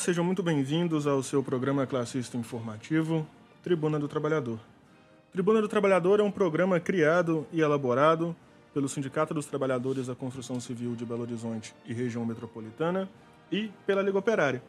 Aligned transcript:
Sejam 0.00 0.24
muito 0.24 0.42
bem-vindos 0.42 1.06
ao 1.06 1.22
seu 1.22 1.42
programa 1.42 1.86
classista 1.86 2.34
informativo, 2.34 3.26
Tribuna 3.62 3.98
do 3.98 4.08
Trabalhador. 4.08 4.58
Tribuna 5.30 5.60
do 5.60 5.68
Trabalhador 5.68 6.20
é 6.20 6.22
um 6.22 6.30
programa 6.30 6.80
criado 6.80 7.46
e 7.52 7.60
elaborado 7.60 8.34
pelo 8.72 8.88
Sindicato 8.88 9.34
dos 9.34 9.44
Trabalhadores 9.44 10.06
da 10.06 10.14
Construção 10.14 10.58
Civil 10.58 10.96
de 10.96 11.04
Belo 11.04 11.20
Horizonte 11.20 11.74
e 11.84 11.92
Região 11.92 12.24
Metropolitana 12.24 13.10
e 13.52 13.70
pela 13.86 14.00
Liga 14.00 14.16
Operária. 14.16 14.62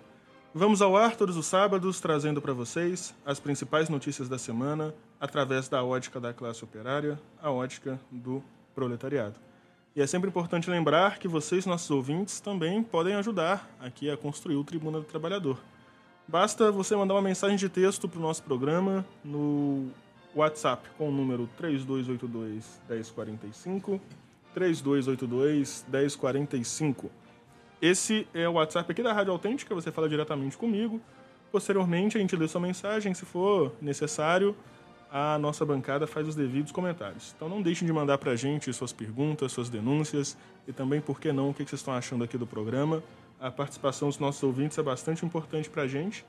Vamos 0.54 0.82
ao 0.82 0.98
ar 0.98 1.16
todos 1.16 1.38
os 1.38 1.46
sábados 1.46 2.02
trazendo 2.02 2.42
para 2.42 2.52
vocês 2.52 3.16
as 3.26 3.40
principais 3.40 3.88
notícias 3.88 4.28
da 4.28 4.38
semana 4.38 4.94
através 5.18 5.70
da 5.70 5.82
ótica 5.82 6.20
da 6.20 6.34
classe 6.34 6.62
operária, 6.62 7.18
a 7.42 7.50
ótica 7.50 7.98
do 8.12 8.44
proletariado. 8.76 9.51
E 9.94 10.02
é 10.02 10.08
sempre 10.08 10.30
importante 10.30 10.70
lembrar 10.70 11.20
que 11.20 11.28
vocês, 11.28 11.66
nossos 11.66 11.92
ouvintes, 11.92 12.40
também 12.40 12.82
podem 12.82 13.14
ajudar 13.16 13.70
aqui 13.78 14.10
a 14.10 14.16
construir 14.16 14.56
o 14.56 14.64
Tribuna 14.64 15.00
do 15.00 15.06
Trabalhador. 15.06 15.60
Basta 16.26 16.72
você 16.72 16.96
mandar 16.96 17.14
uma 17.14 17.22
mensagem 17.22 17.58
de 17.58 17.68
texto 17.68 18.08
para 18.08 18.18
o 18.18 18.22
nosso 18.22 18.42
programa 18.42 19.06
no 19.22 19.90
WhatsApp 20.34 20.88
com 20.98 21.10
o 21.10 21.12
número 21.12 21.50
3282 21.58 22.80
1045, 22.88 24.00
3282 24.54 25.86
1045. 25.90 27.12
Esse 27.82 28.26
é 28.34 28.48
o 28.48 28.54
WhatsApp 28.54 28.90
aqui 28.90 29.04
da 29.04 29.12
Rádio 29.12 29.34
Autêntica, 29.34 29.76
você 29.76 29.92
fala 29.92 30.08
diretamente 30.08 30.58
comigo. 30.58 31.02
Posteriormente, 31.52 32.18
a 32.18 32.22
gente 32.22 32.34
lê 32.38 32.48
sua 32.48 32.62
mensagem, 32.62 33.14
se 33.14 33.26
for 33.26 33.74
necessário, 33.82 34.56
a 35.12 35.38
nossa 35.38 35.66
bancada 35.66 36.08
faz 36.08 36.26
os 36.26 36.36
devidos 36.36 36.72
comentários. 36.72 37.34
Então 37.36 37.50
não 37.50 37.62
deixem 37.62 37.86
de 37.86 37.92
mandar 37.92 38.18
para 38.18 38.32
a 38.32 38.36
gente 38.36 38.72
suas 38.72 38.94
perguntas, 38.94 39.52
suas 39.52 39.68
denúncias 39.68 40.38
e 40.66 40.72
também, 40.72 41.02
por 41.02 41.20
que 41.20 41.34
não, 41.34 41.50
o 41.50 41.54
que 41.54 41.66
vocês 41.66 41.82
estão 41.82 41.94
achando 41.94 42.24
aqui 42.24 42.38
do 42.38 42.48
programa. 42.48 43.04
A 43.40 43.52
participação 43.52 44.08
dos 44.08 44.20
nossos 44.20 44.42
ouvintes 44.42 44.78
é 44.78 44.84
bastante 44.84 45.26
importante 45.26 45.70
para 45.70 45.84
a 45.84 45.88
gente. 45.88 46.24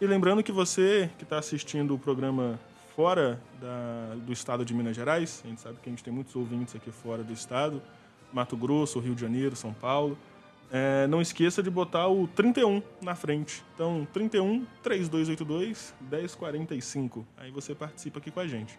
E 0.00 0.06
lembrando 0.06 0.42
que 0.42 0.50
você 0.50 1.08
que 1.16 1.22
está 1.22 1.38
assistindo 1.38 1.94
o 1.94 1.98
programa 1.98 2.58
fora 2.96 3.40
da, 3.60 4.16
do 4.26 4.32
estado 4.32 4.64
de 4.64 4.74
Minas 4.74 4.96
Gerais, 4.96 5.40
a 5.44 5.48
gente 5.48 5.60
sabe 5.60 5.78
que 5.80 5.88
a 5.88 5.92
gente 5.92 6.02
tem 6.02 6.12
muitos 6.12 6.34
ouvintes 6.34 6.74
aqui 6.74 6.90
fora 6.90 7.22
do 7.22 7.32
estado, 7.32 7.80
Mato 8.32 8.56
Grosso, 8.56 8.98
Rio 8.98 9.14
de 9.14 9.20
Janeiro, 9.20 9.54
São 9.54 9.72
Paulo. 9.72 10.18
É, 10.70 11.06
não 11.06 11.20
esqueça 11.20 11.62
de 11.62 11.70
botar 11.70 12.08
o 12.08 12.26
31 12.28 12.82
na 13.00 13.14
frente. 13.14 13.64
Então, 13.74 14.06
31 14.12 14.66
3282 14.82 15.94
1045. 16.00 17.26
Aí 17.36 17.50
você 17.50 17.74
participa 17.74 18.18
aqui 18.18 18.30
com 18.30 18.40
a 18.40 18.46
gente. 18.46 18.78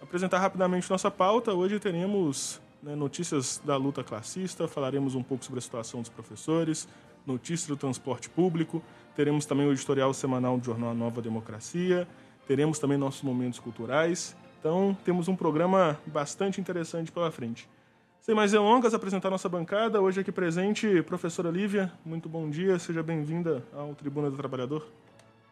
Apresentar 0.00 0.38
rapidamente 0.38 0.90
nossa 0.90 1.10
pauta. 1.10 1.52
Hoje 1.52 1.78
teremos 1.78 2.60
né, 2.82 2.96
notícias 2.96 3.62
da 3.64 3.76
luta 3.76 4.02
classista, 4.02 4.66
falaremos 4.66 5.14
um 5.14 5.22
pouco 5.22 5.44
sobre 5.44 5.58
a 5.58 5.62
situação 5.62 6.00
dos 6.00 6.10
professores, 6.10 6.88
notícias 7.24 7.68
do 7.68 7.76
transporte 7.76 8.28
público, 8.28 8.82
teremos 9.14 9.46
também 9.46 9.66
o 9.66 9.72
editorial 9.72 10.12
semanal 10.12 10.58
do 10.58 10.64
jornal 10.64 10.92
Nova 10.92 11.22
Democracia, 11.22 12.08
teremos 12.46 12.78
também 12.80 12.98
nossos 12.98 13.22
momentos 13.22 13.60
culturais. 13.60 14.36
Então, 14.58 14.96
temos 15.04 15.28
um 15.28 15.36
programa 15.36 15.98
bastante 16.06 16.60
interessante 16.60 17.10
pela 17.10 17.30
frente. 17.30 17.68
Sem 18.22 18.36
mais 18.36 18.52
delongas, 18.52 18.94
apresentar 18.94 19.30
nossa 19.30 19.48
bancada. 19.48 20.00
Hoje 20.00 20.20
aqui 20.20 20.30
presente, 20.30 21.02
professora 21.02 21.50
Lívia. 21.50 21.92
Muito 22.04 22.28
bom 22.28 22.48
dia, 22.48 22.78
seja 22.78 23.02
bem-vinda 23.02 23.64
ao 23.72 23.96
Tribuna 23.96 24.30
do 24.30 24.36
Trabalhador. 24.36 24.86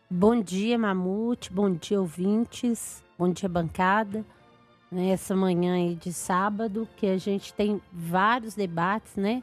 Bom 0.09 0.41
dia, 0.41 0.79
Mamute. 0.79 1.53
Bom 1.53 1.69
dia, 1.69 2.01
ouvintes. 2.01 3.03
Bom 3.19 3.29
dia, 3.29 3.49
bancada. 3.49 4.25
Nessa 4.89 5.35
manhã 5.35 5.75
aí 5.75 5.97
de 5.97 6.13
sábado, 6.13 6.87
que 6.97 7.09
a 7.09 7.19
gente 7.19 7.53
tem 7.53 7.83
vários 7.93 8.55
debates, 8.55 9.17
né? 9.17 9.43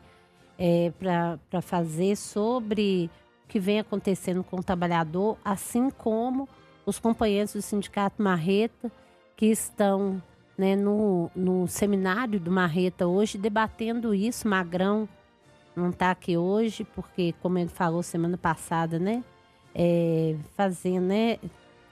É, 0.58 0.94
para 0.98 1.62
fazer 1.62 2.16
sobre 2.16 3.12
o 3.44 3.48
que 3.50 3.60
vem 3.60 3.82
acontecendo 3.82 4.42
com 4.42 4.56
o 4.56 4.64
trabalhador, 4.64 5.38
assim 5.44 5.90
como 5.90 6.48
os 6.86 6.98
companheiros 6.98 7.52
do 7.52 7.62
Sindicato 7.62 8.24
Marreta, 8.24 8.90
que 9.36 9.48
estão 9.48 10.24
né, 10.58 10.76
no, 10.76 11.30
no 11.36 11.68
seminário 11.68 12.40
do 12.40 12.52
Marreta 12.52 13.06
hoje, 13.06 13.38
debatendo 13.38 14.14
isso. 14.14 14.48
Magrão 14.48 15.08
não 15.76 15.90
está 15.92 16.12
aqui 16.12 16.36
hoje, 16.36 16.84
porque, 16.84 17.34
como 17.42 17.60
ele 17.60 17.70
falou 17.70 18.02
semana 18.02 18.38
passada, 18.38 18.98
né? 18.98 19.24
É, 19.76 20.36
fazendo, 20.56 21.06
né? 21.06 21.38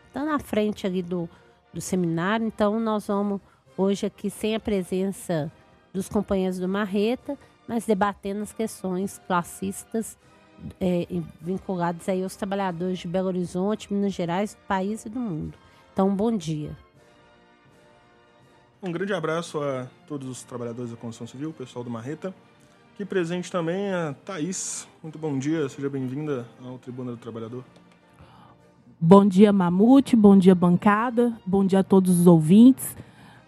Está 0.08 0.26
na 0.26 0.40
frente 0.40 0.88
ali 0.88 1.04
do, 1.04 1.30
do 1.72 1.80
seminário, 1.80 2.48
então 2.48 2.80
nós 2.80 3.08
vamos 3.08 3.40
hoje 3.78 4.06
aqui 4.08 4.30
sem 4.30 4.56
a 4.56 4.60
presença 4.60 5.52
dos 5.94 6.10
companheiros 6.10 6.58
do 6.58 6.68
Marreta, 6.68 7.38
mas 7.68 7.86
debatendo 7.86 8.42
as 8.42 8.52
questões 8.52 9.22
classistas 9.28 10.18
é, 10.80 11.06
vinculadas 11.40 12.08
aí 12.10 12.24
aos 12.24 12.36
trabalhadores 12.36 13.00
de 13.00 13.08
Belo 13.08 13.28
Horizonte, 13.28 13.94
Minas 13.94 14.14
Gerais, 14.14 14.56
do 14.56 14.68
país 14.68 15.06
e 15.06 15.10
do 15.10 15.20
mundo. 15.20 15.58
Então, 15.94 16.14
bom 16.16 16.36
dia. 16.36 16.76
Um 18.86 18.92
grande 18.92 19.16
abraço 19.16 19.60
a 19.64 19.88
todos 20.08 20.30
os 20.30 20.44
trabalhadores 20.44 20.92
da 20.92 20.98
construção 20.98 21.26
civil, 21.26 21.50
o 21.50 21.54
pessoal 21.54 21.84
do 21.84 21.90
Marreta. 21.90 22.32
Aqui 22.94 23.04
presente 23.04 23.52
também 23.52 23.92
a 23.92 24.14
Thaís. 24.24 24.88
Muito 25.02 25.18
bom 25.18 25.40
dia, 25.40 25.68
seja 25.70 25.90
bem-vinda 25.90 26.46
ao 26.64 26.78
Tribuna 26.78 27.10
do 27.10 27.18
Trabalhador. 27.18 27.64
Bom 29.02 29.26
dia, 29.26 29.52
Mamute, 29.52 30.16
bom 30.16 30.38
dia, 30.38 30.54
bancada, 30.54 31.34
bom 31.44 31.66
dia 31.66 31.80
a 31.80 31.84
todos 31.84 32.20
os 32.20 32.28
ouvintes. 32.28 32.96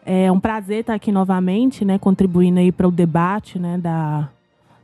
É 0.03 0.31
um 0.31 0.39
prazer 0.39 0.79
estar 0.79 0.95
aqui 0.95 1.11
novamente, 1.11 1.85
né, 1.85 1.99
contribuindo 1.99 2.59
aí 2.59 2.71
para 2.71 2.87
o 2.87 2.91
debate, 2.91 3.59
né, 3.59 3.77
da, 3.77 4.31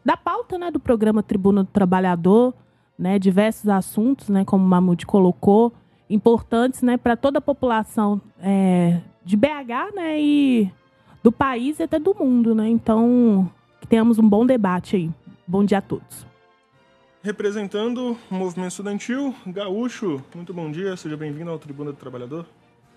da 0.05 0.15
pauta, 0.15 0.59
né, 0.59 0.69
do 0.69 0.79
programa 0.79 1.23
Tribuna 1.23 1.63
do 1.63 1.69
Trabalhador, 1.69 2.53
né, 2.95 3.17
diversos 3.17 3.67
assuntos, 3.69 4.29
né, 4.29 4.45
como 4.45 4.63
o 4.63 4.67
Mamute 4.67 5.07
colocou, 5.07 5.73
importantes, 6.07 6.83
né, 6.83 6.95
para 6.95 7.17
toda 7.17 7.39
a 7.39 7.41
população 7.41 8.21
é, 8.39 9.01
de 9.25 9.37
BH, 9.37 9.95
né, 9.95 10.19
e 10.19 10.71
do 11.23 11.31
país 11.31 11.79
e 11.79 11.83
até 11.83 11.97
do 11.97 12.13
mundo, 12.13 12.53
né? 12.53 12.67
Então, 12.67 13.49
que 13.79 13.87
tenhamos 13.87 14.19
um 14.19 14.27
bom 14.27 14.45
debate 14.45 14.95
aí. 14.95 15.11
Bom 15.47 15.63
dia 15.63 15.77
a 15.77 15.81
todos. 15.81 16.25
Representando 17.21 18.17
o 18.29 18.35
movimento 18.35 18.71
estudantil, 18.71 19.33
Gaúcho, 19.47 20.21
muito 20.35 20.53
bom 20.53 20.69
dia, 20.69 20.97
seja 20.97 21.15
bem-vindo 21.15 21.49
ao 21.49 21.57
Tribuna 21.57 21.91
do 21.91 21.97
Trabalhador. 21.97 22.45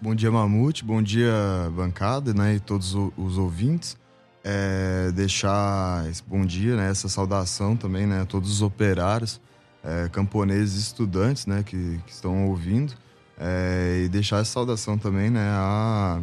Bom 0.00 0.14
dia, 0.14 0.31
Mamute, 0.31 0.84
bom 0.84 1.00
dia, 1.00 1.32
bancada, 1.73 2.34
né, 2.34 2.56
e 2.56 2.61
todos 2.61 2.94
os 2.94 3.38
ouvintes. 3.38 3.96
É, 4.43 5.11
deixar 5.12 6.08
esse 6.08 6.22
bom 6.22 6.44
dia, 6.44 6.76
né, 6.76 6.90
essa 6.90 7.08
saudação 7.08 7.76
também, 7.76 8.06
né, 8.06 8.22
a 8.22 8.25
todos 8.26 8.50
os 8.50 8.62
operários, 8.62 9.40
é, 9.82 10.08
camponeses 10.08 10.76
e 10.76 10.81
estudantes, 10.81 11.46
né, 11.46 11.62
que, 11.64 12.00
que 12.05 12.12
estão 12.12 12.49
ouvindo. 12.49 12.94
É, 13.38 14.02
e 14.04 14.08
deixar 14.08 14.38
essa 14.38 14.52
saudação 14.52 14.96
também 14.96 15.28
né, 15.28 15.46
a 15.50 16.22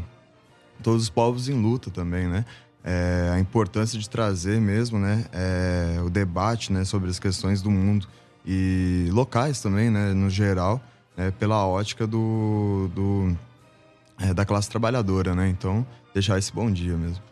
todos 0.82 1.04
os 1.04 1.10
povos 1.10 1.48
em 1.48 1.62
luta 1.62 1.92
também, 1.92 2.28
né? 2.28 2.46
É, 2.84 3.32
a 3.34 3.40
importância 3.40 3.98
de 3.98 4.10
trazer 4.10 4.60
mesmo 4.60 5.00
né, 5.00 5.26
é, 5.32 6.02
o 6.02 6.10
debate 6.10 6.74
né, 6.74 6.84
sobre 6.84 7.10
as 7.10 7.18
questões 7.18 7.62
do 7.62 7.72
mundo 7.72 8.06
e 8.46 9.08
locais 9.10 9.62
também, 9.62 9.90
né, 9.90 10.14
no 10.14 10.30
geral, 10.30 10.82
né, 11.16 11.32
pela 11.32 11.66
ótica 11.66 12.06
do, 12.06 12.90
do 12.94 13.38
é, 14.20 14.34
da 14.34 14.46
classe 14.46 14.70
trabalhadora, 14.70 15.34
né? 15.34 15.48
Então, 15.48 15.86
deixar 16.14 16.38
esse 16.38 16.52
bom 16.54 16.70
dia 16.70 16.98
mesmo. 16.98 17.24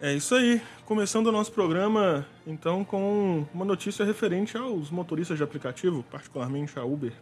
É 0.00 0.14
isso 0.14 0.34
aí. 0.34 0.62
Começando 0.86 1.26
o 1.26 1.32
nosso 1.32 1.52
programa, 1.52 2.26
então, 2.46 2.82
com 2.82 3.46
uma 3.52 3.64
notícia 3.64 4.04
referente 4.04 4.56
aos 4.56 4.90
motoristas 4.90 5.36
de 5.36 5.44
aplicativo, 5.44 6.02
particularmente 6.10 6.78
a 6.78 6.84
Uber 6.84 7.12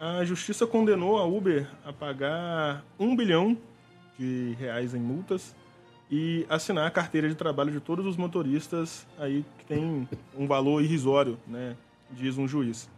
a 0.00 0.24
justiça 0.24 0.66
condenou 0.66 1.18
a 1.18 1.24
Uber 1.24 1.66
a 1.84 1.92
pagar 1.92 2.84
um 2.98 3.16
bilhão 3.16 3.56
de 4.18 4.54
reais 4.58 4.94
em 4.94 5.00
multas 5.00 5.54
e 6.10 6.46
assinar 6.48 6.86
a 6.86 6.90
carteira 6.90 7.28
de 7.28 7.34
trabalho 7.34 7.72
de 7.72 7.80
todos 7.80 8.06
os 8.06 8.16
motoristas 8.16 9.06
aí 9.18 9.44
que 9.58 9.64
tem 9.64 10.08
um 10.36 10.46
valor 10.46 10.82
irrisório, 10.82 11.38
né, 11.46 11.76
diz 12.10 12.38
um 12.38 12.46
juiz. 12.46 12.88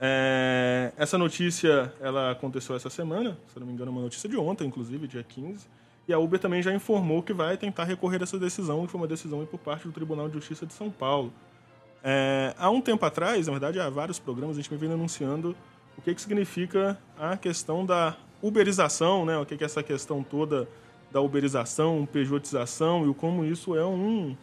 É, 0.00 0.92
essa 0.96 1.16
notícia 1.16 1.92
ela 2.00 2.32
aconteceu 2.32 2.74
essa 2.74 2.90
semana, 2.90 3.38
se 3.52 3.58
não 3.58 3.66
me 3.66 3.72
engano, 3.72 3.90
uma 3.90 4.02
notícia 4.02 4.28
de 4.28 4.36
ontem, 4.36 4.66
inclusive, 4.66 5.06
dia 5.06 5.22
15. 5.22 5.66
E 6.06 6.12
a 6.12 6.18
Uber 6.18 6.38
também 6.38 6.62
já 6.62 6.74
informou 6.74 7.22
que 7.22 7.32
vai 7.32 7.56
tentar 7.56 7.84
recorrer 7.84 8.22
essa 8.22 8.38
decisão, 8.38 8.84
que 8.84 8.92
foi 8.92 9.00
uma 9.00 9.06
decisão 9.06 9.46
por 9.46 9.58
parte 9.58 9.86
do 9.86 9.92
Tribunal 9.92 10.28
de 10.28 10.34
Justiça 10.34 10.66
de 10.66 10.74
São 10.74 10.90
Paulo. 10.90 11.32
É, 12.02 12.54
há 12.58 12.68
um 12.68 12.82
tempo 12.82 13.06
atrás, 13.06 13.46
na 13.46 13.52
verdade, 13.52 13.80
há 13.80 13.88
vários 13.88 14.18
programas, 14.18 14.58
a 14.58 14.60
gente 14.60 14.74
vem 14.76 14.92
anunciando 14.92 15.56
o 15.96 16.02
que, 16.02 16.14
que 16.14 16.20
significa 16.20 16.98
a 17.18 17.36
questão 17.36 17.84
da 17.84 18.16
uberização, 18.42 19.24
né? 19.24 19.38
o 19.38 19.46
que, 19.46 19.56
que 19.56 19.64
é 19.64 19.66
essa 19.66 19.82
questão 19.82 20.22
toda 20.22 20.68
da 21.10 21.20
uberização, 21.20 22.06
pejotização 22.10 23.08
e 23.08 23.14
como 23.14 23.44
isso 23.44 23.76
é 23.76 23.84
um 23.84 24.36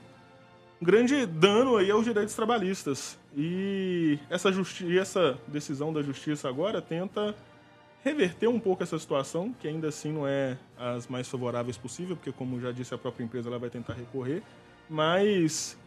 grande 0.82 1.26
dano 1.26 1.78
aí 1.78 1.92
aos 1.92 2.06
direitos 2.06 2.34
trabalhistas. 2.34 3.20
E 3.36 4.18
essa, 4.30 4.52
justi 4.52 4.98
essa 4.98 5.38
decisão 5.48 5.94
da 5.94 6.02
justiça 6.02 6.50
agora 6.50 6.82
tenta 6.82 7.36
reverter 8.04 8.48
um 8.48 8.60
pouco 8.60 8.82
essa 8.82 8.98
situação, 8.98 9.54
que 9.60 9.68
ainda 9.68 9.90
assim 9.90 10.12
não 10.12 10.28
é 10.28 10.58
as 10.78 11.08
mais 11.08 11.28
favoráveis 11.28 11.78
possível, 11.78 12.16
porque 12.16 12.32
como 12.32 12.60
já 12.60 12.72
disse 12.72 12.94
a 12.94 12.98
própria 12.98 13.24
empresa, 13.24 13.48
ela 13.48 13.60
vai 13.60 13.70
tentar 13.70 13.94
recorrer, 13.94 14.42
mas 14.90 15.78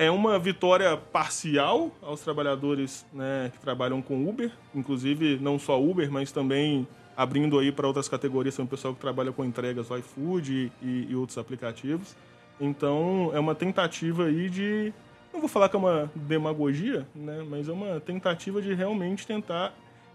é 0.00 0.10
uma 0.10 0.38
vitória 0.38 0.96
parcial 0.96 1.90
aos 2.00 2.22
trabalhadores 2.22 3.04
né, 3.12 3.50
que 3.52 3.58
trabalham 3.58 4.00
com 4.00 4.26
Uber, 4.26 4.50
inclusive 4.74 5.38
não 5.38 5.58
só 5.58 5.78
Uber, 5.78 6.10
mas 6.10 6.32
também 6.32 6.88
abrindo 7.14 7.58
aí 7.58 7.70
para 7.70 7.86
outras 7.86 8.08
categorias, 8.08 8.56
tem 8.56 8.64
o 8.64 8.68
pessoal 8.68 8.94
que 8.94 9.00
trabalha 9.00 9.30
com 9.30 9.44
entregas 9.44 9.88
do 9.88 9.98
iFood 9.98 10.72
e, 10.80 11.06
e 11.10 11.14
outros 11.14 11.36
aplicativos. 11.36 12.16
Então, 12.58 13.30
é 13.34 13.38
uma 13.38 13.54
tentativa 13.54 14.24
aí 14.24 14.48
de 14.48 14.90
não 15.34 15.38
vou 15.38 15.50
falar 15.50 15.68
que 15.68 15.76
é 15.76 15.78
uma 15.78 16.10
demagogia, 16.14 17.06
né, 17.14 17.44
mas 17.46 17.68
é 17.68 17.72
uma 17.72 18.00
tentativa 18.00 18.62
de 18.62 18.72
realmente 18.72 19.26
tentar 19.26 19.74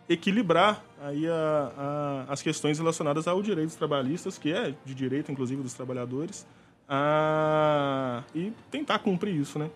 equilibrar 0.10 0.84
aí 1.00 1.28
a, 1.28 2.26
a, 2.28 2.34
as 2.34 2.42
questões 2.42 2.80
relacionadas 2.80 3.28
ao 3.28 3.40
direito 3.40 3.68
dos 3.68 3.76
trabalhistas, 3.76 4.40
que 4.40 4.52
é 4.52 4.74
de 4.84 4.96
direito, 4.96 5.32
inclusive, 5.32 5.62
dos 5.62 5.76
trabalhadores, 5.76 6.44
a, 6.88 8.24
e 8.34 8.52
tentar 8.70 9.00
cumprir 9.00 9.36
isso, 9.36 9.58
né? 9.58 9.70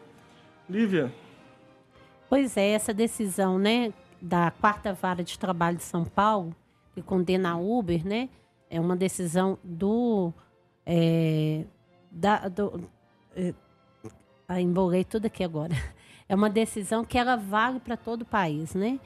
Lívia. 0.70 1.14
Pois 2.30 2.56
é, 2.58 2.70
essa 2.70 2.94
decisão, 2.94 3.58
né, 3.58 3.92
da 4.22 4.52
quarta 4.52 4.94
vara 4.94 5.24
de 5.24 5.38
trabalho 5.40 5.78
de 5.78 5.84
São 5.84 6.06
Paulo, 6.06 6.56
que 6.94 7.02
condena 7.02 7.52
a 7.52 7.58
Uber, 7.58 8.06
né, 8.06 8.30
é 8.70 8.80
uma 8.80 8.96
decisão 8.96 9.58
do, 9.64 10.32
é, 10.86 11.66
da, 12.12 12.48
do 12.48 12.88
é, 13.36 13.54
ah, 14.48 14.62
embolei 14.62 15.04
tudo 15.04 15.26
aqui 15.26 15.44
agora. 15.44 15.74
É 16.28 16.36
uma 16.36 16.48
decisão 16.48 17.04
que 17.04 17.18
ela 17.18 17.36
vale 17.36 17.80
para 17.80 17.98
todo 17.98 18.22
o 18.22 18.26
país, 18.26 18.76
né? 18.76 19.00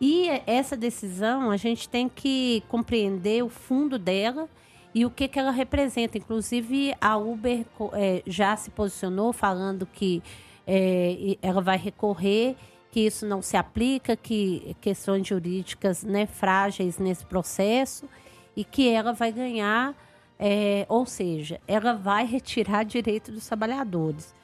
E 0.00 0.28
essa 0.46 0.76
decisão 0.76 1.50
a 1.50 1.56
gente 1.56 1.88
tem 1.88 2.08
que 2.08 2.62
compreender 2.68 3.42
o 3.42 3.48
fundo 3.48 3.98
dela 3.98 4.48
e 4.94 5.04
o 5.04 5.10
que, 5.10 5.28
que 5.28 5.38
ela 5.38 5.50
representa. 5.50 6.18
Inclusive, 6.18 6.94
a 7.00 7.16
Uber 7.16 7.64
é, 7.92 8.22
já 8.26 8.56
se 8.56 8.70
posicionou 8.70 9.32
falando 9.32 9.86
que 9.86 10.22
é, 10.66 11.36
ela 11.42 11.60
vai 11.60 11.76
recorrer, 11.76 12.56
que 12.90 13.00
isso 13.00 13.26
não 13.26 13.42
se 13.42 13.56
aplica, 13.56 14.16
que 14.16 14.76
questões 14.80 15.26
jurídicas 15.26 16.02
né, 16.02 16.26
frágeis 16.26 16.98
nesse 16.98 17.24
processo 17.24 18.08
e 18.56 18.64
que 18.64 18.88
ela 18.88 19.12
vai 19.12 19.30
ganhar, 19.30 19.94
é, 20.38 20.86
ou 20.88 21.06
seja, 21.06 21.60
ela 21.66 21.94
vai 21.94 22.26
retirar 22.26 22.84
direito 22.84 23.30
dos 23.30 23.46
trabalhadores. 23.46 24.34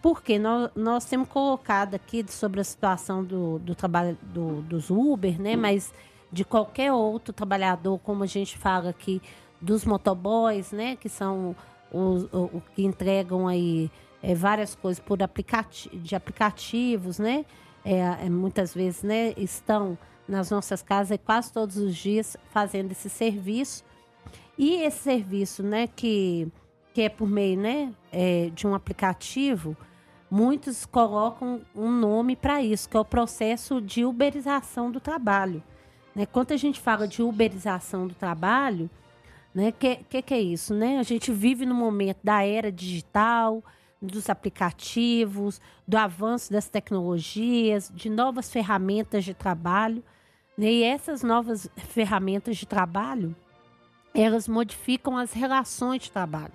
Porque 0.00 0.38
nós, 0.38 0.70
nós 0.76 1.06
temos 1.06 1.28
colocado 1.28 1.94
aqui 1.94 2.24
sobre 2.28 2.60
a 2.60 2.64
situação 2.64 3.24
do, 3.24 3.58
do 3.58 3.74
trabalho 3.74 4.18
do, 4.22 4.60
dos 4.60 4.90
Uber, 4.90 5.40
né? 5.40 5.56
Mas 5.56 5.94
de 6.30 6.44
qualquer 6.44 6.92
outro 6.92 7.32
trabalhador, 7.32 7.98
como 8.00 8.22
a 8.22 8.26
gente 8.26 8.58
fala 8.58 8.90
aqui, 8.90 9.22
dos 9.64 9.84
motoboys, 9.84 10.72
né? 10.72 10.96
Que 10.96 11.08
são 11.08 11.56
os, 11.92 12.24
o, 12.32 12.62
que 12.74 12.84
entregam 12.84 13.48
aí 13.48 13.90
é, 14.22 14.34
várias 14.34 14.74
coisas 14.74 15.02
por 15.02 15.22
aplicati 15.22 15.88
de 15.96 16.14
aplicativos, 16.14 17.18
né? 17.18 17.44
É, 17.84 18.26
é, 18.26 18.30
muitas 18.30 18.74
vezes, 18.74 19.02
né? 19.02 19.32
Estão 19.36 19.98
nas 20.28 20.50
nossas 20.50 20.82
casas 20.82 21.18
quase 21.24 21.52
todos 21.52 21.76
os 21.76 21.96
dias 21.96 22.36
fazendo 22.50 22.92
esse 22.92 23.10
serviço. 23.10 23.84
E 24.56 24.76
esse 24.82 24.98
serviço, 24.98 25.62
né? 25.62 25.86
Que, 25.86 26.48
que 26.92 27.02
é 27.02 27.08
por 27.08 27.28
meio, 27.28 27.58
né? 27.58 27.92
É, 28.12 28.50
de 28.54 28.66
um 28.66 28.74
aplicativo 28.74 29.76
muitos 30.34 30.84
colocam 30.84 31.60
um 31.76 31.88
nome 31.88 32.34
para 32.34 32.60
isso, 32.60 32.88
que 32.88 32.96
é 32.96 33.00
o 33.00 33.04
processo 33.04 33.80
de 33.80 34.04
uberização 34.04 34.90
do 34.90 34.98
trabalho. 34.98 35.62
Né? 36.12 36.26
Quando 36.26 36.50
a 36.50 36.56
gente 36.56 36.80
fala 36.80 37.06
de 37.06 37.22
uberização 37.22 38.08
do 38.08 38.14
trabalho, 38.14 38.90
né, 39.54 39.72
que, 39.72 39.96
que, 40.08 40.20
que 40.20 40.34
é 40.34 40.40
isso? 40.40 40.74
Né? 40.74 40.98
A 40.98 41.02
gente 41.02 41.30
vive 41.30 41.64
no 41.64 41.74
momento 41.74 42.18
da 42.24 42.44
era 42.44 42.72
digital, 42.72 43.62
dos 44.02 44.28
aplicativos, 44.28 45.60
do 45.86 45.96
avanço 45.96 46.52
das 46.52 46.68
tecnologias, 46.68 47.90
de 47.94 48.10
novas 48.10 48.50
ferramentas 48.50 49.24
de 49.24 49.32
trabalho. 49.32 50.02
Né? 50.58 50.72
E 50.72 50.82
essas 50.82 51.22
novas 51.22 51.68
ferramentas 51.76 52.56
de 52.56 52.66
trabalho, 52.66 53.34
elas 54.14 54.48
modificam 54.48 55.16
as 55.16 55.32
relações 55.32 56.02
de 56.02 56.10
trabalho. 56.10 56.52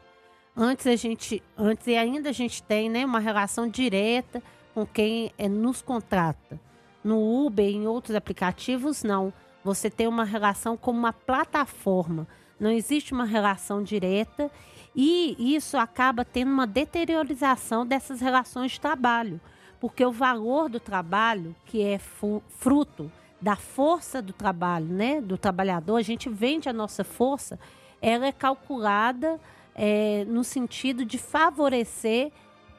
Antes 0.55 0.87
a 0.87 0.95
gente, 0.95 1.41
antes 1.57 1.87
e 1.87 1.95
ainda 1.95 2.29
a 2.29 2.33
gente 2.33 2.61
tem, 2.61 2.89
né, 2.89 3.05
uma 3.05 3.19
relação 3.19 3.67
direta 3.67 4.43
com 4.73 4.85
quem 4.85 5.31
é, 5.37 5.47
nos 5.47 5.81
contrata. 5.81 6.59
No 7.01 7.45
Uber 7.45 7.65
e 7.65 7.75
em 7.75 7.87
outros 7.87 8.15
aplicativos 8.15 9.03
não. 9.03 9.31
Você 9.63 9.89
tem 9.89 10.07
uma 10.07 10.25
relação 10.25 10.75
como 10.75 10.99
uma 10.99 11.13
plataforma. 11.13 12.27
Não 12.59 12.69
existe 12.69 13.13
uma 13.13 13.25
relação 13.25 13.81
direta 13.81 14.51
e 14.95 15.55
isso 15.55 15.77
acaba 15.77 16.25
tendo 16.25 16.51
uma 16.51 16.67
deteriorização 16.67 17.85
dessas 17.85 18.19
relações 18.19 18.73
de 18.73 18.81
trabalho, 18.81 19.39
porque 19.79 20.05
o 20.05 20.11
valor 20.11 20.67
do 20.67 20.79
trabalho, 20.79 21.55
que 21.65 21.81
é 21.81 21.97
fruto 21.97 23.11
da 23.41 23.55
força 23.55 24.21
do 24.21 24.33
trabalho, 24.33 24.87
né, 24.87 25.21
do 25.21 25.37
trabalhador, 25.37 25.97
a 25.97 26.01
gente 26.01 26.27
vende 26.27 26.67
a 26.67 26.73
nossa 26.73 27.03
força, 27.03 27.57
ela 28.01 28.25
é 28.25 28.31
calculada 28.31 29.39
é, 29.73 30.25
no 30.27 30.43
sentido 30.43 31.05
de 31.05 31.17
favorecer, 31.17 32.31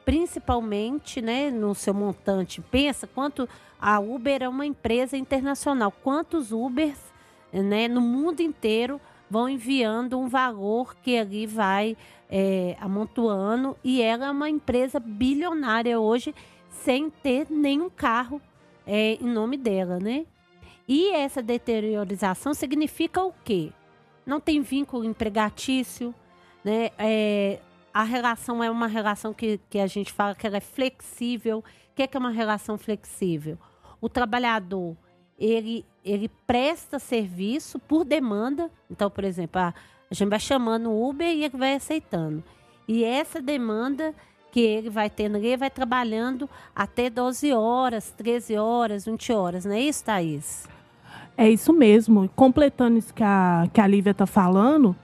principalmente 0.05 1.21
né, 1.21 1.49
no 1.49 1.73
seu 1.73 1.93
montante. 1.93 2.61
Pensa 2.61 3.07
quanto 3.07 3.49
a 3.79 3.99
Uber 3.99 4.43
é 4.43 4.49
uma 4.49 4.65
empresa 4.65 5.17
internacional, 5.17 5.91
quantos 5.91 6.51
Ubers 6.51 6.99
né, 7.51 7.87
no 7.87 8.01
mundo 8.01 8.41
inteiro 8.41 9.01
vão 9.31 9.47
enviando 9.47 10.19
um 10.19 10.27
valor 10.27 10.93
que 10.97 11.17
ali 11.17 11.47
vai 11.47 11.95
é, 12.29 12.75
amontoando 12.81 13.77
e 13.81 14.01
ela 14.01 14.25
é 14.25 14.29
uma 14.29 14.49
empresa 14.49 14.99
bilionária 14.99 15.97
hoje 15.97 16.35
sem 16.69 17.09
ter 17.09 17.47
nenhum 17.49 17.89
carro 17.89 18.41
é, 18.85 19.13
em 19.13 19.27
nome 19.27 19.55
dela, 19.55 19.99
né? 19.99 20.25
E 20.85 21.11
essa 21.11 21.41
deteriorização 21.41 22.53
significa 22.53 23.23
o 23.23 23.33
quê? 23.45 23.71
Não 24.25 24.41
tem 24.41 24.61
vínculo 24.61 25.05
empregatício, 25.05 26.13
né? 26.61 26.89
É, 26.97 27.59
a 27.93 28.03
relação 28.03 28.61
é 28.61 28.69
uma 28.69 28.87
relação 28.87 29.33
que, 29.33 29.61
que 29.69 29.79
a 29.79 29.87
gente 29.87 30.11
fala 30.11 30.35
que 30.35 30.45
ela 30.45 30.57
é 30.57 30.61
flexível. 30.61 31.59
O 31.59 31.95
que 31.95 32.03
é, 32.03 32.07
que 32.07 32.17
é 32.17 32.19
uma 32.19 32.31
relação 32.31 32.77
flexível? 32.77 33.57
O 34.01 34.09
trabalhador 34.09 34.97
ele, 35.39 35.85
ele 36.03 36.29
presta 36.47 36.99
serviço 36.99 37.79
por 37.79 38.03
demanda. 38.03 38.69
Então, 38.89 39.09
por 39.09 39.23
exemplo, 39.23 39.61
a, 39.61 39.73
a 40.09 40.13
gente 40.13 40.29
vai 40.29 40.39
chamando 40.39 40.89
o 40.89 41.09
Uber 41.09 41.27
e 41.27 41.43
ele 41.43 41.57
vai 41.57 41.75
aceitando. 41.75 42.43
E 42.87 43.03
essa 43.03 43.41
demanda 43.41 44.13
que 44.51 44.59
ele 44.59 44.89
vai 44.89 45.09
tendo, 45.09 45.37
ele 45.37 45.55
vai 45.55 45.69
trabalhando 45.69 46.49
até 46.75 47.09
12 47.09 47.53
horas, 47.53 48.11
13 48.17 48.57
horas, 48.57 49.05
20 49.05 49.31
horas, 49.31 49.65
não 49.65 49.73
é 49.73 49.81
isso, 49.81 50.03
Thaís? 50.03 50.67
É 51.37 51.49
isso 51.49 51.71
mesmo. 51.71 52.29
Completando 52.35 52.97
isso 52.97 53.13
que 53.13 53.23
a, 53.23 53.69
que 53.71 53.79
a 53.79 53.87
Lívia 53.87 54.11
está 54.11 54.25
falando, 54.25 54.95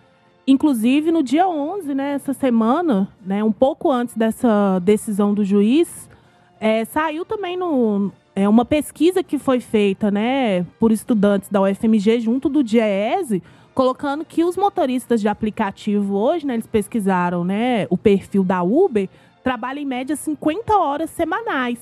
Inclusive, 0.48 1.12
no 1.12 1.22
dia 1.22 1.46
11, 1.46 1.94
né, 1.94 2.14
essa 2.14 2.34
semana, 2.34 3.10
né, 3.26 3.44
um 3.44 3.52
pouco 3.52 3.92
antes 3.92 4.16
dessa 4.16 4.80
decisão 4.80 5.34
do 5.34 5.44
juiz, 5.44 6.10
é, 6.58 6.86
saiu 6.86 7.26
também 7.26 7.58
no, 7.58 8.14
é, 8.38 8.48
uma 8.48 8.64
pesquisa 8.64 9.24
que 9.24 9.40
foi 9.40 9.60
feita 9.60 10.12
né, 10.12 10.64
por 10.80 10.92
estudantes 10.92 11.50
da 11.50 11.60
UFMG 11.60 12.20
junto 12.20 12.48
do 12.48 12.64
DIEESE, 12.64 13.42
colocando 13.74 14.24
que 14.24 14.44
os 14.44 14.56
motoristas 14.56 15.20
de 15.20 15.28
aplicativo 15.28 16.16
hoje, 16.16 16.46
né, 16.46 16.54
eles 16.54 16.68
pesquisaram 16.68 17.44
né, 17.44 17.88
o 17.90 17.98
perfil 17.98 18.44
da 18.44 18.62
Uber, 18.62 19.10
trabalham 19.44 19.82
em 19.82 19.86
média 19.86 20.16
50 20.16 20.78
horas 20.78 21.10
semanais 21.10 21.80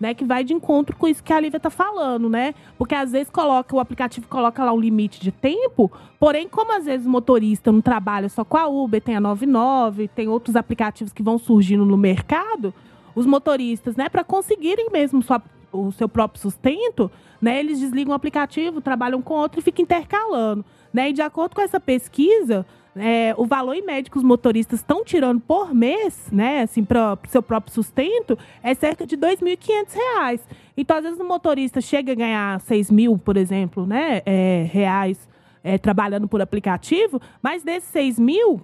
né, 0.00 0.14
que 0.14 0.24
vai 0.24 0.44
de 0.44 0.54
encontro 0.54 0.96
com 0.96 1.06
isso 1.06 1.22
que 1.22 1.32
a 1.32 1.40
Lívia 1.40 1.56
está 1.56 1.70
falando, 1.70 2.28
né? 2.28 2.54
Porque 2.78 2.94
às 2.94 3.10
vezes 3.10 3.28
coloca, 3.28 3.74
o 3.74 3.80
aplicativo 3.80 4.28
coloca 4.28 4.64
lá 4.64 4.72
um 4.72 4.78
limite 4.78 5.20
de 5.20 5.32
tempo, 5.32 5.90
porém, 6.20 6.48
como 6.48 6.72
às 6.72 6.84
vezes 6.84 7.04
o 7.04 7.10
motorista 7.10 7.72
não 7.72 7.80
trabalha 7.80 8.28
só 8.28 8.44
com 8.44 8.56
a 8.56 8.68
Uber, 8.68 9.02
tem 9.02 9.16
a 9.16 9.20
99, 9.20 10.06
tem 10.06 10.28
outros 10.28 10.54
aplicativos 10.54 11.12
que 11.12 11.20
vão 11.20 11.36
surgindo 11.36 11.84
no 11.84 11.96
mercado, 11.96 12.72
os 13.12 13.26
motoristas, 13.26 13.96
né, 13.96 14.08
para 14.08 14.22
conseguirem 14.22 14.88
mesmo 14.92 15.20
sua, 15.20 15.42
o 15.86 15.92
seu 15.92 16.08
próprio 16.08 16.40
sustento, 16.40 17.10
né, 17.40 17.58
eles 17.58 17.78
desligam 17.80 18.12
o 18.12 18.16
aplicativo, 18.16 18.80
trabalham 18.80 19.22
com 19.22 19.34
outro 19.34 19.60
e 19.60 19.62
ficam 19.62 19.82
intercalando. 19.82 20.64
Né? 20.92 21.10
E 21.10 21.12
de 21.12 21.22
acordo 21.22 21.54
com 21.54 21.62
essa 21.62 21.78
pesquisa, 21.78 22.66
é, 22.96 23.34
o 23.36 23.46
valor 23.46 23.74
em 23.74 23.82
médio 23.82 24.10
que 24.10 24.18
os 24.18 24.24
motoristas 24.24 24.80
estão 24.80 25.04
tirando 25.04 25.40
por 25.40 25.72
mês, 25.74 26.28
né, 26.32 26.62
assim, 26.62 26.84
para 26.84 27.14
o 27.14 27.28
seu 27.28 27.42
próprio 27.42 27.72
sustento, 27.72 28.36
é 28.62 28.74
cerca 28.74 29.06
de 29.06 29.14
R$ 29.14 29.36
2.500. 29.36 30.40
Então, 30.76 30.96
às 30.96 31.04
vezes, 31.04 31.20
o 31.20 31.24
motorista 31.24 31.80
chega 31.80 32.12
a 32.12 32.14
ganhar 32.14 32.60
6 32.60 32.90
mil, 32.90 33.18
por 33.18 33.36
exemplo, 33.36 33.86
né, 33.86 34.22
é, 34.26 34.68
reais 34.70 35.28
é, 35.62 35.78
trabalhando 35.78 36.26
por 36.26 36.40
aplicativo, 36.40 37.20
mas 37.42 37.62
desses 37.62 37.88
6 37.90 38.18
mil, 38.18 38.60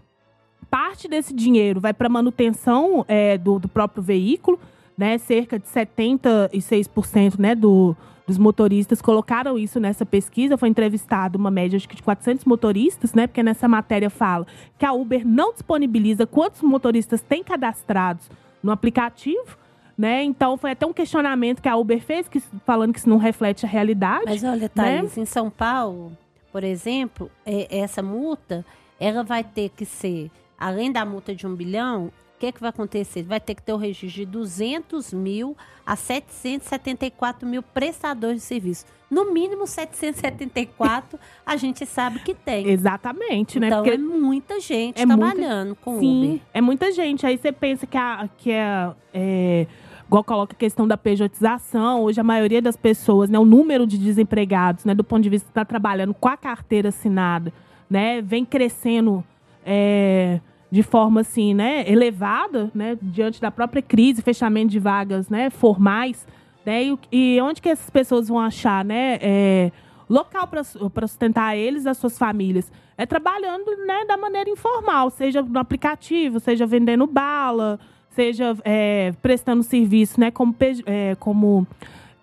parte 0.71 1.07
desse 1.07 1.33
dinheiro 1.33 1.81
vai 1.81 1.93
para 1.93 2.09
manutenção 2.09 3.05
é, 3.07 3.39
do, 3.39 3.59
do 3.59 3.69
próprio 3.69 4.03
veículo, 4.03 4.59
né, 4.97 5.19
cerca 5.19 5.59
de 5.59 5.67
76% 5.67 7.39
né, 7.39 7.55
do, 7.55 7.97
dos 8.27 8.39
motoristas 8.39 9.03
colocaram 9.03 9.59
isso 9.59 9.79
nessa 9.79 10.07
pesquisa. 10.07 10.57
Foi 10.57 10.69
entrevistado 10.69 11.39
uma 11.39 11.51
média 11.51 11.77
acho 11.77 11.89
que 11.89 11.97
de 11.97 12.03
400 12.03 12.45
motoristas, 12.45 13.13
né? 13.13 13.27
Porque 13.27 13.43
nessa 13.43 13.69
matéria 13.69 14.09
fala 14.09 14.47
que 14.79 14.87
a 14.87 14.93
Uber 14.93 15.27
não 15.27 15.53
disponibiliza 15.53 16.27
quantos 16.27 16.63
motoristas 16.63 17.21
tem 17.21 17.43
cadastrados 17.43 18.29
no 18.63 18.71
aplicativo. 18.71 19.59
né? 19.97 20.25
Então 20.25 20.57
foi 20.57 20.73
até 20.73 20.87
um 20.87 20.93
questionamento 20.93 21.61
que 21.61 21.69
a 21.69 21.77
Uber 21.77 22.01
fez, 22.01 22.29
que, 22.29 22.41
falando 22.65 22.93
que 22.93 22.99
isso 22.99 23.09
não 23.09 23.19
reflete 23.19 23.65
a 23.67 23.69
realidade. 23.69 24.25
Mas 24.25 24.43
olha, 24.43 24.69
Thaís, 24.69 25.17
né? 25.17 25.23
em 25.23 25.27
São 25.27 25.51
Paulo, 25.51 26.17
por 26.51 26.65
exemplo, 26.65 27.31
é, 27.45 27.79
essa 27.79 28.03
multa, 28.03 28.65
ela 28.99 29.23
vai 29.23 29.45
ter 29.45 29.69
que 29.69 29.85
ser, 29.85 30.31
além 30.59 30.91
da 30.91 31.05
multa 31.05 31.35
de 31.35 31.47
um 31.47 31.55
bilhão, 31.55 32.11
o 32.37 32.41
que, 32.41 32.53
que 32.53 32.61
vai 32.61 32.71
acontecer? 32.71 33.23
Vai 33.23 33.41
ter 33.41 33.55
que 33.55 33.63
ter 33.63 33.73
o 33.73 33.77
registro 33.77 34.25
de 34.25 34.27
200 34.27 35.13
mil 35.13 35.57
a 35.87 35.97
774 35.97 37.49
mil 37.49 37.63
prestadores 37.63 38.43
de 38.43 38.43
serviço. 38.43 38.85
No 39.11 39.33
mínimo 39.33 39.67
774, 39.67 41.19
a 41.47 41.57
gente 41.57 41.87
sabe 41.87 42.19
que 42.19 42.35
tem. 42.35 42.69
Exatamente, 42.69 43.61
né? 43.61 43.69
Então 43.69 43.83
Porque 43.83 43.95
é 43.95 43.99
muita 43.99 44.59
gente 44.59 45.01
é 45.01 45.07
trabalhando 45.07 45.69
muita, 45.69 45.83
com 45.83 46.01
sim, 46.01 46.25
Uber. 46.25 46.41
É 46.53 46.61
muita 46.61 46.91
gente. 46.91 47.25
Aí 47.25 47.39
você 47.39 47.53
pensa 47.53 47.87
que, 47.87 47.97
a, 47.97 48.29
que 48.37 48.51
é, 48.51 48.91
é 49.13 49.67
igual 50.07 50.25
coloca 50.25 50.55
a 50.55 50.59
questão 50.59 50.89
da 50.89 50.97
pejotização, 50.97 52.03
hoje 52.03 52.21
a 52.21 52.25
maioria 52.25 52.61
das 52.61 52.77
pessoas, 52.77 53.31
né, 53.31 53.39
o 53.39 53.45
número 53.45 53.87
de 53.87 53.97
desempregados, 53.99 54.85
né, 54.85 54.95
do 54.95 55.05
ponto 55.05 55.23
de 55.23 55.29
vista 55.29 55.47
de 55.47 55.51
estar 55.51 55.65
tá 55.65 55.69
trabalhando 55.69 56.15
com 56.15 56.29
a 56.29 56.37
carteira 56.37 56.89
assinada, 56.89 57.53
né, 57.89 58.21
vem 58.21 58.45
crescendo 58.45 59.25
é, 59.65 60.41
de 60.75 60.83
forma 60.83 61.21
assim, 61.21 61.55
né, 61.55 61.85
elevada, 61.89 62.69
né, 62.75 62.99
diante 63.01 63.41
da 63.41 63.49
própria 63.49 63.81
crise, 63.81 64.21
fechamento 64.23 64.73
de 64.73 64.81
vagas, 64.81 65.29
né, 65.29 65.49
formais, 65.49 66.27
né, 66.67 66.83
e, 66.83 66.99
e 67.13 67.41
onde 67.41 67.63
que 67.63 67.69
essas 67.69 67.89
pessoas 67.89 68.27
vão 68.27 68.41
achar, 68.41 68.85
né, 68.85 69.17
é, 69.23 69.71
local 70.11 70.49
para 70.49 70.65
sustentar 71.07 71.57
eles 71.57 71.87
as 71.87 71.97
suas 71.97 72.19
famílias? 72.19 72.73
É 72.99 73.07
trabalhando, 73.07 73.71
né, 73.87 74.05
da 74.05 74.17
maneira 74.17 74.51
informal, 74.51 75.11
seja 75.11 75.43
no 75.43 75.61
aplicativo, 75.61 76.41
seja 76.41 76.67
vendendo 76.67 77.07
bala, 77.07 77.79
seja 78.11 78.57
é, 78.65 79.13
prestando 79.23 79.63
serviço, 79.63 80.19
né, 80.19 80.33
como, 80.33 80.57
é, 80.87 81.15
como 81.21 81.65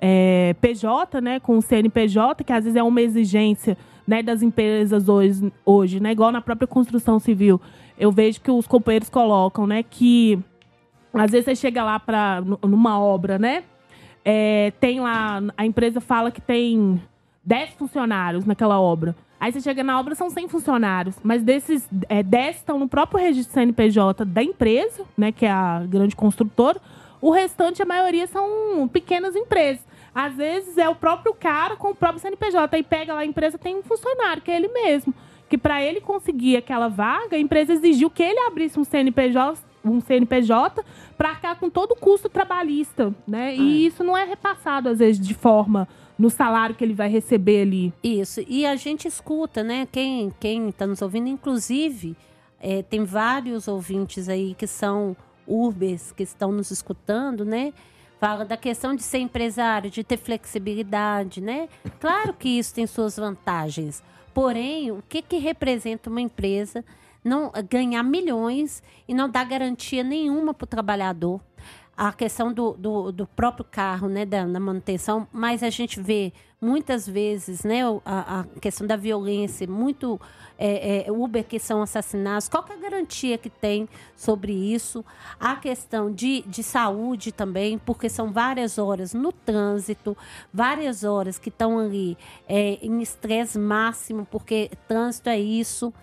é, 0.01 0.53
PJ, 0.59 1.21
né, 1.21 1.39
com 1.39 1.57
o 1.57 1.61
CNPJ, 1.61 2.43
que 2.43 2.51
às 2.51 2.65
vezes 2.65 2.75
é 2.75 2.83
uma 2.83 3.01
exigência 3.01 3.77
né, 4.05 4.21
das 4.21 4.41
empresas 4.41 5.07
hoje, 5.07 5.53
hoje, 5.65 6.01
né, 6.01 6.11
igual 6.11 6.33
na 6.33 6.41
própria 6.41 6.67
construção 6.67 7.17
civil 7.17 7.61
eu 8.01 8.11
vejo 8.11 8.41
que 8.41 8.49
os 8.49 8.65
companheiros 8.65 9.09
colocam, 9.09 9.67
né, 9.67 9.83
que 9.83 10.39
às 11.13 11.29
vezes 11.29 11.45
você 11.45 11.55
chega 11.55 11.83
lá 11.83 11.99
para 11.99 12.41
numa 12.63 12.99
obra, 12.99 13.37
né, 13.37 13.63
é, 14.25 14.73
tem 14.79 14.99
lá, 14.99 15.39
a 15.55 15.63
empresa 15.67 16.01
fala 16.01 16.31
que 16.31 16.41
tem 16.41 16.99
10 17.45 17.75
funcionários 17.75 18.43
naquela 18.43 18.79
obra. 18.79 19.15
Aí 19.39 19.51
você 19.51 19.61
chega 19.61 19.83
na 19.83 19.99
obra, 19.99 20.15
são 20.15 20.31
100 20.31 20.47
funcionários, 20.47 21.15
mas 21.23 21.43
desses 21.43 21.87
é, 22.09 22.23
10 22.23 22.55
estão 22.57 22.79
no 22.79 22.87
próprio 22.87 23.19
registro 23.19 23.53
CNPJ 23.53 24.25
da 24.25 24.41
empresa, 24.41 25.03
né, 25.15 25.31
que 25.31 25.45
é 25.45 25.51
a 25.51 25.83
grande 25.87 26.15
construtora. 26.15 26.81
O 27.21 27.29
restante, 27.29 27.83
a 27.83 27.85
maioria, 27.85 28.25
são 28.25 28.89
pequenas 28.91 29.35
empresas. 29.35 29.85
Às 30.13 30.35
vezes 30.35 30.75
é 30.77 30.89
o 30.89 30.95
próprio 30.95 31.35
cara 31.35 31.75
com 31.75 31.89
o 31.91 31.95
próprio 31.95 32.19
CNPJ. 32.19 32.75
Aí 32.75 32.83
pega 32.83 33.13
lá 33.13 33.19
a 33.19 33.25
empresa, 33.25 33.59
tem 33.59 33.75
um 33.75 33.83
funcionário, 33.83 34.41
que 34.41 34.49
é 34.49 34.55
ele 34.55 34.69
mesmo 34.69 35.13
que 35.51 35.57
para 35.57 35.83
ele 35.83 35.99
conseguir 35.99 36.55
aquela 36.55 36.87
vaga, 36.87 37.35
a 37.35 37.39
empresa 37.39 37.73
exigiu 37.73 38.09
que 38.09 38.23
ele 38.23 38.39
abrisse 38.39 38.79
um 38.79 38.85
CNPJ 38.85 39.69
um 39.83 39.99
CNPJ 39.99 40.85
para 41.17 41.29
arcar 41.29 41.59
com 41.59 41.67
todo 41.67 41.93
o 41.93 41.95
custo 41.95 42.29
trabalhista, 42.29 43.13
né? 43.27 43.55
E 43.55 43.83
é. 43.83 43.87
isso 43.87 44.03
não 44.03 44.15
é 44.15 44.23
repassado 44.23 44.87
às 44.87 44.99
vezes 44.99 45.19
de 45.19 45.33
forma 45.33 45.87
no 46.17 46.29
salário 46.29 46.75
que 46.75 46.83
ele 46.83 46.93
vai 46.93 47.09
receber 47.09 47.63
ali. 47.63 47.91
Isso. 48.03 48.45
E 48.47 48.63
a 48.63 48.75
gente 48.75 49.07
escuta, 49.07 49.63
né? 49.63 49.87
Quem 49.91 50.31
quem 50.39 50.69
está 50.69 50.85
nos 50.85 51.01
ouvindo, 51.01 51.27
inclusive, 51.27 52.15
é, 52.59 52.83
tem 52.83 53.03
vários 53.03 53.67
ouvintes 53.67 54.29
aí 54.29 54.53
que 54.53 54.67
são 54.67 55.17
urbes 55.47 56.11
que 56.11 56.23
estão 56.23 56.51
nos 56.51 56.69
escutando, 56.69 57.43
né? 57.43 57.73
Fala 58.19 58.45
da 58.45 58.55
questão 58.55 58.95
de 58.95 59.01
ser 59.01 59.17
empresário, 59.17 59.89
de 59.89 60.03
ter 60.03 60.17
flexibilidade, 60.17 61.41
né? 61.41 61.67
Claro 61.99 62.35
que 62.35 62.49
isso 62.49 62.75
tem 62.75 62.85
suas 62.85 63.17
vantagens. 63.17 64.03
Porém, 64.33 64.91
o 64.91 65.03
que, 65.07 65.21
que 65.21 65.37
representa 65.37 66.09
uma 66.09 66.21
empresa 66.21 66.83
não 67.23 67.51
ganhar 67.69 68.03
milhões 68.03 68.81
e 69.07 69.13
não 69.13 69.29
dar 69.29 69.45
garantia 69.45 70.03
nenhuma 70.03 70.53
para 70.53 70.65
o 70.65 70.67
trabalhador? 70.67 71.41
A 72.03 72.11
questão 72.11 72.51
do, 72.51 72.71
do, 72.71 73.11
do, 73.11 73.27
próprio 73.27 73.63
carro, 73.63 74.09
né, 74.09 74.25
da, 74.25 74.43
da, 74.43 74.59
manutenção, 74.59 75.27
mas 75.31 75.61
a 75.61 75.69
gente 75.69 76.01
vê 76.01 76.33
muitas 76.59 77.07
vezes 77.07 77.63
né, 77.63 77.81
a, 78.03 78.39
a 78.39 78.43
questão 78.59 78.87
da 78.87 78.95
violência, 78.95 79.67
muito 79.67 80.19
é, 80.57 81.05
é, 81.05 81.11
Uber 81.11 81.43
que 81.43 81.59
são 81.59 81.79
assassinados, 81.79 82.49
qual 82.49 82.65
é 82.71 82.73
a 82.73 82.77
garantia 82.89 83.37
que 83.37 83.51
tem 83.51 83.87
sobre 84.15 84.51
isso? 84.51 85.05
A 85.39 85.55
questão 85.55 86.11
de, 86.11 86.41
de 86.47 86.63
saúde 86.63 87.31
também, 87.31 87.77
porque 87.77 88.09
são 88.09 88.33
várias 88.33 88.79
horas 88.79 89.13
no 89.13 89.31
trânsito, 89.31 90.17
várias 90.51 91.03
horas 91.03 91.37
que 91.37 91.49
estão 91.49 91.77
ali 91.77 92.17
é, 92.49 92.79
em 92.81 92.99
estresse 92.99 93.59
máximo, 93.59 94.25
porque 94.25 94.71
trânsito 94.87 95.29
é 95.29 95.39
isso, 95.39 95.93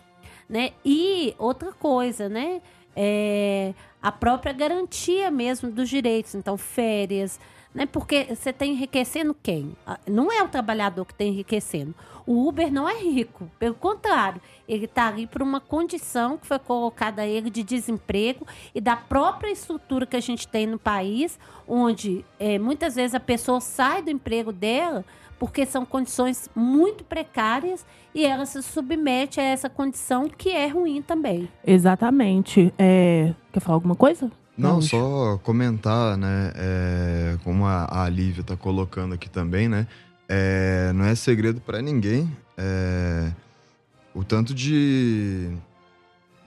né? 0.48 0.70
E 0.84 1.34
outra 1.38 1.72
coisa, 1.72 2.28
né? 2.28 2.62
É, 2.96 3.74
a 4.02 4.12
própria 4.12 4.52
garantia 4.52 5.30
mesmo 5.30 5.70
dos 5.70 5.88
direitos, 5.88 6.34
então 6.34 6.56
férias, 6.56 7.38
né? 7.74 7.86
Porque 7.86 8.24
você 8.24 8.50
está 8.50 8.64
enriquecendo 8.64 9.36
quem? 9.42 9.76
Ah, 9.86 9.98
não 10.06 10.32
é 10.32 10.42
o 10.42 10.48
trabalhador 10.48 11.04
que 11.04 11.12
está 11.12 11.24
enriquecendo. 11.24 11.94
O 12.26 12.46
Uber 12.46 12.72
não 12.72 12.88
é 12.88 12.98
rico, 12.98 13.50
pelo 13.58 13.74
contrário, 13.74 14.40
ele 14.68 14.84
está 14.84 15.08
ali 15.08 15.26
por 15.26 15.40
uma 15.40 15.60
condição 15.60 16.36
que 16.36 16.46
foi 16.46 16.58
colocada 16.58 17.22
a 17.22 17.26
ele 17.26 17.48
de 17.48 17.62
desemprego 17.62 18.46
e 18.74 18.80
da 18.80 18.96
própria 18.96 19.50
estrutura 19.50 20.04
que 20.04 20.16
a 20.16 20.20
gente 20.20 20.46
tem 20.46 20.66
no 20.66 20.78
país, 20.78 21.38
onde 21.66 22.24
é, 22.38 22.58
muitas 22.58 22.96
vezes 22.96 23.14
a 23.14 23.20
pessoa 23.20 23.60
sai 23.60 24.02
do 24.02 24.10
emprego 24.10 24.52
dela 24.52 25.04
porque 25.38 25.64
são 25.64 25.84
condições 25.86 26.48
muito 26.54 27.04
precárias 27.04 27.84
e 28.14 28.24
ela 28.24 28.44
se 28.46 28.62
submete 28.62 29.40
a 29.40 29.44
essa 29.44 29.70
condição 29.70 30.28
que 30.28 30.50
é 30.50 30.66
ruim 30.66 31.00
também. 31.02 31.48
Exatamente. 31.66 32.72
É... 32.78 33.32
Quer 33.52 33.60
falar 33.60 33.76
alguma 33.76 33.94
coisa? 33.94 34.30
Não, 34.56 34.74
Não 34.74 34.82
só 34.82 35.38
comentar, 35.38 36.16
né, 36.16 36.52
é, 36.56 37.36
como 37.44 37.64
a, 37.64 38.02
a 38.04 38.08
Lívia 38.08 38.40
está 38.40 38.56
colocando 38.56 39.14
aqui 39.14 39.30
também, 39.30 39.68
né, 39.68 39.86
é, 40.28 40.90
não 40.92 41.04
é 41.04 41.14
segredo 41.14 41.60
para 41.60 41.80
ninguém 41.80 42.28
é, 42.58 43.32
o 44.12 44.24
tanto 44.24 44.52
de, 44.52 45.48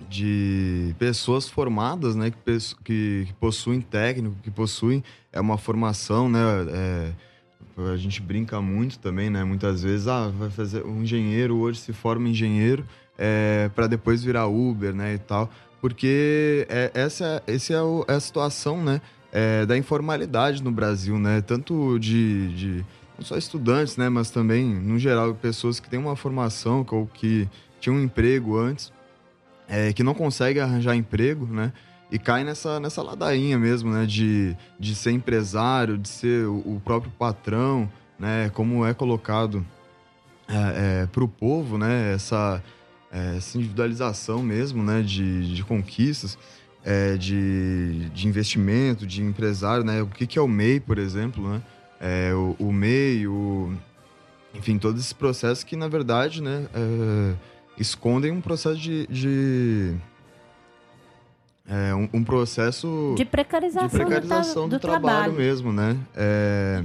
de 0.09 0.93
pessoas 0.99 1.47
formadas, 1.47 2.15
né, 2.15 2.31
que, 2.31 2.37
que, 2.83 3.25
que, 3.27 3.33
possuem 3.39 3.79
técnico, 3.79 4.35
que 4.43 4.51
possuem 4.51 5.01
é 5.31 5.39
uma 5.39 5.57
formação, 5.57 6.27
né, 6.29 6.39
é, 6.69 7.11
a 7.77 7.97
gente 7.97 8.21
brinca 8.21 8.61
muito 8.61 8.99
também, 8.99 9.29
né, 9.29 9.43
muitas 9.43 9.83
vezes, 9.83 10.07
ah, 10.07 10.27
vai 10.27 10.49
fazer 10.49 10.85
um 10.85 11.01
engenheiro 11.01 11.57
hoje 11.57 11.79
se 11.79 11.93
forma 11.93 12.27
engenheiro 12.27 12.85
é, 13.17 13.69
para 13.75 13.87
depois 13.87 14.23
virar 14.23 14.47
Uber, 14.47 14.93
né, 14.93 15.13
e 15.13 15.19
tal. 15.19 15.49
Porque 15.79 16.67
é, 16.69 16.91
essa, 16.93 17.41
essa 17.47 17.73
é, 17.73 17.81
o, 17.81 18.05
é 18.07 18.13
a 18.13 18.19
situação, 18.19 18.83
né, 18.83 19.01
é, 19.31 19.65
da 19.65 19.77
informalidade 19.77 20.63
no 20.63 20.71
Brasil, 20.71 21.17
né, 21.17 21.41
tanto 21.41 21.97
de, 21.99 22.53
de, 22.55 22.85
não 23.17 23.25
só 23.25 23.37
estudantes, 23.37 23.97
né, 23.97 24.09
mas 24.09 24.29
também, 24.29 24.65
no 24.65 24.99
geral, 24.99 25.33
pessoas 25.33 25.79
que 25.79 25.89
têm 25.89 25.99
uma 25.99 26.15
formação 26.15 26.85
ou 26.91 27.07
que 27.07 27.47
tinham 27.79 27.95
um 27.95 28.03
emprego 28.03 28.57
antes, 28.57 28.91
é, 29.67 29.93
que 29.93 30.03
não 30.03 30.13
conseguem 30.13 30.61
arranjar 30.61 30.95
emprego, 30.95 31.45
né, 31.45 31.71
e 32.11 32.19
cai 32.19 32.43
nessa, 32.43 32.79
nessa 32.79 33.01
ladainha 33.01 33.57
mesmo, 33.57 33.89
né, 33.89 34.05
de, 34.05 34.55
de 34.77 34.93
ser 34.93 35.11
empresário, 35.11 35.97
de 35.97 36.09
ser 36.09 36.45
o, 36.45 36.57
o 36.75 36.81
próprio 36.83 37.11
patrão, 37.17 37.89
né, 38.19 38.51
como 38.53 38.85
é 38.85 38.93
colocado 38.93 39.65
é, 40.47 41.03
é, 41.03 41.05
para 41.07 41.23
o 41.23 41.27
povo, 41.27 41.77
né, 41.77 42.13
essa 42.13 42.61
é, 43.11 43.37
essa 43.37 43.57
individualização 43.57 44.41
mesmo, 44.41 44.81
né, 44.81 45.01
de, 45.01 45.53
de 45.53 45.63
conquistas, 45.63 46.37
é, 46.83 47.17
de, 47.17 48.09
de 48.09 48.27
investimento, 48.27 49.05
de 49.05 49.21
empresário, 49.21 49.83
né, 49.83 50.01
o 50.01 50.07
que, 50.07 50.25
que 50.25 50.39
é 50.39 50.41
o 50.41 50.47
MEI, 50.47 50.79
por 50.79 50.97
exemplo, 50.97 51.47
né, 51.47 51.61
é, 51.99 52.33
o, 52.33 52.55
o 52.57 52.71
MEI, 52.71 53.27
o, 53.27 53.73
enfim, 54.53 54.77
todos 54.77 55.01
esses 55.01 55.13
processos 55.13 55.63
que, 55.63 55.75
na 55.75 55.87
verdade, 55.87 56.41
né, 56.41 56.67
é, 56.73 57.35
escondem 57.77 58.31
um 58.31 58.41
processo 58.41 58.79
de, 58.79 59.05
de 59.07 59.95
é, 61.71 61.95
um, 61.95 62.09
um, 62.13 62.23
processo 62.23 63.13
de 63.15 63.23
precarização, 63.23 63.87
de 63.87 63.95
precarização 63.95 64.63
do, 64.63 64.71
do, 64.71 64.77
do 64.77 64.79
trabalho, 64.79 65.15
trabalho, 65.15 65.33
mesmo, 65.33 65.71
né? 65.71 65.97
É, 66.15 66.83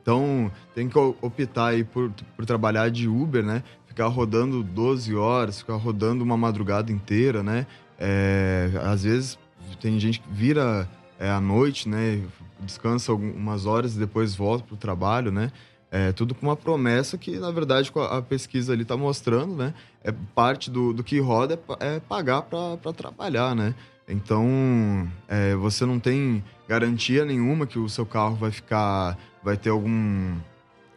então 0.00 0.50
tem 0.74 0.88
que 0.88 0.96
optar 0.98 1.68
aí 1.68 1.84
por, 1.84 2.12
por 2.36 2.46
trabalhar 2.46 2.90
de 2.90 3.08
Uber, 3.08 3.44
né? 3.44 3.62
ficar 3.92 4.06
rodando 4.06 4.62
12 4.62 5.14
horas, 5.14 5.58
ficar 5.58 5.76
rodando 5.76 6.24
uma 6.24 6.36
madrugada 6.36 6.90
inteira, 6.90 7.42
né? 7.42 7.66
É, 7.98 8.70
às 8.82 9.04
vezes 9.04 9.38
tem 9.80 10.00
gente 10.00 10.18
que 10.18 10.28
vira 10.30 10.88
é, 11.18 11.30
à 11.30 11.40
noite, 11.40 11.88
né? 11.88 12.22
Descansa 12.60 13.12
algumas 13.12 13.66
horas 13.66 13.94
e 13.94 13.98
depois 13.98 14.34
volta 14.34 14.64
para 14.64 14.74
o 14.74 14.78
trabalho, 14.78 15.30
né? 15.30 15.52
É, 15.90 16.10
tudo 16.10 16.34
com 16.34 16.46
uma 16.46 16.56
promessa 16.56 17.18
que, 17.18 17.38
na 17.38 17.50
verdade, 17.50 17.92
a 18.10 18.22
pesquisa 18.22 18.72
ali 18.72 18.80
está 18.80 18.96
mostrando, 18.96 19.54
né? 19.54 19.74
É 20.02 20.10
parte 20.34 20.70
do, 20.70 20.94
do 20.94 21.04
que 21.04 21.20
roda 21.20 21.60
é, 21.78 21.96
é 21.96 22.00
pagar 22.00 22.42
para 22.42 22.92
trabalhar, 22.94 23.54
né? 23.54 23.74
Então, 24.08 25.08
é, 25.28 25.54
você 25.54 25.86
não 25.86 25.98
tem 25.98 26.42
garantia 26.68 27.24
nenhuma 27.24 27.66
que 27.66 27.78
o 27.78 27.88
seu 27.88 28.04
carro 28.04 28.34
vai 28.34 28.50
ficar, 28.50 29.16
vai 29.42 29.56
ter 29.56 29.70
algum 29.70 30.36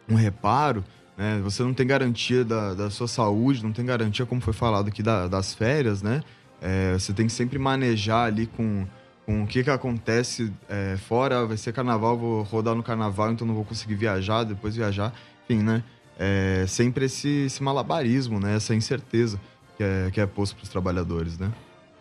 um 0.08 0.14
reparo, 0.14 0.84
né? 1.16 1.40
Você 1.42 1.62
não 1.62 1.74
tem 1.74 1.86
garantia 1.86 2.44
da, 2.44 2.74
da 2.74 2.90
sua 2.90 3.08
saúde, 3.08 3.62
não 3.62 3.72
tem 3.72 3.84
garantia, 3.84 4.26
como 4.26 4.40
foi 4.40 4.52
falado 4.52 4.88
aqui, 4.88 5.02
da, 5.02 5.26
das 5.26 5.54
férias, 5.54 6.02
né? 6.02 6.22
É, 6.60 6.92
você 6.94 7.12
tem 7.12 7.26
que 7.26 7.32
sempre 7.32 7.58
manejar 7.58 8.26
ali 8.26 8.46
com, 8.46 8.86
com 9.24 9.42
o 9.42 9.46
que, 9.46 9.62
que 9.62 9.70
acontece 9.70 10.52
é, 10.68 10.96
fora. 10.96 11.46
Vai 11.46 11.56
ser 11.56 11.72
carnaval, 11.72 12.16
vou 12.16 12.42
rodar 12.42 12.74
no 12.74 12.82
carnaval, 12.82 13.32
então 13.32 13.46
não 13.46 13.54
vou 13.54 13.64
conseguir 13.64 13.94
viajar, 13.94 14.44
depois 14.44 14.76
viajar. 14.76 15.12
Enfim, 15.44 15.62
né? 15.62 15.82
É, 16.18 16.64
sempre 16.66 17.06
esse, 17.06 17.46
esse 17.46 17.62
malabarismo, 17.62 18.40
né? 18.40 18.56
Essa 18.56 18.74
incerteza 18.74 19.40
que 19.76 19.82
é, 19.82 20.10
que 20.10 20.20
é 20.20 20.26
posto 20.26 20.56
para 20.56 20.64
os 20.64 20.68
trabalhadores, 20.68 21.38
né? 21.38 21.52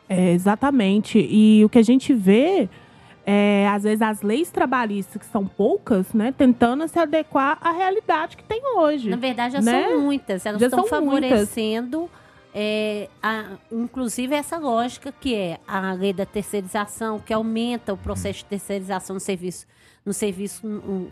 É, 0.07 0.31
exatamente. 0.31 1.17
E 1.19 1.63
o 1.65 1.69
que 1.69 1.79
a 1.79 1.83
gente 1.83 2.13
vê 2.13 2.69
é, 3.25 3.67
às 3.69 3.83
vezes, 3.83 4.01
as 4.03 4.21
leis 4.21 4.51
trabalhistas, 4.51 5.19
que 5.19 5.25
são 5.25 5.47
poucas, 5.47 6.13
né, 6.13 6.31
tentando 6.37 6.87
se 6.87 6.99
adequar 6.99 7.57
à 7.59 7.71
realidade 7.71 8.37
que 8.37 8.43
tem 8.43 8.61
hoje. 8.77 9.09
Na 9.09 9.17
verdade, 9.17 9.53
já 9.53 9.61
né? 9.61 9.87
são 9.89 9.99
muitas. 10.01 10.45
Elas 10.45 10.61
Já 10.61 10.67
estão 10.67 10.85
favorecendo, 10.85 12.07
é, 12.53 13.09
a- 13.23 13.57
inclusive, 13.71 14.35
essa 14.35 14.57
lógica 14.59 15.11
que 15.11 15.33
é 15.33 15.57
a 15.67 15.93
lei 15.93 16.13
da 16.13 16.25
terceirização, 16.25 17.19
que 17.19 17.33
aumenta 17.33 17.91
o 17.93 17.97
processo 17.97 18.39
de 18.39 18.45
terceirização 18.45 19.15
no 19.15 19.19
serviço, 19.19 19.65
no 20.05 20.13
serviço 20.13 20.61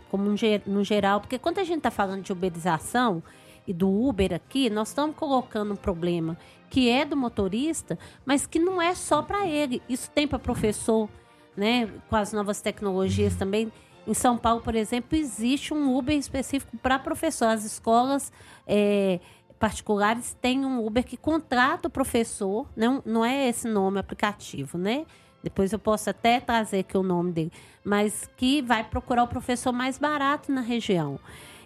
como 0.08 0.30
um 0.30 0.36
no 0.66 0.84
geral. 0.84 1.20
Porque 1.20 1.36
quando 1.36 1.58
a 1.58 1.64
gente 1.64 1.78
está 1.78 1.90
falando 1.90 2.22
de 2.22 2.32
uberização 2.32 3.20
e 3.66 3.72
do 3.72 3.90
Uber 3.90 4.32
aqui, 4.32 4.70
nós 4.70 4.88
estamos 4.88 5.16
colocando 5.16 5.72
um 5.72 5.76
problema 5.76 6.36
que 6.74 6.90
é 6.90 7.04
do 7.04 7.16
motorista, 7.16 7.96
mas 8.26 8.48
que 8.48 8.58
não 8.58 8.82
é 8.82 8.96
só 8.96 9.22
para 9.22 9.46
ele. 9.46 9.80
Isso 9.88 10.10
tem 10.10 10.26
para 10.26 10.40
professor, 10.40 11.08
né? 11.56 11.88
Com 12.10 12.16
as 12.16 12.32
novas 12.32 12.60
tecnologias 12.60 13.36
também. 13.36 13.72
Em 14.04 14.12
São 14.12 14.36
Paulo, 14.36 14.60
por 14.60 14.74
exemplo, 14.74 15.16
existe 15.16 15.72
um 15.72 15.96
Uber 15.96 16.18
específico 16.18 16.76
para 16.78 16.98
professor. 16.98 17.46
As 17.46 17.64
escolas 17.64 18.32
é, 18.66 19.20
particulares 19.56 20.36
têm 20.42 20.66
um 20.66 20.84
Uber 20.84 21.04
que 21.04 21.16
contrata 21.16 21.86
o 21.86 21.90
professor, 21.90 22.66
não, 22.76 23.00
não 23.06 23.24
é 23.24 23.48
esse 23.48 23.68
nome 23.68 24.00
aplicativo, 24.00 24.76
né? 24.76 25.06
Depois 25.44 25.72
eu 25.72 25.78
posso 25.78 26.10
até 26.10 26.40
trazer 26.40 26.80
aqui 26.80 26.98
o 26.98 27.04
nome 27.04 27.30
dele, 27.30 27.52
mas 27.84 28.28
que 28.36 28.60
vai 28.62 28.82
procurar 28.82 29.22
o 29.22 29.28
professor 29.28 29.72
mais 29.72 29.96
barato 29.96 30.50
na 30.50 30.60
região. 30.60 31.20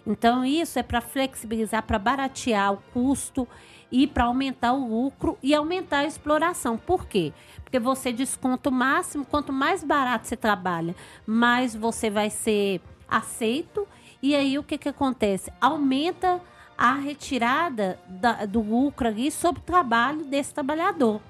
Então, 0.05 0.45
isso 0.45 0.77
é 0.77 0.83
para 0.83 1.01
flexibilizar, 1.01 1.81
para 1.81 1.97
baratear 1.97 2.73
o 2.73 2.77
custo 2.93 3.47
e 3.91 4.05
para 4.07 4.25
aumentar 4.25 4.73
o 4.73 4.87
lucro 4.87 5.37
e 5.41 5.53
aumentar 5.53 5.99
a 5.99 6.05
exploração. 6.05 6.77
Por 6.77 7.05
quê? 7.07 7.33
Porque 7.63 7.79
você 7.79 8.11
desconta 8.11 8.69
o 8.69 8.71
máximo, 8.71 9.25
quanto 9.25 9.51
mais 9.53 9.83
barato 9.83 10.27
você 10.27 10.35
trabalha, 10.35 10.95
mais 11.25 11.75
você 11.75 12.09
vai 12.09 12.29
ser 12.29 12.81
aceito. 13.07 13.87
E 14.21 14.35
aí 14.35 14.57
o 14.57 14.63
que, 14.63 14.77
que 14.77 14.89
acontece? 14.89 15.51
Aumenta 15.61 16.41
a 16.77 16.93
retirada 16.93 17.99
da- 18.07 18.45
do 18.45 18.61
lucro 18.61 19.07
ali 19.07 19.31
sobre 19.31 19.61
o 19.61 19.63
trabalho 19.63 20.23
desse 20.25 20.53
trabalhador. 20.53 21.21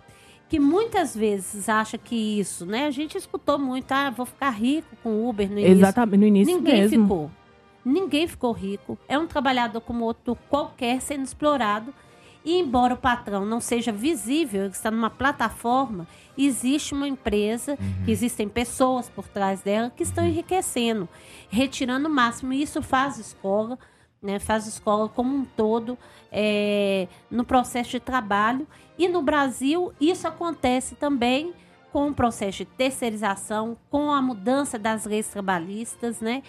Que 0.47 0.59
muitas 0.59 1.15
vezes 1.15 1.69
acha 1.69 1.97
que 1.97 2.39
isso, 2.39 2.65
né? 2.65 2.87
A 2.87 2.91
gente 2.91 3.17
escutou 3.17 3.59
muito, 3.59 3.91
ah, 3.91 4.09
vou 4.09 4.25
ficar 4.25 4.49
rico 4.49 4.95
com 5.03 5.27
Uber 5.29 5.47
no 5.47 5.59
início. 5.59 5.71
Exatamente, 5.77 6.19
no 6.21 6.25
início 6.27 6.55
Ninguém 6.55 6.81
mesmo. 6.81 7.03
ficou. 7.03 7.31
Ninguém 7.85 8.27
ficou 8.27 8.51
rico. 8.51 8.97
É 9.07 9.17
um 9.17 9.27
trabalhador 9.27 9.79
como 9.81 10.03
outro 10.05 10.35
qualquer 10.49 11.01
sendo 11.01 11.23
explorado. 11.23 11.93
E 12.43 12.57
embora 12.57 12.93
o 12.93 12.97
patrão 12.97 13.45
não 13.45 13.59
seja 13.59 13.91
visível, 13.91 14.61
ele 14.61 14.71
está 14.71 14.89
numa 14.89 15.09
plataforma, 15.09 16.07
existe 16.37 16.93
uma 16.93 17.07
empresa, 17.07 17.77
que 18.05 18.11
existem 18.11 18.47
pessoas 18.47 19.09
por 19.09 19.27
trás 19.27 19.61
dela 19.61 19.91
que 19.93 20.03
estão 20.03 20.25
enriquecendo, 20.25 21.07
retirando 21.49 22.07
o 22.07 22.11
máximo. 22.11 22.53
E 22.53 22.61
isso 22.61 22.81
faz 22.81 23.17
escola, 23.17 23.77
né, 24.21 24.39
faz 24.39 24.67
escola 24.67 25.09
como 25.09 25.35
um 25.35 25.45
todo 25.45 25.97
é, 26.31 27.07
no 27.29 27.43
processo 27.43 27.91
de 27.91 27.99
trabalho. 27.99 28.67
E 28.97 29.07
no 29.07 29.21
Brasil, 29.21 29.93
isso 29.99 30.27
acontece 30.27 30.95
também 30.95 31.53
com 31.91 32.09
o 32.09 32.13
processo 32.13 32.59
de 32.59 32.65
terceirização, 32.65 33.77
com 33.89 34.11
a 34.11 34.21
mudança 34.21 34.77
das 34.77 35.05
leis 35.05 35.27
trabalhistas, 35.27 36.21
né? 36.21 36.43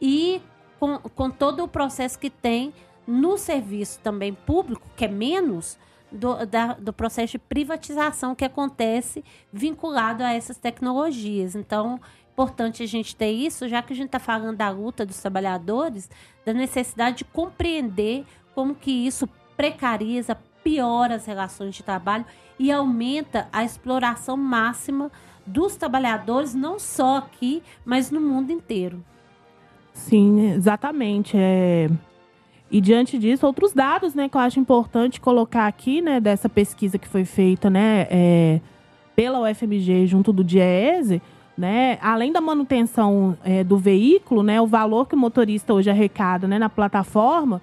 E 0.00 0.40
com, 0.78 0.98
com 0.98 1.30
todo 1.30 1.64
o 1.64 1.68
processo 1.68 2.18
que 2.18 2.30
tem 2.30 2.72
no 3.06 3.36
serviço 3.36 4.00
também 4.00 4.32
público, 4.32 4.86
que 4.96 5.04
é 5.04 5.08
menos 5.08 5.78
do, 6.10 6.46
da- 6.46 6.74
do 6.74 6.92
processo 6.92 7.32
de 7.32 7.38
privatização 7.38 8.34
que 8.34 8.44
acontece 8.44 9.24
vinculado 9.52 10.22
a 10.22 10.32
essas 10.32 10.56
tecnologias. 10.56 11.54
Então, 11.54 12.00
importante 12.32 12.82
a 12.82 12.86
gente 12.86 13.14
ter 13.14 13.30
isso, 13.30 13.68
já 13.68 13.82
que 13.82 13.92
a 13.92 13.96
gente 13.96 14.06
está 14.06 14.18
falando 14.18 14.56
da 14.56 14.70
luta 14.70 15.04
dos 15.04 15.20
trabalhadores, 15.20 16.08
da 16.44 16.52
necessidade 16.52 17.18
de 17.18 17.24
compreender 17.24 18.24
como 18.54 18.74
que 18.74 18.90
isso 19.06 19.28
precariza, 19.56 20.36
piora 20.62 21.16
as 21.16 21.26
relações 21.26 21.74
de 21.74 21.82
trabalho 21.82 22.24
e 22.58 22.72
aumenta 22.72 23.48
a 23.52 23.62
exploração 23.64 24.36
máxima 24.36 25.10
dos 25.46 25.76
trabalhadores, 25.76 26.54
não 26.54 26.78
só 26.78 27.18
aqui, 27.18 27.62
mas 27.84 28.10
no 28.10 28.20
mundo 28.20 28.50
inteiro. 28.50 29.04
Sim, 29.92 30.52
exatamente. 30.52 31.36
É... 31.36 31.88
E 32.74 32.80
diante 32.80 33.16
disso, 33.20 33.46
outros 33.46 33.72
dados, 33.72 34.16
né, 34.16 34.28
que 34.28 34.36
eu 34.36 34.40
acho 34.40 34.58
importante 34.58 35.20
colocar 35.20 35.68
aqui, 35.68 36.02
né, 36.02 36.18
dessa 36.18 36.48
pesquisa 36.48 36.98
que 36.98 37.06
foi 37.06 37.24
feita, 37.24 37.70
né, 37.70 38.08
é, 38.10 38.60
pela 39.14 39.38
UFMG 39.48 40.08
junto 40.08 40.32
do 40.32 40.42
DIEESE, 40.42 41.22
né, 41.56 41.98
além 42.02 42.32
da 42.32 42.40
manutenção 42.40 43.38
é, 43.44 43.62
do 43.62 43.78
veículo, 43.78 44.42
né, 44.42 44.60
o 44.60 44.66
valor 44.66 45.06
que 45.06 45.14
o 45.14 45.18
motorista 45.18 45.72
hoje 45.72 45.88
arrecada, 45.88 46.48
né, 46.48 46.58
na 46.58 46.68
plataforma, 46.68 47.62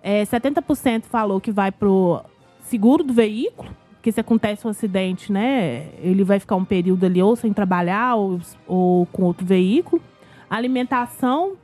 é, 0.00 0.22
70% 0.24 1.06
falou 1.06 1.40
que 1.40 1.50
vai 1.50 1.72
pro 1.72 2.22
seguro 2.60 3.02
do 3.02 3.12
veículo, 3.12 3.68
que 4.00 4.12
se 4.12 4.20
acontece 4.20 4.64
um 4.68 4.70
acidente, 4.70 5.32
né, 5.32 5.88
ele 5.98 6.22
vai 6.22 6.38
ficar 6.38 6.54
um 6.54 6.64
período 6.64 7.04
ali 7.06 7.20
ou 7.20 7.34
sem 7.34 7.52
trabalhar 7.52 8.14
ou, 8.14 8.38
ou 8.68 9.06
com 9.06 9.24
outro 9.24 9.44
veículo. 9.44 10.00
Alimentação, 10.48 11.56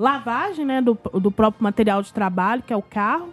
lavagem 0.00 0.64
né, 0.64 0.80
do, 0.80 0.98
do 1.20 1.30
próprio 1.30 1.62
material 1.62 2.00
de 2.02 2.12
trabalho, 2.12 2.62
que 2.66 2.72
é 2.72 2.76
o 2.76 2.82
carro, 2.82 3.28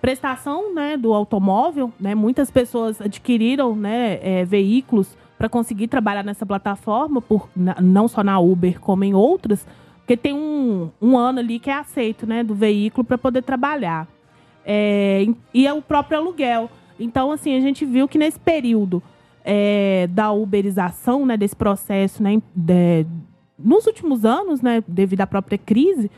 prestação 0.00 0.74
né, 0.74 0.96
do 0.96 1.14
automóvel. 1.14 1.92
Né, 2.00 2.14
muitas 2.14 2.50
pessoas 2.50 3.00
adquiriram 3.00 3.76
né, 3.76 4.18
é, 4.20 4.44
veículos 4.44 5.16
para 5.38 5.48
conseguir 5.48 5.86
trabalhar 5.86 6.24
nessa 6.24 6.44
plataforma, 6.44 7.22
por, 7.22 7.48
não 7.80 8.08
só 8.08 8.24
na 8.24 8.38
Uber, 8.38 8.80
como 8.80 9.04
em 9.04 9.14
outras, 9.14 9.66
porque 9.98 10.16
tem 10.16 10.34
um, 10.34 10.90
um 11.00 11.16
ano 11.16 11.38
ali 11.38 11.58
que 11.60 11.70
é 11.70 11.74
aceito 11.74 12.26
né, 12.26 12.42
do 12.42 12.54
veículo 12.54 13.04
para 13.04 13.16
poder 13.16 13.42
trabalhar. 13.42 14.08
É, 14.66 15.26
e 15.54 15.66
é 15.66 15.72
o 15.72 15.80
próprio 15.80 16.18
aluguel. 16.18 16.68
Então, 16.98 17.30
assim, 17.30 17.56
a 17.56 17.60
gente 17.60 17.86
viu 17.86 18.06
que 18.08 18.18
nesse 18.18 18.38
período 18.38 19.02
é, 19.44 20.08
da 20.10 20.32
uberização, 20.32 21.24
né, 21.24 21.36
desse 21.36 21.56
processo, 21.56 22.22
né, 22.22 22.42
de- 22.54 23.06
nos 23.62 23.86
últimos 23.86 24.24
anos, 24.24 24.60
né, 24.60 24.82
devido 24.86 25.20
à 25.20 25.26
própria 25.26 25.58
crise, 25.58 26.10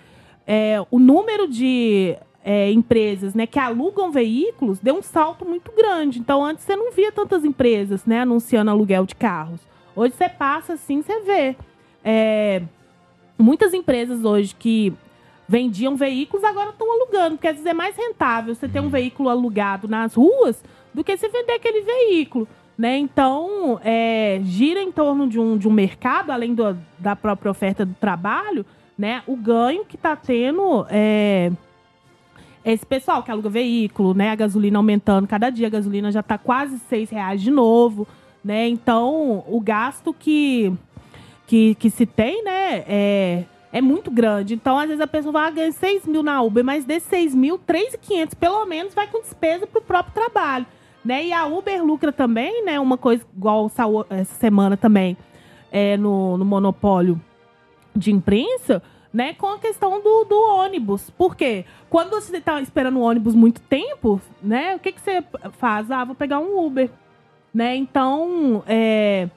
é, 0.46 0.84
o 0.90 0.98
número 0.98 1.48
de 1.48 2.16
é, 2.44 2.70
empresas 2.72 3.34
né, 3.34 3.46
que 3.46 3.58
alugam 3.58 4.10
veículos 4.10 4.78
deu 4.78 4.96
um 4.96 5.02
salto 5.02 5.44
muito 5.44 5.70
grande. 5.72 6.18
Então, 6.18 6.44
antes 6.44 6.64
você 6.64 6.74
não 6.74 6.92
via 6.92 7.12
tantas 7.12 7.44
empresas 7.44 8.04
né, 8.04 8.20
anunciando 8.20 8.70
aluguel 8.70 9.06
de 9.06 9.14
carros. 9.14 9.60
Hoje 9.94 10.14
você 10.14 10.28
passa 10.28 10.74
assim, 10.74 11.02
você 11.02 11.20
vê. 11.20 11.56
É, 12.04 12.62
muitas 13.38 13.72
empresas 13.74 14.24
hoje 14.24 14.54
que 14.58 14.92
vendiam 15.46 15.96
veículos 15.96 16.44
agora 16.44 16.70
estão 16.70 16.90
alugando, 16.90 17.36
porque 17.36 17.48
às 17.48 17.54
vezes 17.54 17.66
é 17.66 17.74
mais 17.74 17.96
rentável 17.96 18.54
você 18.54 18.68
ter 18.68 18.80
um 18.80 18.88
veículo 18.88 19.28
alugado 19.28 19.86
nas 19.86 20.14
ruas 20.14 20.62
do 20.94 21.04
que 21.04 21.16
você 21.16 21.28
vender 21.28 21.52
aquele 21.52 21.82
veículo. 21.82 22.48
Né? 22.76 22.96
Então, 22.98 23.78
é, 23.84 24.40
gira 24.44 24.82
em 24.82 24.90
torno 24.90 25.28
de 25.28 25.38
um, 25.38 25.56
de 25.58 25.68
um 25.68 25.72
mercado, 25.72 26.30
além 26.30 26.54
do- 26.54 26.76
da 26.98 27.14
própria 27.14 27.50
oferta 27.50 27.84
do 27.84 27.94
trabalho, 27.94 28.64
né? 28.98 29.22
o 29.26 29.36
ganho 29.36 29.84
que 29.84 29.96
está 29.96 30.16
tendo 30.16 30.86
é, 30.88 31.52
esse 32.64 32.84
pessoal 32.84 33.22
que 33.22 33.30
aluga 33.30 33.48
veículo, 33.48 34.14
né? 34.14 34.30
a 34.30 34.34
gasolina 34.34 34.78
aumentando 34.78 35.28
cada 35.28 35.50
dia, 35.50 35.66
a 35.66 35.70
gasolina 35.70 36.10
já 36.10 36.20
está 36.20 36.38
quase 36.38 36.78
seis 36.88 37.10
reais 37.10 37.40
de 37.42 37.50
novo. 37.50 38.06
Né? 38.44 38.68
Então, 38.68 39.44
o 39.46 39.60
gasto 39.60 40.12
que, 40.12 40.72
que, 41.46 41.74
que 41.76 41.90
se 41.90 42.06
tem 42.06 42.42
né? 42.42 42.84
é, 42.88 43.44
é 43.72 43.80
muito 43.80 44.10
grande. 44.10 44.54
Então, 44.54 44.78
às 44.78 44.86
vezes 44.88 45.00
a 45.00 45.06
pessoa 45.06 45.32
vai 45.32 45.52
ganhar 45.52 45.72
6 45.72 46.06
mil 46.06 46.22
na 46.22 46.42
Uber, 46.42 46.64
mas 46.64 46.84
desses 46.84 47.08
6 47.08 47.34
mil, 47.34 47.58
3.500 47.58 48.34
pelo 48.34 48.64
menos 48.66 48.94
vai 48.94 49.06
com 49.06 49.20
despesa 49.20 49.66
para 49.66 49.78
o 49.78 49.82
próprio 49.82 50.12
trabalho. 50.14 50.66
Né? 51.04 51.26
E 51.26 51.32
a 51.32 51.46
Uber 51.46 51.84
lucra 51.84 52.12
também, 52.12 52.64
né? 52.64 52.78
Uma 52.78 52.96
coisa 52.96 53.24
igual 53.36 53.70
essa 54.10 54.34
semana 54.34 54.76
também 54.76 55.16
é, 55.70 55.96
no, 55.96 56.38
no 56.38 56.44
monopólio 56.44 57.20
de 57.94 58.12
imprensa, 58.12 58.82
né? 59.12 59.34
Com 59.34 59.48
a 59.48 59.58
questão 59.58 60.00
do, 60.00 60.24
do 60.24 60.40
ônibus. 60.40 61.10
Por 61.10 61.34
quê? 61.34 61.64
Quando 61.90 62.10
você 62.10 62.36
está 62.36 62.60
esperando 62.60 62.98
o 62.98 63.02
ônibus 63.02 63.34
muito 63.34 63.60
tempo, 63.62 64.20
né? 64.40 64.76
O 64.76 64.78
que, 64.78 64.92
que 64.92 65.00
você 65.00 65.24
faz? 65.58 65.90
Ah, 65.90 66.04
vou 66.04 66.14
pegar 66.14 66.38
um 66.38 66.64
Uber. 66.64 66.90
Né? 67.52 67.76
Então, 67.76 68.62
é, 68.66 69.28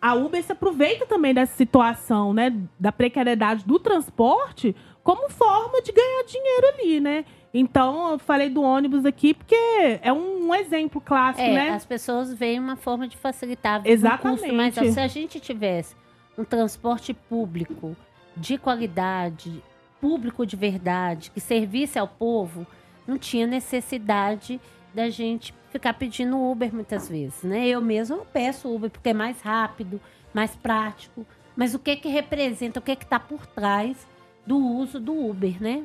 a 0.00 0.14
Uber 0.14 0.42
se 0.42 0.52
aproveita 0.52 1.04
também 1.04 1.34
dessa 1.34 1.54
situação, 1.56 2.32
né, 2.32 2.56
da 2.78 2.92
precariedade 2.92 3.64
do 3.64 3.78
transporte 3.78 4.74
como 5.02 5.28
forma 5.28 5.82
de 5.82 5.92
ganhar 5.92 6.24
dinheiro 6.24 6.66
ali, 6.68 7.00
né? 7.00 7.24
Então, 7.52 8.12
eu 8.12 8.18
falei 8.18 8.48
do 8.48 8.62
ônibus 8.62 9.04
aqui 9.04 9.34
porque 9.34 9.56
é 10.02 10.12
um, 10.12 10.48
um 10.48 10.54
exemplo 10.54 11.00
clássico, 11.00 11.48
é, 11.48 11.52
né? 11.52 11.70
As 11.70 11.84
pessoas 11.84 12.32
veem 12.32 12.60
uma 12.60 12.76
forma 12.76 13.08
de 13.08 13.16
facilitar 13.16 13.82
Exatamente. 13.84 14.26
o 14.26 14.40
custo, 14.40 14.54
mas 14.54 14.74
se 14.74 15.00
a 15.00 15.08
gente 15.08 15.40
tivesse 15.40 15.96
um 16.38 16.44
transporte 16.44 17.12
público 17.12 17.96
de 18.36 18.56
qualidade, 18.56 19.62
público 20.00 20.46
de 20.46 20.54
verdade, 20.54 21.30
que 21.30 21.40
servisse 21.40 21.98
ao 21.98 22.06
povo, 22.06 22.66
não 23.06 23.18
tinha 23.18 23.46
necessidade 23.46 24.60
da 24.94 25.10
gente 25.10 25.52
ficar 25.70 25.94
pedindo 25.94 26.40
Uber 26.40 26.72
muitas 26.72 27.08
vezes, 27.08 27.42
né? 27.42 27.66
Eu 27.66 27.80
mesmo 27.80 28.24
peço 28.32 28.72
Uber 28.72 28.90
porque 28.90 29.10
é 29.10 29.14
mais 29.14 29.40
rápido, 29.40 30.00
mais 30.32 30.54
prático. 30.54 31.26
Mas 31.56 31.74
o 31.74 31.78
que 31.78 31.96
que 31.96 32.08
representa, 32.08 32.78
o 32.78 32.82
que 32.82 32.94
que 32.96 33.04
está 33.04 33.18
por 33.18 33.44
trás 33.46 34.06
do 34.46 34.56
uso 34.56 34.98
do 34.98 35.12
Uber, 35.12 35.60
né? 35.60 35.84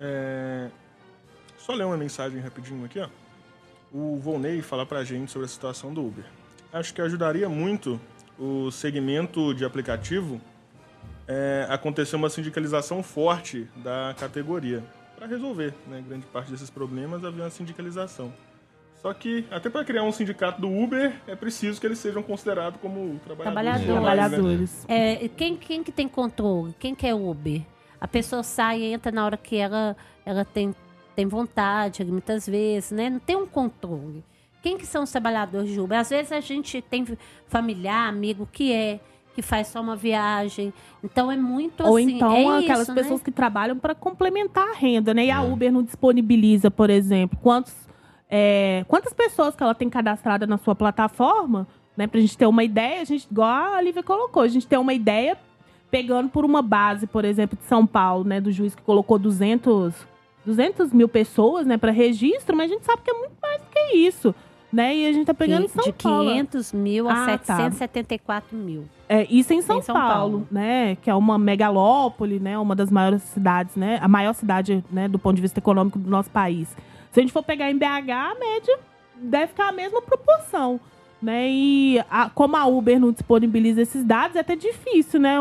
É... 0.00 0.68
Só 1.58 1.74
ler 1.74 1.84
uma 1.84 1.96
mensagem 1.96 2.40
rapidinho 2.40 2.84
aqui, 2.84 2.98
ó. 3.00 3.08
O 3.92 4.16
Volney 4.16 4.62
fala 4.62 4.86
pra 4.86 5.04
gente 5.04 5.30
sobre 5.30 5.46
a 5.46 5.48
situação 5.48 5.92
do 5.92 6.04
Uber. 6.04 6.24
Acho 6.72 6.94
que 6.94 7.02
ajudaria 7.02 7.48
muito 7.48 8.00
o 8.38 8.70
segmento 8.70 9.52
de 9.52 9.64
aplicativo 9.64 10.40
é, 11.28 11.66
acontecer 11.68 12.16
uma 12.16 12.30
sindicalização 12.30 13.02
forte 13.02 13.68
da 13.76 14.14
categoria 14.18 14.82
para 15.16 15.26
resolver, 15.26 15.74
né? 15.86 16.02
Grande 16.06 16.26
parte 16.26 16.50
desses 16.50 16.70
problemas 16.70 17.24
havia 17.24 17.44
uma 17.44 17.50
sindicalização. 17.50 18.32
Só 19.02 19.14
que 19.14 19.46
até 19.50 19.70
para 19.70 19.84
criar 19.84 20.02
um 20.02 20.12
sindicato 20.12 20.60
do 20.60 20.68
Uber 20.70 21.12
é 21.26 21.34
preciso 21.34 21.80
que 21.80 21.86
eles 21.86 21.98
sejam 21.98 22.22
considerados 22.22 22.80
como 22.80 23.18
trabalhadores. 23.20 23.86
Trabalhadores. 23.86 24.86
né? 24.88 25.24
É, 25.24 25.28
quem, 25.28 25.56
quem 25.56 25.82
que 25.82 25.92
tem 25.92 26.08
controle? 26.08 26.74
Quem 26.78 26.94
que 26.94 27.06
é 27.06 27.14
Uber? 27.14 27.62
A 28.00 28.08
pessoa 28.08 28.42
sai 28.42 28.80
e 28.80 28.92
entra 28.92 29.12
na 29.12 29.24
hora 29.24 29.36
que 29.36 29.56
ela, 29.56 29.96
ela 30.24 30.44
tem, 30.44 30.74
tem 31.14 31.26
vontade, 31.26 32.04
muitas 32.04 32.46
vezes, 32.46 32.92
né? 32.92 33.10
Não 33.10 33.18
tem 33.18 33.36
um 33.36 33.46
controle. 33.46 34.24
Quem 34.62 34.76
que 34.76 34.86
são 34.86 35.02
os 35.02 35.10
trabalhadores 35.10 35.70
de 35.70 35.80
Uber? 35.80 35.98
Às 35.98 36.10
vezes 36.10 36.32
a 36.32 36.40
gente 36.40 36.82
tem 36.82 37.06
familiar, 37.46 38.08
amigo 38.08 38.48
que 38.50 38.72
é, 38.72 39.00
que 39.34 39.42
faz 39.42 39.68
só 39.68 39.80
uma 39.80 39.96
viagem. 39.96 40.72
Então 41.02 41.30
é 41.30 41.36
muito 41.36 41.82
Ou 41.84 41.96
assim. 41.96 42.16
então 42.16 42.32
é 42.32 42.58
aquelas 42.58 42.82
isso, 42.82 42.94
pessoas 42.94 43.20
né? 43.20 43.24
que 43.24 43.30
trabalham 43.30 43.78
para 43.78 43.94
complementar 43.94 44.68
a 44.68 44.74
renda, 44.74 45.14
né? 45.14 45.26
E 45.26 45.30
a 45.30 45.42
Uber 45.42 45.72
não 45.72 45.82
disponibiliza, 45.82 46.70
por 46.70 46.90
exemplo, 46.90 47.38
quantos, 47.42 47.74
é, 48.28 48.84
quantas 48.88 49.12
pessoas 49.12 49.54
que 49.54 49.62
ela 49.62 49.74
tem 49.74 49.88
cadastrada 49.88 50.46
na 50.46 50.58
sua 50.58 50.74
plataforma, 50.74 51.66
né? 51.96 52.06
Pra 52.06 52.20
gente 52.20 52.36
ter 52.36 52.46
uma 52.46 52.64
ideia, 52.64 53.00
a 53.00 53.04
gente, 53.04 53.26
igual 53.30 53.74
a 53.74 53.80
Lívia 53.80 54.02
colocou, 54.02 54.42
a 54.42 54.48
gente 54.48 54.66
ter 54.66 54.78
uma 54.78 54.92
ideia 54.92 55.38
pegando 55.90 56.28
por 56.28 56.44
uma 56.44 56.62
base, 56.62 57.06
por 57.06 57.24
exemplo, 57.24 57.58
de 57.58 57.64
São 57.64 57.86
Paulo, 57.86 58.24
né? 58.24 58.40
Do 58.40 58.50
juiz 58.52 58.74
que 58.74 58.82
colocou 58.82 59.18
200, 59.18 59.94
200 60.46 60.92
mil 60.92 61.08
pessoas, 61.08 61.66
né? 61.66 61.76
Para 61.76 61.90
registro, 61.92 62.56
mas 62.56 62.70
a 62.70 62.74
gente 62.74 62.84
sabe 62.84 63.02
que 63.02 63.10
é 63.10 63.14
muito 63.14 63.34
mais 63.42 63.60
do 63.60 63.66
que 63.72 63.96
isso, 63.96 64.34
né? 64.72 64.96
E 64.96 65.06
a 65.06 65.12
gente 65.12 65.26
tá 65.26 65.34
pegando 65.34 65.64
em 65.64 65.68
São 65.68 65.84
de 65.84 65.92
Paulo. 65.92 66.30
500 66.30 66.72
mil 66.72 67.08
a 67.08 67.12
Ah, 67.12 67.38
tá. 67.38 67.56
774 67.56 68.56
mil. 68.56 68.84
É, 69.08 69.26
isso 69.28 69.52
em 69.52 69.60
São, 69.60 69.78
Em 69.78 69.82
São 69.82 69.94
Paulo, 69.94 70.10
Paulo. 70.12 70.46
né? 70.50 70.96
Que 71.02 71.10
é 71.10 71.14
uma 71.14 71.36
megalópole, 71.38 72.38
né? 72.38 72.56
Uma 72.58 72.76
das 72.76 72.90
maiores 72.90 73.22
cidades, 73.22 73.74
né? 73.74 73.98
A 74.00 74.06
maior 74.06 74.32
cidade, 74.34 74.84
né? 74.90 75.08
Do 75.08 75.18
ponto 75.18 75.34
de 75.36 75.42
vista 75.42 75.58
econômico 75.58 75.98
do 75.98 76.08
nosso 76.08 76.30
país. 76.30 76.68
Se 77.10 77.18
a 77.18 77.22
gente 77.22 77.32
for 77.32 77.42
pegar 77.42 77.68
em 77.70 77.76
BH, 77.76 78.10
a 78.12 78.34
média 78.38 78.78
deve 79.16 79.48
ficar 79.48 79.68
a 79.70 79.72
mesma 79.72 80.00
proporção, 80.00 80.78
né? 81.20 81.48
E 81.50 82.00
a- 82.08 82.30
como 82.30 82.56
a 82.56 82.64
Uber 82.66 83.00
não 83.00 83.10
disponibiliza 83.10 83.82
esses 83.82 84.04
dados, 84.04 84.36
é 84.36 84.40
até 84.40 84.54
difícil, 84.54 85.18
né? 85.18 85.36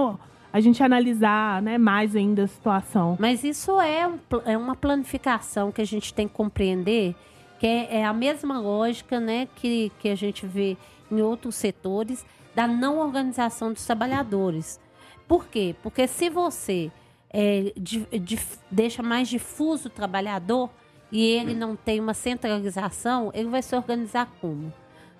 A 0.51 0.59
gente 0.59 0.81
analisar, 0.81 1.61
né? 1.61 1.77
Mais 1.77 2.15
ainda 2.15 2.43
a 2.43 2.47
situação. 2.47 3.15
Mas 3.19 3.43
isso 3.43 3.79
é, 3.79 4.07
um 4.07 4.17
é 4.45 4.57
uma 4.57 4.75
planificação 4.75 5.71
que 5.71 5.81
a 5.81 5.85
gente 5.85 6.13
tem 6.13 6.27
que 6.27 6.33
compreender, 6.33 7.15
que 7.59 7.67
é, 7.67 7.97
é 7.99 8.05
a 8.05 8.13
mesma 8.13 8.59
lógica 8.59 9.19
né, 9.19 9.47
que, 9.55 9.91
que 9.99 10.09
a 10.09 10.15
gente 10.15 10.45
vê 10.47 10.75
em 11.11 11.21
outros 11.21 11.55
setores 11.55 12.25
da 12.55 12.67
não 12.67 12.99
organização 12.99 13.71
dos 13.71 13.85
trabalhadores. 13.85 14.79
Por 15.27 15.45
quê? 15.45 15.75
Porque 15.83 16.07
se 16.07 16.29
você 16.29 16.91
é, 17.31 17.71
di- 17.77 18.07
dif- 18.19 18.57
deixa 18.71 19.03
mais 19.03 19.27
difuso 19.27 19.87
o 19.87 19.91
trabalhador 19.91 20.69
e 21.11 21.23
ele 21.23 21.53
não 21.53 21.75
tem 21.75 21.99
uma 21.99 22.13
centralização, 22.15 23.29
ele 23.35 23.49
vai 23.49 23.61
se 23.61 23.75
organizar 23.75 24.27
como? 24.41 24.73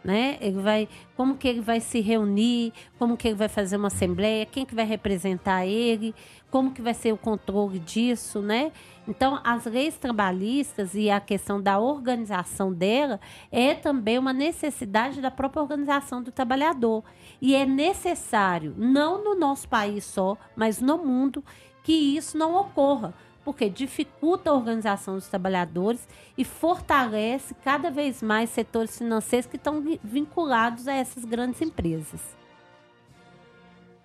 Né? 0.04 0.38
Ele 0.40 0.62
vai, 0.62 0.88
como 1.16 1.36
que 1.36 1.48
ele 1.48 1.62
vai 1.62 1.80
se 1.80 2.00
reunir, 2.00 2.74
como 2.98 3.18
que 3.18 3.28
ele 3.28 3.36
vai 3.36 3.50
fazer 3.50 3.78
uma 3.78 3.88
assembleia, 3.88 4.46
quem 4.46 4.66
que 4.66 4.76
vai 4.76 4.86
representar 4.86 5.66
ele, 5.66 6.16
como 6.50 6.72
que 6.72 6.82
vai 6.82 6.94
ser 6.94 7.14
o 7.14 7.18
controle 7.18 7.80
disso, 7.80 8.42
né? 8.42 8.72
Então, 9.08 9.40
as 9.44 9.66
leis 9.66 9.98
trabalhistas 9.98 10.94
e 10.94 11.10
a 11.10 11.20
questão 11.20 11.62
da 11.62 11.80
organização 11.80 12.72
dela 12.72 13.20
é 13.52 13.74
também 13.74 14.18
uma 14.18 14.34
necessidade 14.34 15.22
da 15.22 15.32
própria 15.32 15.62
organização 15.62 16.22
do 16.22 16.32
trabalhador. 16.32 17.04
E 17.42 17.56
é 17.56 17.66
necessário, 17.66 18.74
não 18.78 19.24
no 19.24 19.36
nosso 19.36 19.68
país 19.68 20.04
só, 20.06 20.38
mas 20.56 20.80
no 20.80 20.98
mundo, 20.98 21.44
que 21.84 21.94
isso 21.94 22.38
não 22.38 22.56
ocorra 22.56 23.14
porque 23.50 23.68
dificulta 23.68 24.52
a 24.52 24.54
organização 24.54 25.16
dos 25.16 25.28
trabalhadores 25.28 26.08
e 26.38 26.46
fortalece 26.46 27.56
cada 27.64 27.90
vez 27.90 28.22
mais 28.22 28.52
setores 28.52 28.96
financeiros 28.96 29.48
que 29.48 29.56
estão 29.56 29.82
vi- 29.82 30.00
vinculados 30.04 30.88
a 30.88 30.94
essas 30.94 31.26
grandes 31.26 31.60
empresas. 31.60 32.22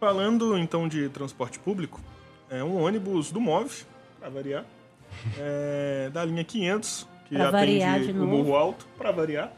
Falando 0.01 0.57
então 0.57 0.89
de 0.89 1.11
transporte 1.11 1.59
público, 1.59 2.01
é 2.49 2.65
um 2.65 2.83
ônibus 2.83 3.31
do 3.31 3.39
MOV, 3.39 3.85
para 4.19 4.31
variar, 4.31 4.65
é, 5.39 6.09
da 6.11 6.25
linha 6.25 6.43
500, 6.43 7.07
que 7.29 7.35
Pra 7.35 7.49
atende 7.51 8.13
de 8.15 8.19
o. 8.19 8.27
Morro 8.27 8.57
Alto, 8.57 8.87
para 8.97 9.11
variar. 9.13 9.53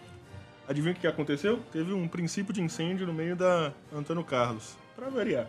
Adivinha 0.69 0.95
o 0.95 0.97
que 0.97 1.07
aconteceu? 1.07 1.61
Teve 1.71 1.93
um 1.93 2.09
princípio 2.09 2.53
de 2.53 2.61
incêndio 2.61 3.07
no 3.07 3.15
meio 3.15 3.37
da 3.37 3.73
Antônio 3.95 4.25
Carlos, 4.25 4.77
para 4.97 5.09
variar. 5.09 5.47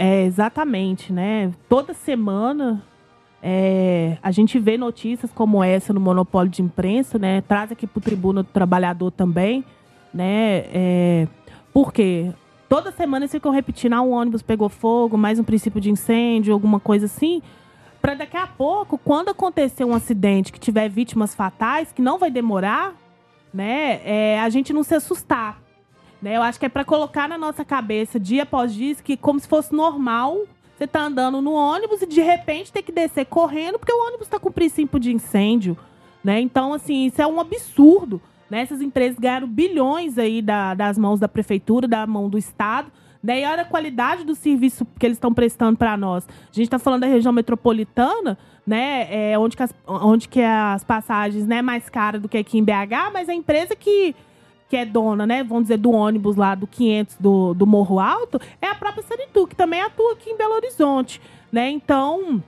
É, 0.00 0.22
exatamente, 0.22 1.12
né? 1.12 1.52
Toda 1.68 1.92
semana 1.92 2.84
é, 3.42 4.16
a 4.22 4.30
gente 4.30 4.56
vê 4.56 4.78
notícias 4.78 5.32
como 5.32 5.62
essa 5.62 5.92
no 5.92 5.98
monopólio 5.98 6.48
de 6.48 6.62
imprensa, 6.62 7.18
né? 7.18 7.40
Traz 7.40 7.72
aqui 7.72 7.84
para 7.84 7.98
o 7.98 8.00
Tribuna 8.00 8.44
do 8.44 8.48
Trabalhador 8.48 9.10
também, 9.10 9.64
né? 10.14 10.66
É, 10.72 11.28
por 11.72 11.92
quê? 11.92 12.32
Toda 12.68 12.92
semana 12.92 13.24
eles 13.24 13.32
ficam 13.32 13.50
repetindo, 13.50 13.94
ah, 13.94 14.00
um 14.00 14.12
ônibus 14.12 14.40
pegou 14.40 14.68
fogo, 14.68 15.18
mais 15.18 15.40
um 15.40 15.42
princípio 15.42 15.80
de 15.80 15.90
incêndio, 15.90 16.54
alguma 16.54 16.78
coisa 16.78 17.06
assim. 17.06 17.42
Para 18.00 18.14
daqui 18.14 18.36
a 18.36 18.46
pouco, 18.46 18.98
quando 18.98 19.30
acontecer 19.30 19.82
um 19.82 19.96
acidente 19.96 20.52
que 20.52 20.60
tiver 20.60 20.88
vítimas 20.88 21.34
fatais, 21.34 21.90
que 21.90 22.00
não 22.00 22.20
vai 22.20 22.30
demorar, 22.30 22.94
né? 23.52 24.00
é, 24.04 24.38
a 24.38 24.48
gente 24.48 24.72
não 24.72 24.84
se 24.84 24.94
assustar. 24.94 25.60
Né? 26.20 26.36
Eu 26.36 26.42
acho 26.42 26.58
que 26.58 26.66
é 26.66 26.68
para 26.68 26.84
colocar 26.84 27.28
na 27.28 27.38
nossa 27.38 27.64
cabeça, 27.64 28.18
dia 28.18 28.42
após 28.42 28.74
dia, 28.74 28.94
que 28.96 29.16
como 29.16 29.38
se 29.38 29.46
fosse 29.48 29.72
normal, 29.74 30.42
você 30.76 30.86
tá 30.86 31.02
andando 31.02 31.40
no 31.40 31.52
ônibus 31.52 32.02
e 32.02 32.06
de 32.06 32.20
repente 32.20 32.72
ter 32.72 32.82
que 32.82 32.92
descer 32.92 33.26
correndo 33.26 33.78
porque 33.78 33.92
o 33.92 34.06
ônibus 34.06 34.26
está 34.26 34.38
com 34.38 34.50
princípio 34.50 34.98
de 34.98 35.12
incêndio, 35.12 35.76
né? 36.22 36.40
Então, 36.40 36.72
assim, 36.72 37.06
isso 37.06 37.20
é 37.22 37.26
um 37.26 37.40
absurdo, 37.40 38.20
né? 38.50 38.60
Essas 38.62 38.80
empresas 38.80 39.18
ganharam 39.18 39.46
bilhões 39.48 40.18
aí 40.18 40.40
da- 40.42 40.74
das 40.74 40.96
mãos 40.98 41.20
da 41.20 41.28
prefeitura, 41.28 41.86
da 41.88 42.06
mão 42.06 42.28
do 42.28 42.38
Estado, 42.38 42.90
né? 43.22 43.40
E 43.40 43.44
olha 43.46 43.62
a 43.62 43.64
qualidade 43.64 44.24
do 44.24 44.34
serviço 44.34 44.86
que 44.98 45.06
eles 45.06 45.16
estão 45.16 45.34
prestando 45.34 45.76
para 45.76 45.96
nós. 45.96 46.26
A 46.28 46.54
gente 46.54 46.64
está 46.66 46.78
falando 46.78 47.00
da 47.02 47.06
região 47.08 47.32
metropolitana, 47.32 48.38
né? 48.66 49.06
É, 49.32 49.38
onde, 49.38 49.56
que 49.56 49.62
as, 49.62 49.74
onde 49.86 50.28
que 50.28 50.40
as 50.40 50.84
passagens 50.84 51.46
né, 51.46 51.62
mais 51.62 51.88
caras 51.88 52.20
do 52.22 52.28
que 52.28 52.38
aqui 52.38 52.58
em 52.58 52.64
BH, 52.64 53.10
mas 53.12 53.28
a 53.28 53.34
empresa 53.34 53.74
que 53.74 54.14
que 54.68 54.76
é 54.76 54.84
dona, 54.84 55.26
né, 55.26 55.42
vamos 55.42 55.64
dizer, 55.64 55.78
do 55.78 55.90
ônibus 55.90 56.36
lá 56.36 56.54
do 56.54 56.66
500 56.66 57.16
do, 57.18 57.54
do 57.54 57.66
Morro 57.66 57.98
Alto, 57.98 58.40
é 58.60 58.66
a 58.66 58.74
própria 58.74 59.02
Sanitu, 59.02 59.46
que 59.46 59.56
também 59.56 59.80
atua 59.80 60.12
aqui 60.12 60.30
em 60.30 60.36
Belo 60.36 60.54
Horizonte, 60.54 61.20
né? 61.50 61.70
Então, 61.70 62.42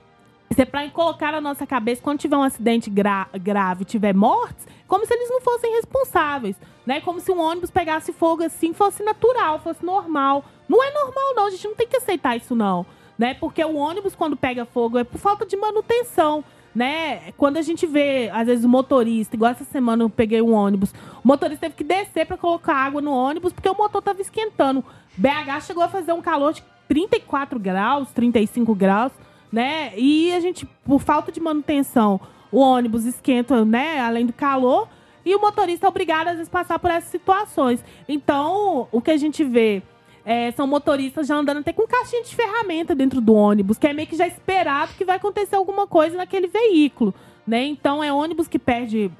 isso 0.51 0.61
é 0.61 0.65
para 0.65 0.87
colocar 0.89 1.31
na 1.31 1.41
nossa 1.41 1.65
cabeça, 1.65 2.01
quando 2.01 2.19
tiver 2.19 2.37
um 2.37 2.43
acidente 2.43 2.89
gra 2.89 3.27
grave, 3.33 3.85
tiver 3.85 4.13
mortes, 4.13 4.67
como 4.85 5.05
se 5.05 5.13
eles 5.13 5.29
não 5.29 5.39
fossem 5.39 5.71
responsáveis, 5.75 6.57
né? 6.85 6.99
Como 6.99 7.21
se 7.21 7.31
um 7.31 7.39
ônibus 7.39 7.71
pegasse 7.71 8.11
fogo 8.11 8.43
assim, 8.43 8.73
fosse 8.73 9.01
natural, 9.01 9.59
fosse 9.59 9.83
normal. 9.83 10.43
Não 10.67 10.83
é 10.83 10.91
normal, 10.91 11.35
não. 11.35 11.45
A 11.45 11.49
gente 11.49 11.65
não 11.65 11.75
tem 11.75 11.87
que 11.87 11.95
aceitar 11.95 12.35
isso, 12.35 12.53
não. 12.53 12.85
Né? 13.17 13.33
Porque 13.33 13.63
o 13.63 13.75
ônibus, 13.75 14.15
quando 14.15 14.35
pega 14.35 14.65
fogo, 14.65 14.97
é 14.97 15.03
por 15.05 15.17
falta 15.17 15.45
de 15.45 15.55
manutenção. 15.55 16.43
Né? 16.73 17.33
Quando 17.37 17.57
a 17.57 17.61
gente 17.61 17.85
vê, 17.85 18.29
às 18.33 18.47
vezes, 18.47 18.63
o 18.63 18.69
motorista, 18.69 19.35
igual 19.35 19.51
essa 19.51 19.65
semana 19.65 20.03
eu 20.03 20.09
peguei 20.09 20.41
um 20.41 20.53
ônibus, 20.53 20.93
o 21.23 21.27
motorista 21.27 21.65
teve 21.65 21.75
que 21.75 21.83
descer 21.83 22.25
para 22.25 22.37
colocar 22.37 22.73
água 22.73 23.01
no 23.01 23.11
ônibus 23.11 23.51
porque 23.51 23.67
o 23.67 23.75
motor 23.77 24.01
tava 24.01 24.21
esquentando. 24.21 24.83
BH 25.17 25.61
chegou 25.63 25.83
a 25.83 25.89
fazer 25.89 26.13
um 26.13 26.21
calor 26.21 26.53
de 26.53 26.63
34 26.87 27.59
graus, 27.59 28.11
35 28.11 28.73
graus, 28.73 29.11
né? 29.51 29.91
E 29.97 30.33
a 30.33 30.39
gente, 30.39 30.65
por 30.85 31.01
falta 31.01 31.29
de 31.29 31.41
manutenção, 31.41 32.21
o 32.49 32.59
ônibus 32.59 33.05
esquenta, 33.05 33.65
né? 33.65 33.99
Além 33.99 34.25
do 34.25 34.31
calor, 34.31 34.87
E 35.25 35.35
o 35.35 35.41
motorista 35.41 35.85
é 35.85 35.89
obrigado, 35.89 36.29
às 36.29 36.33
vezes, 36.33 36.47
a 36.47 36.51
passar 36.51 36.79
por 36.79 36.89
essas 36.89 37.11
situações. 37.11 37.83
Então, 38.07 38.87
o 38.91 39.01
que 39.01 39.11
a 39.11 39.17
gente 39.17 39.43
vê 39.43 39.83
é, 40.25 40.51
são 40.51 40.67
motoristas 40.67 41.27
já 41.27 41.35
andando 41.35 41.59
até 41.59 41.73
com 41.73 41.87
caixinha 41.87 42.23
de 42.23 42.35
ferramenta 42.35 42.93
dentro 42.93 43.19
do 43.19 43.33
ônibus, 43.33 43.77
que 43.77 43.87
é 43.87 43.93
meio 43.93 44.07
que 44.07 44.15
já 44.15 44.27
esperado 44.27 44.93
que 44.97 45.05
vai 45.05 45.17
acontecer 45.17 45.55
alguma 45.55 45.87
coisa 45.87 46.17
naquele 46.17 46.47
veículo. 46.47 47.13
Né? 47.45 47.65
Então, 47.65 48.03
é 48.03 48.13
ônibus 48.13 48.47
que 48.47 48.59
perde. 48.59 49.11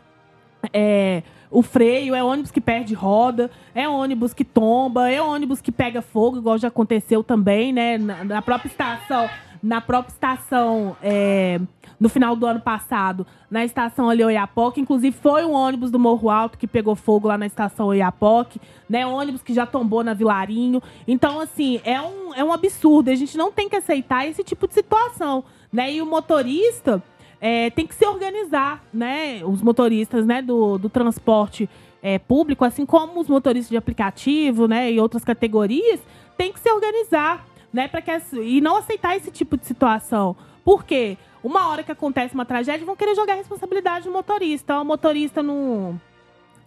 É, 0.72 1.24
o 1.50 1.62
freio, 1.62 2.16
é 2.16 2.24
ônibus 2.24 2.52
que 2.52 2.62
perde 2.62 2.94
roda, 2.94 3.52
é 3.76 3.90
ônibus 3.90 4.34
que 4.34 4.46
tomba, 4.46 5.10
é 5.10 5.22
ônibus 5.22 5.60
que 5.60 5.72
pega 5.72 6.02
fogo, 6.02 6.38
igual 6.38 6.58
já 6.58 6.70
aconteceu 6.70 7.24
também, 7.24 7.74
né? 7.74 7.98
Na, 7.98 8.24
na 8.24 8.42
própria 8.42 8.70
estação, 8.70 9.28
na 9.62 9.80
própria 9.80 10.12
estação, 10.12 10.96
é, 11.02 11.60
no 12.00 12.10
final 12.10 12.36
do 12.36 12.46
ano 12.46 12.60
passado, 12.60 13.28
na 13.50 13.64
estação 13.64 14.10
ali 14.10 14.24
Oiapoque, 14.24 14.82
inclusive 14.82 15.16
foi 15.16 15.46
um 15.46 15.52
ônibus 15.52 15.92
do 15.92 16.00
Morro 16.00 16.30
Alto 16.30 16.58
que 16.58 16.66
pegou 16.66 16.96
fogo 16.96 17.28
lá 17.28 17.38
na 17.38 17.46
estação 17.46 17.88
Oiapoque, 17.88 18.60
né? 18.90 19.06
Ônibus 19.06 19.44
que 19.44 19.54
já 19.54 19.66
tombou 19.66 20.04
na 20.04 20.14
Vilarinho. 20.14 20.82
Então, 21.08 21.40
assim, 21.40 21.80
é 21.84 22.02
um, 22.02 22.34
é 22.34 22.44
um 22.44 22.52
absurdo. 22.52 23.12
A 23.12 23.16
gente 23.16 23.38
não 23.38 23.52
tem 23.52 23.70
que 23.70 23.76
aceitar 23.76 24.28
esse 24.28 24.44
tipo 24.44 24.68
de 24.68 24.74
situação, 24.74 25.44
né? 25.72 25.94
E 25.94 26.02
o 26.02 26.06
motorista 26.06 27.04
é, 27.40 27.70
tem 27.70 27.86
que 27.86 27.94
se 27.94 28.06
organizar, 28.06 28.84
né? 28.92 29.44
Os 29.44 29.62
motoristas 29.62 30.26
né, 30.26 30.42
do, 30.42 30.80
do 30.80 30.90
transporte 30.90 31.70
é, 32.02 32.18
público, 32.18 32.66
assim 32.66 32.86
como 32.86 33.20
os 33.20 33.28
motoristas 33.28 33.70
de 33.70 33.78
aplicativo, 33.78 34.68
né? 34.68 34.92
E 34.92 35.00
outras 35.00 35.24
categorias, 35.24 36.00
tem 36.38 36.52
que 36.52 36.60
se 36.60 36.72
organizar, 36.72 37.46
né? 37.74 37.88
Para 37.88 38.02
que 38.02 38.12
e 38.42 38.62
não 38.62 38.78
aceitar 38.78 39.16
esse 39.16 39.32
tipo 39.32 39.58
de 39.58 39.66
situação. 39.66 40.36
Por 40.64 40.84
quê? 40.84 41.18
Uma 41.44 41.68
hora 41.70 41.84
que 41.84 41.92
acontece 41.92 42.36
uma 42.36 42.46
tragédia, 42.46 42.86
vão 42.86 42.96
querer 42.96 43.16
jogar 43.16 43.34
a 43.34 43.38
responsabilidade 43.38 44.06
do 44.06 44.12
motorista. 44.12 44.80
O 44.80 44.86
motorista 44.86 45.42
não 45.42 46.00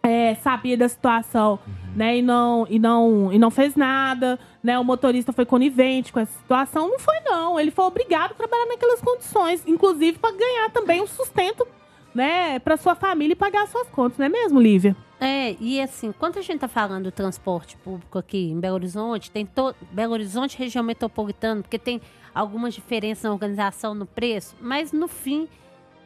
é, 0.03 0.35
sabia 0.35 0.77
da 0.77 0.89
situação, 0.89 1.59
uhum. 1.67 1.75
né? 1.97 2.19
E 2.19 2.23
não, 2.23 2.67
e, 2.69 2.79
não, 2.79 3.33
e 3.33 3.39
não 3.39 3.51
fez 3.51 3.75
nada, 3.75 4.39
né? 4.63 4.79
O 4.79 4.85
motorista 4.85 5.33
foi 5.33 5.47
conivente 5.47 6.13
com 6.13 6.21
essa 6.21 6.37
situação. 6.39 6.89
Não 6.89 6.99
foi, 6.99 7.21
não. 7.25 7.59
Ele 7.59 7.71
foi 7.71 7.85
obrigado 7.85 8.33
a 8.33 8.35
trabalhar 8.35 8.67
naquelas 8.67 9.01
condições, 9.01 9.63
inclusive 9.67 10.19
para 10.19 10.37
ganhar 10.37 10.71
também 10.71 11.01
um 11.01 11.07
sustento, 11.07 11.67
né? 12.15 12.59
Para 12.59 12.77
sua 12.77 12.95
família 12.95 13.33
e 13.33 13.37
pagar 13.37 13.67
suas 13.69 13.89
contas, 13.89 14.19
não 14.19 14.27
é 14.27 14.29
mesmo, 14.29 14.61
Lívia? 14.61 14.97
É, 15.25 15.57
e 15.59 15.81
assim, 15.81 16.13
quando 16.13 16.39
a 16.39 16.43
gente 16.43 16.61
tá 16.61 16.69
falando 16.69 17.05
do 17.05 17.11
transporte 17.11 17.79
público 17.79 18.19
aqui 18.19 18.51
em 18.51 18.61
Belo 18.61 18.75
Horizonte, 18.75 19.31
tem 19.31 19.47
todo 19.47 19.75
Belo 19.91 20.13
Horizonte, 20.13 20.59
região 20.59 20.85
metropolitana, 20.85 21.63
porque 21.63 21.79
tem 21.79 21.99
algumas 22.35 22.75
diferenças 22.75 23.25
na 23.25 23.33
organização, 23.33 23.95
no 23.95 24.05
preço, 24.05 24.55
mas 24.61 24.93
no 24.93 25.09
fim, 25.09 25.49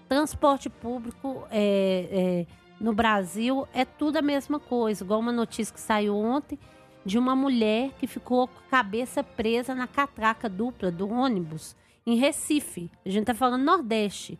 transporte 0.09 0.71
público 0.71 1.43
é, 1.51 2.47
é 2.47 2.47
no 2.81 2.93
Brasil 2.93 3.67
é 3.75 3.85
tudo 3.85 4.19
a 4.19 4.23
mesma 4.23 4.61
coisa. 4.61 5.03
Igual 5.03 5.19
uma 5.19 5.33
notícia 5.33 5.75
que 5.75 5.81
saiu 5.81 6.17
ontem 6.17 6.57
de 7.05 7.19
uma 7.19 7.35
mulher 7.35 7.91
que 7.99 8.07
ficou 8.07 8.47
com 8.47 8.59
a 8.69 8.71
cabeça 8.71 9.25
presa 9.25 9.75
na 9.75 9.89
catraca 9.89 10.49
dupla 10.49 10.93
do 10.93 11.11
ônibus 11.11 11.75
em 12.07 12.15
Recife. 12.15 12.89
A 13.05 13.09
gente 13.09 13.23
está 13.23 13.35
falando 13.35 13.65
Nordeste. 13.65 14.39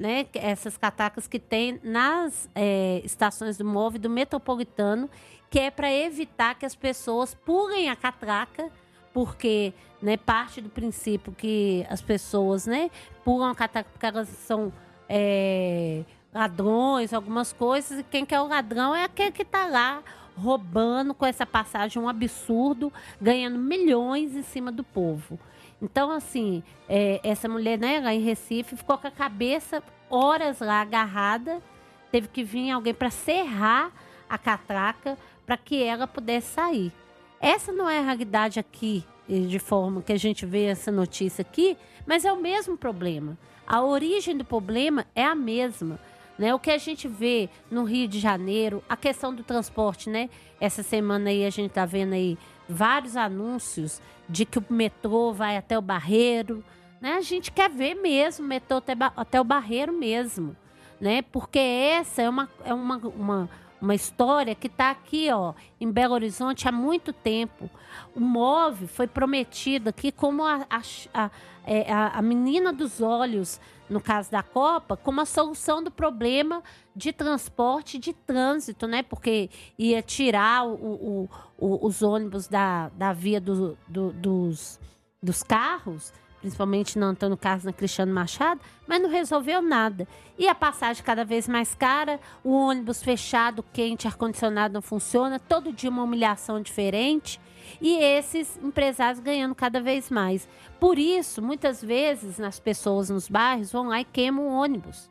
Né, 0.00 0.24
essas 0.32 0.78
catracas 0.78 1.28
que 1.28 1.38
tem 1.38 1.78
nas 1.84 2.48
é, 2.54 3.02
estações 3.04 3.58
do 3.58 3.66
MOV 3.66 3.98
do 3.98 4.08
metropolitano, 4.08 5.10
que 5.50 5.58
é 5.58 5.70
para 5.70 5.92
evitar 5.92 6.54
que 6.54 6.64
as 6.64 6.74
pessoas 6.74 7.34
pulem 7.34 7.90
a 7.90 7.94
catraca, 7.94 8.70
porque 9.12 9.74
né, 10.00 10.16
parte 10.16 10.62
do 10.62 10.70
princípio 10.70 11.34
que 11.34 11.84
as 11.90 12.00
pessoas 12.00 12.66
né, 12.66 12.90
pulam 13.22 13.50
a 13.50 13.54
catraca 13.54 13.90
porque 13.92 14.06
elas 14.06 14.26
são 14.30 14.72
é, 15.06 16.02
ladrões, 16.32 17.12
algumas 17.12 17.52
coisas, 17.52 17.98
e 17.98 18.02
quem 18.02 18.24
quer 18.24 18.36
é 18.36 18.40
o 18.40 18.46
ladrão 18.46 18.96
é 18.96 19.04
aquele 19.04 19.32
que 19.32 19.42
está 19.42 19.66
lá 19.66 20.02
roubando 20.34 21.12
com 21.12 21.26
essa 21.26 21.44
passagem 21.44 22.00
um 22.00 22.08
absurdo, 22.08 22.92
ganhando 23.20 23.58
milhões 23.58 24.34
em 24.34 24.42
cima 24.42 24.72
do 24.72 24.82
povo. 24.82 25.38
Então, 25.82 26.10
assim, 26.10 26.62
é, 26.88 27.20
essa 27.22 27.48
mulher, 27.48 27.78
né, 27.78 28.00
lá 28.00 28.14
em 28.14 28.20
Recife, 28.20 28.76
ficou 28.76 28.98
com 28.98 29.06
a 29.06 29.10
cabeça 29.10 29.82
horas 30.10 30.60
lá 30.60 30.80
agarrada, 30.82 31.62
teve 32.10 32.28
que 32.28 32.42
vir 32.42 32.70
alguém 32.70 32.92
para 32.92 33.10
serrar 33.10 33.92
a 34.28 34.36
catraca 34.36 35.16
para 35.46 35.56
que 35.56 35.82
ela 35.82 36.06
pudesse 36.06 36.48
sair. 36.48 36.92
Essa 37.40 37.72
não 37.72 37.88
é 37.88 37.98
a 37.98 38.02
realidade 38.02 38.60
aqui, 38.60 39.04
de 39.28 39.58
forma 39.58 40.02
que 40.02 40.12
a 40.12 40.18
gente 40.18 40.44
vê 40.44 40.64
essa 40.64 40.90
notícia 40.92 41.42
aqui, 41.42 41.76
mas 42.06 42.24
é 42.24 42.32
o 42.32 42.40
mesmo 42.40 42.76
problema. 42.76 43.38
A 43.66 43.82
origem 43.82 44.36
do 44.36 44.44
problema 44.44 45.06
é 45.14 45.24
a 45.24 45.34
mesma. 45.34 45.98
Né? 46.38 46.54
O 46.54 46.58
que 46.58 46.70
a 46.70 46.78
gente 46.78 47.06
vê 47.06 47.48
no 47.70 47.84
Rio 47.84 48.08
de 48.08 48.18
Janeiro, 48.18 48.82
a 48.88 48.96
questão 48.96 49.34
do 49.34 49.44
transporte, 49.44 50.08
né? 50.08 50.30
Essa 50.60 50.82
semana 50.82 51.30
aí 51.30 51.44
a 51.44 51.50
gente 51.50 51.68
está 51.68 51.84
vendo 51.84 52.14
aí 52.14 52.38
vários 52.70 53.16
anúncios 53.16 54.00
de 54.28 54.44
que 54.44 54.58
o 54.58 54.64
metrô 54.70 55.32
vai 55.32 55.56
até 55.56 55.76
o 55.76 55.82
Barreiro, 55.82 56.64
né? 57.00 57.14
A 57.14 57.20
gente 57.20 57.50
quer 57.50 57.68
ver 57.68 57.94
mesmo 57.94 58.44
o 58.44 58.48
metrô 58.48 58.76
até, 58.76 58.94
até 59.16 59.40
o 59.40 59.44
Barreiro 59.44 59.92
mesmo, 59.92 60.56
né? 61.00 61.22
Porque 61.22 61.58
essa 61.58 62.22
é 62.22 62.28
uma, 62.28 62.48
é 62.64 62.72
uma, 62.72 62.96
uma, 62.96 63.50
uma 63.80 63.94
história 63.94 64.54
que 64.54 64.66
está 64.66 64.90
aqui, 64.90 65.30
ó, 65.32 65.54
em 65.80 65.90
Belo 65.90 66.14
Horizonte 66.14 66.68
há 66.68 66.72
muito 66.72 67.12
tempo. 67.12 67.70
O 68.14 68.20
MOVE 68.20 68.86
foi 68.86 69.06
prometido 69.06 69.88
aqui 69.88 70.12
como 70.12 70.44
a, 70.44 70.66
a, 70.68 70.82
a, 71.14 71.30
é, 71.64 71.92
a 71.92 72.20
menina 72.20 72.72
dos 72.72 73.00
olhos 73.00 73.60
no 73.90 74.00
caso 74.00 74.30
da 74.30 74.42
Copa, 74.42 74.96
como 74.96 75.20
a 75.20 75.26
solução 75.26 75.82
do 75.82 75.90
problema 75.90 76.62
de 76.94 77.12
transporte 77.12 77.98
de 77.98 78.12
trânsito, 78.12 78.86
né? 78.86 79.02
Porque 79.02 79.50
ia 79.76 80.00
tirar 80.00 80.64
o, 80.64 80.74
o, 80.74 81.28
o, 81.58 81.86
os 81.86 82.00
ônibus 82.00 82.46
da, 82.46 82.88
da 82.90 83.12
via 83.12 83.40
do, 83.40 83.76
do, 83.88 84.12
dos, 84.12 84.78
dos 85.20 85.42
carros, 85.42 86.12
principalmente 86.40 86.98
no 86.98 87.06
Antônio 87.06 87.36
Carlos 87.36 87.64
na 87.64 87.72
Cristiano 87.72 88.12
Machado, 88.12 88.60
mas 88.86 89.00
não 89.00 89.10
resolveu 89.10 89.60
nada. 89.62 90.08
E 90.38 90.48
a 90.48 90.54
passagem 90.54 91.04
cada 91.04 91.24
vez 91.24 91.46
mais 91.46 91.74
cara, 91.74 92.18
o 92.42 92.52
ônibus 92.52 93.02
fechado, 93.02 93.64
quente, 93.72 94.06
ar-condicionado 94.06 94.74
não 94.74 94.82
funciona, 94.82 95.38
todo 95.38 95.72
dia 95.72 95.90
uma 95.90 96.02
humilhação 96.02 96.60
diferente 96.60 97.40
e 97.80 97.96
esses 97.96 98.58
empresários 98.62 99.20
ganhando 99.20 99.54
cada 99.54 99.80
vez 99.80 100.10
mais. 100.10 100.48
Por 100.78 100.98
isso, 100.98 101.42
muitas 101.42 101.82
vezes, 101.82 102.40
as 102.40 102.58
pessoas 102.58 103.10
nos 103.10 103.28
bairros 103.28 103.70
vão 103.70 103.88
lá 103.88 104.00
e 104.00 104.04
queimam 104.04 104.46
o 104.46 104.52
ônibus. 104.52 105.10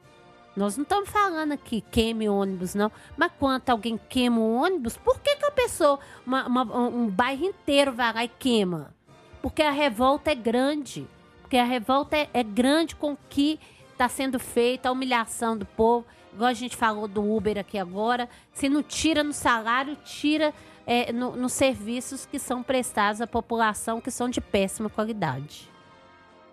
Nós 0.55 0.75
não 0.75 0.83
estamos 0.83 1.09
falando 1.09 1.53
aqui 1.53 1.79
queime 1.79 2.27
ônibus, 2.27 2.75
não. 2.75 2.91
Mas 3.15 3.31
quando 3.39 3.69
alguém 3.69 3.99
queima 4.09 4.39
um 4.39 4.55
ônibus, 4.61 4.97
por 4.97 5.19
que, 5.19 5.35
que 5.37 5.45
a 5.45 5.51
pessoa, 5.51 5.99
uma, 6.25 6.47
uma, 6.47 6.63
um 6.89 7.07
bairro 7.07 7.45
inteiro 7.45 7.93
vai 7.93 8.11
lá 8.11 8.23
e 8.25 8.27
queima? 8.27 8.93
Porque 9.41 9.61
a 9.61 9.71
revolta 9.71 10.31
é 10.31 10.35
grande. 10.35 11.07
Porque 11.49 11.57
a 11.57 11.65
revolta 11.65 12.15
é, 12.15 12.29
é 12.31 12.43
grande 12.43 12.95
com 12.95 13.13
o 13.13 13.17
que 13.27 13.59
está 13.91 14.07
sendo 14.07 14.37
feito, 14.37 14.85
a 14.85 14.91
humilhação 14.91 15.57
do 15.57 15.65
povo. 15.65 16.05
Igual 16.31 16.47
a 16.47 16.53
gente 16.53 16.77
falou 16.77 17.07
do 17.07 17.23
Uber 17.27 17.57
aqui 17.57 17.75
agora. 17.75 18.29
Se 18.53 18.69
não 18.69 18.83
tira 18.83 19.23
no 19.23 19.33
salário, 19.33 19.97
tira 20.05 20.53
é, 20.85 21.11
no, 21.11 21.35
nos 21.35 21.53
serviços 21.53 22.23
que 22.23 22.37
são 22.37 22.61
prestados 22.61 23.19
à 23.19 23.25
população 23.25 23.99
que 23.99 24.11
são 24.11 24.29
de 24.29 24.39
péssima 24.39 24.91
qualidade. 24.91 25.67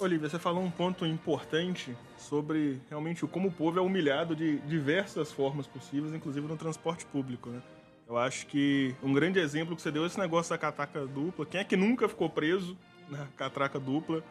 Olivia, 0.00 0.30
você 0.30 0.38
falou 0.38 0.62
um 0.62 0.70
ponto 0.70 1.04
importante 1.04 1.94
sobre 2.16 2.80
realmente 2.88 3.26
como 3.26 3.48
o 3.48 3.52
povo 3.52 3.78
é 3.78 3.82
humilhado 3.82 4.34
de 4.34 4.60
diversas 4.60 5.30
formas 5.30 5.66
possíveis, 5.66 6.14
inclusive 6.14 6.46
no 6.48 6.56
transporte 6.56 7.04
público, 7.04 7.50
né? 7.50 7.60
Eu 8.08 8.16
acho 8.16 8.46
que 8.46 8.94
um 9.02 9.12
grande 9.12 9.38
exemplo 9.40 9.76
que 9.76 9.82
você 9.82 9.90
deu 9.90 10.04
é 10.04 10.06
esse 10.06 10.18
negócio 10.18 10.48
da 10.48 10.56
catraca 10.56 11.06
dupla. 11.06 11.44
Quem 11.44 11.60
é 11.60 11.64
que 11.64 11.76
nunca 11.76 12.08
ficou 12.08 12.30
preso 12.30 12.78
na 13.10 13.26
catraca 13.36 13.78
dupla? 13.78 14.24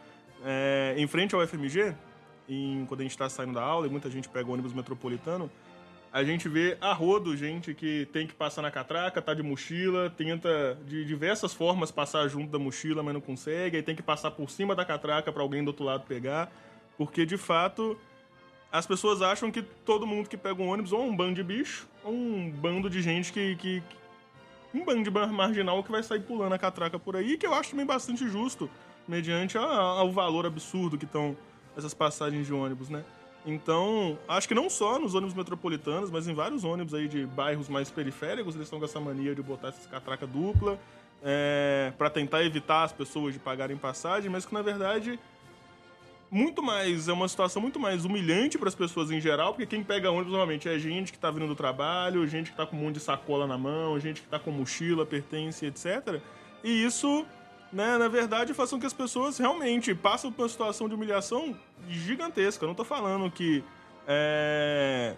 É, 0.48 0.94
em 0.96 1.08
frente 1.08 1.34
ao 1.34 1.46
FMG, 1.46 1.96
em, 2.48 2.86
quando 2.86 3.00
a 3.00 3.04
gente 3.04 3.14
está 3.14 3.28
saindo 3.28 3.54
da 3.54 3.64
aula 3.64 3.88
e 3.88 3.90
muita 3.90 4.12
gente 4.12 4.30
pega 4.30 4.48
o 4.48 4.54
ônibus 4.54 4.74
metropolitano, 4.74 5.50
a 6.14 6.24
gente 6.24 6.48
vê 6.48 6.78
a 6.80 6.94
rodo 6.94 7.36
gente 7.36 7.74
que 7.74 8.08
tem 8.14 8.28
que 8.28 8.34
passar 8.34 8.62
na 8.62 8.70
catraca, 8.70 9.22
tá 9.22 9.34
de 9.34 9.44
mochila, 9.44 10.10
tenta 10.10 10.78
de 10.88 11.04
diversas 11.04 11.54
formas 11.54 11.92
passar 11.92 12.28
junto 12.28 12.52
da 12.52 12.60
mochila, 12.60 13.02
mas 13.02 13.14
não 13.14 13.20
consegue, 13.20 13.78
aí 13.78 13.84
tem 13.84 13.96
que 13.96 14.04
passar 14.04 14.32
por 14.32 14.50
cima 14.50 14.76
da 14.76 14.86
catraca 14.86 15.32
para 15.32 15.42
alguém 15.42 15.64
do 15.64 15.70
outro 15.70 15.84
lado 15.84 16.06
pegar, 16.06 16.50
porque 16.96 17.26
de 17.26 17.38
fato 17.38 17.98
as 18.72 18.86
pessoas 18.86 19.22
acham 19.22 19.52
que 19.52 19.62
todo 19.62 20.06
mundo 20.06 20.30
que 20.30 20.38
pega 20.38 20.62
um 20.62 20.70
ônibus 20.70 20.94
ou 20.94 21.02
é 21.02 21.04
um 21.04 21.16
bando 21.16 21.34
de 21.34 21.44
bicho, 21.44 21.88
ou 22.04 22.14
um 22.14 22.52
bando 22.52 22.90
de 22.90 23.02
gente 23.02 23.34
que, 23.34 23.56
que, 23.56 23.84
um 24.74 24.86
bando 24.86 25.04
de 25.04 25.10
marginal 25.10 25.84
que 25.84 25.92
vai 25.92 26.04
sair 26.04 26.22
pulando 26.22 26.54
a 26.54 26.60
catraca 26.60 27.00
por 27.00 27.16
aí, 27.16 27.36
que 27.36 27.48
eu 27.48 27.54
acho 27.54 27.72
também 27.72 27.86
bastante 27.86 28.28
justo, 28.30 28.70
mediante 29.08 29.58
ao 29.58 30.12
valor 30.12 30.46
absurdo 30.46 30.98
que 30.98 31.06
estão 31.06 31.36
essas 31.78 31.94
passagens 31.94 32.48
de 32.48 32.54
ônibus, 32.54 32.90
né? 32.90 33.04
Então, 33.46 34.18
acho 34.28 34.48
que 34.48 34.56
não 34.56 34.70
só 34.70 34.98
nos 34.98 35.14
ônibus 35.14 35.36
metropolitanos, 35.36 36.10
mas 36.10 36.28
em 36.28 36.34
vários 36.34 36.64
ônibus 36.64 36.94
aí 36.96 37.08
de 37.08 37.28
bairros 37.28 37.70
mais 37.70 37.92
periféricos, 37.92 38.56
eles 38.56 38.66
estão 38.66 38.80
com 38.80 38.86
essa 38.86 39.00
mania 39.00 39.36
de 39.36 39.42
botar 39.44 39.68
essa 39.68 39.88
catraca 39.88 40.26
dupla 40.26 40.80
é, 41.24 41.94
para 41.98 42.10
tentar 42.10 42.44
evitar 42.44 42.84
as 42.84 42.92
pessoas 42.92 43.34
de 43.34 43.40
pagarem 43.40 43.78
passagem, 43.78 44.32
mas 44.32 44.46
que 44.46 44.54
na 44.54 44.64
verdade 44.64 45.20
muito 46.30 46.62
mais, 46.62 47.08
é 47.08 47.14
uma 47.14 47.28
situação 47.28 47.62
muito 47.62 47.80
mais 47.80 48.04
humilhante 48.04 48.58
para 48.58 48.68
as 48.68 48.76
pessoas 48.76 49.12
em 49.12 49.22
geral, 49.22 49.54
porque 49.54 49.66
quem 49.66 49.84
pega 49.84 50.10
ônibus 50.10 50.32
normalmente 50.32 50.68
é 50.68 50.78
gente 50.78 51.12
que 51.12 51.18
está 51.18 51.30
vindo 51.32 51.48
do 51.48 51.56
trabalho, 51.56 52.28
gente 52.28 52.48
que 52.48 52.54
está 52.54 52.66
com 52.66 52.76
um 52.76 52.80
monte 52.80 52.96
de 52.96 53.00
sacola 53.00 53.46
na 53.48 53.58
mão, 53.58 54.00
gente 54.00 54.22
que 54.22 54.28
está 54.28 54.40
com 54.40 54.52
mochila, 54.52 55.06
pertence, 55.06 55.66
etc. 55.66 56.20
E 56.64 56.84
isso, 56.84 57.26
né, 57.76 57.98
na 57.98 58.08
verdade, 58.08 58.54
faz 58.54 58.70
com 58.70 58.80
que 58.80 58.86
as 58.86 58.94
pessoas 58.94 59.38
realmente 59.38 59.94
passem 59.94 60.32
por 60.32 60.44
uma 60.44 60.50
situação 60.50 60.88
de 60.88 60.96
humilhação 60.96 61.54
gigantesca. 61.90 62.64
Eu 62.64 62.68
não 62.68 62.72
estou 62.72 62.86
falando 62.86 63.30
que 63.30 63.62
é, 64.08 65.14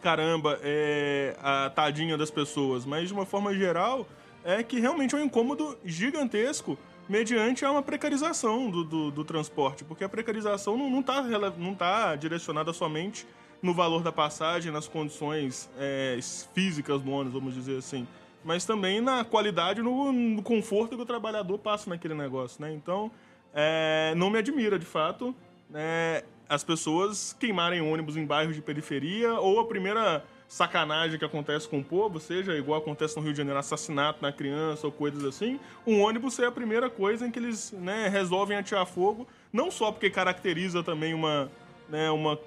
caramba, 0.00 0.58
é 0.62 1.36
a 1.42 1.68
tadinha 1.68 2.16
das 2.16 2.30
pessoas, 2.30 2.86
mas 2.86 3.08
de 3.08 3.12
uma 3.12 3.26
forma 3.26 3.52
geral 3.52 4.08
é 4.42 4.62
que 4.62 4.80
realmente 4.80 5.14
é 5.14 5.18
um 5.18 5.24
incômodo 5.24 5.78
gigantesco 5.84 6.78
mediante 7.06 7.66
a 7.66 7.70
uma 7.70 7.82
precarização 7.82 8.70
do, 8.70 8.82
do, 8.82 9.10
do 9.10 9.22
transporte, 9.22 9.84
porque 9.84 10.04
a 10.04 10.08
precarização 10.08 10.78
não 10.78 11.00
está 11.00 11.20
não 11.58 11.74
tá 11.74 12.16
direcionada 12.16 12.72
somente 12.72 13.26
no 13.60 13.74
valor 13.74 14.02
da 14.02 14.10
passagem, 14.10 14.72
nas 14.72 14.88
condições 14.88 15.70
é, 15.78 16.18
físicas 16.54 17.02
do 17.02 17.10
ônibus, 17.10 17.34
vamos 17.34 17.54
dizer 17.54 17.76
assim, 17.76 18.08
mas 18.44 18.64
também 18.64 19.00
na 19.00 19.24
qualidade, 19.24 19.82
no, 19.82 20.12
no 20.12 20.42
conforto 20.42 20.96
que 20.96 21.02
o 21.02 21.06
trabalhador 21.06 21.58
passa 21.58 21.88
naquele 21.88 22.14
negócio, 22.14 22.60
né? 22.60 22.72
Então, 22.72 23.10
é, 23.54 24.14
não 24.16 24.30
me 24.30 24.38
admira, 24.38 24.78
de 24.78 24.86
fato, 24.86 25.34
né, 25.68 26.22
as 26.48 26.62
pessoas 26.62 27.34
queimarem 27.38 27.80
ônibus 27.80 28.16
em 28.16 28.26
bairros 28.26 28.54
de 28.54 28.62
periferia 28.62 29.34
ou 29.34 29.60
a 29.60 29.66
primeira 29.66 30.24
sacanagem 30.52 31.18
que 31.18 31.24
acontece 31.24 31.66
com 31.66 31.78
o 31.78 31.84
povo, 31.84 32.20
seja 32.20 32.54
igual 32.54 32.78
acontece 32.78 33.16
no 33.16 33.22
Rio 33.22 33.32
de 33.32 33.38
Janeiro, 33.38 33.58
assassinato 33.58 34.20
na 34.20 34.30
criança 34.30 34.86
ou 34.86 34.92
coisas 34.92 35.24
assim, 35.24 35.58
um 35.86 36.02
ônibus 36.02 36.38
é 36.38 36.44
a 36.44 36.52
primeira 36.52 36.90
coisa 36.90 37.26
em 37.26 37.30
que 37.30 37.38
eles 37.38 37.72
né, 37.72 38.08
resolvem 38.08 38.58
atirar 38.58 38.84
fogo, 38.84 39.26
não 39.50 39.70
só 39.70 39.90
porque 39.90 40.10
caracteriza 40.10 40.82
também 40.82 41.14
uma, 41.14 41.50
né, 41.88 42.10
uma 42.10 42.38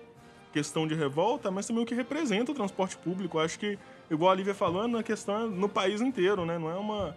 questão 0.53 0.87
de 0.87 0.93
revolta, 0.93 1.49
mas 1.49 1.65
também 1.65 1.81
o 1.81 1.85
que 1.85 1.95
representa 1.95 2.51
o 2.51 2.55
transporte 2.55 2.95
público. 2.95 3.39
Acho 3.39 3.57
que, 3.57 3.77
igual 4.09 4.31
a 4.31 4.35
Lívia 4.35 4.53
falando, 4.53 4.97
a 4.97 5.03
questão 5.03 5.45
é 5.45 5.47
no 5.47 5.69
país 5.69 6.01
inteiro, 6.01 6.45
né? 6.45 6.57
Não 6.57 6.69
é 6.69 6.75
uma 6.75 7.15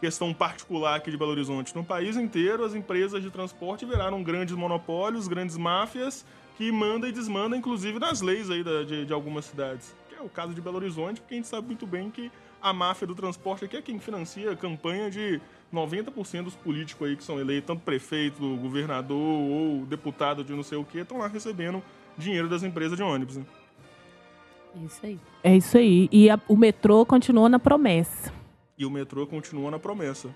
questão 0.00 0.32
particular 0.34 0.96
aqui 0.96 1.10
de 1.10 1.16
Belo 1.16 1.30
Horizonte. 1.30 1.74
No 1.74 1.84
país 1.84 2.16
inteiro, 2.16 2.64
as 2.64 2.74
empresas 2.74 3.22
de 3.22 3.30
transporte 3.30 3.84
viraram 3.86 4.22
grandes 4.22 4.54
monopólios, 4.54 5.28
grandes 5.28 5.56
máfias, 5.56 6.24
que 6.56 6.70
mandam 6.70 7.08
e 7.08 7.12
desmandam, 7.12 7.58
inclusive, 7.58 7.98
nas 7.98 8.20
leis 8.20 8.50
aí 8.50 8.62
da, 8.62 8.82
de, 8.82 9.06
de 9.06 9.12
algumas 9.12 9.46
cidades 9.46 9.94
o 10.24 10.28
caso 10.28 10.54
de 10.54 10.60
Belo 10.60 10.76
Horizonte, 10.76 11.20
porque 11.20 11.34
a 11.34 11.36
gente 11.36 11.48
sabe 11.48 11.66
muito 11.66 11.86
bem 11.86 12.10
que 12.10 12.30
a 12.60 12.72
máfia 12.72 13.06
do 13.06 13.14
transporte 13.14 13.64
aqui 13.64 13.76
é 13.76 13.82
quem 13.82 13.98
financia 13.98 14.52
a 14.52 14.56
campanha 14.56 15.10
de 15.10 15.40
90% 15.72 16.44
dos 16.44 16.56
políticos 16.56 17.06
aí 17.06 17.16
que 17.16 17.22
são 17.22 17.38
eleitos, 17.38 17.66
tanto 17.66 17.82
prefeito, 17.82 18.56
governador 18.56 19.18
ou 19.18 19.84
deputado 19.84 20.42
de 20.42 20.52
não 20.52 20.62
sei 20.62 20.78
o 20.78 20.84
que, 20.84 20.98
estão 20.98 21.18
lá 21.18 21.28
recebendo 21.28 21.82
dinheiro 22.16 22.48
das 22.48 22.62
empresas 22.62 22.96
de 22.96 23.02
ônibus. 23.02 23.36
Né? 23.36 23.44
É 24.74 24.84
isso 24.84 25.06
aí. 25.06 25.20
É 25.42 25.56
isso 25.56 25.78
aí. 25.78 26.08
E 26.10 26.30
a, 26.30 26.38
o 26.48 26.56
metrô 26.56 27.04
continua 27.06 27.48
na 27.48 27.58
promessa. 27.58 28.32
E 28.76 28.84
o 28.84 28.90
metrô 28.90 29.26
continua 29.26 29.70
na 29.70 29.78
promessa 29.78 30.30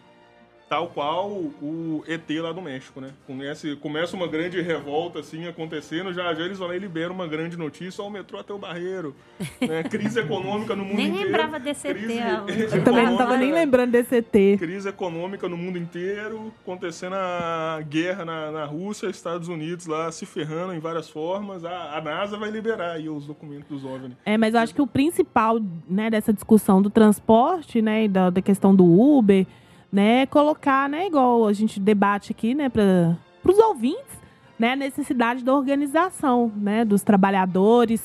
tal 0.68 0.88
qual 0.88 1.30
o 1.30 2.04
ET 2.06 2.28
lá 2.40 2.52
do 2.52 2.60
México, 2.60 3.00
né? 3.00 3.10
Começa, 3.26 3.74
começa 3.76 4.14
uma 4.14 4.26
grande 4.26 4.60
revolta, 4.60 5.20
assim, 5.20 5.46
acontecendo, 5.46 6.12
já 6.12 6.34
já 6.34 6.44
eles 6.44 6.58
vão 6.58 6.68
lá 6.68 6.76
e 6.76 6.78
liberam 6.78 7.14
uma 7.14 7.26
grande 7.26 7.56
notícia, 7.56 8.04
ó, 8.04 8.08
o 8.08 8.10
metrô 8.10 8.38
até 8.38 8.52
o 8.52 8.58
barreiro, 8.58 9.16
né? 9.60 9.82
Crise 9.84 10.20
econômica 10.20 10.76
no 10.76 10.84
mundo 10.84 10.96
nem 10.96 11.08
inteiro. 11.08 11.24
Nem 11.24 11.32
lembrava 11.32 11.58
desse 11.58 11.88
ET. 11.88 11.96
Eu 12.72 12.84
também 12.84 13.04
não 13.04 13.12
estava 13.12 13.36
nem 13.36 13.52
lembrando 13.52 13.92
desse 13.92 14.16
ET. 14.16 14.58
Crise 14.58 14.88
econômica 14.88 15.48
no 15.48 15.56
mundo 15.56 15.78
inteiro, 15.78 16.52
acontecendo 16.62 17.14
a 17.14 17.80
guerra 17.88 18.24
na, 18.24 18.50
na 18.50 18.64
Rússia, 18.64 19.08
Estados 19.08 19.48
Unidos 19.48 19.86
lá 19.86 20.12
se 20.12 20.26
ferrando 20.26 20.74
em 20.74 20.78
várias 20.78 21.08
formas, 21.08 21.64
a, 21.64 21.96
a 21.96 22.00
NASA 22.00 22.36
vai 22.36 22.50
liberar 22.50 22.92
aí 22.92 23.08
os 23.08 23.26
documentos 23.26 23.68
dos 23.68 23.84
OVNI. 23.84 24.16
É, 24.24 24.36
mas 24.36 24.54
eu 24.54 24.60
acho 24.60 24.74
que 24.74 24.82
o 24.82 24.86
principal, 24.86 25.58
né, 25.88 26.10
dessa 26.10 26.32
discussão 26.32 26.82
do 26.82 26.90
transporte, 26.90 27.80
né, 27.80 28.04
e 28.04 28.08
da, 28.08 28.30
da 28.30 28.42
questão 28.42 28.74
do 28.74 28.84
Uber 28.84 29.46
né, 29.90 30.26
colocar, 30.26 30.88
né, 30.88 31.06
igual 31.06 31.46
a 31.46 31.52
gente 31.52 31.80
debate 31.80 32.32
aqui, 32.32 32.54
né, 32.54 32.68
para 32.68 33.16
os 33.44 33.58
ouvintes, 33.58 34.18
né, 34.58 34.72
a 34.72 34.76
necessidade 34.76 35.42
da 35.42 35.54
organização, 35.54 36.52
né, 36.56 36.84
dos 36.84 37.02
trabalhadores, 37.02 38.02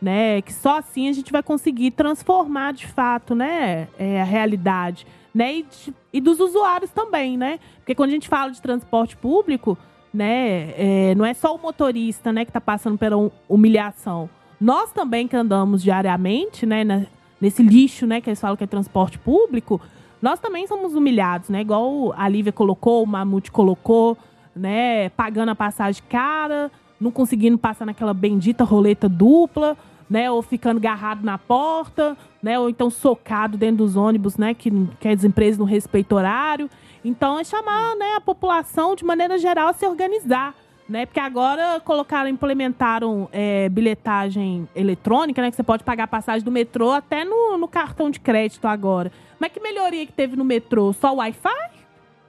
né, 0.00 0.42
que 0.42 0.52
só 0.52 0.78
assim 0.78 1.08
a 1.08 1.12
gente 1.12 1.32
vai 1.32 1.42
conseguir 1.42 1.90
transformar 1.92 2.72
de 2.72 2.86
fato, 2.86 3.34
né, 3.34 3.88
é, 3.98 4.20
a 4.20 4.24
realidade, 4.24 5.06
né, 5.34 5.56
e, 5.56 5.66
e, 6.12 6.20
dos 6.20 6.38
usuários 6.38 6.90
também, 6.90 7.36
né, 7.36 7.58
porque 7.78 7.94
quando 7.94 8.10
a 8.10 8.12
gente 8.12 8.28
fala 8.28 8.52
de 8.52 8.62
transporte 8.62 9.16
público, 9.16 9.76
né, 10.12 10.72
é, 10.76 11.14
não 11.16 11.24
é 11.24 11.34
só 11.34 11.54
o 11.54 11.58
motorista, 11.58 12.32
né, 12.32 12.44
que 12.44 12.50
está 12.50 12.60
passando 12.60 12.96
pela 12.96 13.16
humilhação, 13.48 14.30
nós 14.60 14.92
também 14.92 15.26
que 15.26 15.34
andamos 15.34 15.82
diariamente, 15.82 16.64
né, 16.64 17.06
nesse 17.40 17.62
lixo, 17.62 18.06
né, 18.06 18.20
que 18.20 18.30
eles 18.30 18.40
falam 18.40 18.56
que 18.56 18.62
é 18.62 18.66
transporte 18.66 19.18
público, 19.18 19.80
nós 20.24 20.40
também 20.40 20.66
somos 20.66 20.94
humilhados, 20.94 21.50
né? 21.50 21.60
Igual 21.60 22.14
a 22.16 22.26
Lívia 22.26 22.50
colocou, 22.50 23.02
o 23.02 23.06
Mamute 23.06 23.52
colocou, 23.52 24.16
né? 24.56 25.10
Pagando 25.10 25.50
a 25.50 25.54
passagem 25.54 26.02
cara, 26.08 26.72
não 26.98 27.10
conseguindo 27.10 27.58
passar 27.58 27.84
naquela 27.84 28.14
bendita 28.14 28.64
roleta 28.64 29.06
dupla, 29.06 29.76
né? 30.08 30.30
Ou 30.30 30.40
ficando 30.40 30.78
agarrado 30.78 31.22
na 31.22 31.36
porta, 31.36 32.16
né? 32.42 32.58
Ou 32.58 32.70
então 32.70 32.88
socado 32.88 33.58
dentro 33.58 33.84
dos 33.84 33.96
ônibus, 33.96 34.38
né? 34.38 34.54
Que, 34.54 34.70
que 34.98 35.08
as 35.08 35.24
empresas 35.24 35.58
não 35.58 35.66
respeitam 35.66 36.16
horário. 36.16 36.70
Então 37.04 37.38
é 37.38 37.44
chamar 37.44 37.94
né, 37.96 38.14
a 38.16 38.20
população, 38.22 38.96
de 38.96 39.04
maneira 39.04 39.36
geral, 39.36 39.68
a 39.68 39.72
se 39.74 39.86
organizar. 39.86 40.54
Né? 40.88 41.06
Porque 41.06 41.20
agora 41.20 41.80
colocaram, 41.80 42.28
implementaram 42.28 43.28
é, 43.32 43.70
bilhetagem 43.70 44.68
eletrônica, 44.74 45.40
né? 45.40 45.50
Que 45.50 45.56
você 45.56 45.62
pode 45.62 45.82
pagar 45.82 46.04
a 46.04 46.08
passagem 46.08 46.44
do 46.44 46.52
metrô 46.52 46.90
até 46.90 47.24
no, 47.24 47.56
no 47.56 47.66
cartão 47.66 48.10
de 48.10 48.20
crédito 48.20 48.66
agora. 48.66 49.10
Mas 49.38 49.50
que 49.50 49.60
melhoria 49.60 50.04
que 50.04 50.12
teve 50.12 50.36
no 50.36 50.44
metrô? 50.44 50.92
Só 50.92 51.14
o 51.14 51.16
Wi-Fi? 51.16 51.70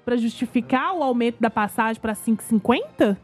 Para 0.06 0.16
justificar 0.16 0.94
o 0.94 1.04
aumento 1.04 1.38
da 1.42 1.50
passagem 1.50 2.02
para 2.02 2.14
5,50? 2.14 3.18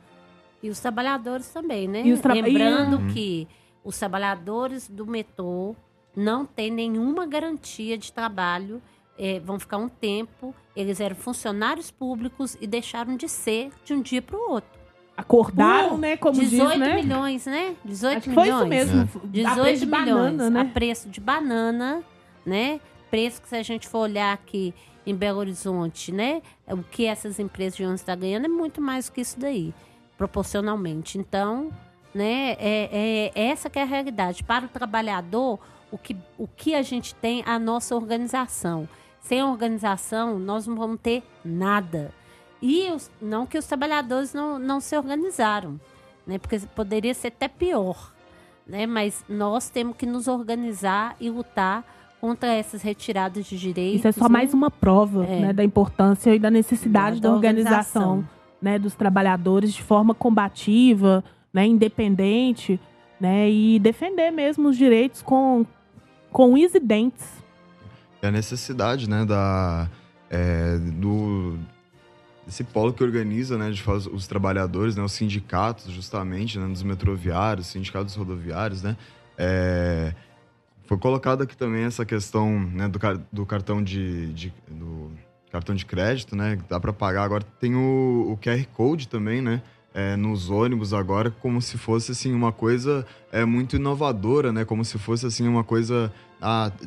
E 0.62 0.70
os 0.70 0.80
trabalhadores 0.80 1.50
também, 1.50 1.88
né? 1.88 2.02
E 2.02 2.18
tra... 2.18 2.34
Lembrando 2.34 3.02
e... 3.10 3.14
que 3.14 3.48
os 3.84 3.98
trabalhadores 3.98 4.88
do 4.88 5.06
metrô 5.06 5.76
não 6.16 6.46
têm 6.46 6.70
nenhuma 6.70 7.26
garantia 7.26 7.98
de 7.98 8.12
trabalho. 8.12 8.82
É, 9.18 9.40
vão 9.40 9.60
ficar 9.60 9.78
um 9.78 9.90
tempo. 9.90 10.54
Eles 10.76 11.00
eram 11.00 11.16
funcionários 11.16 11.90
públicos 11.90 12.58
e 12.60 12.68
deixaram 12.68 13.16
de 13.16 13.28
ser 13.28 13.72
de 13.84 13.94
um 13.94 14.02
dia 14.02 14.22
para 14.22 14.38
o 14.38 14.52
outro. 14.52 14.81
Acordaram, 15.16 15.96
uh, 15.96 15.98
né? 15.98 16.18
Como 16.18 16.40
18 16.40 16.70
diz, 16.70 16.80
né? 16.80 16.96
milhões, 16.96 17.46
né? 17.46 17.76
18 17.86 18.18
Acho 18.18 18.30
milhões. 18.30 18.50
Foi 18.50 18.58
isso 18.58 18.68
mesmo. 18.68 19.02
É. 19.02 19.28
18 19.28 19.66
milhões. 19.66 19.86
Banana, 19.86 20.50
né? 20.50 20.62
A 20.62 20.66
preço 20.66 21.10
de 21.10 21.20
banana, 21.20 22.04
né? 22.46 22.80
preço 23.12 23.42
que 23.42 23.50
se 23.50 23.56
a 23.58 23.62
gente 23.62 23.88
for 23.88 24.00
olhar 24.00 24.34
aqui 24.34 24.74
em 25.06 25.14
Belo 25.14 25.40
Horizonte, 25.40 26.12
né? 26.12 26.42
O 26.66 26.82
que 26.82 27.06
essas 27.06 27.38
empresas 27.38 27.76
de 27.76 27.84
ônibus 27.84 28.02
estão 28.02 28.18
ganhando 28.18 28.46
é 28.46 28.48
muito 28.48 28.80
mais 28.82 29.08
do 29.08 29.12
que 29.12 29.22
isso 29.22 29.38
daí, 29.38 29.74
proporcionalmente. 30.18 31.18
Então, 31.18 31.70
né, 32.14 32.56
é, 32.58 33.32
é 33.36 33.48
essa 33.50 33.70
que 33.70 33.78
é 33.78 33.82
a 33.82 33.86
realidade. 33.86 34.44
Para 34.44 34.66
o 34.66 34.70
trabalhador, 34.70 35.60
o 35.92 35.98
que, 35.98 36.16
o 36.38 36.48
que 36.48 36.74
a 36.74 36.82
gente 36.82 37.14
tem 37.16 37.42
é 37.42 37.50
a 37.50 37.60
nossa 37.60 37.96
organização. 37.96 38.88
Sem 39.20 39.44
organização, 39.44 40.40
nós 40.40 40.66
não 40.66 40.76
vamos 40.76 41.00
ter 41.02 41.22
nada. 41.44 42.14
E 42.62 42.92
os, 42.92 43.10
não 43.22 43.46
que 43.46 43.58
os 43.58 43.66
trabalhadores 43.66 44.34
não, 44.34 44.60
não 44.60 44.80
se 44.80 44.96
organizaram, 44.96 45.80
né? 46.28 46.38
Porque 46.38 46.60
poderia 46.76 47.14
ser 47.14 47.30
até 47.30 47.48
pior, 47.48 48.14
né? 48.68 48.86
Mas 48.86 49.26
nós 49.28 49.70
temos 49.70 49.96
que 49.98 50.06
nos 50.06 50.28
organizar 50.28 51.16
e 51.20 51.30
lutar 51.30 51.84
contra 52.22 52.54
essas 52.54 52.84
retiradas 52.84 53.48
de 53.48 53.58
direitos. 53.58 54.00
Isso 54.00 54.08
é 54.08 54.12
só 54.12 54.26
né? 54.26 54.30
mais 54.30 54.54
uma 54.54 54.70
prova 54.70 55.26
é. 55.26 55.40
né, 55.40 55.54
da 55.54 55.64
importância 55.64 56.36
e 56.36 56.38
da 56.38 56.52
necessidade 56.52 57.20
da, 57.20 57.30
da 57.30 57.36
organização, 57.36 58.02
organização, 58.02 58.30
né, 58.62 58.78
dos 58.78 58.94
trabalhadores 58.94 59.74
de 59.74 59.82
forma 59.82 60.14
combativa, 60.14 61.24
né, 61.52 61.66
independente, 61.66 62.80
né, 63.20 63.50
e 63.50 63.80
defender 63.80 64.30
mesmo 64.30 64.70
os 64.70 64.78
direitos 64.78 65.24
com, 65.24 65.66
com 66.32 66.56
e 66.56 66.80
dentes. 66.80 67.28
É 68.22 68.28
a 68.28 68.32
necessidade 68.32 69.10
né, 69.10 69.26
da, 69.26 69.90
é, 70.30 70.78
do, 70.78 71.58
desse 72.52 72.66
polo 72.66 72.92
que 72.92 73.02
organiza 73.02 73.58
né, 73.58 73.72
de 73.72 73.82
os 73.90 74.28
trabalhadores, 74.28 74.98
né, 74.98 75.02
os 75.02 75.14
sindicatos, 75.14 75.90
justamente, 75.90 76.60
né, 76.60 76.68
dos 76.68 76.84
metroviários, 76.84 77.68
sindicatos 77.68 78.14
rodoviários, 78.14 78.84
né, 78.84 78.98
é, 79.38 80.14
foi 80.86 80.98
colocado 80.98 81.42
aqui 81.44 81.56
também 81.56 81.86
essa 81.86 82.06
questão 82.06 82.60
né, 82.60 82.90
do, 82.90 83.00
do 83.32 83.46
cartão 83.46 83.82
de, 83.82 84.34
de, 84.34 84.54
do 84.70 85.10
cartão 85.50 85.74
de 85.74 85.86
crédito, 85.86 86.36
né? 86.36 86.58
Dá 86.70 86.80
para 86.80 86.92
pagar. 86.92 87.24
Agora 87.24 87.44
tem 87.60 87.76
o, 87.76 88.32
o 88.32 88.38
QR 88.38 88.66
Code 88.74 89.08
também, 89.08 89.42
né? 89.42 89.62
É, 89.94 90.16
nos 90.16 90.50
ônibus 90.50 90.94
agora, 90.94 91.32
como 91.32 91.62
se 91.62 91.78
fosse 91.78 92.12
assim 92.12 92.34
uma 92.34 92.52
coisa 92.52 93.06
é, 93.32 93.44
muito 93.46 93.78
inovadora, 93.78 94.52
né? 94.52 94.66
Como 94.66 94.84
se 94.84 94.98
fosse 94.98 95.26
assim 95.26 95.48
uma 95.48 95.64
coisa 95.64 96.12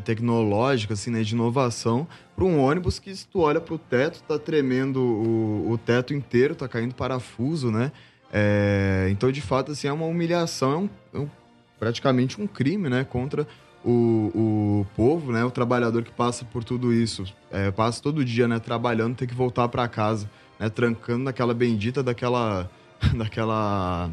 tecnológica, 0.05 0.95
assim, 0.95 1.11
né? 1.11 1.23
De 1.23 1.35
inovação 1.35 2.07
para 2.35 2.45
um 2.45 2.61
ônibus 2.61 2.99
que 2.99 3.15
se 3.15 3.27
tu 3.27 3.41
olha 3.41 3.61
para 3.61 3.75
o 3.75 3.79
teto, 3.79 4.23
tá 4.23 4.39
tremendo 4.39 5.01
o, 5.01 5.71
o 5.73 5.79
teto 5.79 6.13
inteiro, 6.13 6.55
tá 6.55 6.67
caindo 6.67 6.95
parafuso, 6.95 7.71
né? 7.71 7.93
É, 8.33 9.07
então, 9.13 9.31
de 9.31 9.41
fato, 9.41 9.71
assim, 9.71 9.87
é 9.87 9.93
uma 9.93 10.07
humilhação, 10.07 10.73
é, 10.73 10.77
um, 10.77 10.91
é 11.15 11.19
um, 11.25 11.31
praticamente 11.79 12.41
um 12.41 12.49
crime, 12.49 12.89
né, 12.89 13.05
contra 13.05 13.47
o, 13.85 14.33
o 14.35 14.87
povo, 14.97 15.31
né, 15.31 15.45
o 15.45 15.53
trabalhador 15.53 16.03
que 16.03 16.11
passa 16.11 16.45
por 16.45 16.65
tudo 16.65 16.93
isso, 16.93 17.25
é, 17.53 17.71
passa 17.71 18.03
todo 18.03 18.25
dia, 18.25 18.49
né, 18.49 18.59
trabalhando, 18.59 19.15
tem 19.15 19.29
que 19.29 19.35
voltar 19.35 19.69
para 19.69 19.87
casa, 19.87 20.29
né, 20.59 20.69
trancando 20.69 21.23
naquela 21.23 21.55
bendita 21.55 22.03
daquela, 22.03 22.69
daquela 23.17 24.11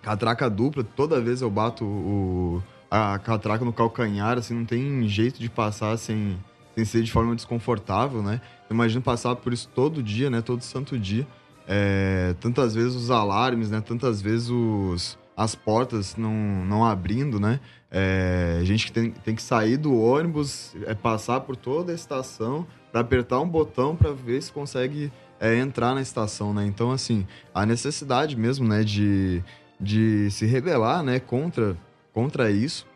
catraca 0.00 0.48
dupla. 0.48 0.84
Toda 0.84 1.20
vez 1.20 1.42
eu 1.42 1.50
bato 1.50 1.84
o, 1.84 2.62
a 2.90 3.18
catraca 3.18 3.64
no 3.64 3.72
calcanhar, 3.72 4.38
assim, 4.38 4.54
não 4.54 4.64
tem 4.64 5.06
jeito 5.08 5.38
de 5.38 5.48
passar 5.48 5.96
sem, 5.96 6.36
sem 6.74 6.84
ser 6.84 7.02
de 7.02 7.12
forma 7.12 7.34
desconfortável, 7.34 8.22
né. 8.22 8.40
Imagina 8.70 9.00
passar 9.00 9.36
por 9.36 9.52
isso 9.52 9.68
todo 9.74 10.02
dia, 10.02 10.30
né, 10.30 10.40
todo 10.40 10.62
santo 10.62 10.98
dia 10.98 11.26
é, 11.72 12.34
tantas 12.40 12.74
vezes 12.74 12.96
os 12.96 13.12
alarmes, 13.12 13.70
né? 13.70 13.80
Tantas 13.80 14.20
vezes 14.20 14.50
os, 14.50 15.16
as 15.36 15.54
portas 15.54 16.16
não, 16.16 16.34
não 16.34 16.84
abrindo, 16.84 17.38
né? 17.38 17.60
É, 17.88 18.60
gente 18.64 18.86
que 18.86 18.92
tem, 18.92 19.12
tem 19.12 19.36
que 19.36 19.42
sair 19.42 19.76
do 19.76 19.96
ônibus, 19.96 20.74
é, 20.84 20.94
passar 20.94 21.40
por 21.42 21.54
toda 21.54 21.92
a 21.92 21.94
estação 21.94 22.66
para 22.90 23.02
apertar 23.02 23.38
um 23.38 23.48
botão 23.48 23.94
para 23.94 24.10
ver 24.10 24.42
se 24.42 24.50
consegue 24.50 25.12
é, 25.38 25.56
entrar 25.58 25.94
na 25.94 26.00
estação, 26.00 26.52
né? 26.52 26.66
Então, 26.66 26.90
assim, 26.90 27.24
a 27.54 27.64
necessidade 27.64 28.36
mesmo, 28.36 28.66
né, 28.66 28.82
de, 28.82 29.40
de 29.80 30.28
se 30.32 30.46
rebelar, 30.46 31.04
né, 31.04 31.20
contra, 31.20 31.76
contra 32.12 32.50
isso, 32.50 32.86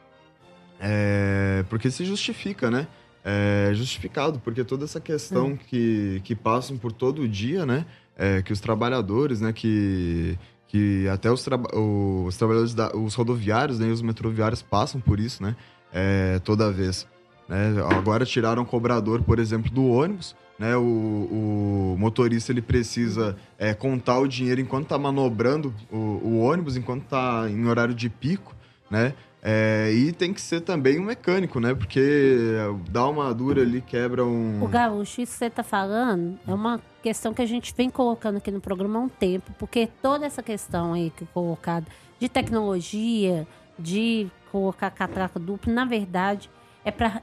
é, 0.80 1.64
porque 1.68 1.90
se 1.90 2.04
justifica, 2.04 2.70
né? 2.70 2.86
É 3.26 3.70
justificado, 3.72 4.38
porque 4.38 4.62
toda 4.62 4.84
essa 4.84 5.00
questão 5.00 5.52
hum. 5.52 5.56
que, 5.56 6.20
que 6.24 6.34
passam 6.34 6.76
por 6.76 6.92
todo 6.92 7.22
o 7.22 7.28
dia, 7.28 7.64
né? 7.64 7.86
é, 8.16 8.42
que 8.42 8.52
os 8.52 8.60
trabalhadores, 8.60 9.40
né, 9.40 9.52
que, 9.52 10.38
que 10.68 11.08
até 11.08 11.30
os, 11.30 11.42
tra 11.42 11.56
os 11.56 12.36
trabalhadores, 12.36 12.74
da, 12.74 12.94
os 12.96 13.14
rodoviários 13.14 13.78
né, 13.78 13.88
e 13.88 13.90
os 13.90 14.02
metroviários 14.02 14.62
passam 14.62 15.00
por 15.00 15.20
isso, 15.20 15.42
né, 15.42 15.56
é, 15.92 16.38
toda 16.40 16.70
vez. 16.70 17.06
Né? 17.48 17.74
Agora 17.90 18.24
tiraram 18.24 18.62
o 18.62 18.66
cobrador, 18.66 19.22
por 19.22 19.38
exemplo, 19.38 19.70
do 19.70 19.86
ônibus, 19.86 20.34
né? 20.56 20.76
O, 20.76 20.82
o 20.82 21.96
motorista 21.98 22.52
ele 22.52 22.62
precisa 22.62 23.36
é, 23.58 23.74
contar 23.74 24.20
o 24.20 24.28
dinheiro 24.28 24.60
enquanto 24.60 24.84
está 24.84 24.96
manobrando 24.96 25.74
o, 25.90 25.96
o, 25.96 26.38
ônibus, 26.38 26.76
enquanto 26.76 27.02
está 27.02 27.50
em 27.50 27.66
horário 27.66 27.92
de 27.92 28.08
pico, 28.08 28.54
né? 28.94 29.14
É, 29.42 29.92
e 29.92 30.10
tem 30.12 30.32
que 30.32 30.40
ser 30.40 30.62
também 30.62 30.98
um 30.98 31.04
mecânico, 31.04 31.60
né? 31.60 31.74
Porque 31.74 32.56
dá 32.88 33.06
uma 33.06 33.34
dura 33.34 33.60
ali, 33.60 33.82
quebra 33.82 34.24
um. 34.24 34.62
O 34.62 34.68
gaúcho, 34.68 35.20
isso 35.20 35.32
que 35.32 35.38
você 35.38 35.46
está 35.46 35.62
falando 35.62 36.38
é 36.48 36.54
uma 36.54 36.80
questão 37.02 37.34
que 37.34 37.42
a 37.42 37.46
gente 37.46 37.74
vem 37.76 37.90
colocando 37.90 38.38
aqui 38.38 38.50
no 38.50 38.60
programa 38.60 38.98
há 38.98 39.02
um 39.02 39.08
tempo, 39.08 39.52
porque 39.58 39.86
toda 40.00 40.24
essa 40.24 40.42
questão 40.42 40.94
aí 40.94 41.12
que 41.14 41.26
colocada 41.26 41.84
de 42.18 42.26
tecnologia, 42.26 43.46
de 43.78 44.28
colocar 44.50 44.90
catraca 44.90 45.38
duplo, 45.38 45.70
na 45.70 45.84
verdade, 45.84 46.48
é 46.82 46.90
para 46.90 47.20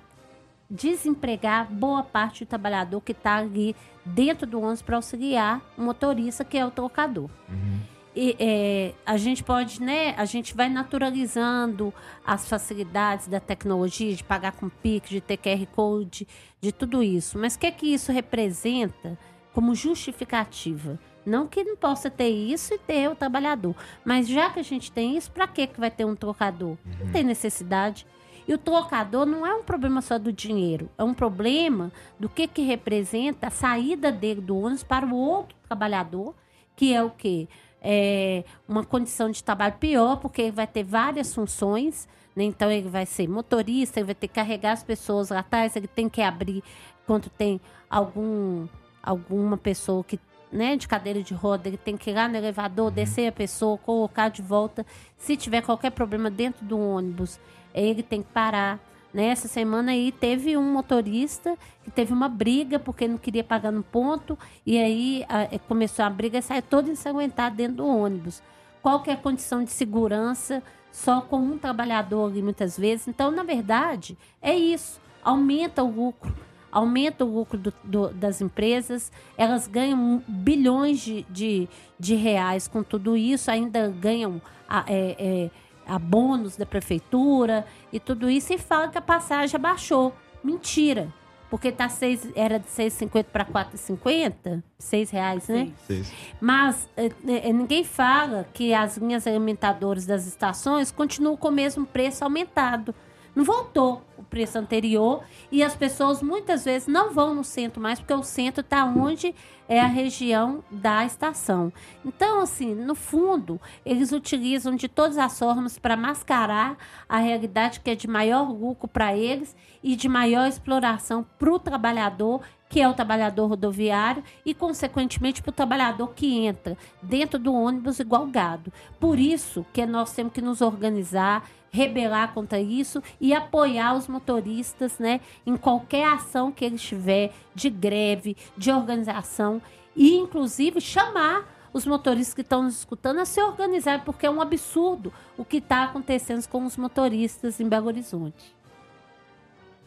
desempregar 0.69 1.71
boa 1.71 2.03
parte 2.03 2.45
do 2.45 2.47
trabalhador 2.47 3.01
que 3.01 3.13
está 3.13 3.37
ali 3.37 3.75
dentro 4.05 4.45
do 4.45 4.59
ônibus 4.59 4.81
para 4.83 4.95
auxiliar 4.95 5.59
o 5.75 5.81
motorista, 5.81 6.45
que 6.45 6.57
é 6.57 6.65
o 6.65 6.69
trocador. 6.69 7.29
Uhum. 7.49 7.79
E, 8.15 8.35
é, 8.39 8.93
a 9.05 9.15
gente 9.15 9.43
pode, 9.43 9.81
né? 9.81 10.13
A 10.17 10.25
gente 10.25 10.55
vai 10.55 10.67
naturalizando 10.67 11.93
as 12.25 12.47
facilidades 12.47 13.27
da 13.27 13.39
tecnologia, 13.39 14.13
de 14.13 14.23
pagar 14.23 14.51
com 14.51 14.69
PIX, 14.69 15.09
de 15.09 15.21
ter 15.21 15.37
QR 15.37 15.65
Code, 15.67 16.27
de 16.59 16.71
tudo 16.71 17.01
isso. 17.01 17.39
Mas 17.39 17.55
o 17.55 17.59
que 17.59 17.67
é 17.67 17.71
que 17.71 17.87
isso 17.87 18.11
representa 18.11 19.17
como 19.53 19.73
justificativa? 19.73 20.99
Não 21.25 21.47
que 21.47 21.63
não 21.63 21.77
possa 21.77 22.09
ter 22.09 22.29
isso 22.29 22.73
e 22.73 22.79
ter 22.79 23.09
o 23.09 23.15
trabalhador. 23.15 23.75
Mas 24.03 24.27
já 24.27 24.49
que 24.49 24.59
a 24.59 24.63
gente 24.63 24.91
tem 24.91 25.15
isso, 25.15 25.31
para 25.31 25.47
que 25.47 25.69
vai 25.77 25.91
ter 25.91 26.03
um 26.03 26.15
trocador? 26.15 26.77
Não 26.99 27.05
uhum. 27.05 27.11
tem 27.11 27.23
necessidade. 27.23 28.05
E 28.47 28.53
o 28.53 28.57
trocador 28.57 29.25
não 29.25 29.45
é 29.45 29.53
um 29.53 29.63
problema 29.63 30.01
só 30.01 30.17
do 30.17 30.33
dinheiro, 30.33 30.89
é 30.97 31.03
um 31.03 31.13
problema 31.13 31.91
do 32.19 32.27
que, 32.27 32.47
que 32.47 32.63
representa 32.63 33.47
a 33.47 33.51
saída 33.51 34.11
dele 34.11 34.41
do 34.41 34.57
ônibus 34.57 34.83
para 34.83 35.05
o 35.05 35.15
outro 35.15 35.55
trabalhador, 35.67 36.35
que 36.75 36.93
é 36.93 37.03
o 37.03 37.11
quê? 37.11 37.47
É, 37.81 38.43
uma 38.67 38.83
condição 38.83 39.29
de 39.29 39.43
trabalho 39.43 39.75
pior, 39.79 40.17
porque 40.17 40.43
ele 40.43 40.51
vai 40.51 40.67
ter 40.67 40.83
várias 40.83 41.33
funções. 41.33 42.07
Né? 42.35 42.43
Então, 42.43 42.71
ele 42.71 42.89
vai 42.89 43.05
ser 43.05 43.27
motorista, 43.27 43.99
ele 43.99 44.07
vai 44.07 44.15
ter 44.15 44.27
que 44.27 44.35
carregar 44.35 44.73
as 44.73 44.83
pessoas 44.83 45.29
lá 45.29 45.39
atrás, 45.39 45.75
ele 45.75 45.87
tem 45.87 46.07
que 46.07 46.21
abrir 46.21 46.63
quando 47.05 47.29
tem 47.29 47.59
algum, 47.89 48.67
alguma 49.03 49.57
pessoa 49.57 50.03
que 50.03 50.19
né, 50.51 50.75
de 50.75 50.87
cadeira 50.87 51.23
de 51.23 51.33
roda, 51.33 51.67
ele 51.67 51.77
tem 51.77 51.95
que 51.95 52.09
ir 52.09 52.13
lá 52.13 52.27
no 52.27 52.35
elevador, 52.35 52.87
uhum. 52.87 52.91
descer 52.91 53.27
a 53.27 53.31
pessoa, 53.31 53.77
colocar 53.77 54.29
de 54.29 54.41
volta. 54.41 54.85
Se 55.17 55.37
tiver 55.37 55.61
qualquer 55.61 55.91
problema 55.91 56.29
dentro 56.29 56.65
do 56.65 56.77
ônibus, 56.77 57.39
ele 57.73 58.03
tem 58.03 58.21
que 58.21 58.29
parar. 58.31 58.79
Nessa 59.13 59.47
semana 59.47 59.91
aí 59.91 60.11
teve 60.11 60.55
um 60.55 60.71
motorista 60.71 61.57
que 61.83 61.91
teve 61.91 62.13
uma 62.13 62.29
briga 62.29 62.79
porque 62.79 63.07
não 63.07 63.17
queria 63.17 63.43
pagar 63.43 63.71
no 63.71 63.83
ponto 63.83 64.39
e 64.65 64.77
aí 64.77 65.25
a, 65.27 65.43
é, 65.43 65.59
começou 65.59 66.05
a 66.05 66.09
briga 66.09 66.37
e 66.37 66.41
saiu 66.41 66.61
todo 66.61 66.89
ensanguentado 66.89 67.55
dentro 67.55 67.77
do 67.77 67.87
ônibus. 67.87 68.41
Qual 68.81 69.01
que 69.03 69.09
é 69.09 69.13
a 69.13 69.17
condição 69.17 69.63
de 69.63 69.71
segurança 69.71 70.63
só 70.91 71.21
com 71.21 71.37
um 71.37 71.57
trabalhador 71.57 72.33
muitas 72.35 72.77
vezes? 72.77 73.07
Então, 73.07 73.31
na 73.31 73.43
verdade, 73.43 74.17
é 74.41 74.55
isso. 74.55 74.99
Aumenta 75.23 75.83
o 75.83 75.91
lucro, 75.91 76.33
aumenta 76.71 77.25
o 77.25 77.35
lucro 77.35 77.57
do, 77.57 77.73
do, 77.83 78.09
das 78.09 78.41
empresas, 78.41 79.11
elas 79.37 79.67
ganham 79.67 80.23
bilhões 80.27 80.99
de, 80.99 81.23
de, 81.29 81.69
de, 81.99 82.15
reais 82.15 82.67
com 82.67 82.81
tudo 82.81 83.15
isso, 83.15 83.51
ainda 83.51 83.89
ganham 83.89 84.41
é, 84.87 85.15
é, 85.19 85.49
a 85.85 85.99
bônus 85.99 86.55
da 86.55 86.65
prefeitura 86.65 87.65
e 87.91 87.99
tudo 87.99 88.29
isso 88.29 88.53
e 88.53 88.57
fala 88.57 88.87
que 88.87 88.97
a 88.97 89.01
passagem 89.01 89.55
abaixou. 89.55 90.13
Mentira. 90.43 91.13
Porque 91.49 91.69
tá 91.69 91.89
seis, 91.89 92.25
era 92.33 92.57
de 92.57 92.67
6,50 92.67 93.25
para 93.25 93.43
4,50, 93.43 94.63
6 94.79 95.09
reais, 95.09 95.47
né? 95.49 95.69
Sim. 95.85 96.05
Mas 96.39 96.87
é, 96.95 97.51
ninguém 97.51 97.83
fala 97.83 98.47
que 98.53 98.73
as 98.73 98.95
linhas 98.95 99.27
alimentadoras 99.27 100.05
das 100.05 100.25
estações 100.25 100.91
continuam 100.91 101.35
com 101.35 101.49
o 101.49 101.51
mesmo 101.51 101.85
preço 101.85 102.23
aumentado. 102.23 102.95
Não 103.35 103.43
voltou 103.43 104.01
preço 104.31 104.57
anterior 104.57 105.23
e 105.51 105.61
as 105.61 105.75
pessoas 105.75 106.23
muitas 106.23 106.63
vezes 106.63 106.87
não 106.87 107.11
vão 107.11 107.35
no 107.35 107.43
centro 107.43 107.81
mais 107.81 107.99
porque 107.99 108.13
o 108.13 108.23
centro 108.23 108.61
está 108.61 108.85
onde 108.85 109.35
é 109.67 109.79
a 109.79 109.87
região 109.87 110.63
da 110.71 111.05
estação. 111.05 111.71
Então, 112.03 112.41
assim, 112.41 112.73
no 112.73 112.95
fundo, 112.95 113.59
eles 113.85 114.11
utilizam 114.11 114.75
de 114.75 114.87
todas 114.87 115.17
as 115.17 115.37
formas 115.37 115.77
para 115.77 115.95
mascarar 115.95 116.77
a 117.07 117.17
realidade 117.17 117.81
que 117.81 117.91
é 117.91 117.95
de 117.95 118.07
maior 118.07 118.49
lucro 118.51 118.87
para 118.87 119.15
eles 119.15 119.55
e 119.83 119.95
de 119.95 120.07
maior 120.07 120.47
exploração 120.47 121.25
para 121.37 121.53
o 121.53 121.59
trabalhador 121.59 122.41
que 122.71 122.79
é 122.79 122.87
o 122.87 122.93
trabalhador 122.93 123.47
rodoviário, 123.47 124.23
e, 124.45 124.53
consequentemente, 124.53 125.41
para 125.41 125.49
o 125.49 125.53
trabalhador 125.53 126.13
que 126.13 126.37
entra 126.45 126.77
dentro 127.01 127.37
do 127.37 127.53
ônibus 127.53 127.99
igual 127.99 128.25
gado. 128.27 128.71
Por 128.97 129.19
isso 129.19 129.65
que 129.73 129.85
nós 129.85 130.13
temos 130.13 130.31
que 130.31 130.41
nos 130.41 130.61
organizar, 130.61 131.45
rebelar 131.71 132.33
contra 132.33 132.59
isso 132.59 133.01
e 133.19 133.33
apoiar 133.33 133.95
os 133.95 134.07
motoristas 134.07 134.99
né, 134.99 135.21
em 135.45 135.55
qualquer 135.55 136.05
ação 136.05 136.51
que 136.51 136.65
eles 136.65 136.81
tiver 136.81 137.33
de 137.55 137.69
greve, 137.69 138.35
de 138.57 138.71
organização 138.71 139.61
e, 139.95 140.15
inclusive, 140.15 140.79
chamar 140.81 141.49
os 141.73 141.85
motoristas 141.85 142.33
que 142.33 142.41
estão 142.41 142.63
nos 142.63 142.79
escutando 142.79 143.19
a 143.19 143.25
se 143.25 143.41
organizar, 143.41 144.03
porque 144.03 144.25
é 144.25 144.29
um 144.29 144.41
absurdo 144.41 145.13
o 145.37 145.45
que 145.45 145.57
está 145.57 145.85
acontecendo 145.85 146.45
com 146.49 146.65
os 146.65 146.75
motoristas 146.75 147.59
em 147.59 147.67
Belo 147.67 147.87
Horizonte. 147.87 148.55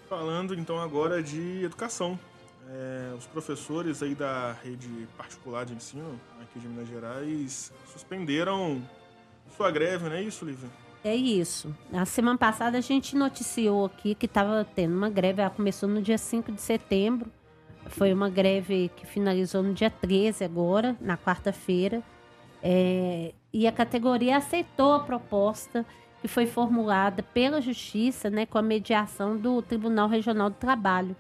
Falando 0.09 0.55
então 0.55 0.79
agora 0.79 1.23
de 1.23 1.65
educação. 1.65 2.19
É, 2.67 3.15
os 3.19 3.27
professores 3.27 4.03
aí 4.03 4.15
da 4.15 4.53
rede 4.53 5.07
particular 5.19 5.67
de 5.67 5.75
ensino 5.75 6.19
aqui 6.41 6.59
de 6.59 6.67
Minas 6.67 6.89
Gerais 6.89 7.71
suspenderam 7.93 8.83
sua 9.55 9.71
greve, 9.71 10.09
não 10.09 10.17
é 10.17 10.23
isso, 10.23 10.47
Lívia? 10.47 10.71
É 11.05 11.15
isso. 11.15 11.77
Na 11.93 12.07
semana 12.07 12.39
passada 12.39 12.79
a 12.79 12.81
gente 12.81 13.15
noticiou 13.15 13.85
aqui 13.85 14.15
que 14.15 14.25
estava 14.25 14.67
tendo 14.75 14.97
uma 14.97 15.11
greve, 15.11 15.43
ela 15.43 15.51
começou 15.51 15.87
no 15.87 16.01
dia 16.01 16.17
5 16.17 16.51
de 16.51 16.63
setembro. 16.63 17.31
Foi 17.89 18.11
uma 18.11 18.31
greve 18.31 18.91
que 18.97 19.07
finalizou 19.07 19.63
no 19.63 19.75
dia 19.75 19.91
13 19.91 20.43
agora, 20.43 20.97
na 21.03 21.19
quarta-feira. 21.19 22.03
É, 22.63 23.35
e 23.53 23.67
a 23.67 23.73
categoria 23.73 24.39
aceitou 24.39 24.95
a 24.95 25.01
proposta 25.01 25.85
que 26.23 26.27
foi 26.27 26.47
formulada 26.47 27.23
pela 27.23 27.61
Justiça, 27.61 28.31
né, 28.31 28.47
com 28.47 28.57
a 28.57 28.63
mediação 28.63 29.37
do 29.37 29.61
Tribunal 29.61 30.09
Regional 30.09 30.49
do 30.49 30.57
Trabalho. 30.57 31.15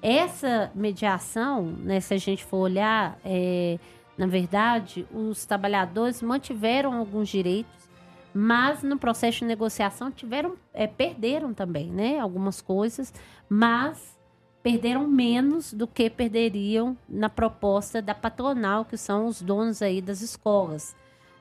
Essa 0.00 0.70
mediação, 0.76 1.64
né, 1.64 1.98
se 1.98 2.14
a 2.14 2.18
gente 2.18 2.44
for 2.44 2.58
olhar, 2.58 3.18
é, 3.24 3.80
na 4.16 4.28
verdade, 4.28 5.04
os 5.12 5.44
trabalhadores 5.44 6.22
mantiveram 6.22 6.94
alguns 6.94 7.28
direitos 7.28 7.87
mas 8.32 8.82
no 8.82 8.98
processo 8.98 9.38
de 9.38 9.44
negociação 9.44 10.10
tiveram 10.10 10.56
é, 10.72 10.86
perderam 10.86 11.52
também, 11.52 11.90
né, 11.90 12.18
algumas 12.18 12.60
coisas, 12.60 13.12
mas 13.48 14.16
perderam 14.62 15.06
menos 15.06 15.72
do 15.72 15.86
que 15.86 16.10
perderiam 16.10 16.96
na 17.08 17.28
proposta 17.30 18.02
da 18.02 18.14
patronal, 18.14 18.84
que 18.84 18.96
são 18.96 19.26
os 19.26 19.40
donos 19.40 19.82
aí 19.82 20.02
das 20.02 20.20
escolas. 20.20 20.94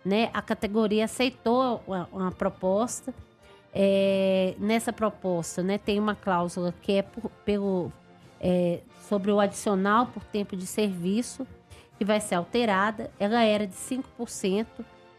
né, 0.05 0.29
a 0.33 0.41
categoria 0.41 1.05
aceitou 1.05 1.83
uma, 1.85 2.07
uma 2.11 2.31
proposta. 2.31 3.13
É, 3.73 4.55
nessa 4.57 4.93
proposta, 4.93 5.61
né, 5.61 5.77
tem 5.77 5.99
uma 5.99 6.15
cláusula 6.15 6.73
que 6.81 6.93
é 6.93 7.01
por, 7.01 7.29
pelo, 7.43 7.91
é, 8.39 8.79
sobre 9.07 9.31
o 9.31 9.39
adicional 9.39 10.07
por 10.07 10.23
tempo 10.23 10.55
de 10.55 10.65
serviço, 10.65 11.45
que 11.97 12.05
vai 12.05 12.21
ser 12.21 12.35
alterada. 12.35 13.11
Ela 13.19 13.43
era 13.43 13.67
de 13.67 13.75
5%. 13.75 14.65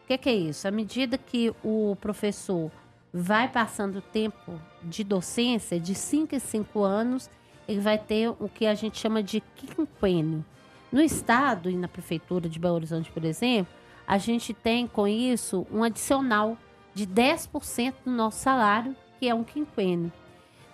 Que, 0.08 0.16
que 0.16 0.30
é 0.30 0.34
isso? 0.34 0.66
À 0.66 0.70
medida 0.70 1.18
que 1.18 1.54
o 1.62 1.94
professor 2.00 2.70
vai 3.12 3.46
passando 3.46 3.98
o 3.98 4.00
tempo 4.00 4.58
de 4.82 5.04
docência, 5.04 5.78
de 5.78 5.94
5 5.94 6.34
em 6.34 6.38
5 6.38 6.82
anos, 6.82 7.28
ele 7.68 7.80
vai 7.80 7.98
ter 7.98 8.30
o 8.30 8.48
que 8.48 8.64
a 8.64 8.74
gente 8.74 8.98
chama 8.98 9.22
de 9.22 9.42
quinquênio. 9.54 10.42
No 10.90 11.02
Estado 11.02 11.68
e 11.68 11.76
na 11.76 11.86
Prefeitura 11.88 12.48
de 12.48 12.58
Belo 12.58 12.76
Horizonte, 12.76 13.12
por 13.12 13.22
exemplo, 13.22 13.70
a 14.06 14.16
gente 14.16 14.54
tem 14.54 14.86
com 14.86 15.06
isso 15.06 15.66
um 15.70 15.82
adicional 15.82 16.56
de 16.94 17.06
10% 17.06 17.92
do 18.06 18.10
nosso 18.10 18.40
salário, 18.40 18.96
que 19.20 19.28
é 19.28 19.34
um 19.34 19.44
quinquênio. 19.44 20.10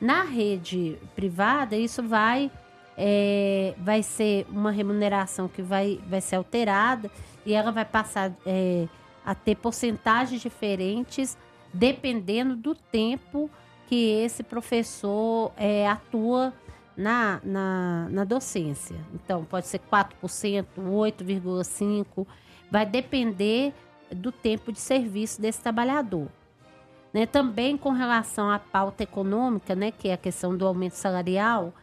Na 0.01 0.23
rede 0.23 0.97
privada, 1.17 1.75
isso 1.75 2.05
vai, 2.05 2.53
é, 2.97 3.75
vai 3.79 4.01
ser 4.01 4.47
uma 4.49 4.71
remuneração 4.71 5.49
que 5.49 5.61
vai, 5.61 6.01
vai 6.07 6.21
ser 6.21 6.37
alterada 6.37 7.11
e 7.45 7.53
ela 7.53 7.73
vai 7.73 7.85
passar 7.85 8.33
é, 8.47 8.87
a 9.25 9.35
ter 9.35 9.57
porcentagens 9.57 10.41
diferentes 10.41 11.37
dependendo 11.73 12.55
do 12.55 12.75
tempo 12.75 13.51
que 13.87 14.11
esse 14.23 14.43
professor 14.43 15.53
é, 15.57 15.89
atua 15.89 16.53
na, 16.97 17.41
na, 17.43 18.09
na 18.11 18.25
docência. 18.25 18.97
Então, 19.13 19.45
pode 19.45 19.67
ser 19.67 19.81
4%, 19.81 20.67
8,5%, 20.77 22.27
vai 22.71 22.87
depender 22.87 23.75
do 24.11 24.31
tempo 24.31 24.73
de 24.73 24.79
serviço 24.79 25.41
desse 25.41 25.61
trabalhador. 25.61 26.29
Né? 27.13 27.27
Também 27.27 27.77
com 27.77 27.91
relação 27.91 28.51
à 28.51 28.59
pauta 28.59 29.03
econômica, 29.03 29.75
né, 29.75 29.91
que 29.91 30.09
é 30.09 30.15
a 30.15 30.19
questão 30.19 30.57
do 30.57 30.67
aumento 30.67 30.95
salarial, 30.95 31.75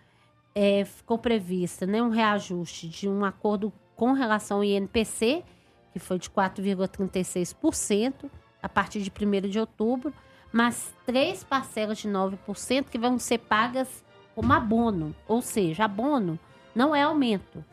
é, 0.54 0.84
ficou 0.84 1.18
prevista 1.18 1.86
né, 1.86 2.02
um 2.02 2.10
reajuste 2.10 2.88
de 2.88 3.08
um 3.08 3.24
acordo 3.24 3.72
com 3.96 4.14
relação 4.14 4.58
ao 4.58 4.64
INPC, 4.64 5.44
que 5.92 6.00
foi 6.00 6.18
de 6.18 6.30
4,36%, 6.30 8.30
a 8.62 8.70
partir 8.70 9.02
de 9.02 9.12
1 9.12 9.50
de 9.50 9.60
outubro, 9.60 10.14
mas 10.52 10.94
três 11.06 11.44
parcelas 11.44 12.00
de 12.00 12.10
9% 12.10 12.86
que 12.90 12.98
vão 12.98 13.18
ser 13.18 13.40
pagas 13.40 14.04
como 14.36 14.52
abono, 14.54 15.16
ou 15.28 15.42
seja, 15.42 15.86
abono 15.86 16.40
não 16.74 16.96
é 16.96 17.04
aumento, 17.04 17.64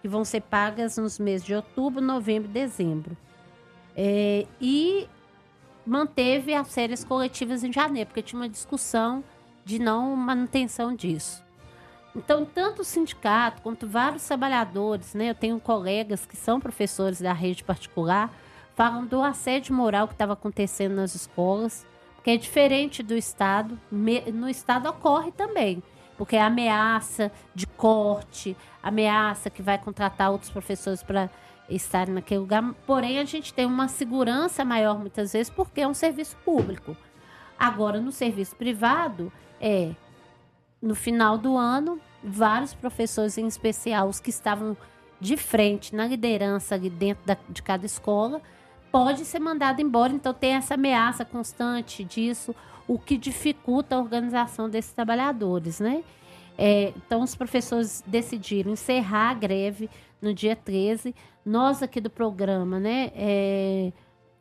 que 0.00 0.08
vão 0.08 0.24
ser 0.24 0.42
pagas 0.42 0.96
nos 0.96 1.18
meses 1.18 1.46
de 1.46 1.54
outubro, 1.54 2.00
novembro 2.00 2.48
e 2.50 2.52
dezembro. 2.52 3.16
É, 3.96 4.46
e 4.60 5.08
manteve 5.86 6.54
as 6.54 6.72
férias 6.72 7.04
coletivas 7.04 7.62
em 7.62 7.72
janeiro, 7.72 8.08
porque 8.08 8.22
tinha 8.22 8.40
uma 8.40 8.48
discussão 8.48 9.22
de 9.64 9.78
não 9.78 10.14
manutenção 10.16 10.94
disso. 10.94 11.43
Então, 12.16 12.44
tanto 12.44 12.82
o 12.82 12.84
sindicato 12.84 13.60
quanto 13.60 13.88
vários 13.88 14.24
trabalhadores, 14.24 15.14
né? 15.14 15.30
Eu 15.30 15.34
tenho 15.34 15.58
colegas 15.58 16.24
que 16.24 16.36
são 16.36 16.60
professores 16.60 17.20
da 17.20 17.32
rede 17.32 17.64
particular, 17.64 18.30
falam 18.76 19.04
do 19.04 19.20
assédio 19.22 19.74
moral 19.74 20.06
que 20.06 20.14
estava 20.14 20.34
acontecendo 20.34 20.94
nas 20.94 21.14
escolas, 21.14 21.84
que 22.22 22.30
é 22.30 22.36
diferente 22.36 23.02
do 23.02 23.14
Estado. 23.14 23.78
No 23.90 24.48
Estado 24.48 24.88
ocorre 24.88 25.32
também, 25.32 25.82
porque 26.16 26.36
é 26.36 26.42
ameaça 26.42 27.32
de 27.52 27.66
corte, 27.66 28.56
ameaça 28.80 29.50
que 29.50 29.60
vai 29.60 29.76
contratar 29.76 30.30
outros 30.30 30.50
professores 30.50 31.02
para 31.02 31.28
estarem 31.68 32.14
naquele 32.14 32.40
lugar. 32.40 32.62
Porém, 32.86 33.18
a 33.18 33.24
gente 33.24 33.52
tem 33.52 33.66
uma 33.66 33.88
segurança 33.88 34.64
maior 34.64 34.98
muitas 34.98 35.32
vezes 35.32 35.50
porque 35.50 35.80
é 35.80 35.88
um 35.88 35.94
serviço 35.94 36.36
público. 36.44 36.96
Agora, 37.58 38.00
no 38.00 38.12
serviço 38.12 38.54
privado, 38.54 39.32
é 39.60 39.92
no 40.84 40.94
final 40.94 41.38
do 41.38 41.56
ano, 41.56 41.98
vários 42.22 42.74
professores, 42.74 43.38
em 43.38 43.46
especial 43.46 44.08
os 44.08 44.20
que 44.20 44.28
estavam 44.28 44.76
de 45.18 45.36
frente 45.36 45.94
na 45.94 46.06
liderança 46.06 46.74
ali 46.74 46.90
dentro 46.90 47.24
da, 47.24 47.36
de 47.48 47.62
cada 47.62 47.86
escola, 47.86 48.42
pode 48.92 49.24
ser 49.24 49.38
mandado 49.38 49.80
embora. 49.80 50.12
Então 50.12 50.34
tem 50.34 50.52
essa 50.52 50.74
ameaça 50.74 51.24
constante 51.24 52.04
disso, 52.04 52.54
o 52.86 52.98
que 52.98 53.16
dificulta 53.16 53.96
a 53.96 53.98
organização 53.98 54.68
desses 54.68 54.92
trabalhadores, 54.92 55.80
né? 55.80 56.04
É, 56.56 56.92
então 56.96 57.22
os 57.22 57.34
professores 57.34 58.04
decidiram 58.06 58.72
encerrar 58.72 59.30
a 59.30 59.34
greve 59.34 59.88
no 60.20 60.34
dia 60.34 60.54
13. 60.54 61.14
Nós 61.44 61.82
aqui 61.82 62.00
do 62.00 62.10
programa, 62.10 62.78
né? 62.78 63.10
É, 63.14 63.90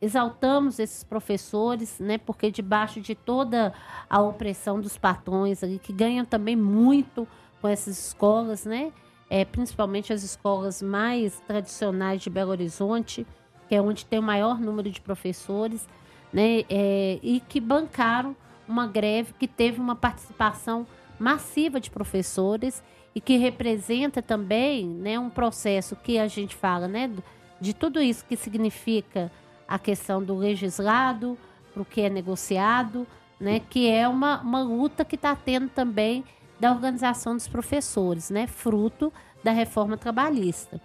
exaltamos 0.03 0.79
esses 0.79 1.03
professores, 1.03 1.97
né? 1.97 2.17
Porque 2.17 2.51
debaixo 2.51 2.99
de 2.99 3.15
toda 3.15 3.73
a 4.09 4.21
opressão 4.21 4.79
dos 4.79 4.97
patrões 4.97 5.63
ali, 5.63 5.79
que 5.79 5.93
ganham 5.93 6.25
também 6.25 6.55
muito 6.57 7.25
com 7.61 7.67
essas 7.69 8.07
escolas, 8.07 8.65
né? 8.65 8.91
É, 9.29 9.45
principalmente 9.45 10.11
as 10.11 10.21
escolas 10.21 10.81
mais 10.81 11.39
tradicionais 11.47 12.21
de 12.21 12.29
Belo 12.29 12.51
Horizonte, 12.51 13.25
que 13.69 13.75
é 13.75 13.81
onde 13.81 14.05
tem 14.05 14.19
o 14.19 14.23
maior 14.23 14.59
número 14.59 14.91
de 14.91 14.99
professores, 14.99 15.87
né? 16.33 16.63
É, 16.69 17.19
e 17.23 17.39
que 17.39 17.61
bancaram 17.61 18.35
uma 18.67 18.85
greve 18.85 19.33
que 19.39 19.47
teve 19.47 19.79
uma 19.79 19.95
participação 19.95 20.85
massiva 21.17 21.79
de 21.79 21.89
professores 21.89 22.83
e 23.15 23.21
que 23.21 23.37
representa 23.37 24.21
também, 24.21 24.85
né, 24.85 25.17
um 25.19 25.29
processo 25.29 25.95
que 25.95 26.17
a 26.17 26.27
gente 26.27 26.55
fala, 26.55 26.87
né, 26.87 27.09
de 27.61 27.73
tudo 27.73 28.01
isso 28.01 28.25
que 28.25 28.35
significa 28.35 29.31
a 29.73 29.79
questão 29.79 30.23
do 30.23 30.35
legislado 30.35 31.35
para 31.73 31.81
o 31.81 31.85
que 31.85 32.01
é 32.01 32.07
negociado, 32.07 33.07
né, 33.39 33.59
que 33.59 33.89
é 33.89 34.07
uma, 34.07 34.39
uma 34.39 34.61
luta 34.61 35.03
que 35.03 35.15
está 35.15 35.35
tendo 35.35 35.67
também 35.67 36.23
da 36.59 36.71
organização 36.71 37.35
dos 37.35 37.47
professores, 37.47 38.29
né, 38.29 38.45
fruto 38.45 39.11
da 39.43 39.51
reforma 39.51 39.97
trabalhista. 39.97 40.79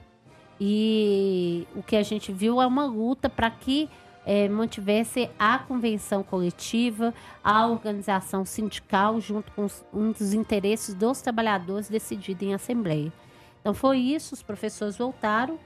E 0.58 1.66
o 1.76 1.82
que 1.82 1.96
a 1.96 2.02
gente 2.02 2.32
viu 2.32 2.62
é 2.62 2.66
uma 2.66 2.86
luta 2.86 3.28
para 3.28 3.50
que 3.50 3.90
é, 4.24 4.48
mantivesse 4.48 5.28
a 5.38 5.58
convenção 5.58 6.22
coletiva, 6.22 7.12
a 7.44 7.66
organização 7.66 8.46
sindical, 8.46 9.20
junto 9.20 9.52
com 9.52 9.66
os, 9.66 9.84
um 9.92 10.12
dos 10.12 10.32
interesses 10.32 10.94
dos 10.94 11.20
trabalhadores 11.20 11.90
decidido 11.90 12.42
em 12.42 12.54
assembleia. 12.54 13.12
Então 13.60 13.74
foi 13.74 13.98
isso, 13.98 14.34
os 14.34 14.42
professores 14.42 14.96
voltaram, 14.96 15.58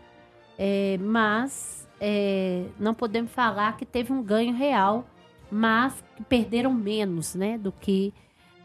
é, 0.59 0.99
mas 1.01 1.82
é, 2.05 2.67
não 2.81 2.93
podemos 2.93 3.31
falar 3.31 3.77
que 3.77 3.87
teve 3.87 4.13
um 4.13 4.21
ganho 4.21 4.53
real, 4.53 5.07
mas 5.49 6.03
perderam 6.29 6.75
menos, 6.75 7.37
né, 7.37 7.57
do 7.57 7.71
que. 7.71 8.13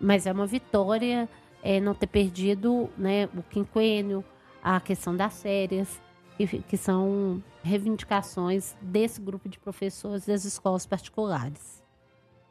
Mas 0.02 0.26
é 0.26 0.32
uma 0.32 0.48
vitória 0.48 1.30
é, 1.62 1.80
não 1.80 1.94
ter 1.94 2.08
perdido, 2.08 2.90
né, 2.98 3.30
o 3.38 3.44
quinquênio, 3.44 4.26
a 4.64 4.80
questão 4.80 5.16
das 5.16 5.40
férias, 5.40 6.02
que, 6.36 6.48
que 6.64 6.78
são 6.78 7.44
reivindicações 7.64 8.76
desse 8.82 9.22
grupo 9.22 9.48
de 9.48 9.60
professores 9.60 10.26
das 10.26 10.44
escolas 10.44 10.88
particulares. 10.88 11.84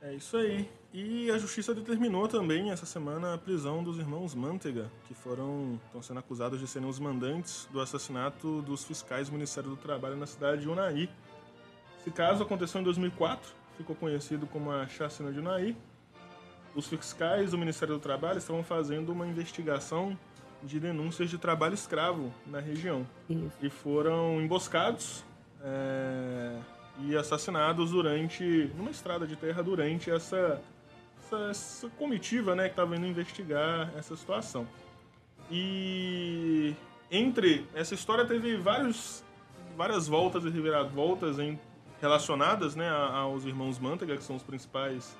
É 0.01 0.14
isso 0.14 0.37
aí. 0.37 0.70
E 0.99 1.30
a 1.30 1.36
justiça 1.36 1.74
determinou 1.74 2.26
também 2.26 2.70
essa 2.70 2.86
semana 2.86 3.34
a 3.34 3.36
prisão 3.36 3.84
dos 3.84 3.99
irmãos 3.99 4.34
Mantega, 4.34 4.90
que 5.07 5.12
foram 5.12 5.78
estão 5.84 6.03
sendo 6.03 6.20
acusados 6.20 6.59
de 6.59 6.66
serem 6.66 6.88
os 6.88 6.99
mandantes 6.99 7.68
do 7.70 7.82
assassinato 7.82 8.62
dos 8.62 8.82
fiscais 8.82 9.28
do 9.28 9.34
Ministério 9.34 9.68
do 9.68 9.76
Trabalho 9.76 10.16
na 10.16 10.26
cidade 10.26 10.62
de 10.62 10.68
Unai. 10.70 11.07
Esse 12.01 12.11
caso 12.11 12.42
aconteceu 12.42 12.80
em 12.80 12.84
2004, 12.84 13.47
ficou 13.76 13.94
conhecido 13.94 14.47
como 14.47 14.70
a 14.70 14.86
chacina 14.86 15.30
de 15.30 15.38
Unai. 15.38 15.76
Os 16.74 16.88
fiscais 16.88 17.51
do 17.51 17.59
Ministério 17.59 17.97
do 17.97 18.01
Trabalho 18.01 18.38
estavam 18.38 18.64
fazendo 18.64 19.12
uma 19.12 19.26
investigação 19.26 20.18
de 20.62 20.80
denúncias 20.80 21.28
de 21.28 21.36
trabalho 21.36 21.74
escravo 21.74 22.32
na 22.47 22.59
região 22.59 23.07
Isso. 23.28 23.53
e 23.61 23.68
foram 23.68 24.40
emboscados 24.40 25.22
é, 25.61 26.59
e 27.01 27.14
assassinados 27.14 27.90
durante 27.90 28.72
numa 28.74 28.90
estrada 28.90 29.26
de 29.26 29.36
terra 29.36 29.62
durante 29.62 30.11
essa 30.11 30.59
essa, 31.27 31.51
essa 31.51 31.89
comitiva 31.91 32.55
né, 32.55 32.64
que 32.64 32.70
estava 32.70 32.97
indo 32.97 33.07
investigar 33.07 33.93
essa 33.97 34.16
situação. 34.16 34.66
E 35.51 36.74
entre 37.11 37.66
essa 37.74 37.95
história 37.95 38.24
teve 38.24 38.57
vários, 38.57 39.22
várias 39.77 40.07
voltas 40.09 40.45
e 40.45 40.51
reviravoltas 40.51 41.39
em, 41.39 41.59
relacionadas 42.01 42.74
né, 42.74 42.89
aos 42.89 43.45
irmãos 43.45 43.79
Mantega, 43.79 44.16
que 44.16 44.24
são 44.24 44.37
os 44.37 44.43
principais 44.43 45.16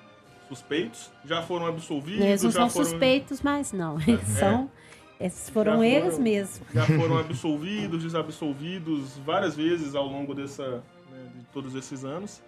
suspeitos. 0.47 1.11
Já 1.25 1.41
foram 1.41 1.67
absolvidos. 1.67 2.25
Eles 2.25 2.43
não 2.43 2.51
já 2.51 2.59
são 2.61 2.69
foram... 2.69 2.85
suspeitos, 2.85 3.41
mas 3.41 3.71
não. 3.71 3.99
Eles 4.01 4.37
É. 4.37 4.39
são. 4.39 4.71
Esses 5.19 5.49
foram 5.49 5.79
Já 5.79 5.87
eles 5.87 6.19
mesmos. 6.19 6.61
Já 6.71 6.85
foram 6.85 7.17
absolvidos, 7.17 8.03
desabsolvidos 8.03 9.17
várias 9.25 9.55
vezes 9.55 9.95
ao 9.95 10.05
longo 10.05 10.35
dessa, 10.35 10.83
né, 11.11 11.31
de 11.35 11.43
todos 11.45 11.73
esses 11.73 12.05
anos. 12.05 12.41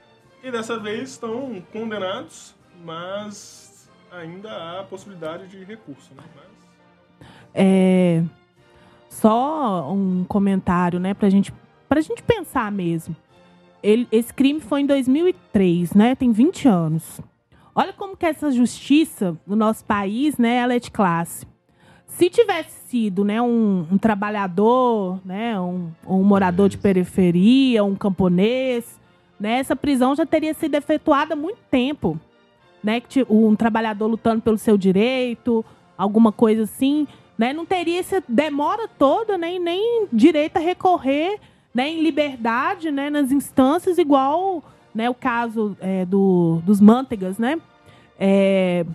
E 0.44 0.52
dessa 0.52 0.78
vez 0.78 1.10
estão 1.10 1.62
condenados, 1.74 2.56
mas 2.84 3.90
ainda 4.12 4.80
há 4.80 4.84
possibilidade 4.84 5.48
de 5.48 5.64
recurso. 5.64 6.14
Né? 6.14 6.24
Mas... 6.36 6.46
É, 7.54 8.24
só 9.10 9.92
um 9.92 10.24
comentário, 10.24 11.00
né, 11.00 11.14
pra 11.14 11.30
gente, 11.30 11.54
pra 11.88 12.02
gente 12.02 12.24
pensar 12.24 12.72
mesmo. 12.72 13.16
ele, 13.82 14.08
esse 14.12 14.34
crime 14.34 14.60
foi 14.60 14.82
em 14.82 14.86
2003, 14.86 15.94
né? 15.94 16.16
Tem 16.16 16.32
20 16.32 16.68
anos. 16.68 17.20
Olha 17.74 17.94
como 17.94 18.18
que 18.18 18.26
essa 18.26 18.52
justiça 18.52 19.38
no 19.48 19.56
nosso 19.56 19.86
país, 19.86 20.38
né, 20.38 20.58
ela 20.58 20.74
é 20.74 20.80
de 20.80 20.92
classe. 20.92 21.48
Se 22.08 22.30
tivesse 22.30 22.90
sido, 22.90 23.24
né, 23.24 23.42
um, 23.42 23.88
um 23.92 23.98
trabalhador, 23.98 25.22
né, 25.24 25.60
um, 25.60 25.92
um 26.06 26.24
morador 26.24 26.68
de 26.68 26.78
periferia, 26.78 27.84
um 27.84 27.96
camponês, 27.96 29.00
né, 29.40 29.60
essa 29.60 29.76
prisão 29.76 30.16
já 30.16 30.26
teria 30.26 30.54
sido 30.54 30.76
efetuada 30.76 31.34
há 31.34 31.38
muito 31.38 31.60
tempo, 31.72 32.20
né, 32.84 33.02
um 33.30 33.56
trabalhador 33.56 34.08
lutando 34.08 34.42
pelo 34.42 34.58
seu 34.58 34.78
direito, 34.78 35.64
alguma 35.98 36.32
coisa 36.32 36.64
assim, 36.64 37.08
né, 37.38 37.54
não 37.54 37.66
teria 37.66 38.00
essa 38.00 38.24
demora 38.28 38.88
toda, 38.88 39.38
né, 39.38 39.58
nem 39.60 40.08
direito 40.12 40.58
a 40.58 40.60
recorrer, 40.60 41.40
né, 41.74 41.90
em 41.90 42.02
liberdade, 42.02 42.92
né, 42.92 43.10
nas 43.10 43.32
instâncias 43.32 43.98
igual, 43.98 44.64
né, 44.94 45.10
o 45.10 45.14
caso 45.14 45.78
é, 45.80 46.06
do, 46.06 46.62
dos 46.66 46.82
mântegas, 46.82 47.38
né, 47.38 47.60
é, 48.20 48.86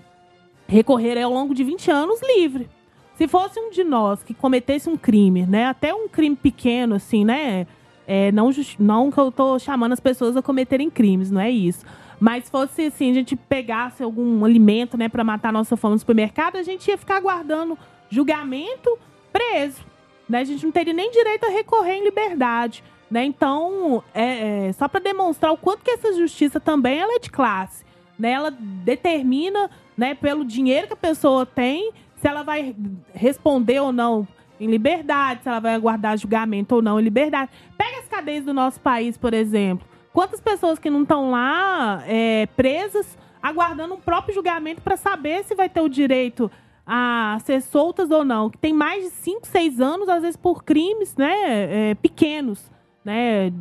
recorrer 0.67 1.23
ao 1.23 1.33
longo 1.33 1.55
de 1.55 1.65
20 1.65 1.91
anos 1.91 2.21
livre. 2.37 2.69
Se 3.17 3.29
fosse 3.29 3.61
um 3.61 3.71
de 3.71 3.85
nós 3.85 4.23
que 4.23 4.35
cometesse 4.35 4.89
um 4.91 4.97
crime, 4.97 5.47
né, 5.47 5.67
até 5.67 5.95
um 5.95 6.09
crime 6.09 6.37
pequeno, 6.37 6.97
assim, 6.97 7.25
né, 7.25 7.67
é, 8.07 8.33
não, 8.33 8.51
não 8.79 9.11
que 9.11 9.19
eu 9.19 9.31
tô 9.31 9.59
chamando 9.59 9.93
as 9.93 10.01
pessoas 10.01 10.37
a 10.37 10.43
cometerem 10.43 10.91
crimes, 10.91 11.31
não 11.31 11.41
é 11.41 11.51
isso. 11.51 11.85
Mas 12.21 12.49
fosse 12.49 12.87
assim, 12.87 13.11
a 13.11 13.15
gente 13.15 13.37
pegasse 13.37 14.03
algum 14.03 14.45
alimento, 14.45 14.97
né, 14.97 15.09
para 15.09 15.25
matar 15.25 15.53
nossa 15.53 15.77
fome 15.77 15.95
no 15.95 15.99
supermercado, 15.99 16.57
a 16.57 16.63
gente 16.63 16.89
ia 16.89 16.99
ficar 16.99 17.17
aguardando 17.17 17.79
julgamento 18.09 18.99
preso. 19.33 19.85
Né? 20.29 20.41
A 20.41 20.45
gente 20.45 20.65
não 20.65 20.73
teria 20.73 20.93
nem 20.93 21.11
direito 21.11 21.45
a 21.45 21.51
recorrer 21.51 21.95
em 21.95 22.05
liberdade. 22.05 22.83
Né? 23.11 23.25
Então, 23.25 24.03
é, 24.15 24.69
é 24.69 24.73
só 24.73 24.89
para 24.89 25.01
demonstrar 25.01 25.53
o 25.53 25.57
quanto 25.57 25.83
que 25.83 25.91
essa 25.91 26.13
justiça 26.15 26.59
também 26.59 26.99
ela 26.99 27.15
é 27.15 27.19
de 27.19 27.31
classe. 27.31 27.85
Né? 28.19 28.31
Ela 28.31 28.51
determina, 28.51 29.71
né, 29.97 30.15
pelo 30.15 30.45
dinheiro 30.45 30.87
que 30.87 30.93
a 30.95 30.97
pessoa 30.97 31.45
tem, 31.45 31.93
se 32.17 32.27
ela 32.27 32.43
vai 32.43 32.75
responder 33.13 33.81
ou 33.81 33.93
não 33.93 34.27
em 34.59 34.67
liberdade, 34.67 35.43
se 35.43 35.49
ela 35.49 35.61
vai 35.61 35.75
aguardar 35.75 36.17
julgamento 36.17 36.77
ou 36.77 36.83
não 36.83 36.99
em 36.99 37.03
liberdade. 37.03 37.51
Pega 37.77 37.99
as 37.99 38.09
cadeias 38.09 38.45
do 38.45 38.55
nosso 38.55 38.81
país, 38.81 39.17
por 39.17 39.35
exemplo. 39.35 39.87
Quantas 40.15 40.41
pessoas 40.41 40.79
que 40.79 40.89
não 40.89 41.03
estão 41.03 41.33
lá 41.33 42.05
é, 42.07 42.47
presas, 42.55 43.19
aguardando 43.43 43.95
um 43.95 44.01
próprio 44.01 44.33
julgamento 44.33 44.81
para 44.81 44.97
saber 44.97 45.43
se 45.43 45.57
vai 45.57 45.69
ter 45.69 45.81
o 45.81 45.89
direito 45.89 46.49
a 46.87 47.37
ser 47.45 47.61
soltas 47.61 48.13
ou 48.13 48.25
não, 48.25 48.49
que 48.49 48.57
tem 48.57 48.73
mais 48.73 49.03
de 49.03 49.11
5, 49.11 49.45
6 49.45 49.81
anos, 49.81 50.09
às 50.09 50.23
vezes 50.23 50.37
por 50.37 50.63
crimes 50.63 51.17
né, 51.17 51.91
é, 51.91 51.95
pequenos. 51.97 52.71
Né? 53.05 53.53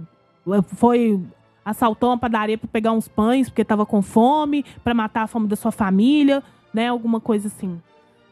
Foi 0.75 1.19
assaltou 1.65 2.11
uma 2.11 2.19
padaria 2.19 2.57
para 2.57 2.67
pegar 2.67 2.91
uns 2.91 3.07
pães 3.07 3.49
porque 3.49 3.63
estava 3.63 3.83
com 3.83 4.03
fome, 4.03 4.63
para 4.83 4.93
matar 4.93 5.23
a 5.23 5.27
fome 5.27 5.47
da 5.47 5.55
sua 5.55 5.71
família, 5.71 6.43
né? 6.71 6.89
Alguma 6.89 7.19
coisa 7.19 7.47
assim. 7.47 7.81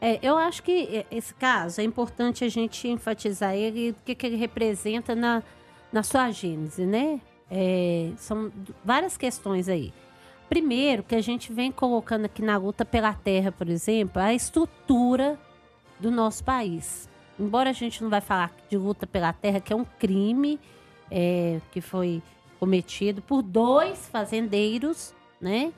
É, 0.00 0.20
eu 0.22 0.36
acho 0.36 0.62
que 0.62 1.04
esse 1.10 1.34
caso 1.34 1.80
é 1.80 1.84
importante 1.84 2.44
a 2.44 2.48
gente 2.48 2.86
enfatizar 2.86 3.54
ele, 3.54 3.90
o 3.90 3.96
que, 4.04 4.14
que 4.14 4.26
ele 4.26 4.36
representa 4.36 5.16
na, 5.16 5.42
na 5.92 6.04
sua 6.04 6.30
gênese, 6.30 6.86
né? 6.86 7.20
É, 7.54 8.10
são 8.16 8.50
várias 8.82 9.18
questões 9.18 9.68
aí. 9.68 9.92
Primeiro, 10.48 11.02
que 11.02 11.14
a 11.14 11.20
gente 11.20 11.52
vem 11.52 11.70
colocando 11.70 12.24
aqui 12.24 12.40
na 12.40 12.56
luta 12.56 12.82
pela 12.82 13.12
terra, 13.12 13.52
por 13.52 13.68
exemplo, 13.68 14.22
a 14.22 14.32
estrutura 14.32 15.38
do 16.00 16.10
nosso 16.10 16.42
país. 16.42 17.10
Embora 17.38 17.68
a 17.68 17.74
gente 17.74 18.02
não 18.02 18.08
vai 18.08 18.22
falar 18.22 18.50
de 18.70 18.76
luta 18.78 19.06
pela 19.06 19.34
terra, 19.34 19.60
que 19.60 19.70
é 19.70 19.76
um 19.76 19.84
crime 19.84 20.58
é, 21.10 21.60
que 21.70 21.82
foi 21.82 22.22
cometido 22.58 23.20
por 23.20 23.42
dois 23.42 24.08
fazendeiros, 24.08 25.14
né? 25.38 25.72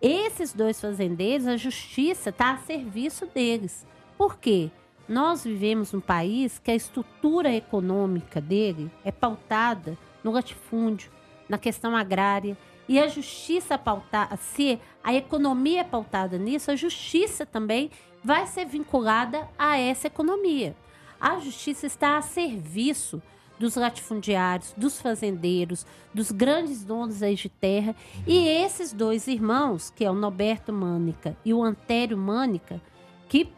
Esses 0.00 0.52
dois 0.52 0.80
fazendeiros, 0.80 1.48
a 1.48 1.56
justiça 1.56 2.30
está 2.30 2.52
a 2.52 2.58
serviço 2.58 3.26
deles. 3.26 3.84
Por 4.16 4.38
quê? 4.38 4.70
Nós 5.08 5.42
vivemos 5.42 5.92
num 5.92 6.00
país 6.00 6.60
que 6.60 6.70
a 6.70 6.76
estrutura 6.76 7.52
econômica 7.52 8.40
dele 8.40 8.88
é 9.04 9.10
pautada 9.10 9.98
no 10.22 10.30
latifúndio, 10.30 11.10
na 11.48 11.58
questão 11.58 11.96
agrária. 11.96 12.56
E 12.88 12.98
a 12.98 13.06
justiça 13.06 13.76
pautada, 13.76 14.36
se 14.36 14.78
a 15.04 15.12
economia 15.12 15.80
é 15.80 15.84
pautada 15.84 16.38
nisso, 16.38 16.70
a 16.70 16.76
justiça 16.76 17.44
também 17.44 17.90
vai 18.24 18.46
ser 18.46 18.64
vinculada 18.64 19.48
a 19.58 19.78
essa 19.78 20.06
economia. 20.06 20.74
A 21.20 21.38
justiça 21.38 21.86
está 21.86 22.16
a 22.16 22.22
serviço 22.22 23.20
dos 23.58 23.74
latifundiários, 23.74 24.72
dos 24.76 25.00
fazendeiros, 25.00 25.84
dos 26.14 26.30
grandes 26.30 26.84
donos 26.84 27.22
aí 27.22 27.34
de 27.34 27.48
terra. 27.48 27.94
E 28.26 28.46
esses 28.46 28.92
dois 28.92 29.26
irmãos, 29.26 29.90
que 29.90 30.04
é 30.04 30.10
o 30.10 30.14
Norberto 30.14 30.72
Mânica 30.72 31.36
e 31.44 31.52
o 31.52 31.62
Antério 31.62 32.16
Mânica, 32.16 32.80
que 33.28 33.52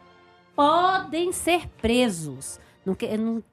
podem 0.55 1.31
ser 1.31 1.67
presos. 1.81 2.59
Não, 2.85 2.97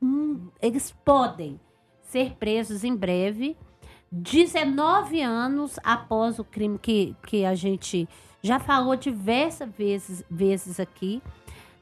não, 0.01 0.51
eles 0.61 0.95
podem 1.05 1.61
ser 2.09 2.33
presos 2.35 2.85
em 2.85 2.95
breve, 2.95 3.57
19 4.11 5.21
anos 5.21 5.79
após 5.85 6.39
o 6.39 6.45
crime 6.45 6.79
que, 6.79 7.15
que 7.27 7.45
a 7.45 7.55
gente 7.55 8.09
já 8.43 8.59
falou 8.59 8.97
diversas 8.97 9.69
vezes, 9.77 10.25
vezes 10.31 10.81
aqui. 10.81 11.23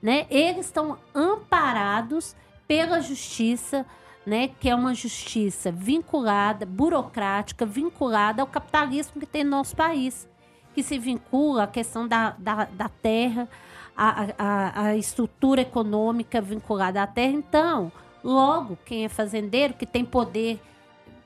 Né? 0.03 0.27
Eles 0.29 0.67
estão 0.67 0.99
amparados 1.15 2.35
pela 2.67 3.01
justiça 3.01 3.87
né, 4.27 4.49
que 4.59 4.69
é 4.69 4.75
uma 4.75 4.93
justiça 4.93 5.71
vinculada, 5.71 6.67
burocrática, 6.67 7.65
vinculada 7.65 8.43
ao 8.43 8.49
capitalismo 8.49 9.21
que 9.21 9.27
tem 9.27 9.45
no 9.45 9.51
nosso 9.51 9.77
país, 9.77 10.29
que 10.75 10.83
se 10.83 10.99
vincula 10.99 11.63
à 11.63 11.67
questão 11.69 12.09
da, 12.09 12.31
da, 12.37 12.65
da 12.65 12.89
terra, 12.89 13.49
a, 13.97 14.27
a, 14.37 14.81
a 14.87 14.97
estrutura 14.97 15.61
econômica 15.61 16.41
vinculada 16.41 17.01
à 17.01 17.07
terra. 17.07 17.33
Então, 17.33 17.93
logo, 18.27 18.77
quem 18.85 19.05
é 19.05 19.09
fazendeiro, 19.09 19.75
que 19.75 19.87
tem 19.87 20.05
poder 20.05 20.61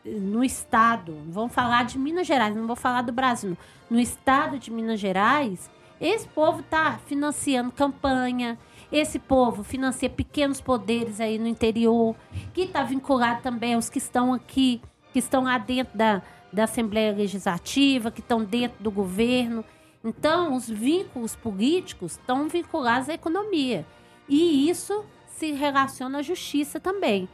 no 0.05 0.45
estado, 0.45 1.17
vamos 1.29 1.53
falar 1.53 1.85
de 1.85 1.99
Minas 1.99 2.27
Gerais, 2.27 2.55
não 2.55 2.67
vou 2.67 2.77
falar 2.77 3.03
do 3.03 3.13
Brasil, 3.13 3.57
no 3.89 3.99
estado 3.99 4.59
de 4.59 4.71
Minas 4.71 5.01
Gerais, 5.01 5.71
esse 5.99 6.29
povo 6.29 6.61
está 6.61 6.99
financiando 7.07 7.73
campanha, 7.73 8.59
esse 8.93 9.19
povo 9.19 9.63
financia 9.63 10.11
pequenos 10.11 10.61
poderes 10.61 11.21
aí 11.21 11.39
no 11.39 11.47
interior, 11.47 12.15
que 12.53 12.63
está 12.63 12.83
vinculado 12.83 13.43
também 13.43 13.75
aos 13.75 13.89
que 13.89 13.99
estão 13.99 14.35
aqui, 14.35 14.81
que 15.13 15.19
estão 15.19 15.45
lá 15.45 15.59
dentro 15.59 15.97
da, 15.97 16.23
da 16.53 16.65
Assembleia 16.65 17.13
Legislativa, 17.13 18.11
que 18.11 18.21
estão 18.21 18.43
dentro 18.45 18.83
do 18.83 18.91
governo. 18.91 19.65
Então, 20.03 20.55
os 20.55 20.69
vínculos 20.69 21.37
políticos 21.37 22.13
estão 22.13 22.49
vinculados 22.49 23.09
à 23.09 23.15
economia. 23.15 23.87
E 24.29 24.71
isso 24.71 25.05
se 25.41 25.53
relaciona 25.53 26.19
à 26.19 26.23
justiça 26.23 26.79
também. 26.79 27.27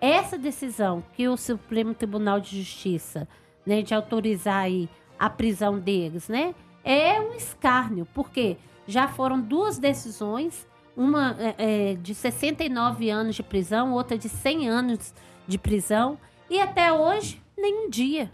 Essa 0.00 0.38
decisão 0.38 1.04
que 1.12 1.28
o 1.28 1.36
Supremo 1.36 1.92
Tribunal 1.92 2.40
de 2.40 2.58
Justiça, 2.58 3.28
né, 3.66 3.82
de 3.82 3.94
autorizar 3.94 4.62
aí 4.62 4.88
a 5.18 5.28
prisão 5.28 5.78
deles, 5.78 6.26
né, 6.26 6.54
é 6.82 7.20
um 7.20 7.34
escárnio, 7.34 8.06
porque 8.14 8.56
já 8.86 9.06
foram 9.06 9.38
duas 9.38 9.78
decisões 9.78 10.66
uma 10.96 11.36
é, 11.38 11.90
é 11.90 11.94
de 11.94 12.14
69 12.14 13.10
anos 13.10 13.36
de 13.36 13.42
prisão, 13.42 13.92
outra 13.92 14.16
de 14.16 14.28
100 14.28 14.68
anos 14.68 15.14
de 15.46 15.58
prisão, 15.58 16.18
e 16.48 16.58
até 16.58 16.90
hoje, 16.90 17.42
nem 17.56 17.86
um 17.86 17.90
dia. 17.90 18.32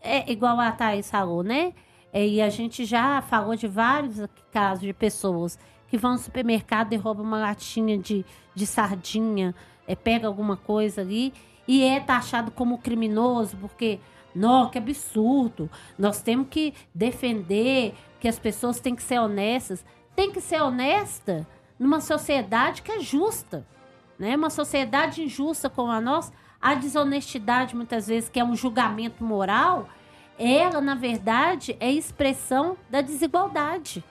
É 0.00 0.30
igual 0.30 0.60
a 0.60 0.70
Thaís 0.72 1.10
falou, 1.10 1.42
né? 1.42 1.72
É, 2.12 2.26
e 2.26 2.42
a 2.42 2.50
gente 2.50 2.84
já 2.84 3.22
falou 3.22 3.56
de 3.56 3.66
vários 3.66 4.16
casos 4.52 4.84
de 4.84 4.92
pessoas 4.92 5.58
que 5.92 5.98
vão 5.98 6.12
no 6.12 6.18
supermercado 6.18 6.94
e 6.94 6.96
roubam 6.96 7.22
uma 7.22 7.38
latinha 7.38 7.98
de, 7.98 8.24
de 8.54 8.66
sardinha, 8.66 9.54
é, 9.86 9.94
pega 9.94 10.26
alguma 10.26 10.56
coisa 10.56 11.02
ali 11.02 11.34
e 11.68 11.84
é 11.84 12.00
taxado 12.00 12.50
como 12.50 12.78
criminoso, 12.78 13.58
porque, 13.58 14.00
não, 14.34 14.70
que 14.70 14.78
absurdo, 14.78 15.68
nós 15.98 16.22
temos 16.22 16.46
que 16.48 16.72
defender 16.94 17.92
que 18.18 18.26
as 18.26 18.38
pessoas 18.38 18.80
têm 18.80 18.96
que 18.96 19.02
ser 19.02 19.18
honestas 19.18 19.84
tem 20.16 20.32
que 20.32 20.40
ser 20.40 20.62
honesta 20.62 21.46
numa 21.78 22.00
sociedade 22.00 22.80
que 22.80 22.92
é 22.92 23.00
justa. 23.00 23.66
Né? 24.18 24.34
Uma 24.34 24.48
sociedade 24.48 25.22
injusta 25.22 25.68
como 25.68 25.92
a 25.92 26.00
nossa, 26.00 26.32
a 26.58 26.72
desonestidade, 26.72 27.76
muitas 27.76 28.06
vezes, 28.06 28.30
que 28.30 28.40
é 28.40 28.44
um 28.44 28.56
julgamento 28.56 29.22
moral, 29.22 29.90
ela, 30.38 30.80
na 30.80 30.94
verdade, 30.94 31.76
é 31.78 31.92
expressão 31.92 32.78
da 32.88 33.02
desigualdade. 33.02 34.02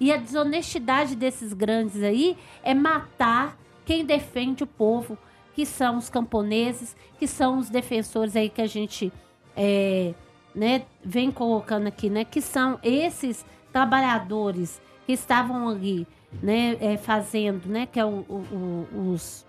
E 0.00 0.10
a 0.10 0.16
desonestidade 0.16 1.14
desses 1.14 1.52
grandes 1.52 2.02
aí 2.02 2.36
é 2.64 2.72
matar 2.72 3.56
quem 3.84 4.04
defende 4.04 4.64
o 4.64 4.66
povo, 4.66 5.18
que 5.54 5.66
são 5.66 5.98
os 5.98 6.08
camponeses, 6.08 6.96
que 7.18 7.26
são 7.26 7.58
os 7.58 7.68
defensores 7.68 8.34
aí 8.34 8.48
que 8.48 8.62
a 8.62 8.66
gente 8.66 9.12
é, 9.54 10.14
né, 10.54 10.82
vem 11.04 11.30
colocando 11.30 11.86
aqui, 11.86 12.08
né? 12.08 12.24
Que 12.24 12.40
são 12.40 12.78
esses 12.82 13.44
trabalhadores 13.70 14.80
que 15.04 15.12
estavam 15.12 15.68
ali, 15.68 16.06
né, 16.42 16.78
é, 16.80 16.96
fazendo, 16.96 17.66
né, 17.68 17.86
que 17.86 18.00
é 18.00 18.04
o, 18.04 18.24
o, 18.28 18.88
os 19.12 19.46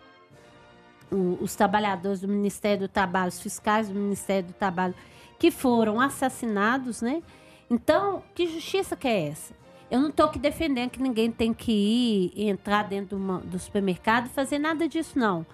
o, 1.12 1.38
os 1.41 1.56
trabalhadores 1.56 2.22
do 2.22 2.28
Ministério 2.28 2.88
do 2.88 2.88
Trabalho, 2.88 3.30
os 3.30 3.41
fiscais 3.41 3.89
do 3.89 3.95
Ministério 3.95 4.47
do 4.47 4.54
Trabalho, 4.54 4.95
que 5.38 5.52
foram 5.52 5.99
assassinados, 5.99 7.02
né? 7.02 7.22
Então, 7.70 8.24
que 8.34 8.47
justiça 8.47 8.95
que 8.95 9.08
é 9.08 9.28
essa? 9.28 9.54
Eu 9.92 10.00
não 10.00 10.08
estou 10.10 10.26
aqui 10.26 10.39
defendendo 10.39 10.89
que 10.89 11.02
ninguém 11.04 11.30
tem 11.30 11.54
que 11.54 11.72
ir 11.72 12.32
e 12.34 12.50
entrar 12.50 12.84
dentro 12.84 13.18
uma, 13.18 13.39
do 13.39 13.60
supermercado 13.60 14.28
e 14.28 14.30
fazer 14.30 14.58
nada 14.58 14.88
disso, 14.88 15.20
não. 15.20 15.46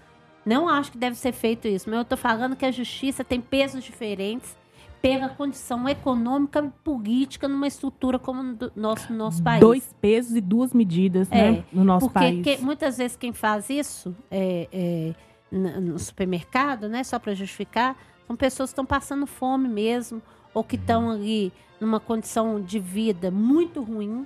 Não 0.46 0.70
acho 0.70 0.92
que 0.92 0.98
deve 0.98 1.18
ser 1.18 1.32
feito 1.34 1.68
isso, 1.68 1.90
mas 1.90 1.98
eu 1.98 2.04
estou 2.04 2.18
falando 2.18 2.56
que 2.56 2.66
a 2.66 2.72
justiça 2.72 3.24
tem 3.24 3.42
pesos 3.42 3.84
diferentes 3.84 4.56
pela 5.02 5.28
condição 5.30 5.90
econômica 5.90 6.60
e 6.64 6.70
política 6.84 7.48
numa 7.48 7.68
estrutura 7.68 8.18
como 8.20 8.44
no 8.44 8.72
nosso, 8.76 9.12
nosso 9.12 9.42
país. 9.44 9.60
Dois 9.60 9.94
pesos 10.00 10.36
e 10.36 10.42
duas 10.42 10.72
medidas, 10.74 11.28
É, 11.32 11.52
né? 11.52 11.64
No 11.74 11.84
nosso 11.84 12.08
Porque 12.08 12.20
país. 12.20 12.44
que- 12.44 12.58
muitas 12.64 12.98
vezes 12.98 13.18
quem 13.18 13.34
faz 13.34 13.70
isso 13.70 14.16
é, 14.30 14.68
é, 14.72 15.14
no 15.52 15.98
supermercado, 16.00 16.88
né, 16.88 17.04
só 17.04 17.18
para 17.20 17.34
justificar, 17.34 17.96
são 18.28 18.36
pessoas 18.36 18.70
que 18.70 18.74
estão 18.74 18.86
passando 18.86 19.26
fome 19.26 19.68
mesmo, 19.68 20.22
ou 20.54 20.64
que 20.64 20.76
estão 20.76 21.10
ali 21.12 21.52
numa 21.80 22.00
condição 22.00 22.62
de 22.62 22.80
vida 22.80 23.32
muito 23.32 23.82
ruim. 23.82 24.26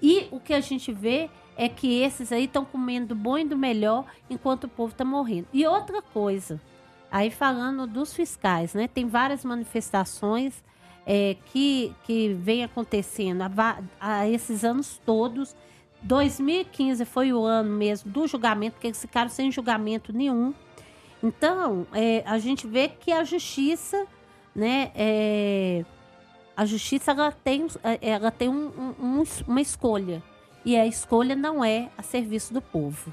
E 0.00 0.26
o 0.30 0.40
que 0.40 0.52
a 0.52 0.60
gente 0.60 0.92
vê 0.92 1.30
é 1.56 1.68
que 1.68 2.00
esses 2.00 2.32
aí 2.32 2.44
estão 2.44 2.64
comendo 2.64 3.08
do 3.08 3.14
bom 3.14 3.38
e 3.38 3.44
do 3.44 3.56
melhor 3.56 4.04
enquanto 4.28 4.64
o 4.64 4.68
povo 4.68 4.92
está 4.92 5.04
morrendo. 5.04 5.46
E 5.52 5.66
outra 5.66 6.00
coisa, 6.00 6.60
aí 7.10 7.30
falando 7.30 7.86
dos 7.86 8.12
fiscais, 8.12 8.74
né? 8.74 8.88
Tem 8.88 9.06
várias 9.06 9.44
manifestações 9.44 10.62
é, 11.06 11.36
que, 11.46 11.94
que 12.04 12.34
vem 12.34 12.64
acontecendo 12.64 13.42
há 14.00 14.28
esses 14.28 14.64
anos 14.64 15.00
todos. 15.04 15.54
2015 16.02 17.04
foi 17.04 17.32
o 17.32 17.44
ano 17.44 17.70
mesmo 17.70 18.10
do 18.10 18.26
julgamento, 18.26 18.74
porque 18.74 18.88
eles 18.88 19.00
ficaram 19.00 19.28
sem 19.28 19.50
julgamento 19.50 20.12
nenhum. 20.12 20.52
Então, 21.22 21.86
é, 21.92 22.24
a 22.26 22.38
gente 22.38 22.66
vê 22.66 22.88
que 22.88 23.12
a 23.12 23.22
justiça, 23.22 24.06
né, 24.54 24.90
é, 24.94 25.84
a 26.56 26.64
justiça 26.66 27.10
ela 27.12 27.32
tem, 27.32 27.66
ela 28.00 28.30
tem 28.30 28.48
um- 28.48 28.94
um- 29.00 29.20
um- 29.20 29.24
uma 29.46 29.60
escolha. 29.60 30.22
E 30.64 30.76
a 30.76 30.86
escolha 30.86 31.34
não 31.34 31.64
é 31.64 31.88
a 31.98 32.02
serviço 32.02 32.54
do 32.54 32.60
povo. 32.62 33.12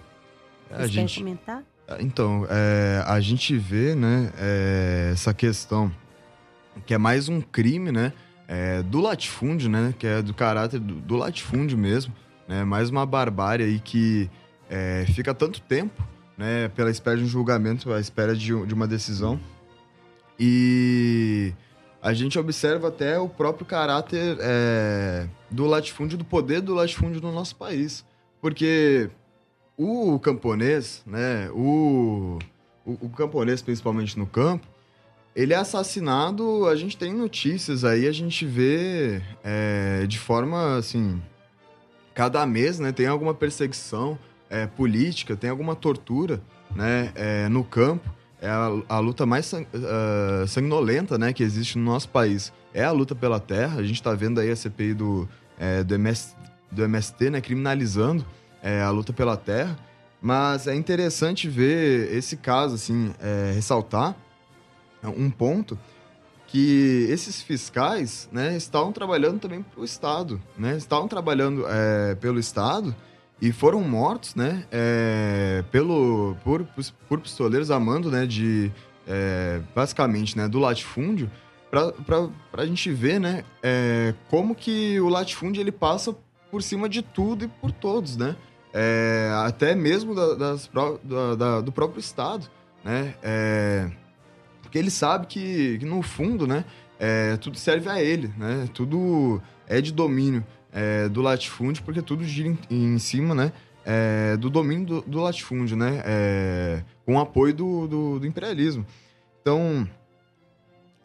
A 0.69 0.77
Vocês 0.77 0.91
gente, 0.91 1.13
querem 1.19 1.35
comentar? 1.37 1.63
Então, 1.99 2.45
é, 2.49 3.03
a 3.07 3.19
gente 3.19 3.57
vê, 3.57 3.95
né, 3.95 4.31
é, 4.37 5.09
essa 5.13 5.33
questão 5.33 5.91
que 6.85 6.93
é 6.93 6.97
mais 6.99 7.27
um 7.27 7.41
crime, 7.41 7.91
né, 7.91 8.13
é, 8.47 8.83
do 8.83 8.99
latifúndio, 9.01 9.69
né, 9.69 9.93
que 9.97 10.05
é 10.05 10.21
do 10.21 10.33
caráter 10.33 10.79
do, 10.79 10.95
do 10.95 11.15
latifúndio 11.15 11.77
mesmo, 11.77 12.13
né, 12.47 12.63
mais 12.63 12.89
uma 12.91 13.05
barbárie 13.05 13.65
aí 13.65 13.79
que 13.79 14.29
fica 15.15 15.33
tanto 15.33 15.59
tempo, 15.61 16.07
né, 16.37 16.67
pela 16.69 16.91
espera 16.91 17.17
de 17.17 17.23
um 17.23 17.27
julgamento, 17.27 17.91
à 17.91 17.99
espera 17.99 18.35
de, 18.35 18.65
de 18.67 18.73
uma 18.73 18.87
decisão, 18.87 19.39
e 20.39 21.53
a 22.01 22.13
gente 22.13 22.39
observa 22.39 22.87
até 22.87 23.19
o 23.19 23.27
próprio 23.27 23.65
caráter 23.65 24.37
é, 24.39 25.27
do 25.49 25.65
latifúndio, 25.65 26.17
do 26.17 26.25
poder 26.25 26.61
do 26.61 26.73
latifúndio 26.73 27.21
no 27.21 27.31
nosso 27.31 27.55
país, 27.55 28.05
porque 28.41 29.09
o 29.77 30.19
camponês, 30.19 31.03
né, 31.05 31.49
o, 31.51 32.39
o, 32.85 33.05
o 33.05 33.09
camponês 33.09 33.61
principalmente 33.61 34.17
no 34.17 34.25
campo, 34.25 34.67
ele 35.35 35.53
é 35.53 35.57
assassinado, 35.57 36.67
a 36.67 36.75
gente 36.75 36.97
tem 36.97 37.13
notícias 37.13 37.85
aí, 37.85 38.07
a 38.07 38.11
gente 38.11 38.45
vê 38.45 39.21
é, 39.43 40.05
de 40.07 40.19
forma, 40.19 40.77
assim, 40.77 41.21
cada 42.13 42.45
mês, 42.45 42.79
né, 42.79 42.91
tem 42.91 43.07
alguma 43.07 43.33
perseguição 43.33 44.17
é, 44.49 44.65
política, 44.67 45.35
tem 45.37 45.49
alguma 45.49 45.75
tortura, 45.75 46.41
né, 46.75 47.11
é, 47.15 47.47
no 47.47 47.63
campo. 47.63 48.09
É 48.41 48.49
a, 48.49 48.69
a 48.87 48.99
luta 48.99 49.25
mais 49.25 49.45
sang- 49.45 49.67
ah, 49.73 50.45
sanguinolenta, 50.47 51.17
né, 51.17 51.33
que 51.33 51.43
existe 51.43 51.77
no 51.77 51.83
nosso 51.83 52.09
país. 52.09 52.53
É 52.73 52.83
a 52.83 52.91
luta 52.91 53.13
pela 53.15 53.39
terra, 53.39 53.79
a 53.79 53.83
gente 53.83 54.01
tá 54.01 54.13
vendo 54.13 54.39
aí 54.39 54.49
a 54.49 54.55
CPI 54.55 54.93
do, 54.93 55.27
é, 55.57 55.83
do, 55.83 55.95
MS, 55.95 56.35
do 56.71 56.83
MST, 56.83 57.29
né, 57.29 57.41
criminalizando 57.41 58.25
é, 58.61 58.81
a 58.81 58.89
luta 58.89 59.11
pela 59.11 59.35
terra. 59.35 59.77
Mas 60.21 60.67
é 60.67 60.75
interessante 60.75 61.47
ver 61.47 62.13
esse 62.13 62.37
caso, 62.37 62.75
assim, 62.75 63.13
é, 63.21 63.51
ressaltar 63.53 64.15
um 65.03 65.29
ponto 65.29 65.79
que 66.47 67.05
esses 67.09 67.41
fiscais, 67.41 68.27
né, 68.31 68.57
estavam 68.57 68.91
trabalhando 68.91 69.39
também 69.39 69.61
para 69.61 69.79
o 69.79 69.85
Estado, 69.85 70.41
né, 70.57 70.75
estavam 70.75 71.07
trabalhando 71.07 71.63
pelo 72.19 72.39
Estado 72.39 72.93
e 73.41 73.51
foram 73.51 73.81
mortos, 73.81 74.35
né, 74.35 74.65
é, 74.71 75.63
pelo 75.71 76.35
por, 76.43 76.65
por 77.07 77.19
pistoleiros 77.21 77.71
a 77.71 77.79
mando, 77.79 78.11
né, 78.11 78.25
de 78.25 78.71
é, 79.07 79.61
basicamente, 79.73 80.37
né, 80.37 80.47
do 80.47 80.59
latifúndio, 80.59 81.31
para 81.71 82.23
a 82.53 82.65
gente 82.65 82.91
ver, 82.91 83.19
né, 83.19 83.43
é, 83.63 84.13
como 84.29 84.53
que 84.55 84.99
o 84.99 85.07
latifúndio 85.09 85.61
ele 85.61 85.71
passa 85.71 86.15
por 86.51 86.61
cima 86.63 86.89
de 86.89 87.01
tudo 87.01 87.45
e 87.45 87.47
por 87.47 87.71
todos, 87.71 88.17
né, 88.17 88.35
é, 88.73 89.31
até 89.45 89.73
mesmo 89.75 90.13
da- 90.13 90.35
das 90.35 90.69
da- 91.03 91.35
da- 91.35 91.61
do 91.61 91.71
próprio 91.71 91.99
Estado, 91.99 92.45
né, 92.83 93.15
é, 93.23 93.89
porque 94.61 94.77
ele 94.77 94.91
sabe 94.91 95.27
que, 95.27 95.77
que, 95.79 95.85
no 95.85 96.01
fundo, 96.01 96.45
né, 96.45 96.65
é, 96.99 97.37
tudo 97.37 97.57
serve 97.57 97.89
a 97.89 98.01
ele, 98.03 98.31
né, 98.37 98.67
tudo 98.73 99.41
é 99.67 99.79
de 99.81 99.91
domínio 99.93 100.45
é, 100.71 101.09
do 101.09 101.21
latifúndio, 101.21 101.83
porque 101.83 102.01
tudo 102.01 102.23
gira 102.23 102.49
em, 102.49 102.93
em 102.95 102.99
cima, 102.99 103.33
né, 103.33 103.51
é, 103.85 104.37
do 104.37 104.49
domínio 104.49 104.85
do, 104.85 105.01
do 105.01 105.19
latifúndio, 105.19 105.75
né, 105.75 106.01
é, 106.05 106.83
com 107.05 107.15
o 107.15 107.19
apoio 107.19 107.53
do, 107.53 107.87
do, 107.87 108.19
do 108.19 108.27
imperialismo. 108.27 108.85
Então, 109.41 109.89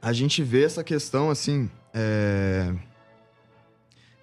a 0.01 0.13
gente 0.13 0.43
vê 0.43 0.65
essa 0.65 0.85
questão, 0.85 1.31
assim, 1.31 1.71
é, 1.93 2.73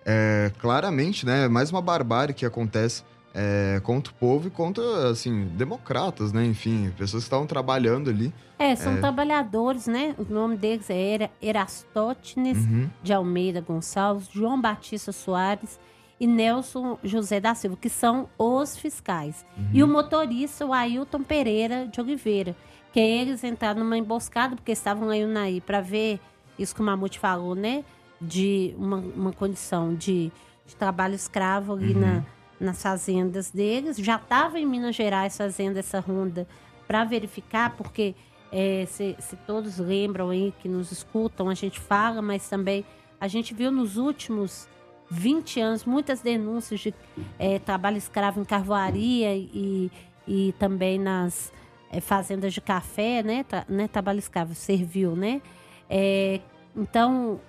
é, 0.06 0.52
claramente, 0.60 1.26
né, 1.26 1.48
mais 1.48 1.72
uma 1.72 1.82
barbárie 1.82 2.34
que 2.34 2.46
acontece 2.46 3.04
é, 3.34 3.80
contra 3.84 4.12
o 4.12 4.16
povo 4.16 4.48
e 4.48 4.52
contra, 4.52 5.10
assim, 5.10 5.46
democratas, 5.56 6.34
né, 6.34 6.46
enfim, 6.46 6.92
pessoas 6.98 7.24
que 7.24 7.28
estavam 7.28 7.48
trabalhando 7.48 8.10
ali. 8.10 8.34
É, 8.60 8.76
são 8.76 8.94
É. 8.94 9.00
trabalhadores, 9.00 9.88
né? 9.88 10.14
O 10.18 10.24
nome 10.32 10.56
deles 10.58 10.90
é 10.90 11.14
Era- 11.14 11.30
Erastótenes 11.42 12.58
Uhum. 12.66 12.90
de 13.02 13.14
Almeida 13.14 13.62
Gonçalves, 13.62 14.28
João 14.32 14.60
Batista 14.60 15.12
Soares 15.12 15.80
e 16.20 16.28
Nelson 16.28 17.00
José 17.04 17.40
da 17.40 17.56
Silva, 17.56 17.78
que 17.80 17.90
são 17.90 18.30
os 18.38 18.78
fiscais. 18.78 19.44
E 19.74 19.82
o 19.84 19.88
motorista, 19.88 20.66
o 20.66 20.74
Ailton 20.74 21.24
Pereira 21.24 21.88
de 21.88 22.00
Oliveira, 22.00 22.56
que 22.94 23.00
eles 23.00 23.44
entraram 23.44 23.80
numa 23.84 23.98
emboscada, 23.98 24.56
porque 24.56 24.72
estavam 24.74 25.10
aí 25.10 25.24
Unaí 25.24 25.60
para 25.62 25.82
ver 25.82 26.20
isso 26.60 26.76
que 26.76 26.82
o 26.82 26.84
Mamute 26.84 27.18
falou, 27.18 27.56
né? 27.56 27.84
De 28.20 28.76
uma, 28.78 28.98
uma 28.98 29.32
condição 29.34 29.96
de, 29.96 30.32
de 30.68 30.76
trabalho 30.76 31.16
escravo 31.16 31.74
ali 31.74 31.96
na, 31.96 32.24
nas 32.62 32.82
fazendas 32.82 33.52
deles. 33.52 33.98
Já 33.98 34.16
estava 34.16 34.60
em 34.60 34.66
Minas 34.66 34.96
Gerais 34.96 35.36
fazendo 35.36 35.78
essa 35.78 36.00
ronda 36.00 36.48
para 36.88 37.04
verificar, 37.04 37.76
porque 37.76 38.16
é, 38.52 38.86
se, 38.88 39.16
se 39.20 39.36
todos 39.36 39.78
lembram 39.78 40.30
aí 40.30 40.54
que 40.60 40.70
nos 40.70 40.92
escutam, 40.92 41.50
a 41.50 41.54
gente 41.54 41.80
fala, 41.80 42.22
mas 42.22 42.48
também 42.48 42.86
a 43.20 43.28
gente 43.28 43.54
viu 43.54 43.72
nos 43.72 43.98
últimos 43.98 44.68
20 45.10 45.60
anos 45.60 45.86
muitas 45.86 46.22
denúncias 46.22 46.80
de 46.80 46.94
é, 47.38 47.60
trabalho 47.60 47.98
escravo 47.98 48.40
em 48.40 48.46
carvoaria 48.46 49.36
e, 49.36 49.92
e 50.28 50.54
também 50.58 50.98
nas 50.98 51.52
é, 51.92 52.00
fazendas 52.00 52.54
de 52.54 52.62
café, 52.62 53.22
né? 53.22 53.44
Tra, 53.44 53.66
né? 53.68 53.88
Trabalho 53.88 54.20
escravo, 54.20 54.56
serviu, 54.56 55.16
né? 55.16 55.42
É, 55.90 56.40
então, 56.76 57.42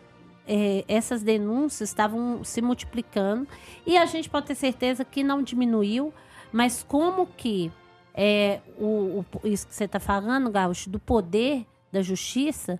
é, 0.46 0.84
essas 0.88 1.22
denúncias 1.22 1.88
estavam 1.90 2.42
se 2.44 2.60
multiplicando 2.60 3.46
e 3.86 3.96
a 3.96 4.06
gente 4.06 4.28
pode 4.28 4.46
ter 4.46 4.54
certeza 4.54 5.04
que 5.04 5.22
não 5.22 5.42
diminuiu, 5.42 6.12
mas 6.52 6.82
como 6.86 7.26
que 7.26 7.70
é, 8.14 8.60
o, 8.78 9.24
o- 9.34 9.46
isso 9.48 9.66
que 9.66 9.74
você 9.74 9.84
está 9.84 9.98
falando, 10.00 10.50
Gaúcho, 10.50 10.90
do 10.90 10.98
poder 10.98 11.66
da 11.90 12.02
justiça, 12.02 12.78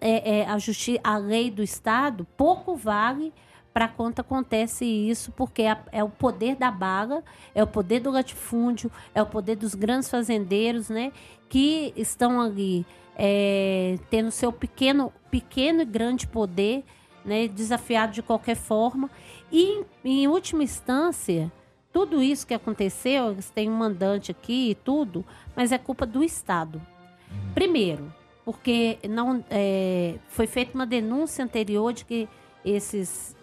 é, 0.00 0.38
é, 0.40 0.46
a, 0.48 0.58
justi 0.58 0.98
a 1.04 1.16
lei 1.18 1.50
do 1.50 1.62
Estado 1.62 2.26
pouco 2.36 2.74
vale 2.76 3.32
para 3.74 3.88
quanto 3.88 4.20
acontece 4.20 4.86
isso, 4.86 5.30
porque 5.32 5.62
é, 5.62 5.76
é 5.92 6.02
o 6.02 6.08
poder 6.08 6.56
da 6.56 6.70
bala, 6.70 7.22
é 7.54 7.62
o 7.62 7.66
poder 7.66 8.00
do 8.00 8.10
latifúndio, 8.10 8.90
é 9.14 9.20
o 9.20 9.26
poder 9.26 9.56
dos 9.56 9.74
grandes 9.74 10.08
fazendeiros, 10.08 10.88
né? 10.88 11.12
Que 11.48 11.92
estão 11.94 12.40
ali 12.40 12.86
é, 13.16 13.98
tendo 14.10 14.30
seu 14.30 14.52
pequeno, 14.52 15.12
pequeno 15.30 15.82
e 15.82 15.84
grande 15.84 16.26
poder, 16.26 16.84
né? 17.24 17.48
Desafiado 17.48 18.12
de 18.12 18.22
qualquer 18.22 18.56
forma. 18.56 19.10
E, 19.50 19.82
em 20.04 20.28
última 20.28 20.62
instância, 20.62 21.50
tudo 21.92 22.22
isso 22.22 22.46
que 22.46 22.54
aconteceu, 22.54 23.34
têm 23.54 23.70
um 23.70 23.74
mandante 23.74 24.30
aqui 24.30 24.70
e 24.70 24.74
tudo, 24.74 25.24
mas 25.56 25.72
é 25.72 25.78
culpa 25.78 26.04
do 26.04 26.22
Estado. 26.22 26.80
Primeiro, 27.54 28.12
porque 28.44 28.98
não 29.08 29.42
é, 29.50 30.16
foi 30.28 30.46
feita 30.46 30.74
uma 30.74 30.86
denúncia 30.86 31.44
anterior 31.44 31.92
de 31.92 32.04
que 32.04 32.28
esses 32.64 33.34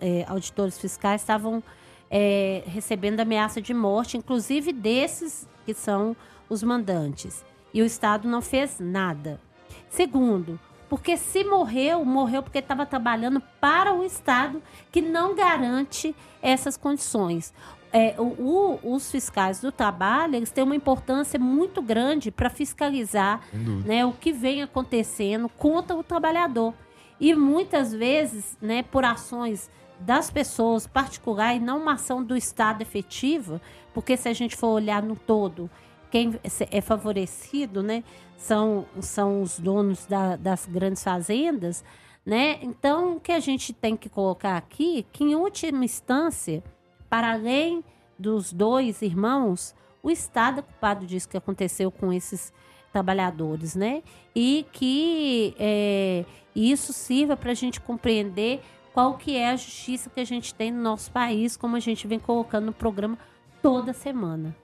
é, 0.00 0.24
auditores 0.26 0.78
fiscais 0.78 1.20
estavam 1.20 1.62
é, 2.10 2.62
recebendo 2.66 3.20
ameaça 3.20 3.60
de 3.60 3.74
morte, 3.74 4.16
inclusive 4.16 4.72
desses 4.72 5.46
que 5.66 5.74
são 5.74 6.16
os 6.48 6.62
mandantes. 6.62 7.44
E 7.72 7.82
o 7.82 7.84
Estado 7.84 8.28
não 8.28 8.40
fez 8.40 8.78
nada. 8.80 9.40
Segundo, 9.88 10.58
porque 10.88 11.16
se 11.16 11.44
morreu, 11.44 12.04
morreu 12.04 12.42
porque 12.42 12.58
estava 12.58 12.86
trabalhando 12.86 13.42
para 13.60 13.92
o 13.92 14.04
Estado 14.04 14.62
que 14.90 15.02
não 15.02 15.34
garante 15.34 16.14
essas 16.40 16.76
condições. 16.76 17.52
É, 17.92 18.14
o, 18.18 18.78
o, 18.82 18.94
os 18.94 19.10
fiscais 19.10 19.60
do 19.60 19.72
trabalho 19.72 20.36
eles 20.36 20.50
têm 20.50 20.62
uma 20.62 20.76
importância 20.76 21.38
muito 21.38 21.80
grande 21.80 22.30
para 22.30 22.50
fiscalizar 22.50 23.40
né, 23.84 24.04
o 24.04 24.12
que 24.12 24.30
vem 24.30 24.62
acontecendo 24.62 25.48
contra 25.48 25.96
o 25.96 26.02
trabalhador. 26.02 26.74
E 27.20 27.34
muitas 27.34 27.92
vezes, 27.92 28.56
né, 28.60 28.82
por 28.82 29.04
ações 29.04 29.70
das 29.98 30.30
pessoas 30.30 30.86
particulares, 30.86 31.60
não 31.60 31.78
uma 31.78 31.94
ação 31.94 32.22
do 32.22 32.36
Estado 32.36 32.82
efetiva, 32.82 33.60
porque 33.92 34.16
se 34.16 34.28
a 34.28 34.32
gente 34.32 34.54
for 34.54 34.68
olhar 34.68 35.02
no 35.02 35.16
todo, 35.16 35.68
quem 36.10 36.38
é 36.70 36.80
favorecido, 36.80 37.82
né, 37.82 38.02
são, 38.36 38.86
são 39.00 39.42
os 39.42 39.58
donos 39.58 40.06
da, 40.06 40.36
das 40.36 40.66
grandes 40.66 41.02
fazendas, 41.02 41.84
né? 42.24 42.58
Então, 42.62 43.16
o 43.16 43.20
que 43.20 43.32
a 43.32 43.40
gente 43.40 43.72
tem 43.72 43.96
que 43.96 44.08
colocar 44.08 44.56
aqui, 44.56 45.06
que 45.12 45.24
em 45.24 45.34
última 45.34 45.84
instância, 45.84 46.62
para 47.08 47.32
além 47.32 47.82
dos 48.18 48.52
dois 48.52 49.00
irmãos, 49.00 49.74
o 50.02 50.10
Estado 50.10 50.60
é 50.60 50.62
culpado 50.62 51.06
disso 51.06 51.28
que 51.28 51.36
aconteceu 51.36 51.90
com 51.90 52.12
esses 52.12 52.52
trabalhadores, 52.92 53.74
né? 53.74 54.02
E 54.34 54.66
que 54.72 55.54
é, 55.58 56.24
isso 56.54 56.92
sirva 56.92 57.36
para 57.36 57.52
a 57.52 57.54
gente 57.54 57.80
compreender 57.80 58.60
qual 58.92 59.16
que 59.16 59.36
é 59.36 59.50
a 59.50 59.56
justiça 59.56 60.10
que 60.10 60.20
a 60.20 60.24
gente 60.24 60.54
tem 60.54 60.70
no 60.70 60.82
nosso 60.82 61.10
país, 61.10 61.56
como 61.56 61.76
a 61.76 61.80
gente 61.80 62.06
vem 62.06 62.18
colocando 62.18 62.66
no 62.66 62.72
programa 62.72 63.18
toda 63.62 63.92
semana. 63.92 64.54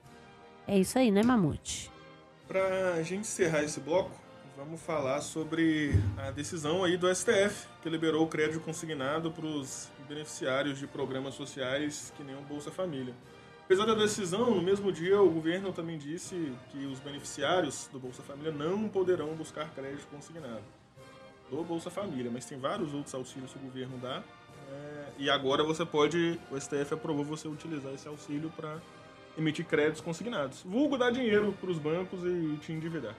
É 0.67 0.77
isso 0.77 0.97
aí, 0.97 1.11
né, 1.11 1.21
Mamute? 1.21 1.91
Para 2.47 2.93
a 2.93 3.03
gente 3.03 3.21
encerrar 3.21 3.63
esse 3.63 3.79
bloco, 3.79 4.11
vamos 4.57 4.81
falar 4.81 5.21
sobre 5.21 5.91
a 6.17 6.31
decisão 6.31 6.83
aí 6.83 6.97
do 6.97 7.13
STF, 7.13 7.67
que 7.83 7.89
liberou 7.89 8.23
o 8.23 8.27
crédito 8.27 8.59
consignado 8.59 9.31
para 9.31 9.45
os 9.45 9.89
beneficiários 10.07 10.79
de 10.79 10.87
programas 10.87 11.35
sociais 11.35 12.11
que 12.17 12.23
nem 12.23 12.35
o 12.35 12.41
Bolsa 12.41 12.71
Família. 12.71 13.13
Apesar 13.63 13.85
da 13.85 13.95
decisão, 13.95 14.51
no 14.51 14.61
mesmo 14.61 14.91
dia 14.91 15.19
o 15.21 15.29
governo 15.29 15.71
também 15.71 15.97
disse 15.97 16.53
que 16.71 16.85
os 16.85 16.99
beneficiários 16.99 17.89
do 17.91 17.99
Bolsa 17.99 18.21
Família 18.21 18.51
não 18.51 18.87
poderão 18.87 19.35
buscar 19.35 19.69
crédito 19.71 20.07
consignado 20.07 20.63
do 21.49 21.63
Bolsa 21.63 21.89
Família, 21.89 22.31
mas 22.31 22.45
tem 22.45 22.59
vários 22.59 22.93
outros 22.93 23.13
auxílios 23.13 23.51
que 23.51 23.59
o 23.59 23.61
governo 23.61 23.97
dá. 23.97 24.23
É, 24.71 25.05
e 25.17 25.29
agora 25.29 25.63
você 25.63 25.85
pode, 25.85 26.39
o 26.51 26.59
STF 26.59 26.93
aprovou 26.93 27.23
você 27.23 27.47
utilizar 27.47 27.93
esse 27.93 28.07
auxílio 28.07 28.51
para 28.55 28.79
emitir 29.37 29.65
créditos 29.65 30.01
consignados. 30.01 30.63
Vulgo 30.63 30.97
dar 30.97 31.11
dinheiro 31.11 31.53
para 31.59 31.69
os 31.69 31.77
bancos 31.77 32.23
e 32.23 32.57
te 32.61 32.71
endividar. 32.71 33.15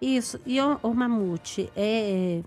Isso. 0.00 0.40
E 0.46 0.60
o, 0.60 0.78
o 0.82 0.94
Mamute, 0.94 1.70
é, 1.76 2.42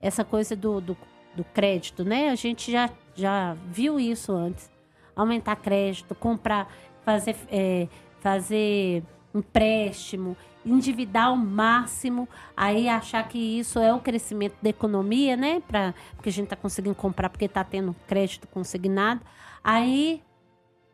essa 0.00 0.24
coisa 0.24 0.54
do, 0.54 0.80
do, 0.80 0.96
do, 1.34 1.44
crédito, 1.44 2.04
né? 2.04 2.28
A 2.30 2.34
gente 2.34 2.70
já, 2.70 2.90
já 3.14 3.56
viu 3.66 3.98
isso 3.98 4.32
antes. 4.32 4.70
Aumentar 5.16 5.56
crédito, 5.56 6.14
comprar, 6.14 6.70
fazer, 7.04 7.36
é, 7.50 7.88
fazer 8.20 9.02
empréstimo, 9.34 10.36
endividar 10.64 11.28
ao 11.28 11.36
máximo, 11.36 12.28
aí 12.56 12.88
achar 12.88 13.26
que 13.26 13.38
isso 13.38 13.78
é 13.78 13.92
o 13.94 14.00
crescimento 14.00 14.56
da 14.60 14.68
economia, 14.68 15.36
né? 15.36 15.62
Pra, 15.66 15.94
porque 16.16 16.28
a 16.28 16.32
gente 16.32 16.44
está 16.44 16.56
conseguindo 16.56 16.94
comprar 16.94 17.30
porque 17.30 17.46
está 17.46 17.64
tendo 17.64 17.94
crédito 18.06 18.46
consignado. 18.48 19.20
Aí 19.62 20.22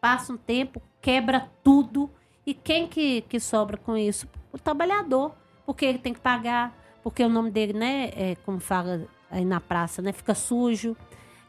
passa 0.00 0.32
um 0.32 0.36
tempo, 0.36 0.80
quebra 1.06 1.48
tudo. 1.62 2.10
E 2.44 2.52
quem 2.52 2.88
que, 2.88 3.20
que 3.20 3.38
sobra 3.38 3.76
com 3.76 3.96
isso? 3.96 4.26
O 4.52 4.58
trabalhador. 4.58 5.32
Porque 5.64 5.84
ele 5.84 5.98
tem 5.98 6.12
que 6.12 6.18
pagar, 6.18 6.76
porque 7.02 7.22
o 7.22 7.28
nome 7.28 7.48
dele, 7.48 7.72
né, 7.72 8.10
é, 8.16 8.36
como 8.44 8.58
fala 8.58 9.06
aí 9.30 9.44
na 9.44 9.60
praça, 9.60 10.02
né, 10.02 10.12
fica 10.12 10.34
sujo, 10.34 10.96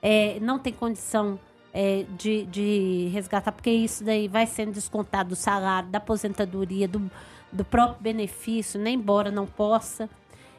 é, 0.01 0.39
não 0.39 0.57
tem 0.57 0.73
condição 0.73 1.39
é, 1.71 2.03
de, 2.17 2.45
de 2.45 3.09
resgatar, 3.13 3.51
porque 3.51 3.69
isso 3.69 4.03
daí 4.03 4.27
vai 4.27 4.47
sendo 4.47 4.71
descontado 4.71 5.29
do 5.29 5.35
salário, 5.35 5.89
da 5.89 5.99
aposentadoria, 5.99 6.87
do, 6.87 7.11
do 7.51 7.63
próprio 7.63 8.01
benefício, 8.01 8.79
nem 8.79 8.95
embora 8.95 9.29
não 9.29 9.45
possa. 9.45 10.09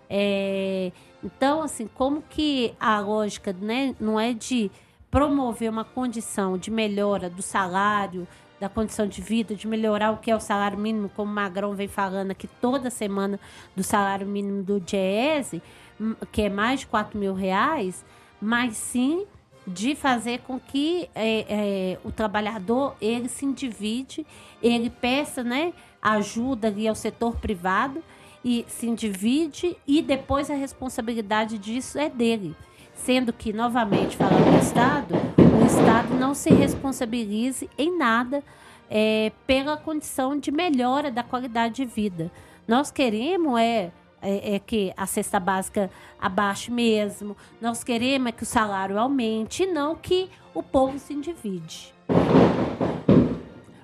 É, 0.09 0.93
então, 1.23 1.63
assim, 1.63 1.89
como 1.95 2.23
que 2.23 2.75
a 2.79 3.01
lógica 3.01 3.53
né, 3.53 3.97
não 3.99 4.21
é 4.21 4.33
de 4.33 4.71
promover 5.11 5.69
uma 5.69 5.85
condição 5.85 6.57
de 6.57 6.71
melhora 6.71 7.29
do 7.29 7.43
salário, 7.43 8.27
da 8.61 8.69
condição 8.69 9.07
de 9.07 9.21
vida, 9.23 9.55
de 9.55 9.67
melhorar 9.67 10.11
o 10.13 10.19
que 10.19 10.31
é 10.31 10.37
o 10.37 10.41
salário 10.41 10.79
mínimo, 10.79 11.09
como 11.15 11.31
o 11.31 11.35
Magrão 11.35 11.75
vem 11.75 11.89
falando 11.89 12.31
aqui 12.31 12.49
toda 12.61 12.91
semana 12.91 13.39
do 13.77 13.83
salário 13.83 14.27
mínimo 14.27 14.63
do 14.63 14.81
DIEESE, 14.81 15.63
hum, 16.01 16.15
que 16.33 16.43
é 16.43 16.49
mais 16.49 16.81
de 16.81 16.87
4 16.87 17.19
mil 17.19 17.35
reais, 17.35 18.05
mas 18.41 18.77
sim 18.77 19.27
de 19.67 19.95
fazer 19.95 20.41
com 20.41 20.59
que 20.59 21.09
é, 21.15 21.47
é, 21.49 21.99
o 22.03 22.11
trabalhador 22.11 22.97
ele 23.01 23.29
se 23.29 23.45
individe, 23.45 24.27
ele 24.63 24.89
peça 24.89 25.45
né, 25.45 25.75
ajuda 26.01 26.69
ali 26.69 26.89
ao 26.89 26.95
setor 26.95 27.37
privado 27.37 28.03
e 28.45 28.65
se 28.69 28.87
individe 28.87 29.77
e 29.87 30.01
depois 30.01 30.51
a 30.51 30.55
responsabilidade 30.55 31.59
disso 31.59 31.99
é 31.99 32.09
dele. 32.09 32.57
Sendo 32.95 33.33
que, 33.33 33.53
novamente, 33.53 34.17
falando 34.17 34.51
do 34.51 34.59
Estado, 34.59 35.38
Estado 35.69 36.15
não 36.15 36.33
se 36.33 36.49
responsabilize 36.49 37.69
em 37.77 37.95
nada 37.99 38.43
é, 38.89 39.31
pela 39.47 39.77
condição 39.77 40.39
de 40.39 40.51
melhora 40.51 41.11
da 41.11 41.23
qualidade 41.23 41.75
de 41.75 41.85
vida. 41.85 42.33
Nós 42.67 42.91
queremos 42.91 43.61
é, 43.61 43.91
é, 44.23 44.55
é, 44.55 44.59
que 44.59 44.95
a 44.97 45.05
cesta 45.05 45.39
básica 45.39 45.91
abaixe 46.19 46.71
mesmo, 46.71 47.37
nós 47.61 47.85
queremos 47.85 48.29
é 48.29 48.33
que 48.33 48.45
o 48.45 48.47
salário 48.47 48.99
aumente 48.99 49.65
e 49.65 49.67
não 49.67 49.95
que 49.95 50.31
o 50.55 50.63
povo 50.63 50.99
se 50.99 51.15
divide. 51.15 51.93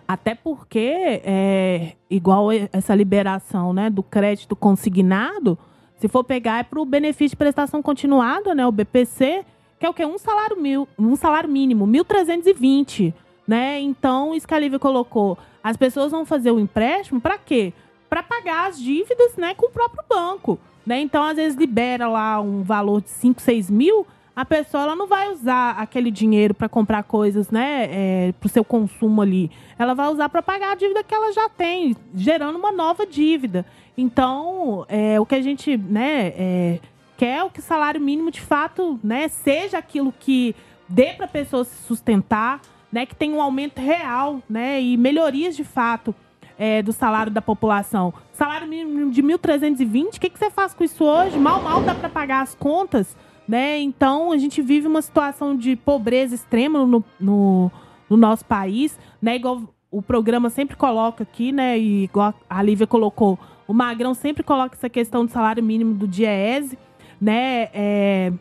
Até 0.08 0.34
porque, 0.34 1.20
é, 1.22 1.96
igual 2.08 2.48
essa 2.72 2.94
liberação 2.94 3.74
né, 3.74 3.90
do 3.90 4.02
crédito 4.02 4.56
consignado, 4.56 5.58
se 5.98 6.08
for 6.08 6.24
pegar 6.24 6.60
é 6.60 6.62
para 6.62 6.80
o 6.80 6.86
benefício 6.86 7.30
de 7.30 7.36
prestação 7.36 7.82
continuada, 7.82 8.54
né, 8.54 8.66
o 8.66 8.72
BPC, 8.72 9.44
que 9.78 9.86
é 9.86 9.88
o 9.88 9.94
que? 9.94 10.04
Um 10.04 10.18
salário, 10.18 10.60
mil, 10.60 10.88
um 10.98 11.16
salário 11.16 11.48
mínimo, 11.48 11.86
1.320. 11.86 13.12
Né? 13.46 13.80
Então, 13.80 14.34
isso 14.34 14.48
que 14.48 14.54
a 14.54 14.58
Lívia 14.58 14.78
colocou. 14.78 15.36
As 15.62 15.76
pessoas 15.76 16.10
vão 16.10 16.24
fazer 16.24 16.50
o 16.50 16.58
empréstimo 16.58 17.20
para 17.20 17.36
quê? 17.36 17.72
Para 18.08 18.22
pagar 18.22 18.68
as 18.68 18.78
dívidas 18.78 19.36
né, 19.36 19.54
com 19.54 19.66
o 19.66 19.70
próprio 19.70 20.02
banco. 20.08 20.58
Né? 20.86 21.00
Então, 21.00 21.22
às 21.22 21.36
vezes, 21.36 21.58
libera 21.58 22.08
lá 22.08 22.40
um 22.40 22.62
valor 22.62 23.02
de 23.02 23.10
5, 23.10 23.40
6 23.40 23.70
mil, 23.70 24.06
a 24.36 24.44
pessoa 24.44 24.82
ela 24.82 24.96
não 24.96 25.06
vai 25.06 25.30
usar 25.30 25.72
aquele 25.78 26.10
dinheiro 26.10 26.54
para 26.54 26.68
comprar 26.68 27.04
coisas, 27.04 27.50
né, 27.50 27.88
é, 27.90 28.32
para 28.32 28.46
o 28.46 28.50
seu 28.50 28.64
consumo 28.64 29.22
ali. 29.22 29.50
Ela 29.78 29.94
vai 29.94 30.08
usar 30.08 30.28
para 30.28 30.42
pagar 30.42 30.72
a 30.72 30.74
dívida 30.74 31.04
que 31.04 31.14
ela 31.14 31.32
já 31.32 31.48
tem, 31.48 31.96
gerando 32.14 32.58
uma 32.58 32.72
nova 32.72 33.06
dívida. 33.06 33.64
Então, 33.96 34.84
é, 34.88 35.20
o 35.20 35.26
que 35.26 35.36
a 35.36 35.40
gente, 35.40 35.76
né, 35.76 36.32
é, 36.36 36.80
quer 37.16 37.48
que 37.50 37.60
o 37.60 37.62
salário 37.62 38.00
mínimo 38.00 38.30
de 38.30 38.40
fato, 38.40 38.98
né, 39.02 39.28
seja 39.28 39.78
aquilo 39.78 40.12
que 40.12 40.54
dê 40.88 41.12
para 41.12 41.26
a 41.26 41.28
pessoa 41.28 41.64
se 41.64 41.76
sustentar, 41.84 42.60
né, 42.92 43.06
que 43.06 43.14
tenha 43.14 43.34
um 43.34 43.42
aumento 43.42 43.80
real, 43.80 44.42
né, 44.48 44.80
e 44.80 44.96
melhorias 44.96 45.56
de 45.56 45.64
fato 45.64 46.14
é, 46.58 46.82
do 46.82 46.92
salário 46.92 47.32
da 47.32 47.42
população. 47.42 48.12
Salário 48.32 48.66
mínimo 48.66 49.10
de 49.10 49.22
1.320, 49.22 50.16
o 50.16 50.20
que, 50.20 50.30
que 50.30 50.38
você 50.38 50.50
faz 50.50 50.74
com 50.74 50.84
isso 50.84 51.04
hoje? 51.04 51.38
Mal, 51.38 51.62
mal 51.62 51.82
dá 51.82 51.94
para 51.94 52.08
pagar 52.08 52.42
as 52.42 52.54
contas 52.54 53.16
né? 53.46 53.78
Então 53.80 54.32
a 54.32 54.38
gente 54.38 54.60
vive 54.62 54.86
uma 54.86 55.02
situação 55.02 55.56
de 55.56 55.76
pobreza 55.76 56.34
extrema 56.34 56.84
no, 56.84 57.04
no, 57.20 57.70
no, 58.08 58.16
nosso 58.16 58.44
país, 58.44 58.98
né? 59.20 59.36
Igual 59.36 59.62
o 59.90 60.02
programa 60.02 60.50
sempre 60.50 60.76
coloca 60.76 61.22
aqui, 61.22 61.52
né? 61.52 61.78
E 61.78 62.04
igual 62.04 62.34
a 62.48 62.62
Lívia 62.62 62.86
colocou, 62.86 63.38
o 63.68 63.74
Magrão 63.74 64.14
sempre 64.14 64.42
coloca 64.42 64.74
essa 64.74 64.88
questão 64.88 65.24
do 65.24 65.30
salário 65.30 65.62
mínimo 65.62 65.94
do 65.94 66.08
DIEESE, 66.08 66.78
né? 67.24 67.70
É, 67.72 68.32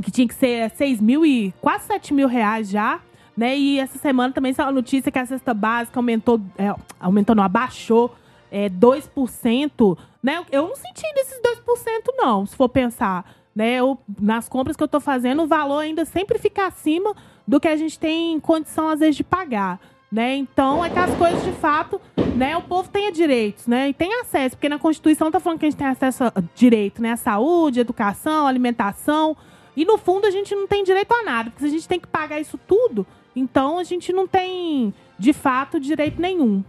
que 0.00 0.10
tinha 0.10 0.28
que 0.28 0.34
ser 0.34 0.70
6 0.70 1.00
mil 1.00 1.26
e 1.26 1.52
quase 1.60 1.86
7 1.86 2.14
mil 2.14 2.28
reais 2.28 2.70
já. 2.70 3.00
Né? 3.36 3.58
E 3.58 3.80
essa 3.80 3.98
semana 3.98 4.32
também 4.32 4.52
saiu 4.52 4.68
a 4.68 4.72
notícia 4.72 5.10
que 5.10 5.18
a 5.18 5.26
cesta 5.26 5.52
básica 5.52 5.98
aumentou, 5.98 6.40
é, 6.56 6.72
aumentou 7.00 7.34
não, 7.34 7.42
abaixou 7.42 8.14
é, 8.52 8.68
2%. 8.68 9.98
Né? 10.22 10.44
Eu 10.52 10.68
não 10.68 10.76
senti 10.76 11.02
desses 11.14 11.40
2%, 11.42 12.14
não, 12.16 12.46
se 12.46 12.54
for 12.54 12.68
pensar 12.68 13.28
né, 13.54 13.74
eu, 13.74 13.98
nas 14.20 14.48
compras 14.48 14.76
que 14.76 14.82
eu 14.82 14.86
estou 14.86 15.00
fazendo, 15.00 15.42
o 15.42 15.46
valor 15.46 15.78
ainda 15.78 16.04
sempre 16.04 16.38
fica 16.38 16.66
acima 16.66 17.14
do 17.46 17.60
que 17.60 17.68
a 17.68 17.76
gente 17.76 17.98
tem 17.98 18.38
condição, 18.40 18.88
às 18.88 19.00
vezes, 19.00 19.16
de 19.16 19.24
pagar. 19.24 19.80
Né? 20.14 20.36
Então, 20.36 20.84
é 20.84 20.88
que 20.88 20.96
as 20.96 21.12
coisas, 21.16 21.42
de 21.42 21.50
fato, 21.54 22.00
né, 22.36 22.56
o 22.56 22.62
povo 22.62 22.88
tenha 22.88 23.10
direitos, 23.10 23.66
né? 23.66 23.88
E 23.88 23.92
tem 23.92 24.14
acesso, 24.20 24.54
porque 24.54 24.68
na 24.68 24.78
Constituição 24.78 25.26
está 25.26 25.40
falando 25.40 25.58
que 25.58 25.66
a 25.66 25.68
gente 25.68 25.78
tem 25.78 25.88
acesso 25.88 26.22
a 26.22 26.32
direito, 26.54 27.02
né? 27.02 27.10
A 27.10 27.16
saúde, 27.16 27.80
educação, 27.80 28.46
alimentação. 28.46 29.36
E, 29.76 29.84
no 29.84 29.98
fundo, 29.98 30.24
a 30.24 30.30
gente 30.30 30.54
não 30.54 30.68
tem 30.68 30.84
direito 30.84 31.12
a 31.12 31.24
nada, 31.24 31.50
porque 31.50 31.64
se 31.64 31.66
a 31.66 31.76
gente 31.76 31.88
tem 31.88 31.98
que 31.98 32.06
pagar 32.06 32.38
isso 32.38 32.56
tudo, 32.56 33.04
então 33.34 33.76
a 33.76 33.82
gente 33.82 34.12
não 34.12 34.24
tem, 34.24 34.94
de 35.18 35.32
fato, 35.32 35.80
direito 35.80 36.20
nenhum. 36.20 36.62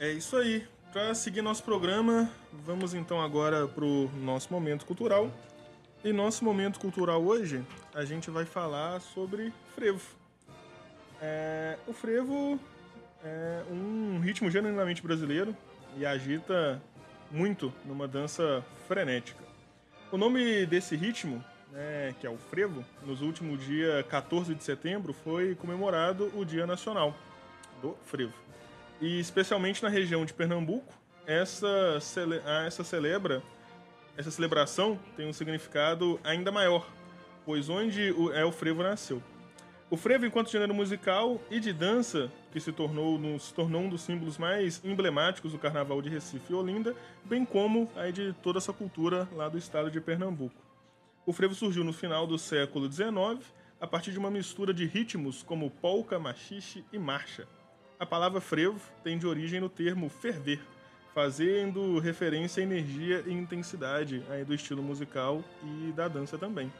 É 0.00 0.10
isso 0.12 0.34
aí. 0.34 0.66
para 0.94 1.14
seguir 1.14 1.42
nosso 1.42 1.62
programa, 1.62 2.30
vamos 2.64 2.94
então 2.94 3.20
agora 3.20 3.68
para 3.68 3.84
o 3.84 4.10
nosso 4.22 4.50
momento 4.50 4.86
cultural. 4.86 5.30
Em 6.02 6.12
nosso 6.14 6.42
momento 6.42 6.80
cultural 6.80 7.22
hoje, 7.22 7.62
a 7.94 8.02
gente 8.06 8.30
vai 8.30 8.46
falar 8.46 8.98
sobre 9.02 9.52
frevo. 9.74 10.21
É, 11.24 11.78
o 11.86 11.92
frevo 11.92 12.58
é 13.24 13.62
um 13.70 14.18
ritmo 14.18 14.50
genuinamente 14.50 15.00
brasileiro 15.00 15.56
e 15.96 16.04
agita 16.04 16.82
muito 17.30 17.72
numa 17.84 18.08
dança 18.08 18.64
frenética. 18.88 19.44
O 20.10 20.18
nome 20.18 20.66
desse 20.66 20.96
ritmo, 20.96 21.42
né, 21.70 22.12
que 22.20 22.26
é 22.26 22.30
o 22.30 22.36
frevo, 22.36 22.84
nos 23.06 23.22
últimos 23.22 23.64
dia 23.64 24.04
14 24.08 24.52
de 24.52 24.64
setembro 24.64 25.12
foi 25.12 25.54
comemorado 25.54 26.32
o 26.34 26.44
Dia 26.44 26.66
Nacional 26.66 27.16
do 27.80 27.96
Frevo. 28.04 28.34
E 29.00 29.20
especialmente 29.20 29.80
na 29.80 29.88
região 29.88 30.24
de 30.24 30.34
Pernambuco, 30.34 30.92
essa, 31.24 32.00
cele 32.00 32.42
essa 32.66 32.82
celebra 32.82 33.40
essa 34.16 34.30
celebração 34.30 34.98
tem 35.16 35.26
um 35.26 35.32
significado 35.32 36.20
ainda 36.22 36.52
maior, 36.52 36.86
pois 37.46 37.68
onde 37.68 38.14
é 38.34 38.44
o 38.44 38.52
frevo 38.52 38.82
nasceu. 38.82 39.22
O 39.92 39.96
frevo, 39.98 40.24
enquanto 40.24 40.50
gênero 40.50 40.72
musical 40.72 41.38
e 41.50 41.60
de 41.60 41.70
dança, 41.70 42.32
que 42.50 42.58
se 42.58 42.72
tornou, 42.72 43.20
tornou 43.54 43.82
um 43.82 43.90
dos 43.90 44.00
símbolos 44.00 44.38
mais 44.38 44.82
emblemáticos 44.82 45.52
do 45.52 45.58
Carnaval 45.58 46.00
de 46.00 46.08
Recife 46.08 46.50
e 46.50 46.56
Olinda, 46.56 46.96
bem 47.22 47.44
como 47.44 47.92
aí 47.94 48.10
de 48.10 48.32
toda 48.42 48.56
essa 48.56 48.72
cultura 48.72 49.28
lá 49.34 49.50
do 49.50 49.58
estado 49.58 49.90
de 49.90 50.00
Pernambuco. 50.00 50.56
O 51.26 51.32
frevo 51.34 51.54
surgiu 51.54 51.84
no 51.84 51.92
final 51.92 52.26
do 52.26 52.38
século 52.38 52.90
XIX, 52.90 53.44
a 53.78 53.86
partir 53.86 54.12
de 54.12 54.18
uma 54.18 54.30
mistura 54.30 54.72
de 54.72 54.86
ritmos 54.86 55.42
como 55.42 55.70
polca, 55.70 56.18
machixe 56.18 56.82
e 56.90 56.98
marcha. 56.98 57.46
A 58.00 58.06
palavra 58.06 58.40
frevo 58.40 58.80
tem 59.04 59.18
de 59.18 59.26
origem 59.26 59.60
no 59.60 59.68
termo 59.68 60.08
ferver, 60.08 60.62
fazendo 61.12 61.98
referência 61.98 62.62
à 62.62 62.64
energia 62.64 63.22
e 63.26 63.32
intensidade 63.34 64.24
aí 64.30 64.42
do 64.42 64.54
estilo 64.54 64.82
musical 64.82 65.44
e 65.62 65.92
da 65.92 66.08
dança 66.08 66.38
também 66.38 66.72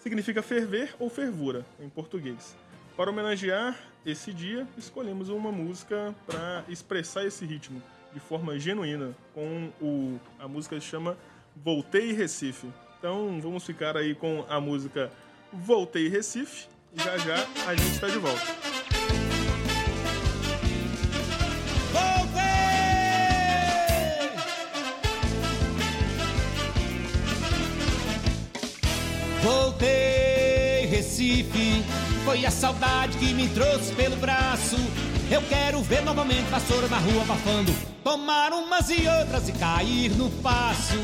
significa 0.00 0.42
ferver 0.42 0.94
ou 0.98 1.08
fervura 1.08 1.64
em 1.80 1.88
português. 1.88 2.56
Para 2.96 3.10
homenagear 3.10 3.78
esse 4.04 4.32
dia, 4.32 4.66
escolhemos 4.76 5.28
uma 5.28 5.52
música 5.52 6.14
para 6.26 6.64
expressar 6.68 7.24
esse 7.24 7.44
ritmo 7.44 7.82
de 8.12 8.20
forma 8.20 8.58
genuína, 8.58 9.14
com 9.34 9.70
o 9.80 10.18
a 10.38 10.48
música 10.48 10.80
se 10.80 10.86
chama 10.86 11.16
Voltei 11.54 12.12
Recife. 12.12 12.68
Então 12.98 13.40
vamos 13.40 13.64
ficar 13.64 13.96
aí 13.96 14.14
com 14.14 14.44
a 14.48 14.60
música 14.60 15.10
Voltei 15.52 16.08
Recife 16.08 16.68
e 16.92 17.02
já 17.02 17.16
já 17.18 17.36
a 17.66 17.74
gente 17.74 17.92
está 17.92 18.08
de 18.08 18.18
volta. 18.18 18.77
Recife, 31.28 31.84
foi 32.24 32.46
a 32.46 32.50
saudade 32.50 33.18
que 33.18 33.34
me 33.34 33.48
trouxe 33.48 33.92
pelo 33.92 34.16
braço. 34.16 34.76
Eu 35.30 35.42
quero 35.42 35.82
ver 35.82 36.02
novamente 36.02 36.48
vassoura 36.48 36.88
na 36.88 36.96
rua 36.96 37.20
abafando, 37.20 37.70
tomar 38.02 38.50
umas 38.54 38.88
e 38.88 39.06
outras 39.06 39.46
e 39.46 39.52
cair 39.52 40.10
no 40.12 40.30
passo. 40.42 40.96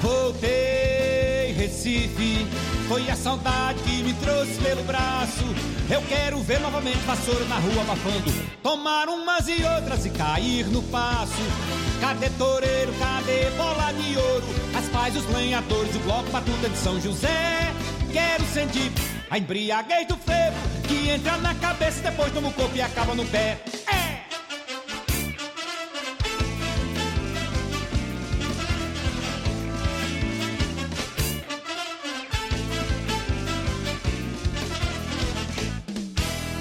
Voltei, 0.00 1.52
Recife, 1.52 2.46
foi 2.88 3.10
a 3.10 3.14
saudade 3.14 3.82
que 3.82 4.02
me 4.02 4.14
trouxe 4.14 4.54
pelo 4.54 4.82
braço. 4.84 5.44
Eu 5.90 6.00
quero 6.08 6.38
ver 6.38 6.60
novamente 6.60 7.04
vassoura 7.06 7.44
na 7.44 7.56
rua 7.56 7.82
abafando, 7.82 8.32
tomar 8.62 9.10
umas 9.10 9.48
e 9.48 9.62
outras 9.62 10.06
e 10.06 10.10
cair 10.10 10.66
no 10.68 10.82
passo. 10.84 11.42
Cadê 12.00 12.30
toureiro, 12.30 12.94
cadê 12.94 13.50
bola 13.50 13.92
de 13.92 14.16
ouro? 14.16 14.46
As 14.74 14.88
pais, 14.88 15.14
os 15.14 15.26
lenhadores, 15.26 15.94
o 15.94 15.98
bloco 15.98 16.30
batuta 16.30 16.70
de 16.70 16.78
São 16.78 16.98
José. 16.98 17.70
Quero 18.10 18.44
sentir 18.46 18.90
a 19.30 19.38
embriaguez 19.38 20.06
do 20.06 20.16
frevo 20.16 20.56
que 20.86 21.10
entra 21.10 21.36
na 21.38 21.54
cabeça, 21.54 22.00
depois 22.02 22.32
toma 22.32 22.48
o 22.48 22.52
corpo 22.52 22.76
e 22.76 22.80
acaba 22.80 23.14
no 23.14 23.24
pé. 23.26 23.58
É! 23.92 24.08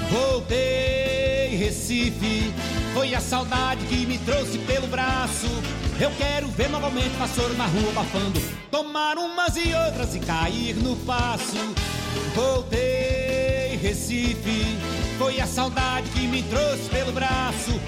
Voltei, 0.09 1.55
Recife, 1.57 2.53
foi 2.98 3.14
a 3.14 3.22
saudade 3.22 3.86
que 3.86 4.08
me 4.08 4.18
trouxe 4.18 4.58
pelo 4.58 4.88
braço. 4.88 5.45
Eu 6.00 6.10
quero 6.18 6.48
ver 6.48 6.68
novamente 6.68 7.16
vassoura 7.20 7.54
na 7.54 7.68
rua 7.68 7.91
abafando, 7.91 8.41
tomar 8.72 9.20
umas 9.20 9.56
e 9.56 9.72
outras 9.72 10.16
e 10.16 10.20
cair 10.20 10.76
no 10.78 10.95
passo. 11.06 11.58
Voltei, 12.34 13.78
Recife, 13.80 14.80
foi 15.20 15.39
a 15.39 15.45
saudade 15.45 16.10
que 16.10 16.22
me 16.22 16.41
trouxe 16.41 16.89
pelo 16.89 17.12
braço. 17.12 17.80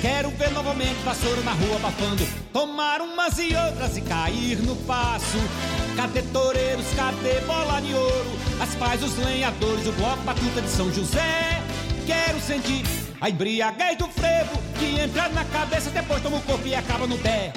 Quero 0.00 0.28
ver 0.30 0.50
novamente 0.50 1.04
vassoura 1.04 1.40
na 1.42 1.52
rua 1.52 1.76
abafando, 1.76 2.26
tomar 2.52 3.00
umas 3.00 3.38
e 3.38 3.54
outras 3.54 3.96
e 3.96 4.00
cair 4.00 4.58
no 4.58 4.74
passo. 4.74 5.38
Cadê 5.94 6.22
toureiros, 6.32 6.86
cadê 6.96 7.40
bola 7.42 7.78
de 7.80 7.94
ouro? 7.94 8.30
As 8.60 8.74
pais, 8.74 9.04
os 9.04 9.16
lenhadores, 9.18 9.86
o 9.86 9.92
bloco 9.92 10.22
batuta 10.22 10.60
de 10.60 10.68
São 10.68 10.92
José. 10.92 11.62
Quero 12.06 12.40
sentir 12.40 13.07
a 13.20 13.28
embriaguez 13.28 13.96
do 13.98 14.08
frevo 14.08 14.62
que 14.78 15.00
entra 15.00 15.28
na 15.30 15.44
cabeça, 15.44 15.90
depois 15.90 16.22
toma 16.22 16.38
o 16.38 16.42
corpo 16.42 16.66
e 16.66 16.74
acaba 16.74 17.06
no 17.06 17.18
pé. 17.18 17.52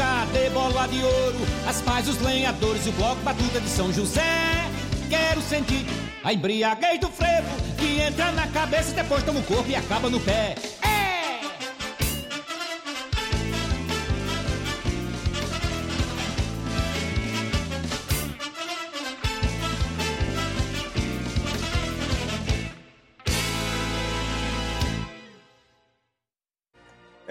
Cadê 0.00 0.48
bola 0.48 0.88
de 0.88 1.02
ouro? 1.02 1.38
As 1.68 1.82
pais, 1.82 2.08
os 2.08 2.18
lenhadores 2.22 2.86
e 2.86 2.88
o 2.88 2.92
bloco 2.92 3.20
batuta 3.22 3.60
de 3.60 3.68
São 3.68 3.92
José. 3.92 4.70
Quero 5.10 5.42
sentir 5.42 5.84
a 6.24 6.32
embriaguez 6.32 6.98
do 7.00 7.08
frevo 7.08 7.48
que 7.76 8.00
entra 8.00 8.32
na 8.32 8.46
cabeça, 8.46 8.94
depois 8.94 9.22
toma 9.22 9.40
o 9.40 9.42
corpo 9.42 9.68
e 9.68 9.76
acaba 9.76 10.08
no 10.08 10.18
pé. 10.20 10.54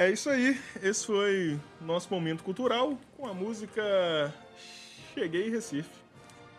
É 0.09 0.11
isso 0.11 0.27
aí, 0.27 0.59
esse 0.81 1.05
foi 1.05 1.59
nosso 1.79 2.11
momento 2.11 2.43
cultural 2.43 2.97
com 3.15 3.27
a 3.27 3.33
música 3.33 4.33
Cheguei 5.13 5.49
em 5.49 5.51
Recife. 5.51 5.91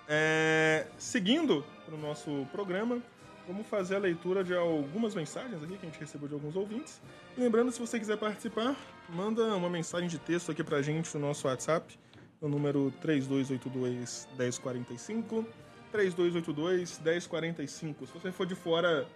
É, 0.06 0.86
seguindo 0.96 1.64
para 1.84 1.96
o 1.96 1.98
nosso 1.98 2.46
programa, 2.52 3.02
vamos 3.48 3.66
fazer 3.66 3.96
a 3.96 3.98
leitura 3.98 4.44
de 4.44 4.54
algumas 4.54 5.16
mensagens 5.16 5.60
aqui 5.60 5.76
que 5.76 5.84
a 5.84 5.90
gente 5.90 5.98
recebeu 5.98 6.28
de 6.28 6.34
alguns 6.34 6.54
ouvintes. 6.54 7.02
Lembrando, 7.36 7.72
se 7.72 7.80
você 7.80 7.98
quiser 7.98 8.16
participar, 8.18 8.76
manda 9.08 9.42
uma 9.56 9.68
mensagem 9.68 10.08
de 10.08 10.20
texto 10.20 10.52
aqui 10.52 10.62
para 10.62 10.76
a 10.76 10.82
gente 10.82 11.12
no 11.18 11.26
nosso 11.26 11.48
WhatsApp, 11.48 11.98
no 12.40 12.48
número 12.48 12.92
3282 13.00 14.28
1045. 14.38 15.44
3282 15.90 17.00
1045. 17.00 18.06
Se 18.06 18.12
você 18.12 18.30
for 18.30 18.46
de 18.46 18.54
fora 18.54 19.08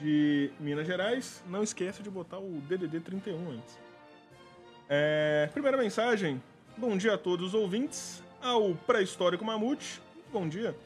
de 0.00 0.50
Minas 0.60 0.86
Gerais, 0.86 1.42
não 1.48 1.62
esqueça 1.62 2.02
de 2.02 2.10
botar 2.10 2.38
o 2.38 2.60
DDD 2.68 3.00
31 3.00 3.50
antes. 3.50 3.78
É, 4.88 5.48
primeira 5.52 5.76
mensagem. 5.76 6.42
Bom 6.76 6.96
dia 6.96 7.14
a 7.14 7.18
todos 7.18 7.48
os 7.48 7.54
ouvintes. 7.54 8.22
Ao 8.40 8.74
pré-histórico 8.74 9.44
Mamute. 9.44 10.00
Bom 10.32 10.48
dia. 10.48 10.76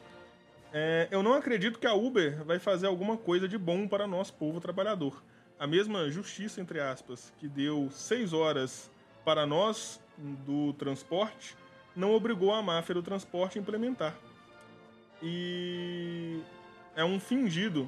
É, 0.73 1.07
eu 1.11 1.21
não 1.21 1.33
acredito 1.33 1.77
que 1.77 1.85
a 1.85 1.93
Uber 1.93 2.43
vai 2.43 2.57
fazer 2.57 2.87
alguma 2.87 3.17
coisa 3.17 3.47
de 3.47 3.57
bom 3.57 3.87
para 3.87 4.07
nosso 4.07 4.33
povo 4.33 4.61
trabalhador. 4.61 5.21
A 5.59 5.67
mesma 5.67 6.09
justiça, 6.09 6.61
entre 6.61 6.79
aspas, 6.79 7.31
que 7.37 7.47
deu 7.47 7.89
seis 7.91 8.33
horas 8.33 8.89
para 9.23 9.45
nós 9.45 9.99
do 10.17 10.73
transporte, 10.73 11.55
não 11.95 12.13
obrigou 12.13 12.53
a 12.53 12.61
máfia 12.61 12.95
do 12.95 13.03
transporte 13.03 13.59
a 13.59 13.61
implementar. 13.61 14.15
e 15.21 16.39
é 16.95 17.05
um 17.05 17.19
fingido 17.19 17.87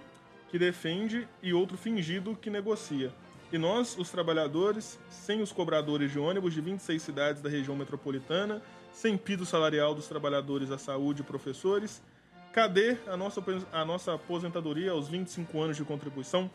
que 0.53 0.59
defende 0.59 1.27
e 1.41 1.51
outro 1.51 1.75
fingido 1.75 2.35
que 2.35 2.47
negocia. 2.47 3.11
E 3.51 3.57
nós, 3.57 3.97
os 3.97 4.11
trabalhadores, 4.11 4.99
sem 5.09 5.41
os 5.41 5.51
cobradores 5.51 6.11
de 6.11 6.19
ônibus 6.19 6.53
de 6.53 6.61
26 6.61 7.01
cidades 7.01 7.41
da 7.41 7.49
região 7.49 7.75
metropolitana, 7.75 8.61
sem 8.91 9.17
piso 9.17 9.47
salarial 9.47 9.95
dos 9.95 10.07
trabalhadores 10.07 10.69
da 10.69 10.77
saúde 10.77 11.23
e 11.23 11.25
professores, 11.25 12.03
cadê 12.51 12.99
a 13.07 13.17
nossa, 13.17 13.43
a 13.71 13.83
nossa 13.83 14.13
aposentadoria 14.13 14.91
aos 14.91 15.07
25 15.07 15.59
anos 15.59 15.75
de 15.75 15.83
contribuição? 15.83 16.51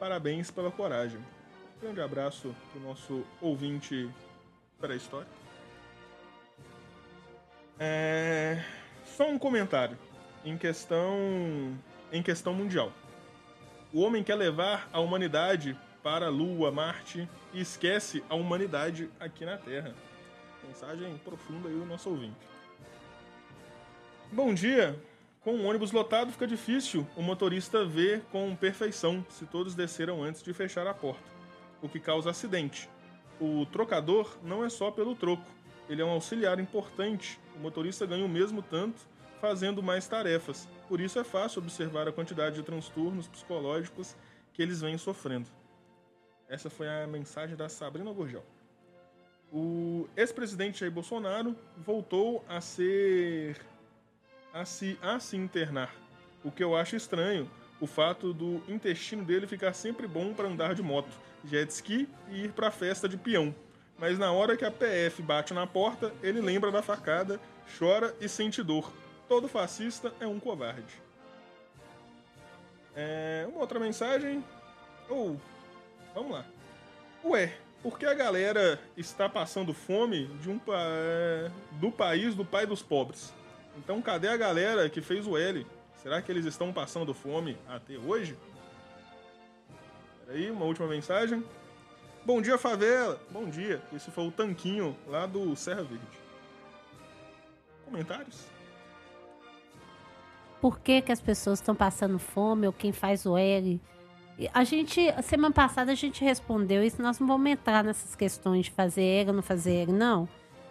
Parabéns 0.00 0.50
pela 0.50 0.70
coragem. 0.70 1.20
grande 1.78 2.00
abraço 2.00 2.54
para 2.72 2.80
o 2.80 2.84
nosso 2.84 3.22
ouvinte 3.38 4.08
pré-histórico. 4.80 5.30
É... 7.78 8.64
Só 9.04 9.28
um 9.28 9.38
comentário 9.38 9.98
em 10.42 10.56
questão, 10.56 11.76
em 12.10 12.22
questão 12.22 12.54
mundial. 12.54 12.90
O 13.96 14.00
homem 14.02 14.22
quer 14.22 14.34
levar 14.34 14.90
a 14.92 15.00
humanidade 15.00 15.74
para 16.02 16.26
a 16.26 16.28
Lua, 16.28 16.70
Marte 16.70 17.26
e 17.54 17.62
esquece 17.62 18.22
a 18.28 18.34
humanidade 18.34 19.08
aqui 19.18 19.42
na 19.46 19.56
Terra. 19.56 19.94
Mensagem 20.62 21.16
profunda 21.24 21.70
aí 21.70 21.74
do 21.74 21.86
nosso 21.86 22.10
ouvinte. 22.10 22.36
Bom 24.30 24.52
dia. 24.52 25.02
Com 25.40 25.54
um 25.54 25.66
ônibus 25.66 25.92
lotado 25.92 26.30
fica 26.30 26.46
difícil 26.46 27.06
o 27.16 27.22
motorista 27.22 27.86
ver 27.86 28.20
com 28.30 28.54
perfeição 28.54 29.24
se 29.30 29.46
todos 29.46 29.74
desceram 29.74 30.22
antes 30.22 30.42
de 30.42 30.52
fechar 30.52 30.86
a 30.86 30.92
porta, 30.92 31.24
o 31.80 31.88
que 31.88 31.98
causa 31.98 32.28
acidente. 32.28 32.90
O 33.40 33.64
trocador 33.64 34.36
não 34.42 34.62
é 34.62 34.68
só 34.68 34.90
pelo 34.90 35.16
troco, 35.16 35.46
ele 35.88 36.02
é 36.02 36.04
um 36.04 36.10
auxiliar 36.10 36.60
importante. 36.60 37.40
O 37.56 37.60
motorista 37.60 38.04
ganha 38.04 38.26
o 38.26 38.28
mesmo 38.28 38.60
tanto 38.60 39.08
fazendo 39.40 39.82
mais 39.82 40.06
tarefas. 40.06 40.68
Por 40.88 41.00
isso 41.00 41.18
é 41.18 41.24
fácil 41.24 41.62
observar 41.62 42.08
a 42.08 42.12
quantidade 42.12 42.56
de 42.56 42.62
transtornos 42.62 43.28
psicológicos 43.28 44.16
que 44.52 44.62
eles 44.62 44.80
vêm 44.80 44.96
sofrendo. 44.98 45.48
Essa 46.48 46.70
foi 46.70 46.88
a 46.88 47.06
mensagem 47.06 47.56
da 47.56 47.68
Sabrina 47.68 48.12
Gurgel. 48.12 48.44
O 49.52 50.08
ex-presidente 50.16 50.80
Jair 50.80 50.92
Bolsonaro 50.92 51.56
voltou 51.76 52.44
a 52.48 52.60
ser 52.60 53.56
a 54.52 54.64
se, 54.64 54.98
a 55.02 55.20
se 55.20 55.36
internar, 55.36 55.94
o 56.42 56.50
que 56.50 56.64
eu 56.64 56.74
acho 56.74 56.96
estranho, 56.96 57.50
o 57.80 57.86
fato 57.86 58.32
do 58.32 58.62
intestino 58.68 59.24
dele 59.24 59.46
ficar 59.46 59.74
sempre 59.74 60.06
bom 60.06 60.32
para 60.32 60.48
andar 60.48 60.74
de 60.74 60.82
moto, 60.82 61.10
jet 61.44 61.70
ski 61.70 62.08
e 62.30 62.44
ir 62.44 62.52
para 62.52 62.70
festa 62.70 63.08
de 63.08 63.16
peão. 63.16 63.54
Mas 63.98 64.18
na 64.18 64.32
hora 64.32 64.56
que 64.56 64.64
a 64.64 64.70
PF 64.70 65.22
bate 65.22 65.54
na 65.54 65.66
porta, 65.66 66.12
ele 66.22 66.40
lembra 66.40 66.70
da 66.70 66.82
facada, 66.82 67.40
chora 67.78 68.14
e 68.20 68.28
sente 68.28 68.62
dor. 68.62 68.92
Todo 69.28 69.48
fascista 69.48 70.12
é 70.20 70.26
um 70.26 70.38
covarde. 70.38 71.02
É, 72.94 73.46
uma 73.48 73.60
outra 73.60 73.80
mensagem. 73.80 74.44
Ou, 75.08 75.32
oh, 75.32 75.36
vamos 76.14 76.32
lá. 76.32 76.44
Ué, 77.24 77.56
por 77.82 77.98
que 77.98 78.06
a 78.06 78.14
galera 78.14 78.80
está 78.96 79.28
passando 79.28 79.74
fome 79.74 80.26
de 80.40 80.48
um, 80.48 80.60
é, 80.68 81.50
do 81.72 81.90
país 81.90 82.34
do 82.34 82.44
pai 82.44 82.66
dos 82.66 82.82
pobres? 82.82 83.34
Então, 83.76 84.00
cadê 84.00 84.28
a 84.28 84.36
galera 84.36 84.88
que 84.88 85.02
fez 85.02 85.26
o 85.26 85.36
L? 85.36 85.66
Será 86.02 86.22
que 86.22 86.30
eles 86.30 86.46
estão 86.46 86.72
passando 86.72 87.12
fome 87.12 87.58
até 87.68 87.98
hoje? 87.98 88.38
Peraí, 90.24 90.50
uma 90.50 90.64
última 90.64 90.86
mensagem. 90.86 91.44
Bom 92.24 92.40
dia, 92.40 92.56
favela. 92.56 93.20
Bom 93.30 93.48
dia. 93.48 93.82
Esse 93.92 94.10
foi 94.10 94.26
o 94.26 94.32
Tanquinho 94.32 94.96
lá 95.06 95.26
do 95.26 95.54
Serra 95.54 95.82
Verde. 95.82 96.04
Comentários? 97.84 98.55
Por 100.60 100.78
que, 100.80 101.02
que 101.02 101.12
as 101.12 101.20
pessoas 101.20 101.58
estão 101.58 101.74
passando 101.74 102.18
fome 102.18 102.66
ou 102.66 102.72
quem 102.72 102.92
faz 102.92 103.26
o 103.26 103.36
L? 103.36 103.80
A 104.52 104.64
gente, 104.64 105.00
semana 105.22 105.54
passada 105.54 105.92
a 105.92 105.94
gente 105.94 106.22
respondeu 106.22 106.82
isso, 106.82 107.00
nós 107.00 107.18
não 107.18 107.26
vamos 107.26 107.50
entrar 107.50 107.82
nessas 107.82 108.14
questões 108.14 108.66
de 108.66 108.70
fazer 108.70 109.02
L 109.02 109.30
ou 109.30 109.36
não 109.36 109.42
fazer 109.42 109.74
L, 109.82 109.92
não. 109.92 110.28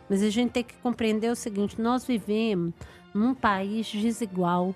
Mas 0.09 0.21
a 0.21 0.29
gente 0.29 0.51
tem 0.51 0.63
que 0.63 0.75
compreender 0.75 1.31
o 1.31 1.35
seguinte: 1.35 1.81
nós 1.81 2.05
vivemos 2.05 2.73
num 3.13 3.33
país 3.33 3.87
desigual, 3.87 4.75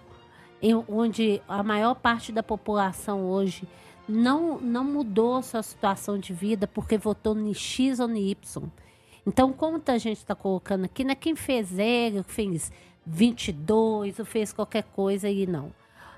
onde 0.88 1.42
a 1.48 1.62
maior 1.62 1.96
parte 1.96 2.32
da 2.32 2.42
população 2.42 3.26
hoje 3.26 3.68
não, 4.08 4.58
não 4.60 4.84
mudou 4.84 5.42
sua 5.44 5.62
situação 5.62 6.18
de 6.18 6.34
vida 6.34 6.68
porque 6.68 6.98
votou 6.98 7.36
no 7.36 7.54
X 7.54 8.00
ou 8.00 8.08
no 8.08 8.18
Y. 8.18 8.64
Então, 9.26 9.54
como 9.54 9.82
a 9.86 9.98
gente 9.98 10.18
está 10.18 10.34
colocando 10.34 10.86
aqui, 10.86 11.04
não 11.04 11.12
é 11.12 11.16
quem 11.16 11.36
fez 11.36 11.78
L, 11.78 12.24
fez 12.24 12.72
22 13.10 14.20
ou 14.20 14.26
fez 14.26 14.54
qualquer 14.54 14.84
coisa 14.84 15.28
aí, 15.28 15.48
não. 15.48 15.74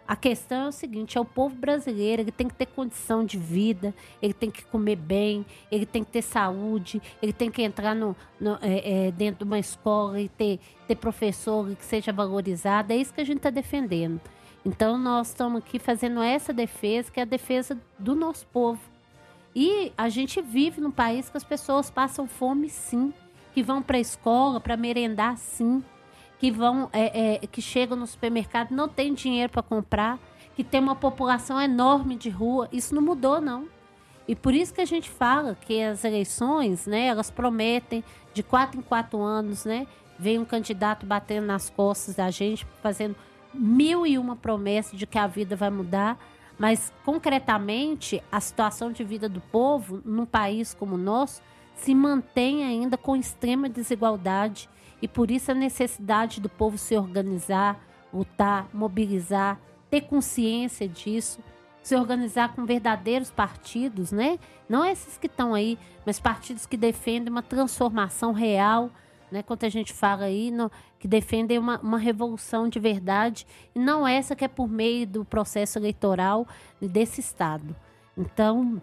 A 0.06 0.16
questão 0.16 0.66
é 0.66 0.68
o 0.68 0.72
seguinte: 0.72 1.18
é 1.18 1.22
o 1.22 1.26
povo 1.26 1.56
brasileiro, 1.56 2.22
ele 2.22 2.32
tem 2.32 2.48
que 2.48 2.54
ter 2.54 2.66
condição 2.66 3.24
de 3.24 3.38
vida, 3.38 3.96
ele 4.22 4.34
tem 4.34 4.52
que 4.52 4.66
comer 4.66 4.98
bem, 4.98 5.46
ele 5.72 5.86
tem 5.86 6.04
que 6.04 6.12
ter 6.12 6.22
saúde, 6.22 7.02
ele 7.22 7.32
tem 7.32 7.50
que 7.50 7.62
entrar 7.62 7.96
no, 7.96 8.16
no 8.40 8.58
é, 8.62 9.08
é, 9.08 9.12
dentro 9.12 9.40
de 9.40 9.44
uma 9.46 9.58
escola 9.58 10.20
e 10.20 10.28
ter, 10.28 10.60
ter 10.86 10.98
professor 10.98 11.74
que 11.76 11.86
seja 11.86 12.12
valorizado. 12.12 12.92
É 12.92 12.98
isso 12.98 13.14
que 13.14 13.22
a 13.22 13.26
gente 13.26 13.38
está 13.38 13.50
defendendo. 13.50 14.20
Então, 14.66 14.98
nós 14.98 15.30
estamos 15.30 15.60
aqui 15.60 15.80
fazendo 15.80 16.22
essa 16.22 16.52
defesa, 16.52 17.10
que 17.10 17.20
é 17.20 17.24
a 17.24 17.26
defesa 17.26 17.80
do 17.98 18.14
nosso 18.14 18.46
povo. 18.48 18.82
E 19.56 19.92
a 19.98 20.08
gente 20.10 20.42
vive 20.42 20.82
num 20.82 20.92
país 20.92 21.30
que 21.30 21.38
as 21.38 21.44
pessoas 21.44 21.90
passam 21.90 22.28
fome, 22.28 22.70
sim, 22.70 23.14
que 23.54 23.64
vão 23.64 23.82
para 23.82 23.98
a 23.98 24.02
escola 24.02 24.60
para 24.60 24.78
merendar, 24.78 25.38
sim 25.38 25.84
que 26.42 26.50
vão, 26.50 26.90
é, 26.92 27.36
é, 27.36 27.38
que 27.46 27.62
chegam 27.62 27.96
no 27.96 28.08
supermercado, 28.08 28.72
não 28.72 28.90
tem 28.90 29.14
dinheiro 29.14 29.52
para 29.52 29.62
comprar, 29.62 30.18
que 30.56 30.64
tem 30.64 30.82
uma 30.82 30.96
população 30.96 31.62
enorme 31.62 32.16
de 32.16 32.32
rua. 32.32 32.68
Isso 32.72 32.96
não 32.96 33.02
mudou, 33.04 33.40
não. 33.40 33.68
E 34.28 34.36
por 34.36 34.52
isso 34.52 34.74
que 34.74 34.82
a 34.82 34.86
gente 34.86 35.08
fala 35.08 35.54
que 35.54 35.80
as 35.84 36.04
eleições, 36.04 36.88
né, 36.88 37.06
elas 37.06 37.30
prometem 37.30 38.04
de 38.34 38.42
quatro 38.42 38.80
em 38.80 38.82
quatro 38.82 39.22
anos, 39.22 39.66
né, 39.66 39.86
vem 40.18 40.40
um 40.40 40.46
candidato 40.46 41.06
batendo 41.06 41.46
nas 41.46 41.70
costas 41.70 42.16
da 42.16 42.32
gente, 42.32 42.66
fazendo 42.82 43.16
mil 43.54 44.04
e 44.08 44.18
uma 44.18 44.36
promessas 44.36 44.98
de 44.98 45.06
que 45.06 45.20
a 45.20 45.28
vida 45.28 45.56
vai 45.56 45.70
mudar, 45.70 46.18
mas 46.58 46.92
concretamente 47.06 48.20
a 48.32 48.40
situação 48.40 48.92
de 48.92 49.04
vida 49.04 49.30
do 49.30 49.42
povo 49.42 50.02
num 50.04 50.26
país 50.26 50.74
como 50.74 50.96
o 50.96 50.98
nosso 50.98 51.40
se 51.76 51.94
mantém 51.94 52.64
ainda 52.64 52.98
com 52.98 53.16
extrema 53.16 53.70
desigualdade 53.70 54.68
e 55.02 55.08
por 55.08 55.32
isso 55.32 55.52
a 55.52 55.56
necessidade 55.56 56.40
do 56.40 56.50
povo 56.50 56.78
se 56.78 56.96
organizar, 56.96 57.80
lutar, 58.14 58.68
mobilizar, 58.74 59.60
ter 59.90 60.02
consciência 60.02 60.88
disso, 60.88 61.40
se 61.82 61.96
organizar 61.96 62.54
com 62.54 62.66
verdadeiros 62.66 63.32
partidos, 63.32 64.12
né? 64.12 64.38
Não 64.70 64.86
esses 64.86 65.18
que 65.18 65.28
estão 65.28 65.54
aí, 65.54 65.78
mas 66.06 66.20
partidos 66.20 66.66
que 66.66 66.78
defendem 66.78 67.32
uma 67.32 67.42
transformação 67.42 68.32
real, 68.32 68.92
né? 69.32 69.42
Quando 69.42 69.64
a 69.64 69.70
gente 69.70 69.92
fala 69.92 70.26
aí, 70.26 70.52
no, 70.52 70.72
que 71.00 71.08
defendem 71.08 71.58
uma, 71.58 71.80
uma 71.80 71.98
revolução 71.98 72.70
de 72.70 72.80
verdade, 72.80 73.48
e 73.74 73.80
não 73.80 74.08
essa 74.08 74.36
que 74.36 74.46
é 74.46 74.48
por 74.48 74.70
meio 74.70 75.08
do 75.08 75.26
processo 75.26 75.80
eleitoral 75.80 76.48
desse 76.80 77.20
Estado. 77.20 77.76
Então, 78.16 78.80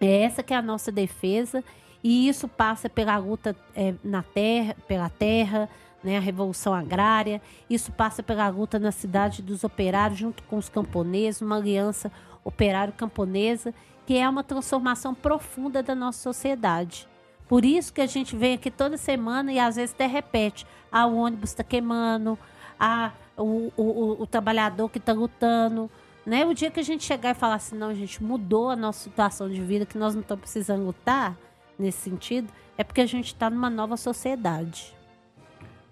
é 0.00 0.22
essa 0.22 0.42
que 0.42 0.54
é 0.54 0.56
a 0.56 0.62
nossa 0.62 0.92
defesa 0.92 1.64
e 2.02 2.28
isso 2.28 2.48
passa 2.48 2.88
pela 2.88 3.16
luta 3.18 3.54
é, 3.74 3.94
na 4.02 4.22
terra, 4.22 4.76
pela 4.88 5.08
terra, 5.08 5.68
né, 6.02 6.16
a 6.16 6.20
revolução 6.20 6.72
agrária. 6.72 7.40
Isso 7.68 7.92
passa 7.92 8.22
pela 8.22 8.48
luta 8.48 8.78
na 8.78 8.90
cidade 8.90 9.42
dos 9.42 9.64
operários 9.64 10.18
junto 10.18 10.42
com 10.44 10.56
os 10.56 10.68
camponeses, 10.68 11.42
uma 11.42 11.56
aliança 11.56 12.10
operário-camponesa, 12.42 13.74
que 14.06 14.16
é 14.16 14.28
uma 14.28 14.42
transformação 14.42 15.14
profunda 15.14 15.82
da 15.82 15.94
nossa 15.94 16.18
sociedade. 16.18 17.06
Por 17.46 17.64
isso 17.64 17.92
que 17.92 18.00
a 18.00 18.06
gente 18.06 18.36
vem 18.36 18.54
aqui 18.54 18.70
toda 18.70 18.96
semana 18.96 19.52
e 19.52 19.58
às 19.58 19.76
vezes 19.76 19.94
até 19.94 20.06
repete: 20.06 20.66
ah, 20.90 21.06
o 21.06 21.16
ônibus 21.16 21.50
está 21.50 21.64
queimando, 21.64 22.38
ah, 22.78 23.12
o, 23.36 23.72
o, 23.76 24.22
o 24.22 24.26
trabalhador 24.26 24.88
que 24.88 24.98
está 24.98 25.12
lutando. 25.12 25.90
Né? 26.24 26.44
O 26.44 26.54
dia 26.54 26.70
que 26.70 26.78
a 26.78 26.82
gente 26.82 27.02
chegar 27.02 27.30
e 27.30 27.34
falar 27.34 27.56
assim, 27.56 27.76
não, 27.76 27.88
a 27.88 27.94
gente 27.94 28.22
mudou 28.22 28.70
a 28.70 28.76
nossa 28.76 29.02
situação 29.02 29.48
de 29.48 29.60
vida, 29.60 29.86
que 29.86 29.98
nós 29.98 30.14
não 30.14 30.20
estamos 30.20 30.42
precisando 30.42 30.84
lutar, 30.84 31.36
nesse 31.80 31.98
sentido, 31.98 32.48
é 32.76 32.84
porque 32.84 33.00
a 33.00 33.06
gente 33.06 33.26
está 33.26 33.50
numa 33.50 33.70
nova 33.70 33.96
sociedade. 33.96 34.94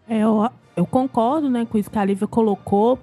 É, 0.09 0.19
eu, 0.19 0.49
eu 0.77 0.87
concordo 0.87 1.51
né, 1.51 1.67
com 1.69 1.77
isso 1.77 1.91
que 1.91 1.99
a 1.99 2.05
Lívia 2.05 2.27
colocou. 2.27 2.99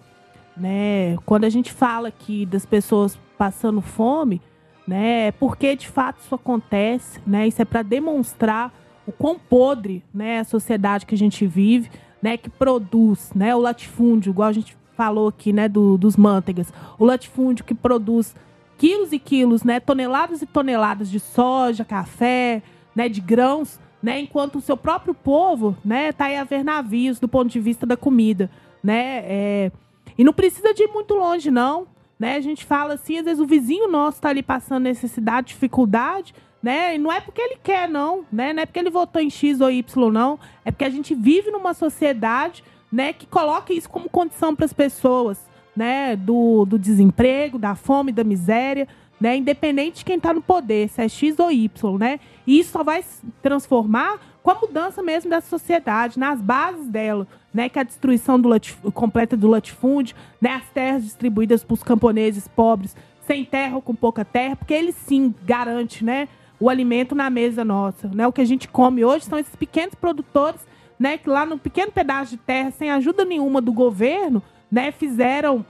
Né, 0.57 1.17
quando 1.25 1.43
a 1.43 1.49
gente 1.49 1.71
fala 1.71 2.07
aqui 2.07 2.45
das 2.45 2.65
pessoas 2.65 3.19
passando 3.37 3.81
fome, 3.81 4.41
né, 4.87 5.27
é 5.27 5.31
porque 5.31 5.75
de 5.75 5.87
fato 5.87 6.21
isso 6.21 6.33
acontece, 6.33 7.19
né, 7.27 7.45
isso 7.45 7.61
é 7.61 7.65
para 7.65 7.81
demonstrar 7.81 8.73
o 9.05 9.11
quão 9.11 9.37
podre 9.37 10.01
né, 10.13 10.39
a 10.39 10.43
sociedade 10.45 11.05
que 11.05 11.13
a 11.13 11.17
gente 11.17 11.45
vive, 11.45 11.91
né, 12.21 12.37
que 12.37 12.49
produz 12.49 13.31
né, 13.35 13.53
o 13.53 13.59
latifúndio, 13.59 14.31
igual 14.31 14.47
a 14.47 14.53
gente 14.53 14.77
falou 14.95 15.27
aqui 15.27 15.51
né, 15.51 15.67
do, 15.67 15.97
dos 15.97 16.15
manteigas, 16.15 16.73
o 16.97 17.05
latifúndio 17.05 17.65
que 17.65 17.75
produz 17.75 18.33
quilos 18.77 19.11
e 19.11 19.19
quilos, 19.19 19.63
né, 19.63 19.79
toneladas 19.79 20.41
e 20.41 20.45
toneladas 20.45 21.11
de 21.11 21.19
soja, 21.19 21.83
café, 21.83 22.63
né, 22.95 23.09
de 23.09 23.21
grãos, 23.21 23.79
né, 24.01 24.19
enquanto 24.19 24.57
o 24.57 24.61
seu 24.61 24.77
próprio 24.77 25.13
povo, 25.13 25.75
né, 25.83 26.11
tá 26.11 26.25
aí 26.25 26.37
a 26.37 26.43
ver 26.43 26.63
navios 26.63 27.19
do 27.19 27.27
ponto 27.27 27.49
de 27.49 27.59
vista 27.59 27.85
da 27.85 27.97
comida, 27.97 28.49
né, 28.83 29.23
é, 29.25 29.71
E 30.17 30.23
não 30.23 30.33
precisa 30.33 30.73
de 30.73 30.83
ir 30.83 30.87
muito 30.87 31.13
longe, 31.13 31.51
não. 31.51 31.87
Né? 32.17 32.35
A 32.35 32.41
gente 32.41 32.63
fala 32.63 32.93
assim, 32.93 33.17
às 33.17 33.25
vezes 33.25 33.39
o 33.39 33.45
vizinho 33.45 33.91
nosso 33.91 34.17
está 34.17 34.29
ali 34.29 34.41
passando 34.41 34.83
necessidade, 34.83 35.49
dificuldade, 35.49 36.33
né? 36.63 36.95
E 36.95 36.97
não 36.97 37.11
é 37.11 37.19
porque 37.19 37.41
ele 37.41 37.57
quer, 37.61 37.87
não, 37.87 38.25
né? 38.31 38.53
Não 38.53 38.63
é 38.63 38.65
porque 38.65 38.79
ele 38.79 38.89
votou 38.89 39.21
em 39.21 39.29
X 39.29 39.61
ou 39.61 39.69
Y, 39.69 40.11
não. 40.11 40.39
É 40.63 40.71
porque 40.71 40.85
a 40.85 40.89
gente 40.89 41.13
vive 41.13 41.51
numa 41.51 41.73
sociedade, 41.73 42.63
né, 42.91 43.13
que 43.13 43.27
coloca 43.27 43.73
isso 43.73 43.89
como 43.89 44.09
condição 44.09 44.55
para 44.55 44.65
as 44.65 44.73
pessoas, 44.73 45.37
né? 45.75 46.15
Do, 46.15 46.65
do 46.65 46.79
desemprego, 46.79 47.59
da 47.59 47.75
fome, 47.75 48.11
da 48.11 48.23
miséria, 48.23 48.87
né? 49.19 49.37
Independente 49.37 49.97
de 49.97 50.05
quem 50.05 50.17
está 50.17 50.33
no 50.33 50.41
poder, 50.41 50.89
se 50.89 51.01
é 51.01 51.07
X 51.07 51.39
ou 51.39 51.51
Y, 51.51 51.97
né? 51.97 52.19
E 52.45 52.59
isso 52.59 52.71
só 52.71 52.83
vai 52.83 53.01
se 53.01 53.25
transformar 53.41 54.19
com 54.43 54.51
a 54.51 54.55
mudança 54.55 55.01
mesmo 55.01 55.29
da 55.29 55.41
sociedade, 55.41 56.19
nas 56.19 56.39
bases 56.39 56.87
dela, 56.87 57.27
né? 57.53 57.69
Que 57.69 57.79
é 57.79 57.81
a 57.81 57.85
destruição 57.85 58.39
do 58.39 58.49
completa 58.91 59.35
do 59.35 59.47
latifúndio, 59.47 60.15
né? 60.39 60.51
As 60.51 60.69
terras 60.69 61.03
distribuídas 61.03 61.63
para 61.63 61.73
os 61.73 61.83
camponeses 61.83 62.47
pobres, 62.47 62.95
sem 63.25 63.43
terra 63.43 63.75
ou 63.75 63.81
com 63.81 63.95
pouca 63.95 64.23
terra, 64.23 64.55
porque 64.55 64.73
ele 64.73 64.91
sim 64.91 65.33
garante, 65.43 66.03
né? 66.03 66.27
O 66.59 66.69
alimento 66.69 67.15
na 67.15 67.29
mesa 67.29 67.65
nossa, 67.65 68.07
né? 68.13 68.27
O 68.27 68.31
que 68.31 68.41
a 68.41 68.45
gente 68.45 68.67
come 68.67 69.03
hoje 69.03 69.25
são 69.25 69.39
esses 69.39 69.55
pequenos 69.55 69.95
produtores, 69.95 70.61
né? 70.99 71.17
Que 71.17 71.29
lá 71.29 71.45
no 71.45 71.57
pequeno 71.57 71.91
pedaço 71.91 72.31
de 72.31 72.37
terra, 72.37 72.71
sem 72.71 72.91
ajuda 72.91 73.25
nenhuma 73.25 73.61
do 73.61 73.73
governo, 73.73 74.43
né? 74.71 74.91
Fizeram 74.91 75.65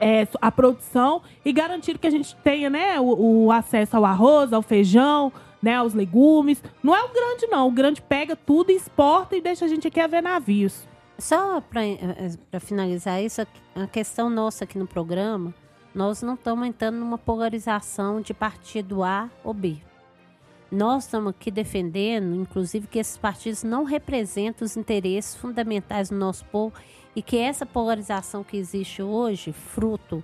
é, 0.00 0.26
a 0.40 0.50
produção 0.50 1.22
e 1.44 1.52
garantiram 1.52 1.98
que 1.98 2.06
a 2.06 2.10
gente 2.10 2.34
tenha 2.36 2.70
né, 2.70 3.00
o, 3.00 3.46
o, 3.46 3.52
acesso 3.52 3.96
ao 3.96 4.04
arroz, 4.04 4.52
ao 4.52 4.62
feijão, 4.62 5.32
né, 5.62 5.74
aos 5.74 5.94
legumes. 5.94 6.62
Não 6.82 6.94
é 6.94 7.02
o 7.02 7.08
grande, 7.08 7.46
não. 7.46 7.68
O 7.68 7.72
grande 7.72 8.02
pega 8.02 8.36
tudo, 8.36 8.70
exporta 8.70 9.36
e 9.36 9.40
deixa 9.40 9.64
a 9.64 9.68
gente 9.68 9.88
aqui 9.88 10.00
a 10.00 10.06
ver 10.06 10.22
navios. 10.22 10.86
Só 11.18 11.60
para 11.60 11.86
eh, 11.86 12.58
finalizar 12.60 13.22
isso, 13.22 13.46
a 13.74 13.86
questão 13.86 14.28
nossa 14.28 14.64
aqui 14.64 14.76
no 14.76 14.86
programa, 14.86 15.54
nós 15.94 16.22
não 16.22 16.34
estamos 16.34 16.66
entrando 16.66 16.96
numa 16.96 17.16
polarização 17.16 18.20
de 18.20 18.34
partido 18.34 19.04
A 19.04 19.30
ou 19.44 19.54
B. 19.54 19.76
Nós 20.72 21.04
estamos 21.04 21.30
aqui 21.30 21.52
defendendo, 21.52 22.34
inclusive, 22.34 22.88
que 22.88 22.98
esses 22.98 23.16
partidos 23.16 23.62
não 23.62 23.84
representam 23.84 24.66
os 24.66 24.76
interesses 24.76 25.36
fundamentais 25.36 26.08
do 26.10 26.16
nosso 26.16 26.44
povo 26.46 26.74
e 27.14 27.22
que 27.22 27.36
essa 27.36 27.64
polarização 27.64 28.42
que 28.42 28.56
existe 28.56 29.02
hoje, 29.02 29.52
fruto 29.52 30.22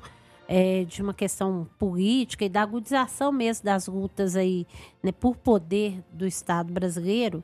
é, 0.48 0.84
de 0.84 1.00
uma 1.00 1.14
questão 1.14 1.68
política 1.78 2.44
e 2.44 2.48
da 2.48 2.62
agudização 2.62 3.30
mesmo 3.30 3.64
das 3.64 3.86
lutas 3.86 4.34
aí, 4.34 4.66
né, 5.02 5.12
por 5.12 5.36
poder 5.36 6.02
do 6.12 6.26
Estado 6.26 6.72
brasileiro, 6.72 7.42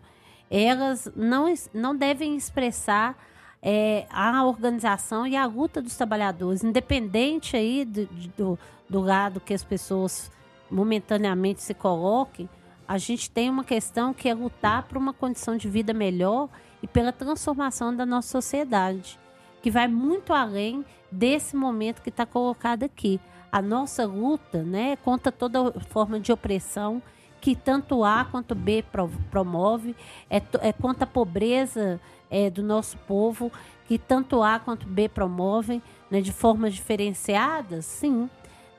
elas 0.50 1.10
não, 1.14 1.52
não 1.72 1.96
devem 1.96 2.36
expressar 2.36 3.16
é, 3.62 4.06
a 4.10 4.44
organização 4.44 5.26
e 5.26 5.36
a 5.36 5.46
luta 5.46 5.80
dos 5.80 5.96
trabalhadores, 5.96 6.64
independente 6.64 7.56
aí 7.56 7.84
do, 7.84 8.06
do, 8.36 8.58
do 8.88 9.00
lado 9.00 9.40
que 9.40 9.54
as 9.54 9.64
pessoas 9.64 10.30
momentaneamente 10.70 11.62
se 11.62 11.74
coloquem, 11.74 12.48
a 12.88 12.98
gente 12.98 13.30
tem 13.30 13.50
uma 13.50 13.64
questão 13.64 14.12
que 14.12 14.28
é 14.28 14.34
lutar 14.34 14.84
por 14.84 14.96
uma 14.96 15.12
condição 15.12 15.56
de 15.56 15.68
vida 15.68 15.92
melhor 15.92 16.48
e 16.82 16.86
pela 16.86 17.12
transformação 17.12 17.94
da 17.94 18.06
nossa 18.06 18.28
sociedade, 18.28 19.18
que 19.62 19.70
vai 19.70 19.88
muito 19.88 20.32
além 20.32 20.84
desse 21.10 21.56
momento 21.56 22.02
que 22.02 22.08
está 22.08 22.26
colocado 22.26 22.82
aqui. 22.82 23.20
A 23.50 23.62
nossa 23.62 24.04
luta 24.06 24.62
né, 24.62 24.96
contra 24.96 25.32
toda 25.32 25.72
forma 25.88 26.20
de 26.20 26.32
opressão 26.32 27.02
que 27.40 27.54
tanto 27.54 28.02
A 28.02 28.24
quanto 28.24 28.56
B 28.56 28.84
promove, 29.30 29.94
é, 30.28 30.42
é 30.60 30.72
contra 30.72 31.04
a 31.04 31.06
pobreza 31.06 32.00
é, 32.28 32.50
do 32.50 32.62
nosso 32.62 32.96
povo, 32.98 33.52
que 33.86 33.98
tanto 33.98 34.42
A 34.42 34.58
quanto 34.58 34.86
B 34.86 35.08
promovem 35.08 35.80
né, 36.10 36.20
de 36.20 36.32
formas 36.32 36.74
diferenciadas, 36.74 37.84
sim, 37.84 38.28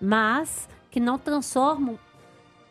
mas 0.02 0.68
que 0.92 1.00
não 1.00 1.18
transformam 1.18 1.98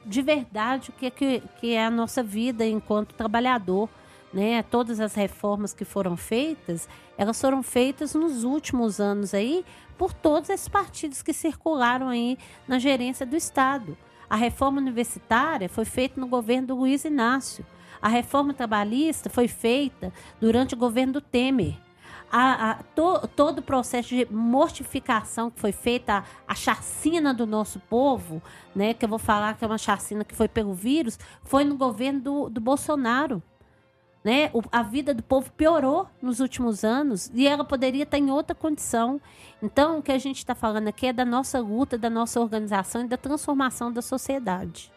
de 0.04 0.22
verdade 0.22 0.90
o 0.90 0.92
que 0.92 1.06
é, 1.06 1.10
que, 1.10 1.42
que 1.60 1.72
é 1.72 1.86
a 1.86 1.90
nossa 1.90 2.22
vida 2.22 2.66
enquanto 2.66 3.14
trabalhador. 3.14 3.88
Né? 4.36 4.62
Todas 4.62 5.00
as 5.00 5.14
reformas 5.14 5.72
que 5.72 5.82
foram 5.82 6.14
feitas, 6.14 6.86
elas 7.16 7.40
foram 7.40 7.62
feitas 7.62 8.14
nos 8.14 8.44
últimos 8.44 9.00
anos 9.00 9.32
aí 9.32 9.64
por 9.96 10.12
todos 10.12 10.50
esses 10.50 10.68
partidos 10.68 11.22
que 11.22 11.32
circularam 11.32 12.10
aí 12.10 12.36
na 12.68 12.78
gerência 12.78 13.24
do 13.24 13.34
Estado. 13.34 13.96
A 14.28 14.36
reforma 14.36 14.78
universitária 14.78 15.70
foi 15.70 15.86
feita 15.86 16.20
no 16.20 16.26
governo 16.26 16.66
do 16.66 16.76
Luiz 16.76 17.06
Inácio. 17.06 17.64
A 18.02 18.08
reforma 18.08 18.52
trabalhista 18.52 19.30
foi 19.30 19.48
feita 19.48 20.12
durante 20.38 20.74
o 20.74 20.76
governo 20.76 21.14
do 21.14 21.20
Temer 21.22 21.78
a, 22.30 22.72
a 22.72 22.74
to, 22.74 23.26
todo 23.28 23.60
o 23.60 23.62
processo 23.62 24.10
de 24.10 24.26
mortificação 24.30 25.50
que 25.50 25.60
foi 25.60 25.72
feita, 25.72 26.18
a, 26.18 26.24
a, 26.52 26.54
chacina 26.54 27.32
do 27.32 27.46
nosso 27.46 27.78
povo, 27.88 28.42
né, 28.74 28.92
que 28.92 29.04
eu 29.04 29.08
vou 29.08 29.18
falar 29.18 29.56
que 29.56 29.64
é 29.64 29.66
uma 29.66 29.78
chacina 29.78 30.24
que 30.24 30.34
foi 30.34 30.48
pelo 30.48 30.74
vírus, 30.74 31.18
foi 31.42 31.64
no 31.64 31.76
governo 31.76 32.20
do, 32.20 32.50
do 32.50 32.60
Bolsonaro. 32.60 33.42
Né? 34.26 34.50
O, 34.52 34.60
a 34.72 34.82
vida 34.82 35.14
do 35.14 35.22
povo 35.22 35.52
piorou 35.52 36.08
nos 36.20 36.40
últimos 36.40 36.82
anos 36.82 37.30
e 37.32 37.46
ela 37.46 37.64
poderia 37.64 38.02
estar 38.02 38.18
em 38.18 38.28
outra 38.28 38.56
condição. 38.56 39.20
Então, 39.62 40.00
o 40.00 40.02
que 40.02 40.10
a 40.10 40.18
gente 40.18 40.38
está 40.38 40.52
falando 40.52 40.88
aqui 40.88 41.06
é 41.06 41.12
da 41.12 41.24
nossa 41.24 41.60
luta, 41.60 41.96
da 41.96 42.10
nossa 42.10 42.40
organização 42.40 43.04
e 43.04 43.06
da 43.06 43.16
transformação 43.16 43.92
da 43.92 44.02
sociedade. 44.02 44.90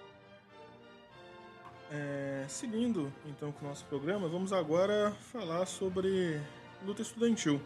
É, 1.91 2.43
seguindo 2.47 3.14
então 3.23 3.51
com 3.51 3.68
o 3.68 3.69
nosso 3.69 3.85
programa, 3.85 4.27
vamos 4.27 4.51
agora 4.51 5.11
falar 5.31 5.68
sobre 5.68 6.41
luta 6.84 7.03
estudantil. 7.03 7.61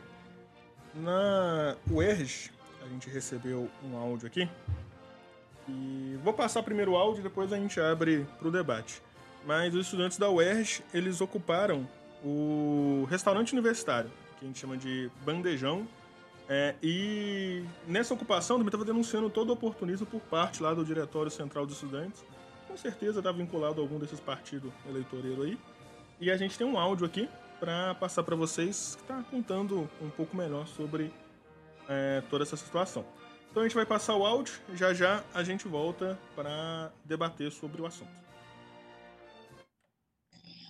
Na 0.93 1.77
UERJ, 1.89 2.51
a 2.85 2.89
gente 2.89 3.09
recebeu 3.09 3.69
um 3.85 3.95
áudio 3.95 4.27
aqui. 4.27 4.49
E 5.69 6.19
vou 6.21 6.33
passar 6.33 6.61
primeiro 6.61 6.91
o 6.91 6.97
áudio 6.97 7.21
e 7.21 7.23
depois 7.23 7.53
a 7.53 7.57
gente 7.57 7.79
abre 7.79 8.27
para 8.37 8.49
o 8.49 8.51
debate. 8.51 9.01
Mas 9.45 9.73
os 9.73 9.85
estudantes 9.85 10.17
da 10.17 10.29
UERJ, 10.29 10.83
eles 10.93 11.19
ocuparam 11.21 11.87
o 12.23 13.05
restaurante 13.09 13.51
universitário, 13.51 14.09
que 14.39 14.45
a 14.45 14.47
gente 14.47 14.59
chama 14.59 14.77
de 14.77 15.11
bandejão. 15.25 15.87
É, 16.47 16.75
e 16.81 17.63
nessa 17.87 18.13
ocupação 18.13 18.57
também 18.57 18.67
estava 18.67 18.85
denunciando 18.85 19.29
todo 19.29 19.49
o 19.49 19.53
oportunismo 19.53 20.05
por 20.05 20.21
parte 20.21 20.61
lá 20.61 20.73
do 20.73 20.83
Diretório 20.83 21.31
Central 21.31 21.65
dos 21.65 21.75
Estudantes. 21.75 22.23
Com 22.67 22.77
certeza 22.77 23.19
está 23.19 23.31
vinculado 23.31 23.79
a 23.79 23.83
algum 23.83 23.99
desses 23.99 24.19
partidos 24.19 24.71
eleitoreiros 24.87 25.45
aí. 25.45 25.57
E 26.19 26.31
a 26.31 26.37
gente 26.37 26.57
tem 26.57 26.65
um 26.65 26.77
áudio 26.77 27.05
aqui 27.05 27.29
para 27.59 27.95
passar 27.95 28.23
para 28.23 28.35
vocês 28.35 28.95
que 28.95 29.01
está 29.01 29.23
contando 29.23 29.89
um 30.01 30.09
pouco 30.09 30.35
melhor 30.35 30.67
sobre 30.67 31.13
é, 31.87 32.21
toda 32.29 32.43
essa 32.43 32.57
situação. 32.57 33.05
Então 33.51 33.61
a 33.61 33.67
gente 33.67 33.75
vai 33.75 33.85
passar 33.85 34.15
o 34.15 34.25
áudio, 34.25 34.53
já 34.73 34.93
já 34.93 35.23
a 35.33 35.43
gente 35.43 35.67
volta 35.67 36.17
para 36.35 36.91
debater 37.05 37.51
sobre 37.51 37.81
o 37.81 37.85
assunto. 37.85 38.22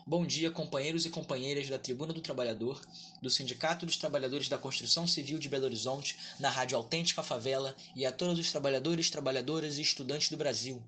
Bom 0.05 0.25
dia, 0.25 0.51
companheiros 0.51 1.05
e 1.05 1.09
companheiras 1.09 1.69
da 1.69 1.79
Tribuna 1.79 2.11
do 2.11 2.19
Trabalhador, 2.19 2.81
do 3.21 3.29
Sindicato 3.29 3.85
dos 3.85 3.95
Trabalhadores 3.95 4.49
da 4.49 4.57
Construção 4.57 5.07
Civil 5.07 5.39
de 5.39 5.47
Belo 5.47 5.63
Horizonte, 5.63 6.17
na 6.37 6.49
Rádio 6.49 6.75
Autêntica 6.75 7.23
Favela 7.23 7.73
e 7.95 8.05
a 8.05 8.11
todos 8.11 8.37
os 8.37 8.51
trabalhadores, 8.51 9.09
trabalhadoras 9.09 9.77
e 9.77 9.81
estudantes 9.81 10.29
do 10.29 10.35
Brasil. 10.35 10.83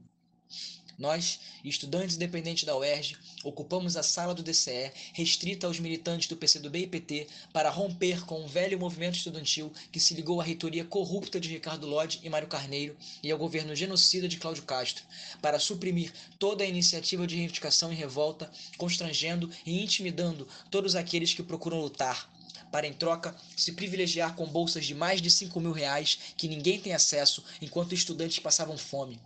Nós, 0.98 1.42
estudantes 1.62 2.16
independentes 2.16 2.64
da 2.64 2.76
UERJ, 2.78 3.18
ocupamos 3.44 3.98
a 3.98 4.04
sala 4.04 4.34
do 4.34 4.42
DCE, 4.42 4.94
restrita 5.12 5.68
aos 5.68 5.78
militantes 5.78 6.30
do 6.30 6.38
PCdoB 6.38 6.84
e 6.84 6.88
PT, 6.88 7.28
para 7.52 7.70
romper 7.70 8.26
com 8.26 8.46
o 8.46 8.48
velho 8.48 8.80
movimento 8.80 9.18
estudantil 9.18 9.74
que 9.92 10.00
se 10.00 10.14
ligou 10.14 10.40
à 10.40 10.44
reitoria 10.46 10.86
corrupta 10.86 11.38
de 11.38 11.50
Ricardo 11.50 11.86
Lodge 11.86 12.22
e 12.24 12.30
Mário 12.30 12.48
Carneiro 12.48 12.96
e 13.22 13.30
ao 13.30 13.38
governo 13.38 13.76
genocida 13.76 14.26
de 14.26 14.38
Cláudio 14.38 14.64
Castro, 14.64 15.04
para 15.42 15.60
suprimir 15.60 16.14
toda 16.40 16.64
a 16.64 16.68
iniciativa 16.68 17.28
de 17.28 17.36
reivindicação 17.36 17.92
e 17.92 17.96
revolta, 17.96 18.50
constrangendo 18.78 19.52
e 19.66 19.84
intimidando 19.84 20.48
todos 20.72 20.96
aqueles 20.96 21.34
que 21.34 21.44
procuram 21.44 21.82
lutar, 21.82 22.32
para 22.72 22.88
em 22.88 22.94
troca 22.94 23.36
se 23.58 23.74
privilegiar 23.74 24.34
com 24.34 24.48
bolsas 24.48 24.86
de 24.86 24.96
mais 24.96 25.22
de 25.22 25.30
5 25.30 25.60
mil 25.60 25.74
reais 25.74 26.18
que 26.38 26.48
ninguém 26.48 26.80
tem 26.80 26.94
acesso 26.94 27.44
enquanto 27.62 27.94
estudantes 27.94 28.40
passavam 28.40 28.78
fome. 28.78 29.20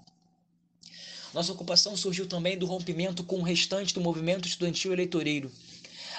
Nossa 1.33 1.51
ocupação 1.51 1.95
surgiu 1.95 2.27
também 2.27 2.57
do 2.57 2.65
rompimento 2.65 3.23
com 3.23 3.39
o 3.39 3.43
restante 3.43 3.93
do 3.93 4.01
movimento 4.01 4.47
estudantil 4.47 4.91
eleitoreiro. 4.91 5.51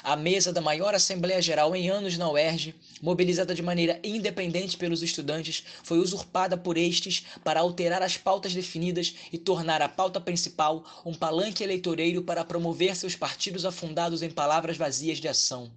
A 0.04 0.14
mesa 0.14 0.52
da 0.52 0.60
maior 0.60 0.94
Assembleia 0.94 1.42
Geral 1.42 1.74
em 1.74 1.90
anos 1.90 2.16
na 2.16 2.30
UERJ, 2.30 2.74
mobilizada 3.02 3.54
de 3.54 3.60
maneira 3.60 4.00
independente 4.04 4.76
pelos 4.76 5.02
estudantes, 5.02 5.64
foi 5.82 5.98
usurpada 5.98 6.56
por 6.56 6.78
estes 6.78 7.26
para 7.44 7.60
alterar 7.60 8.02
as 8.02 8.16
pautas 8.16 8.54
definidas 8.54 9.14
e 9.32 9.36
tornar 9.36 9.82
a 9.82 9.88
pauta 9.88 10.20
principal 10.20 10.84
um 11.04 11.12
palanque 11.12 11.64
eleitoreiro 11.64 12.22
para 12.22 12.44
promover 12.44 12.94
seus 12.96 13.16
partidos 13.16 13.66
afundados 13.66 14.22
em 14.22 14.30
palavras 14.30 14.76
vazias 14.76 15.18
de 15.18 15.28
ação. 15.28 15.70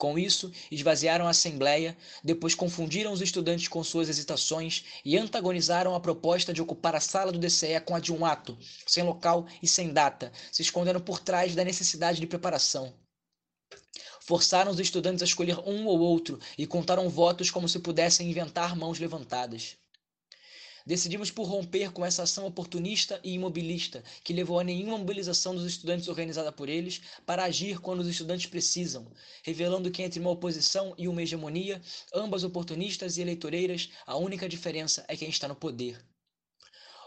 Com 0.00 0.18
isso, 0.18 0.50
esvaziaram 0.70 1.26
a 1.26 1.30
Assembleia, 1.30 1.94
depois 2.24 2.54
confundiram 2.54 3.12
os 3.12 3.20
estudantes 3.20 3.68
com 3.68 3.84
suas 3.84 4.08
hesitações 4.08 4.82
e 5.04 5.18
antagonizaram 5.18 5.94
a 5.94 6.00
proposta 6.00 6.54
de 6.54 6.62
ocupar 6.62 6.96
a 6.96 7.00
sala 7.00 7.30
do 7.30 7.38
DCE 7.38 7.78
com 7.84 7.94
a 7.94 8.00
de 8.00 8.10
um 8.10 8.24
ato, 8.24 8.56
sem 8.86 9.04
local 9.04 9.46
e 9.62 9.68
sem 9.68 9.92
data, 9.92 10.32
se 10.50 10.62
escondendo 10.62 11.02
por 11.02 11.20
trás 11.20 11.54
da 11.54 11.62
necessidade 11.62 12.18
de 12.18 12.26
preparação. 12.26 12.94
Forçaram 14.22 14.70
os 14.72 14.80
estudantes 14.80 15.20
a 15.20 15.26
escolher 15.26 15.58
um 15.68 15.84
ou 15.84 16.00
outro 16.00 16.40
e 16.56 16.66
contaram 16.66 17.06
votos 17.10 17.50
como 17.50 17.68
se 17.68 17.78
pudessem 17.78 18.30
inventar 18.30 18.74
mãos 18.74 18.98
levantadas. 18.98 19.76
Decidimos 20.86 21.30
por 21.30 21.44
romper 21.44 21.92
com 21.92 22.04
essa 22.04 22.22
ação 22.22 22.46
oportunista 22.46 23.20
e 23.22 23.32
imobilista, 23.32 24.02
que 24.24 24.32
levou 24.32 24.58
a 24.58 24.64
nenhuma 24.64 24.96
mobilização 24.96 25.54
dos 25.54 25.64
estudantes 25.64 26.08
organizada 26.08 26.50
por 26.50 26.68
eles, 26.68 27.00
para 27.26 27.44
agir 27.44 27.78
quando 27.80 28.00
os 28.00 28.08
estudantes 28.08 28.46
precisam, 28.46 29.10
revelando 29.42 29.90
que 29.90 30.02
entre 30.02 30.20
uma 30.20 30.30
oposição 30.30 30.94
e 30.96 31.06
uma 31.06 31.22
hegemonia, 31.22 31.80
ambas 32.14 32.44
oportunistas 32.44 33.16
e 33.16 33.20
eleitoreiras, 33.20 33.90
a 34.06 34.16
única 34.16 34.48
diferença 34.48 35.04
é 35.08 35.16
quem 35.16 35.28
está 35.28 35.46
no 35.46 35.54
poder. 35.54 36.02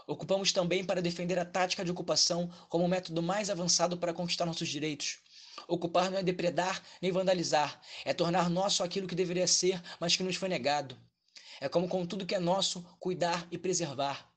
Ocupamos 0.06 0.52
também 0.52 0.84
para 0.84 1.00
defender 1.00 1.38
a 1.38 1.46
tática 1.46 1.84
de 1.84 1.90
ocupação 1.90 2.50
como 2.68 2.84
o 2.84 2.88
método 2.88 3.22
mais 3.22 3.48
avançado 3.48 3.96
para 3.96 4.12
conquistar 4.12 4.44
nossos 4.44 4.68
direitos. 4.68 5.18
Ocupar 5.66 6.10
não 6.10 6.18
é 6.18 6.22
depredar 6.22 6.82
nem 7.00 7.10
vandalizar, 7.10 7.80
é 8.04 8.12
tornar 8.12 8.50
nosso 8.50 8.82
aquilo 8.82 9.08
que 9.08 9.14
deveria 9.14 9.46
ser, 9.46 9.82
mas 9.98 10.14
que 10.14 10.22
nos 10.22 10.36
foi 10.36 10.48
negado. 10.48 10.96
É 11.64 11.68
como 11.70 11.88
com 11.88 12.04
tudo 12.04 12.26
que 12.26 12.34
é 12.34 12.38
nosso, 12.38 12.84
cuidar 13.00 13.48
e 13.50 13.56
preservar. 13.56 14.30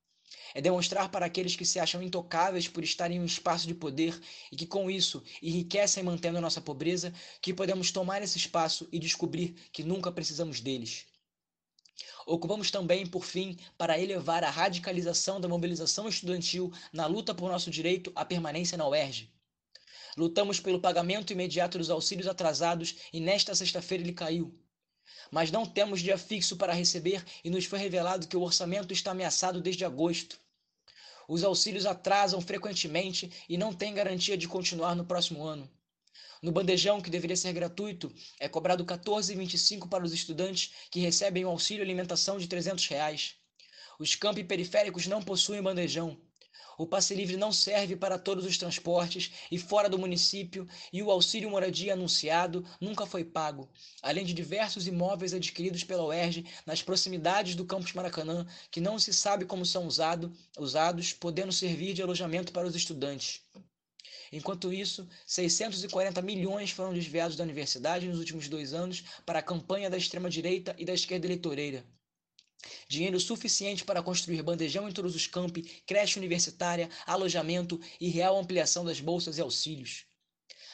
É 0.56 0.62
demonstrar 0.62 1.10
para 1.10 1.26
aqueles 1.26 1.58
que 1.58 1.66
se 1.66 1.78
acham 1.78 2.02
intocáveis 2.02 2.70
por 2.70 2.86
estarem 2.86 3.18
em 3.18 3.20
um 3.20 3.26
espaço 3.26 3.68
de 3.68 3.74
poder 3.74 4.18
e 4.50 4.56
que 4.56 4.66
com 4.66 4.90
isso 4.90 5.22
enriquecem 5.44 6.02
mantendo 6.04 6.38
a 6.38 6.42
nossa 6.42 6.62
pobreza, 6.62 7.14
que 7.42 7.54
podemos 7.54 7.92
tomar 7.92 8.22
esse 8.22 8.38
espaço 8.38 8.88
e 8.94 8.98
descobrir 8.98 9.56
que 9.74 9.84
nunca 9.84 10.10
precisamos 10.10 10.62
deles. 10.62 11.06
Ocupamos 12.26 12.72
também, 12.72 13.06
por 13.06 13.26
fim, 13.26 13.58
para 13.78 14.00
elevar 14.00 14.46
a 14.46 14.50
radicalização 14.50 15.42
da 15.42 15.50
mobilização 15.50 16.08
estudantil 16.08 16.72
na 16.94 17.08
luta 17.08 17.36
por 17.36 17.52
nosso 17.52 17.70
direito 17.70 18.10
à 18.16 18.24
permanência 18.24 18.78
na 18.78 18.88
UERJ. 18.88 19.30
Lutamos 20.16 20.62
pelo 20.62 20.80
pagamento 20.80 21.34
imediato 21.34 21.78
dos 21.78 21.90
auxílios 21.90 22.26
atrasados 22.26 22.96
e 23.12 23.20
nesta 23.20 23.54
sexta-feira 23.54 24.02
ele 24.02 24.14
caiu. 24.14 24.58
Mas 25.32 25.52
não 25.52 25.66
temos 25.66 26.02
dia 26.02 26.18
fixo 26.18 26.56
para 26.56 26.74
receber 26.74 27.24
e 27.44 27.50
nos 27.50 27.66
foi 27.66 27.80
revelado 27.80 28.28
que 28.28 28.38
o 28.38 28.42
orçamento 28.42 28.94
está 28.94 29.12
ameaçado 29.12 29.62
desde 29.62 29.86
agosto. 29.86 30.40
Os 31.28 31.44
auxílios 31.44 31.86
atrasam 31.86 32.40
frequentemente 32.40 33.30
e 33.50 33.58
não 33.58 33.74
têm 33.74 33.94
garantia 33.94 34.38
de 34.38 34.48
continuar 34.48 34.96
no 34.96 35.06
próximo 35.06 35.44
ano. 35.44 35.70
No 36.42 36.52
bandejão, 36.52 37.02
que 37.02 37.10
deveria 37.10 37.36
ser 37.36 37.52
gratuito, 37.52 38.14
é 38.40 38.48
cobrado 38.48 38.84
R$ 38.84 38.98
14,25 38.98 39.90
para 39.90 40.04
os 40.06 40.14
estudantes 40.14 40.72
que 40.92 41.00
recebem 41.00 41.44
o 41.44 41.50
auxílio 41.50 41.84
alimentação 41.84 42.38
de 42.38 42.48
300 42.48 42.86
reais. 42.88 43.36
Os 44.00 44.16
campi 44.16 44.44
periféricos 44.44 45.08
não 45.08 45.22
possuem 45.22 45.62
bandejão. 45.62 46.18
O 46.80 46.86
passe 46.86 47.16
livre 47.16 47.38
não 47.38 47.52
serve 47.52 47.96
para 47.96 48.20
todos 48.20 48.46
os 48.46 48.56
transportes 48.56 49.32
e 49.52 49.58
fora 49.58 49.90
do 49.90 49.98
município, 49.98 50.68
e 50.94 51.02
o 51.02 51.10
auxílio 51.10 51.50
moradia 51.50 51.94
anunciado 51.94 52.64
nunca 52.80 53.04
foi 53.08 53.26
pago, 53.26 53.68
além 54.00 54.24
de 54.24 54.32
diversos 54.32 54.86
imóveis 54.86 55.34
adquiridos 55.34 55.84
pela 55.84 56.06
UERJ 56.06 56.46
nas 56.68 56.84
proximidades 56.84 57.56
do 57.56 57.66
campus 57.66 57.94
Maracanã, 57.94 58.46
que 58.70 58.80
não 58.80 59.00
se 59.00 59.12
sabe 59.12 59.44
como 59.44 59.66
são 59.66 59.88
usado, 59.88 60.32
usados, 60.56 61.14
podendo 61.14 61.52
servir 61.52 61.96
de 61.96 62.04
alojamento 62.04 62.54
para 62.54 62.68
os 62.68 62.76
estudantes. 62.76 63.42
Enquanto 64.32 64.72
isso, 64.72 65.10
640 65.26 66.22
milhões 66.22 66.70
foram 66.70 66.94
desviados 66.94 67.36
da 67.36 67.44
universidade 67.44 68.08
nos 68.08 68.20
últimos 68.20 68.48
dois 68.48 68.76
anos 68.76 69.04
para 69.26 69.40
a 69.40 69.44
campanha 69.44 69.90
da 69.90 69.98
extrema-direita 69.98 70.76
e 70.78 70.86
da 70.86 70.94
esquerda 70.94 71.26
eleitoreira. 71.26 71.84
Dinheiro 72.90 73.20
suficiente 73.20 73.86
para 73.86 74.02
construir 74.02 74.42
bandejão 74.42 74.90
em 74.90 74.92
todos 74.92 75.16
os 75.16 75.28
campi, 75.28 75.62
creche 75.86 76.18
universitária, 76.18 76.90
alojamento 77.06 77.80
e 78.00 78.10
real 78.10 78.38
ampliação 78.38 78.84
das 78.84 79.00
bolsas 79.00 79.38
e 79.38 79.42
auxílios. 79.42 80.06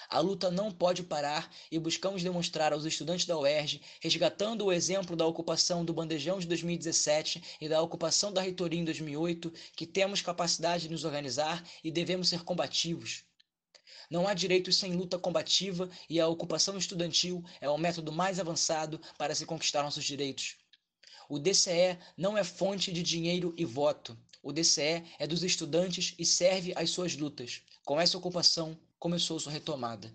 A 0.09 0.19
luta 0.19 0.51
não 0.51 0.71
pode 0.71 1.01
parar 1.03 1.51
e 1.71 1.79
buscamos 1.79 2.21
demonstrar 2.21 2.71
aos 2.71 2.85
estudantes 2.85 3.25
da 3.25 3.37
UERJ, 3.37 3.81
resgatando 3.99 4.65
o 4.65 4.71
exemplo 4.71 5.15
da 5.15 5.25
ocupação 5.25 5.83
do 5.83 5.93
bandejão 5.93 6.39
de 6.39 6.45
2017 6.47 7.41
e 7.59 7.67
da 7.67 7.81
ocupação 7.81 8.31
da 8.31 8.41
reitoria 8.41 8.79
em 8.79 8.85
2008, 8.85 9.51
que 9.75 9.87
temos 9.87 10.21
capacidade 10.21 10.83
de 10.83 10.89
nos 10.89 11.03
organizar 11.03 11.67
e 11.83 11.89
devemos 11.89 12.29
ser 12.29 12.43
combativos. 12.43 13.23
Não 14.09 14.27
há 14.27 14.33
direitos 14.33 14.75
sem 14.75 14.93
luta 14.93 15.17
combativa 15.17 15.89
e 16.09 16.19
a 16.19 16.27
ocupação 16.27 16.77
estudantil 16.77 17.43
é 17.59 17.69
o 17.69 17.77
método 17.77 18.11
mais 18.11 18.39
avançado 18.39 19.01
para 19.17 19.33
se 19.33 19.45
conquistar 19.45 19.81
nossos 19.81 20.03
direitos. 20.03 20.62
O 21.33 21.39
DCE 21.39 21.97
não 22.15 22.37
é 22.37 22.43
fonte 22.43 22.93
de 22.93 23.01
dinheiro 23.01 23.55
e 23.57 23.65
voto. 23.65 24.15
O 24.43 24.53
DCE 24.53 25.03
é 25.17 25.25
dos 25.25 25.41
estudantes 25.41 26.13
e 26.19 26.23
serve 26.23 26.73
às 26.75 26.91
suas 26.91 27.17
lutas. 27.17 27.63
Com 27.83 27.99
essa 27.99 28.15
ocupação, 28.15 28.77
começou 28.99 29.39
sua 29.39 29.51
retomada. 29.51 30.13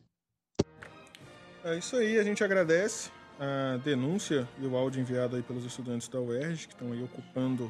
É 1.65 1.77
isso 1.77 1.97
aí, 1.97 2.21
a 2.21 2.23
gente 2.23 2.45
agradece 2.45 3.11
a 3.37 3.79
denúncia 3.79 4.49
e 4.61 4.67
o 4.69 4.77
áudio 4.77 5.01
enviado 5.01 5.35
aí 5.35 5.43
pelos 5.43 5.65
estudantes 5.65 6.07
da 6.07 6.21
UERJ, 6.21 6.69
que 6.69 6.75
estão 6.75 6.93
aí 6.93 7.03
ocupando 7.03 7.65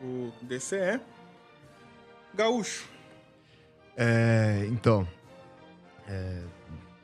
o 0.00 0.32
DCE. 0.40 0.98
Gaúcho. 2.32 2.88
É, 3.98 4.66
então, 4.70 5.06
é, 6.08 6.42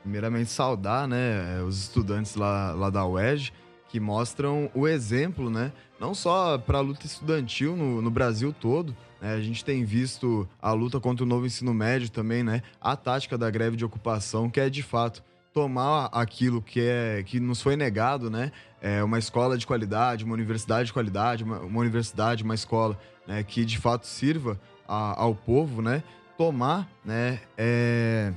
primeiramente 0.01 0.49
saudar 0.49 1.07
né, 1.07 1.61
os 1.61 1.79
estudantes 1.79 2.33
lá, 2.33 2.71
lá 2.71 2.89
da 2.89 3.05
UERJ, 3.05 3.53
que 3.91 3.99
mostram 3.99 4.71
o 4.73 4.87
exemplo, 4.87 5.49
né? 5.49 5.73
Não 5.99 6.15
só 6.15 6.57
para 6.57 6.77
a 6.77 6.81
luta 6.81 7.05
estudantil 7.05 7.75
no, 7.75 8.01
no 8.01 8.09
Brasil 8.09 8.55
todo, 8.57 8.95
né? 9.21 9.33
a 9.33 9.41
gente 9.41 9.65
tem 9.65 9.83
visto 9.83 10.47
a 10.61 10.71
luta 10.71 10.97
contra 10.97 11.25
o 11.25 11.27
novo 11.27 11.45
ensino 11.45 11.73
médio 11.73 12.09
também, 12.09 12.41
né? 12.41 12.63
A 12.79 12.95
tática 12.95 13.37
da 13.37 13.49
greve 13.49 13.75
de 13.75 13.83
ocupação, 13.83 14.49
que 14.49 14.61
é 14.61 14.69
de 14.69 14.81
fato 14.81 15.21
tomar 15.53 16.05
aquilo 16.13 16.61
que 16.61 16.79
é 16.79 17.21
que 17.25 17.37
nos 17.37 17.61
foi 17.61 17.75
negado, 17.75 18.29
né? 18.29 18.53
É 18.81 19.03
uma 19.03 19.19
escola 19.19 19.57
de 19.57 19.67
qualidade, 19.67 20.23
uma 20.23 20.33
universidade 20.33 20.87
de 20.87 20.93
qualidade, 20.93 21.43
uma, 21.43 21.59
uma 21.59 21.81
universidade, 21.81 22.43
uma 22.43 22.55
escola, 22.55 22.97
né? 23.27 23.43
Que 23.43 23.65
de 23.65 23.77
fato 23.77 24.07
sirva 24.07 24.57
a, 24.87 25.21
ao 25.21 25.35
povo, 25.35 25.81
né? 25.81 26.01
Tomar, 26.37 26.89
né? 27.03 27.41
É, 27.57 28.31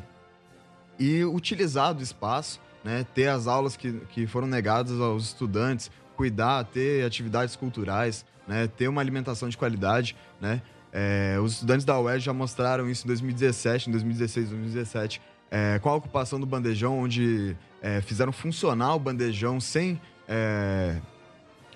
e 0.99 1.25
utilizar 1.25 1.95
do 1.95 2.03
espaço 2.03 2.61
né, 2.85 3.07
ter 3.15 3.29
as 3.29 3.47
aulas 3.47 3.77
que, 3.77 3.93
que 4.11 4.27
foram 4.27 4.47
negadas 4.47 5.01
aos 5.01 5.25
estudantes, 5.25 5.91
cuidar, 6.17 6.65
ter 6.65 7.05
atividades 7.05 7.57
culturais, 7.57 8.25
né, 8.47 8.69
ter 8.69 8.89
uma 8.89 9.01
alimentação 9.01 9.49
de 9.49 9.57
qualidade, 9.57 10.15
né. 10.41 10.61
É, 10.93 11.41
os 11.43 11.55
estudantes 11.55 11.85
da 11.85 11.99
UERJ 11.99 12.27
já 12.27 12.33
mostraram 12.33 12.89
isso 12.89 13.05
em 13.05 13.09
2017, 13.09 13.89
em 13.89 13.93
2016, 13.93 14.51
2017, 14.51 15.21
é, 15.51 15.79
com 15.81 15.89
a 15.89 15.95
ocupação 15.95 16.39
do 16.39 16.47
bandejão, 16.47 17.01
onde 17.01 17.57
é, 17.83 18.01
fizeram 18.01 18.31
funcionar 18.31 18.95
o 18.95 18.99
bandejão 19.01 19.59
sem 19.59 20.01
é, 20.29 21.01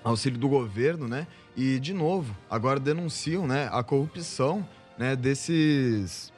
auxílio 0.03 0.39
do 0.39 0.47
governo, 0.47 1.07
né? 1.07 1.27
E, 1.55 1.79
de 1.79 1.93
novo, 1.93 2.35
agora 2.49 2.79
denunciam 2.79 3.45
né, 3.45 3.69
a 3.71 3.83
corrupção 3.83 4.65
né, 4.97 5.15
desses 5.15 6.31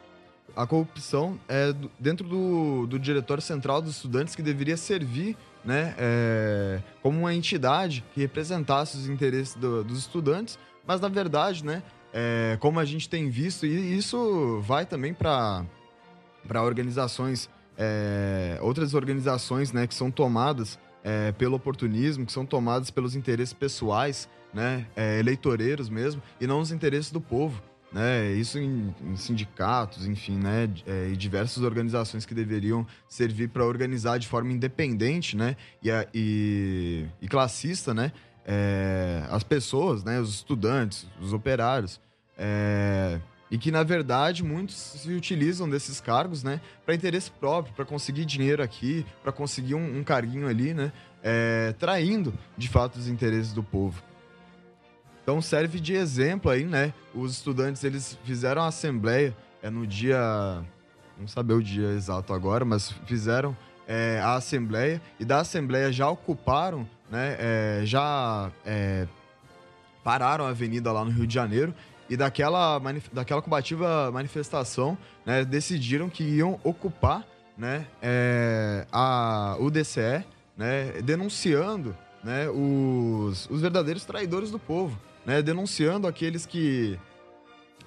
a 0.56 0.66
corrupção 0.66 1.40
é 1.48 1.74
dentro 2.00 2.28
do, 2.28 2.88
do 2.88 3.00
Diretório 3.00 3.42
Central 3.42 3.82
dos 3.82 3.96
Estudantes 3.96 4.36
que 4.36 4.42
deveria 4.42 4.78
servir 4.78 5.38
né, 5.64 5.96
é, 5.98 6.82
como 7.02 7.20
uma 7.20 7.34
entidade 7.34 8.04
que 8.14 8.22
representasse 8.22 8.98
os 8.98 9.08
interesses 9.08 9.56
do, 9.56 9.84
dos 9.84 10.00
estudantes, 10.00 10.58
mas 10.86 11.00
na 11.00 11.08
verdade, 11.08 11.64
né, 11.64 11.84
é, 12.14 12.58
como 12.60 12.80
a 12.80 12.86
gente 12.86 13.08
tem 13.08 13.30
visto, 13.30 13.66
e 13.66 13.98
isso 13.98 14.60
vai 14.62 14.86
também 14.86 15.14
para 15.14 15.66
organizações, 16.64 17.50
é, 17.78 18.58
outras 18.62 18.94
organizações 18.94 19.72
né, 19.72 19.88
que 19.88 19.94
são 19.94 20.12
tomadas 20.12 20.80
é, 21.04 21.32
pelo 21.32 21.56
oportunismo, 21.56 22.26
que 22.26 22.32
são 22.32 22.46
tomadas 22.46 22.90
pelos 22.90 23.16
interesses 23.16 23.54
pessoais, 23.54 24.28
né, 24.54 24.86
é, 24.96 25.20
eleitoreiros 25.20 25.90
mesmo, 25.90 26.22
e 26.40 26.48
não 26.48 26.60
os 26.60 26.72
interesses 26.72 27.12
do 27.12 27.22
povo 27.22 27.62
né? 27.92 28.32
Isso 28.32 28.58
em, 28.58 28.94
em 29.04 29.16
sindicatos, 29.16 30.08
enfim, 30.08 30.38
né? 30.38 30.70
É, 30.88 31.10
e 31.10 31.18
diversas 31.18 31.64
organizações 31.64 32.26
que 32.26 32.34
deveriam 32.34 32.86
servir 33.08 33.50
para 33.50 33.66
organizar 33.66 34.18
de 34.18 34.28
forma 34.28 34.52
independente, 34.52 35.36
né? 35.36 35.56
E, 35.84 35.90
e, 36.14 37.06
e 37.22 37.28
classista, 37.28 37.94
né? 37.94 38.12
É, 38.46 39.24
as 39.30 39.44
pessoas, 39.44 40.04
né? 40.04 40.20
Os 40.20 40.36
estudantes, 40.36 41.08
os 41.20 41.34
operários. 41.34 42.00
É, 42.38 43.20
e 43.52 43.58
que 43.58 43.70
na 43.70 43.84
verdade 43.84 44.44
muitos 44.44 44.76
se 44.76 45.12
utilizam 45.12 45.70
desses 45.70 46.00
cargos, 46.00 46.42
né, 46.42 46.62
para 46.86 46.96
interesse 46.96 47.30
próprio, 47.30 47.76
para 47.76 47.84
conseguir 47.84 48.24
dinheiro 48.24 48.64
aqui, 48.64 49.06
para 49.22 49.34
conseguir 49.34 49.76
um, 49.76 50.00
um, 50.00 50.04
carguinho 50.06 50.48
ali, 50.48 50.74
né, 50.74 50.94
é, 51.22 51.76
traindo 51.78 52.34
de 52.58 52.70
fato 52.70 52.96
os 52.96 53.10
interesses 53.10 53.52
do 53.52 53.62
povo. 53.62 54.02
Então 55.24 55.42
serve 55.42 55.80
de 55.80 55.94
exemplo 55.94 56.50
aí, 56.50 56.66
né? 56.66 56.94
Os 57.14 57.34
estudantes 57.34 57.84
eles 57.84 58.18
fizeram 58.24 58.62
a 58.64 58.68
assembleia 58.68 59.36
é 59.62 59.70
no 59.70 59.86
dia, 59.86 60.64
não 61.18 61.28
saber 61.28 61.54
o 61.54 61.62
dia 61.62 61.90
exato 61.90 62.34
agora, 62.34 62.66
mas 62.66 62.92
fizeram 63.06 63.56
é, 63.88 64.20
a 64.24 64.36
assembleia 64.36 65.02
e 65.20 65.26
da 65.26 65.40
assembleia 65.40 65.92
já 65.92 66.10
ocuparam, 66.10 66.88
né? 67.10 67.36
É, 67.40 67.82
já 67.84 68.52
é, 68.66 69.08
pararam 70.04 70.46
a 70.46 70.50
avenida 70.50 70.92
lá 70.92 71.06
no 71.06 71.12
Rio 71.12 71.28
de 71.28 71.34
Janeiro 71.34 71.74
e 72.10 72.18
daquela, 72.18 72.82
daquela 73.14 73.42
combativa 73.42 74.12
manifestação, 74.12 74.98
né, 75.26 75.46
decidiram 75.46 76.10
que 76.10 76.24
iam 76.24 76.60
ocupar 76.62 77.26
né, 77.58 77.88
é, 78.02 78.86
a, 78.92 79.56
o 79.60 79.70
DCE 79.70 80.26
né, 80.58 81.02
denunciando 81.04 81.96
né, 82.22 82.50
os, 82.50 83.50
os 83.50 83.62
verdadeiros 83.62 84.04
traidores 84.04 84.52
do 84.52 84.60
povo, 84.60 85.00
né, 85.26 85.42
denunciando 85.42 86.08
aqueles 86.08 86.46
que, 86.46 86.98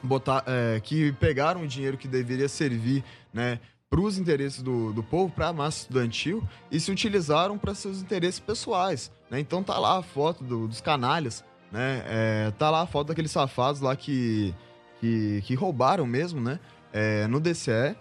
botar, 0.02 0.44
é, 0.46 0.80
que 0.80 1.12
pegaram 1.12 1.62
o 1.62 1.66
dinheiro 1.66 1.96
que 1.96 2.06
deveria 2.06 2.48
servir 2.48 3.04
né, 3.32 3.58
para 3.90 4.00
os 4.00 4.18
interesses 4.18 4.62
do, 4.62 4.92
do 4.92 5.02
povo, 5.02 5.32
para 5.32 5.48
a 5.48 5.52
massa 5.52 5.82
estudantil, 5.82 6.42
e 6.70 6.80
se 6.80 6.90
utilizaram 6.90 7.56
para 7.56 7.74
seus 7.74 8.00
interesses 8.00 8.40
pessoais. 8.40 9.10
Né? 9.30 9.40
Então 9.40 9.62
tá 9.62 9.78
lá 9.78 9.98
a 9.98 10.02
foto 10.02 10.42
do, 10.42 10.66
dos 10.66 10.80
canalhas, 10.80 11.44
né? 11.70 12.02
É, 12.06 12.52
tá 12.52 12.70
lá 12.70 12.82
a 12.82 12.86
foto 12.86 13.08
daqueles 13.08 13.32
safados 13.32 13.80
lá 13.80 13.96
que, 13.96 14.54
que, 15.00 15.42
que 15.42 15.54
roubaram 15.54 16.06
mesmo, 16.06 16.40
né? 16.40 16.60
É, 16.92 17.26
no 17.26 17.40
DCE, 17.40 17.96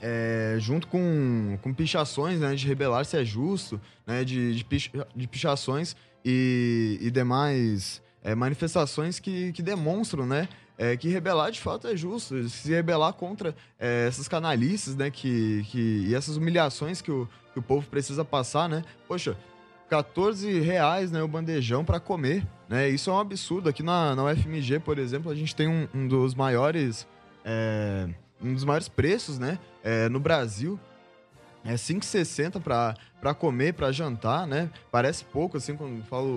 é, 0.00 0.56
junto 0.58 0.88
com, 0.88 1.58
com 1.62 1.72
pichações 1.72 2.40
né, 2.40 2.54
de 2.54 2.66
rebelar 2.66 3.04
se 3.04 3.16
é 3.16 3.24
justo, 3.24 3.80
né, 4.06 4.24
de, 4.24 4.56
de, 4.56 4.64
pich, 4.64 4.90
de 5.14 5.28
pichações 5.28 5.94
e, 6.24 6.98
e 7.00 7.10
demais 7.10 8.02
é, 8.22 8.34
manifestações 8.34 9.18
que, 9.18 9.52
que 9.52 9.62
demonstram 9.62 10.26
né, 10.26 10.48
é, 10.78 10.96
que 10.96 11.08
rebelar 11.08 11.50
de 11.50 11.60
fato 11.60 11.86
é 11.86 11.96
justo, 11.96 12.48
se 12.48 12.70
rebelar 12.70 13.12
contra 13.12 13.54
é, 13.78 14.06
essas 14.06 14.28
canalices 14.28 14.96
né, 14.96 15.10
que, 15.10 15.64
que, 15.70 16.06
e 16.08 16.14
essas 16.14 16.36
humilhações 16.36 17.00
que 17.00 17.10
o, 17.10 17.28
que 17.52 17.58
o 17.58 17.62
povo 17.62 17.86
precisa 17.88 18.24
passar, 18.24 18.68
né? 18.68 18.82
Poxa, 19.06 19.36
14 19.88 20.60
reais 20.60 21.12
né, 21.12 21.22
o 21.22 21.28
bandejão 21.28 21.84
para 21.84 22.00
comer, 22.00 22.46
né? 22.68 22.88
Isso 22.88 23.10
é 23.10 23.12
um 23.12 23.18
absurdo. 23.18 23.68
Aqui 23.68 23.82
na, 23.82 24.16
na 24.16 24.24
UFMG, 24.24 24.78
por 24.80 24.98
exemplo, 24.98 25.30
a 25.30 25.34
gente 25.34 25.54
tem 25.54 25.68
um, 25.68 25.86
um 25.94 26.08
dos 26.08 26.34
maiores... 26.34 27.06
É, 27.44 28.08
um 28.42 28.54
dos 28.54 28.64
maiores 28.64 28.88
preços, 28.88 29.38
né? 29.38 29.58
É, 29.84 30.08
no 30.08 30.18
Brasil. 30.18 30.80
É 31.64 31.74
5,60 31.74 32.60
para 32.60 33.34
comer, 33.34 33.74
para 33.74 33.92
jantar, 33.92 34.46
né? 34.46 34.68
Parece 34.90 35.24
pouco, 35.24 35.56
assim, 35.56 35.76
quando 35.76 36.02
falo 36.04 36.28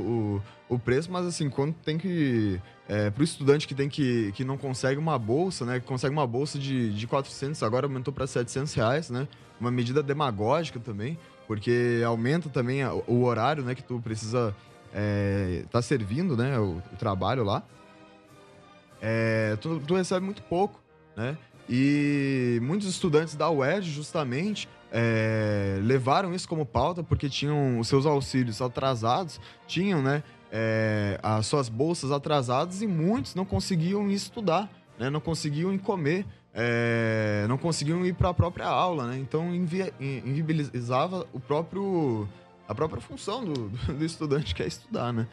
o, 0.70 0.76
o 0.76 0.80
preço, 0.80 1.12
mas, 1.12 1.26
assim, 1.26 1.50
quando 1.50 1.74
tem 1.74 1.98
que... 1.98 2.62
É, 2.88 3.10
para 3.10 3.22
o 3.22 3.24
estudante 3.24 3.68
que 3.68 3.74
tem 3.74 3.90
que, 3.90 4.32
que 4.34 4.44
não 4.44 4.58
consegue 4.58 5.00
uma 5.00 5.18
bolsa, 5.18 5.66
né? 5.66 5.80
Que 5.80 5.88
consegue 5.88 6.14
uma 6.14 6.28
bolsa 6.28 6.60
de, 6.60 6.94
de 6.94 7.08
400, 7.08 7.64
agora 7.64 7.88
aumentou 7.88 8.14
para 8.14 8.28
700 8.28 8.74
reais, 8.76 9.10
né? 9.10 9.28
Uma 9.60 9.72
medida 9.72 10.04
demagógica 10.04 10.80
também, 10.80 11.18
porque 11.48 12.04
aumenta 12.06 12.48
também 12.48 12.86
o 13.08 13.24
horário, 13.24 13.64
né? 13.64 13.74
Que 13.74 13.84
tu 13.84 14.00
precisa 14.00 14.56
é, 14.94 15.66
tá 15.70 15.82
servindo, 15.82 16.38
né? 16.38 16.58
O, 16.58 16.78
o 16.78 16.96
trabalho 16.98 17.44
lá. 17.44 17.64
É, 19.02 19.58
tu, 19.58 19.82
tu 19.86 19.96
recebe 19.96 20.26
muito 20.26 20.42
pouco, 20.44 20.82
né? 21.18 21.38
E 21.70 22.60
muitos 22.62 22.88
estudantes 22.88 23.36
da 23.36 23.50
UERJ, 23.50 23.92
justamente, 23.92 24.70
é, 24.98 25.78
levaram 25.82 26.34
isso 26.34 26.48
como 26.48 26.66
pauta 26.66 27.04
porque 27.04 27.28
tinham 27.28 27.80
os 27.80 27.90
seus 27.90 28.06
auxílios 28.06 28.62
atrasados, 28.62 29.42
tinham 29.68 30.02
né, 30.02 30.24
é, 30.50 31.20
as 31.22 31.46
suas 31.48 31.68
bolsas 31.68 32.14
atrasadas 32.14 32.82
e 32.82 32.88
muitos 32.88 33.36
não 33.36 33.44
conseguiam 33.44 34.10
estudar, 34.10 34.72
né, 34.98 35.10
não 35.10 35.20
conseguiam 35.20 35.78
comer, 35.78 36.26
é, 36.54 37.46
não 37.50 37.58
conseguiam 37.58 38.06
ir 38.06 38.14
para 38.14 38.30
a 38.30 38.34
própria 38.34 38.68
aula. 38.68 39.08
Né, 39.08 39.18
então, 39.18 39.54
invi 39.54 39.92
inviabilizava 40.00 41.28
o 41.34 41.42
próprio, 41.42 42.26
a 42.66 42.74
própria 42.74 43.02
função 43.02 43.44
do, 43.44 43.68
do 43.94 44.06
estudante 44.06 44.56
que 44.56 44.64
é 44.64 44.68
estudar. 44.68 45.12
Né? 45.12 45.28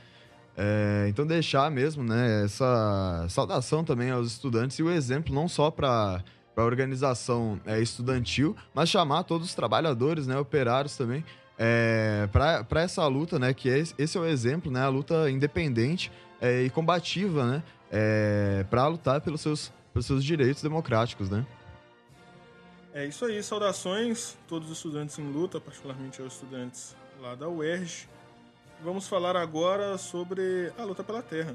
É, 0.57 1.07
então 1.09 1.25
deixar 1.25 1.71
mesmo, 1.71 2.03
né, 2.03 2.45
essa 2.45 3.27
saudação 3.29 3.85
também 3.85 4.11
aos 4.11 4.27
estudantes 4.27 4.77
e 4.81 4.83
o 4.83 4.91
exemplo 4.91 5.33
não 5.33 5.47
só 5.47 5.71
para 5.71 6.21
a 6.57 6.63
organização 6.63 7.61
é, 7.65 7.81
estudantil, 7.81 8.57
mas 8.75 8.89
chamar 8.89 9.25
todos 9.25 9.49
os 9.49 9.55
trabalhadores, 9.55 10.27
né, 10.27 10.39
operários 10.39 10.97
também, 10.97 11.25
é, 11.59 12.29
para 12.33 12.83
essa 12.83 13.07
luta, 13.07 13.39
né, 13.39 13.55
que 13.55 13.71
é, 13.71 13.79
esse 13.79 14.17
é 14.17 14.21
o 14.21 14.27
exemplo, 14.27 14.71
né, 14.71 14.83
a 14.83 14.89
luta 14.89 15.31
independente 15.31 16.11
é, 16.41 16.63
e 16.63 16.71
combativa, 16.71 17.45
né, 17.47 17.63
é, 17.91 18.65
para 18.69 18.87
lutar 18.87 19.21
pelos 19.21 19.41
seus, 19.41 19.73
pelos 19.93 20.07
seus 20.07 20.25
direitos 20.25 20.63
democráticos, 20.63 21.31
né. 21.31 21.47
É 22.95 23.07
isso 23.07 23.25
aí, 23.25 23.43
saudações 23.43 24.37
todos 24.47 24.71
os 24.71 24.77
estudantes 24.77 25.19
em 25.19 25.33
luta, 25.33 25.59
particularmente 25.59 26.21
aos 26.21 26.35
estudantes 26.35 26.95
lá 27.21 27.35
da 27.35 27.49
UERJ, 27.49 28.07
Vamos 28.85 29.07
falar 29.07 29.37
agora 29.37 29.97
sobre 29.97 30.73
a 30.77 30.83
luta 30.83 31.05
pela 31.05 31.23
terra. 31.23 31.55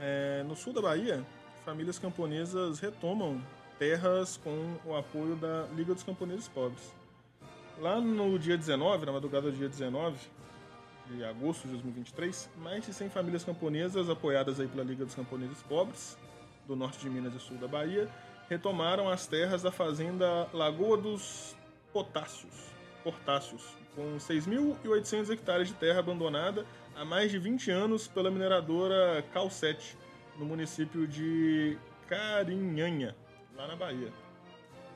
É, 0.00 0.42
no 0.48 0.56
sul 0.56 0.72
da 0.72 0.80
Bahia, 0.80 1.22
famílias 1.66 1.98
camponesas 1.98 2.80
retomam 2.80 3.42
terras 3.78 4.36
com 4.36 4.76
o 4.84 4.96
apoio 4.96 5.36
da 5.36 5.66
Liga 5.74 5.94
dos 5.94 6.02
Camponeses 6.02 6.48
Pobres. 6.48 6.94
Lá 7.78 8.00
no 8.00 8.38
dia 8.38 8.56
19, 8.56 9.06
na 9.06 9.12
madrugada 9.12 9.50
do 9.50 9.56
dia 9.56 9.68
19 9.68 10.16
de 11.06 11.24
agosto 11.24 11.62
de 11.62 11.72
2023, 11.72 12.50
mais 12.58 12.86
de 12.86 12.92
100 12.92 13.10
famílias 13.10 13.44
camponesas 13.44 14.08
apoiadas 14.08 14.60
aí 14.60 14.68
pela 14.68 14.84
Liga 14.84 15.04
dos 15.04 15.14
Camponeses 15.14 15.62
Pobres, 15.62 16.16
do 16.66 16.76
norte 16.76 16.98
de 17.00 17.10
Minas 17.10 17.34
e 17.34 17.40
sul 17.40 17.56
da 17.58 17.66
Bahia, 17.66 18.08
retomaram 18.48 19.08
as 19.08 19.26
terras 19.26 19.62
da 19.62 19.72
fazenda 19.72 20.48
Lagoa 20.52 20.96
dos 20.96 21.56
Potássios, 21.92 22.70
Portácios, 23.02 23.62
com 23.94 24.16
6.800 24.16 25.30
hectares 25.30 25.68
de 25.68 25.74
terra 25.74 25.98
abandonada 25.98 26.64
há 26.96 27.04
mais 27.04 27.30
de 27.30 27.38
20 27.38 27.70
anos 27.70 28.06
pela 28.06 28.30
mineradora 28.30 29.24
Cal7, 29.34 29.96
no 30.38 30.44
município 30.44 31.06
de 31.06 31.76
Carinhanha, 32.08 33.14
lá 33.56 33.66
na 33.66 33.76
Bahia. 33.76 34.12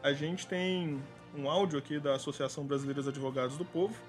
A 0.02 0.12
gente 0.12 0.46
tem 0.46 1.02
um 1.34 1.50
áudio 1.50 1.78
aqui 1.78 1.98
da 1.98 2.14
Associação 2.14 2.64
Brasileira 2.64 3.00
dos 3.00 3.08
Advogados 3.08 3.56
do 3.56 3.64
Povo, 3.64 4.00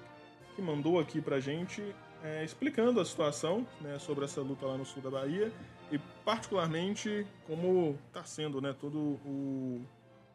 que 0.54 0.62
mandou 0.62 0.98
aqui 0.98 1.20
pra 1.20 1.40
gente 1.40 1.94
é, 2.22 2.44
explicando 2.44 3.00
a 3.00 3.04
situação 3.04 3.66
né, 3.80 3.98
sobre 3.98 4.24
essa 4.24 4.40
luta 4.40 4.66
lá 4.66 4.76
no 4.76 4.84
sul 4.84 5.02
da 5.02 5.10
Bahia 5.10 5.52
e 5.90 5.98
particularmente 6.24 7.26
como 7.46 7.98
está 8.08 8.24
sendo 8.24 8.60
né, 8.60 8.74
todo 8.78 8.98
o, 8.98 9.84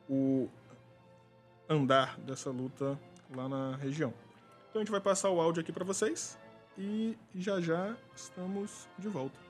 o 0.09 0.49
andar 1.67 2.17
dessa 2.19 2.49
luta 2.49 2.99
lá 3.35 3.47
na 3.49 3.75
região. 3.75 4.13
Então 4.69 4.81
a 4.81 4.83
gente 4.83 4.91
vai 4.91 5.01
passar 5.01 5.29
o 5.29 5.39
áudio 5.39 5.61
aqui 5.61 5.71
para 5.71 5.83
vocês 5.83 6.37
e 6.77 7.17
já 7.35 7.61
já 7.61 7.95
estamos 8.15 8.87
de 8.97 9.07
volta. 9.07 9.42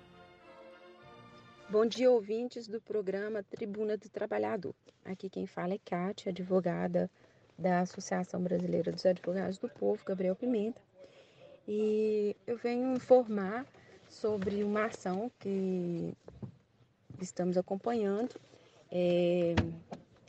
Bom 1.69 1.85
dia, 1.85 2.11
ouvintes 2.11 2.68
do 2.68 2.80
programa 2.81 3.41
Tribuna 3.41 3.98
do 3.98 4.10
Trabalhador. 4.10 4.76
Aqui 5.03 5.30
quem 5.30 5.48
fala 5.48 5.73
é 5.73 5.80
Kátia, 5.84 6.30
advogada 6.30 7.10
da 7.57 7.80
Associação 7.80 8.41
Brasileira 8.41 8.91
dos 8.91 9.06
Advogados 9.06 9.57
do 9.57 9.69
Povo, 9.69 10.03
Gabriel 10.06 10.35
Pimenta. 10.35 10.81
E 11.68 12.35
eu 12.45 12.57
venho 12.57 12.94
informar 12.95 13.65
sobre 14.10 14.64
uma 14.64 14.85
ação 14.85 15.31
que 15.40 16.14
estamos 17.19 17.57
acompanhando, 17.57 18.35
é 18.91 19.56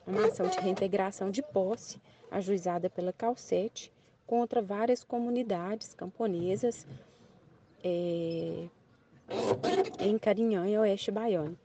uma 0.06 0.27
ação 0.28 0.48
de 0.48 0.59
reintegração 0.61 1.31
de 1.31 1.43
posse 1.43 2.01
ajuizada 2.31 2.89
pela 2.89 3.12
Calcete 3.12 3.93
contra 4.27 4.62
várias 4.62 5.05
comunidades 5.05 5.94
camponesas 5.94 6.86
é, 7.82 8.69
em 9.99 10.19
Carinhã, 10.19 10.65
Oeste 10.81 11.11
Baiano. 11.11 11.59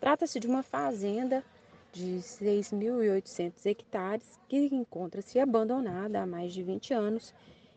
Trata-se 0.00 0.40
de 0.40 0.46
uma 0.46 0.62
fazenda 0.62 1.44
de 1.92 2.18
6.800 2.20 3.66
hectares 3.66 4.40
que 4.48 4.56
encontra-se 4.56 5.38
abandonada 5.38 6.22
há 6.22 6.26
mais 6.26 6.52
de 6.52 6.62
20 6.62 6.94
anos 6.94 7.34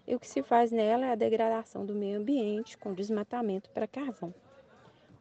e 0.07 0.15
o 0.15 0.19
que 0.19 0.27
se 0.27 0.41
faz 0.41 0.71
nela 0.71 1.05
é 1.05 1.11
a 1.11 1.15
degradação 1.15 1.85
do 1.85 1.93
meio 1.93 2.19
ambiente 2.19 2.77
com 2.77 2.93
desmatamento 2.93 3.69
para 3.71 3.87
carvão. 3.87 4.33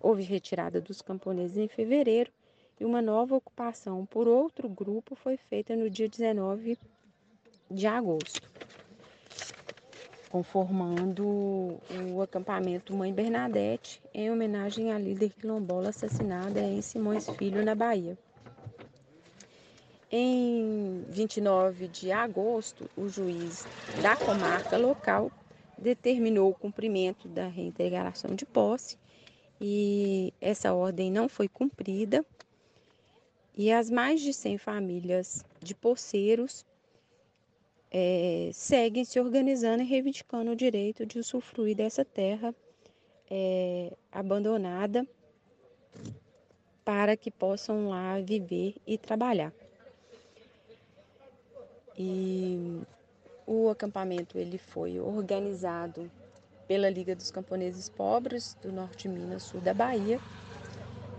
Houve 0.00 0.22
retirada 0.22 0.80
dos 0.80 1.02
camponeses 1.02 1.56
em 1.56 1.66
fevereiro 1.66 2.30
e 2.78 2.84
uma 2.84 3.02
nova 3.02 3.34
ocupação 3.34 4.06
por 4.06 4.28
outro 4.28 4.68
grupo 4.68 5.14
foi 5.14 5.36
feita 5.36 5.74
no 5.74 5.90
dia 5.90 6.08
19 6.08 6.78
de 7.70 7.86
agosto 7.86 8.48
conformando 10.34 11.24
o 12.10 12.20
acampamento 12.20 12.92
Mãe 12.92 13.12
Bernadette 13.12 14.02
em 14.12 14.32
homenagem 14.32 14.92
à 14.92 14.98
líder 14.98 15.30
quilombola 15.30 15.90
assassinada 15.90 16.60
em 16.60 16.82
Simões 16.82 17.30
Filho, 17.38 17.64
na 17.64 17.72
Bahia. 17.72 18.18
Em 20.10 21.04
29 21.08 21.86
de 21.86 22.10
agosto, 22.10 22.90
o 22.96 23.08
juiz 23.08 23.64
da 24.02 24.16
comarca 24.16 24.76
local 24.76 25.30
determinou 25.78 26.50
o 26.50 26.54
cumprimento 26.54 27.28
da 27.28 27.46
reintegração 27.46 28.34
de 28.34 28.44
posse 28.44 28.98
e 29.60 30.34
essa 30.40 30.74
ordem 30.74 31.12
não 31.12 31.28
foi 31.28 31.46
cumprida. 31.46 32.26
E 33.56 33.70
as 33.70 33.88
mais 33.88 34.20
de 34.20 34.34
100 34.34 34.58
famílias 34.58 35.44
de 35.62 35.76
poceiros 35.76 36.66
é, 37.96 38.50
seguem 38.52 39.04
se 39.04 39.20
organizando 39.20 39.80
e 39.80 39.86
reivindicando 39.86 40.50
o 40.50 40.56
direito 40.56 41.06
de 41.06 41.20
usufruir 41.20 41.76
dessa 41.76 42.04
terra 42.04 42.52
é, 43.30 43.92
abandonada 44.10 45.06
para 46.84 47.16
que 47.16 47.30
possam 47.30 47.88
lá 47.88 48.18
viver 48.18 48.74
e 48.84 48.98
trabalhar. 48.98 49.52
E 51.96 52.82
o 53.46 53.70
acampamento 53.70 54.36
ele 54.36 54.58
foi 54.58 54.98
organizado 54.98 56.10
pela 56.66 56.90
Liga 56.90 57.14
dos 57.14 57.30
Camponeses 57.30 57.88
Pobres 57.88 58.56
do 58.60 58.72
Norte 58.72 59.08
de 59.08 59.08
Minas, 59.08 59.44
Sul 59.44 59.60
da 59.60 59.72
Bahia. 59.72 60.18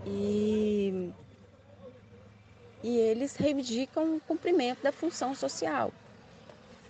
E, 0.04 1.10
e 2.82 2.98
eles 2.98 3.34
reivindicam 3.34 4.16
o 4.16 4.20
cumprimento 4.20 4.82
da 4.82 4.92
função 4.92 5.34
social. 5.34 5.90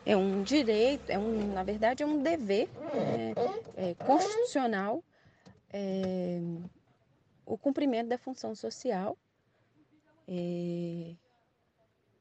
É 0.07 0.17
um 0.17 0.45
direito, 0.45 1.11
é 1.11 1.19
um, 1.19 1.53
na 1.53 1.65
verdade, 1.65 2.05
é 2.05 2.07
um 2.07 2.23
dever 2.23 2.69
é, 3.77 3.91
é, 3.91 3.95
constitucional 3.95 5.03
é, 5.73 6.41
o 7.45 7.59
cumprimento 7.59 8.09
da 8.09 8.17
função 8.17 8.55
social 8.55 9.19
é, 10.29 11.13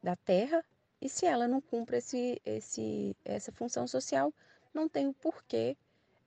da 0.02 0.16
terra 0.16 0.66
e 0.99 1.07
se 1.07 1.28
ela 1.28 1.48
não 1.48 1.62
cumpre 1.62 1.98
esse, 1.98 2.41
esse, 2.44 3.16
essa 3.24 3.52
função 3.52 3.88
social, 3.88 4.34
não 4.74 4.90
tem 4.90 5.07
o 5.07 5.14
porquê 5.14 5.78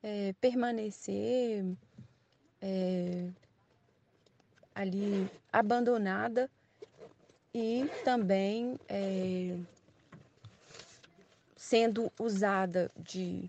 é, 0.01 0.33
permanecer 0.39 1.65
é, 2.61 3.27
ali 4.73 5.29
abandonada 5.51 6.49
e 7.53 7.85
também 8.05 8.79
sendo 11.69 12.11
usada 12.19 12.89
de 12.97 13.47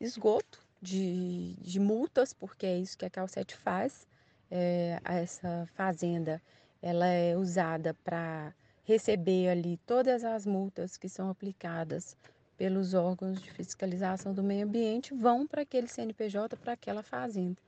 esgoto, 0.00 0.60
de, 0.80 1.54
de 1.54 1.80
multas, 1.80 2.32
porque 2.32 2.64
é 2.64 2.78
isso 2.78 2.96
que 2.96 3.04
a 3.04 3.10
Calcete 3.10 3.56
faz. 3.56 4.06
É, 4.48 5.00
essa 5.04 5.68
fazenda 5.74 6.40
ela 6.80 7.08
é 7.08 7.36
usada 7.36 7.92
para 8.04 8.54
receber 8.84 9.48
ali 9.48 9.80
todas 9.84 10.22
as 10.22 10.46
multas 10.46 10.96
que 10.96 11.08
são 11.08 11.28
aplicadas 11.28 12.16
pelos 12.56 12.94
órgãos 12.94 13.42
de 13.42 13.50
fiscalização 13.50 14.32
do 14.32 14.44
meio 14.44 14.64
ambiente 14.64 15.12
vão 15.12 15.44
para 15.44 15.62
aquele 15.62 15.88
CNPJ, 15.88 16.56
para 16.56 16.74
aquela 16.74 17.02
fazenda. 17.02 17.60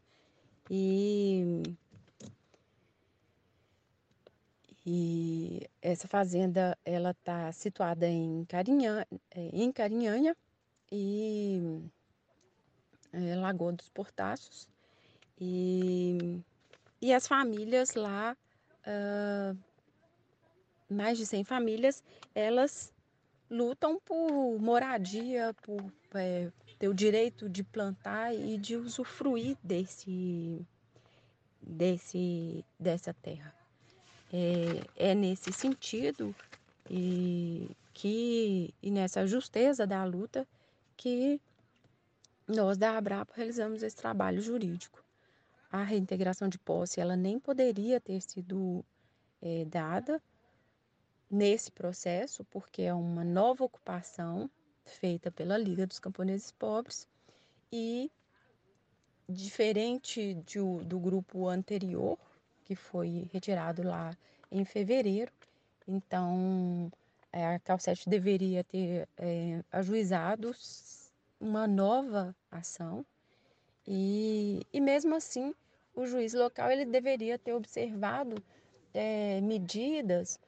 E, 0.71 1.61
e 4.91 5.69
essa 5.83 6.09
fazenda 6.09 6.75
ela 6.83 7.11
está 7.11 7.53
situada 7.53 8.09
em 8.09 8.47
Carinha, 8.47 9.07
é, 9.31 9.51
em 9.53 9.71
Carinhanha 9.71 10.35
e 10.91 11.83
é, 13.13 13.35
Lagoa 13.35 13.75
dos 13.75 13.91
Portaços. 13.91 14.67
E, 15.39 16.41
e 17.03 17.13
as 17.13 17.29
famílias 17.29 17.95
lá 17.95 18.35
uh, 18.87 19.59
mais 20.89 21.19
de 21.19 21.27
100 21.27 21.45
famílias, 21.45 22.03
elas 22.35 22.91
lutam 23.51 24.01
por 24.01 24.59
moradia, 24.59 25.55
por 25.61 25.85
é, 26.15 26.51
ter 26.79 26.89
o 26.89 26.95
direito 26.95 27.47
de 27.47 27.63
plantar 27.63 28.35
e 28.35 28.57
de 28.57 28.75
usufruir 28.75 29.55
desse, 29.63 30.67
desse, 31.61 32.65
dessa 32.81 33.13
terra. 33.13 33.58
É, 34.33 35.11
é 35.11 35.15
nesse 35.15 35.53
sentido 35.53 36.35
e 36.91 37.71
que 37.95 38.75
e 38.83 38.91
nessa 38.91 39.27
justeza 39.27 39.87
da 39.87 40.05
luta 40.05 40.47
que 40.97 41.41
nós 42.47 42.77
da 42.77 42.97
Abrapa 42.97 43.33
realizamos 43.35 43.83
esse 43.83 43.97
trabalho 43.97 44.41
jurídico. 44.41 45.03
A 45.71 45.83
reintegração 45.83 46.49
de 46.49 46.59
posse 46.59 47.01
ela 47.01 47.17
nem 47.17 47.39
poderia 47.39 48.01
ter 48.01 48.21
sido 48.21 48.85
é, 49.41 49.65
dada 49.65 50.23
nesse 51.31 51.71
processo, 51.71 52.45
porque 52.45 52.83
é 52.83 52.95
uma 52.95 53.25
nova 53.25 53.65
ocupação 53.65 54.51
feita 54.85 55.31
pela 55.31 55.59
Liga 55.59 55.87
dos 55.87 55.99
Camponeses 55.99 56.51
Pobres 56.53 57.07
e 57.71 58.11
diferente 59.29 60.35
de, 60.47 60.59
do 60.85 60.99
grupo 60.99 61.49
anterior, 61.49 62.19
que 62.69 62.77
foi 62.77 63.27
retirado 63.33 63.83
lá 63.83 64.15
em 64.53 64.63
fevereiro, 64.63 65.33
então 65.87 66.93
é, 67.33 67.55
a 67.55 67.59
Calcete 67.59 68.07
deveria 68.11 68.63
ter 68.63 69.09
é, 69.17 69.65
ajuizado 69.73 70.55
uma 71.41 71.67
nova 71.67 72.37
ação. 72.51 73.07
E, 73.87 74.67
e 74.71 74.81
mesmo 74.83 75.15
assim 75.15 75.55
o 75.95 76.05
juiz 76.07 76.35
local 76.35 76.71
ele 76.71 76.85
deveria 76.85 77.39
ter 77.39 77.55
observado 77.55 78.37
é, 78.93 79.41
medidas 79.41 80.39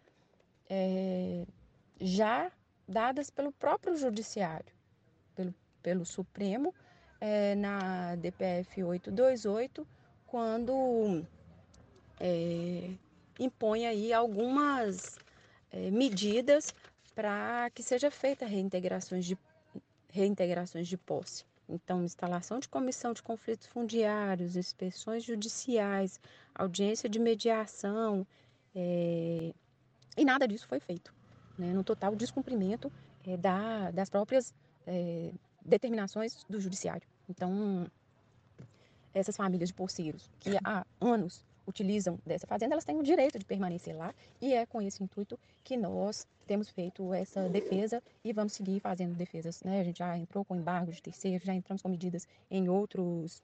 é, 0.68 1.46
já 1.98 2.52
dadas 2.86 3.30
pelo 3.30 3.50
próprio 3.50 3.96
Judiciário, 3.96 4.72
pelo, 5.34 5.54
pelo 5.82 6.04
Supremo, 6.04 6.74
é, 7.18 7.54
na 7.54 8.14
DPF 8.16 8.84
828, 8.84 9.86
quando 10.26 11.24
é, 12.20 12.90
impõe 13.38 13.86
aí 13.86 14.12
algumas 14.12 15.18
é, 15.72 15.90
medidas 15.90 16.74
para 17.14 17.70
que 17.70 17.82
seja 17.82 18.10
feita 18.10 18.46
reintegrações 18.46 19.24
de, 19.24 19.36
reintegrações 20.10 20.86
de 20.86 20.96
posse. 20.96 21.44
Então, 21.68 22.04
instalação 22.04 22.58
de 22.58 22.68
comissão 22.68 23.12
de 23.12 23.22
conflitos 23.22 23.66
fundiários, 23.68 24.56
inspeções 24.56 25.24
judiciais, 25.24 26.20
audiência 26.54 27.08
de 27.08 27.18
mediação, 27.18 28.26
é, 28.74 29.52
e 30.16 30.24
nada 30.24 30.46
disso 30.46 30.66
foi 30.66 30.80
feito, 30.80 31.14
né, 31.56 31.72
no 31.72 31.84
total 31.84 32.14
descumprimento 32.14 32.92
é, 33.26 33.36
da, 33.36 33.90
das 33.92 34.10
próprias 34.10 34.52
é, 34.86 35.30
determinações 35.64 36.44
do 36.48 36.60
judiciário. 36.60 37.06
Então, 37.28 37.86
essas 39.14 39.36
famílias 39.36 39.68
de 39.68 39.74
poceiros 39.74 40.28
que 40.40 40.50
há 40.64 40.84
anos 41.00 41.44
utilizam 41.66 42.18
dessa 42.24 42.46
fazenda, 42.46 42.74
elas 42.74 42.84
têm 42.84 42.98
o 42.98 43.02
direito 43.02 43.38
de 43.38 43.44
permanecer 43.44 43.96
lá 43.96 44.14
e 44.40 44.54
é 44.54 44.66
com 44.66 44.80
esse 44.82 45.02
intuito 45.02 45.38
que 45.62 45.76
nós 45.76 46.26
temos 46.46 46.68
feito 46.68 47.14
essa 47.14 47.48
defesa 47.48 48.02
e 48.24 48.32
vamos 48.32 48.52
seguir 48.52 48.80
fazendo 48.80 49.14
defesas. 49.14 49.62
Né? 49.62 49.80
A 49.80 49.84
gente 49.84 49.98
já 49.98 50.16
entrou 50.18 50.44
com 50.44 50.56
embargo 50.56 50.92
de 50.92 51.00
terceiro, 51.00 51.44
já 51.44 51.54
entramos 51.54 51.82
com 51.82 51.88
medidas 51.88 52.26
em 52.50 52.68
outros 52.68 53.42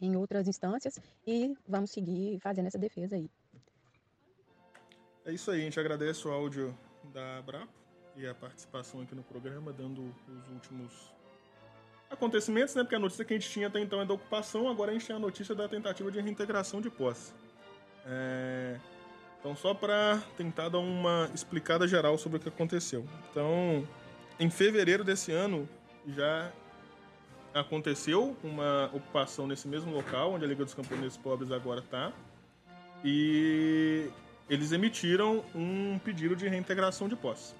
em 0.00 0.16
outras 0.16 0.48
instâncias 0.48 0.98
e 1.24 1.56
vamos 1.68 1.92
seguir 1.92 2.40
fazendo 2.40 2.66
essa 2.66 2.78
defesa 2.78 3.14
aí. 3.14 3.30
É 5.24 5.32
isso 5.32 5.50
aí, 5.52 5.60
a 5.60 5.64
gente 5.64 5.78
agradece 5.78 6.26
o 6.26 6.32
áudio 6.32 6.76
da 7.12 7.38
Abrapo 7.38 7.72
e 8.16 8.26
a 8.26 8.34
participação 8.34 9.00
aqui 9.00 9.14
no 9.14 9.22
programa, 9.22 9.72
dando 9.72 10.12
os 10.28 10.48
últimos 10.50 11.12
acontecimentos, 12.12 12.74
né? 12.74 12.82
Porque 12.82 12.94
a 12.94 12.98
notícia 12.98 13.24
que 13.24 13.34
a 13.34 13.38
gente 13.38 13.50
tinha 13.50 13.68
até 13.68 13.80
então 13.80 14.00
é 14.00 14.04
da 14.04 14.14
ocupação, 14.14 14.68
agora 14.68 14.90
a 14.90 14.94
gente 14.94 15.06
tem 15.06 15.16
a 15.16 15.18
notícia 15.18 15.54
da 15.54 15.68
tentativa 15.68 16.10
de 16.10 16.20
reintegração 16.20 16.80
de 16.80 16.90
posse. 16.90 17.32
É... 18.06 18.76
Então, 19.40 19.56
só 19.56 19.74
para 19.74 20.22
tentar 20.36 20.68
dar 20.68 20.78
uma 20.78 21.28
explicada 21.34 21.88
geral 21.88 22.16
sobre 22.16 22.38
o 22.38 22.40
que 22.40 22.48
aconteceu. 22.48 23.04
Então, 23.30 23.86
em 24.38 24.48
fevereiro 24.48 25.02
desse 25.02 25.32
ano, 25.32 25.68
já 26.06 26.52
aconteceu 27.52 28.36
uma 28.42 28.88
ocupação 28.92 29.46
nesse 29.46 29.66
mesmo 29.66 29.92
local, 29.92 30.34
onde 30.34 30.44
a 30.44 30.48
Liga 30.48 30.64
dos 30.64 30.74
Camponeses 30.74 31.16
Pobres 31.16 31.50
agora 31.50 31.80
está. 31.80 32.12
E 33.04 34.08
eles 34.48 34.70
emitiram 34.70 35.44
um 35.54 35.98
pedido 35.98 36.36
de 36.36 36.46
reintegração 36.46 37.08
de 37.08 37.16
posse. 37.16 37.54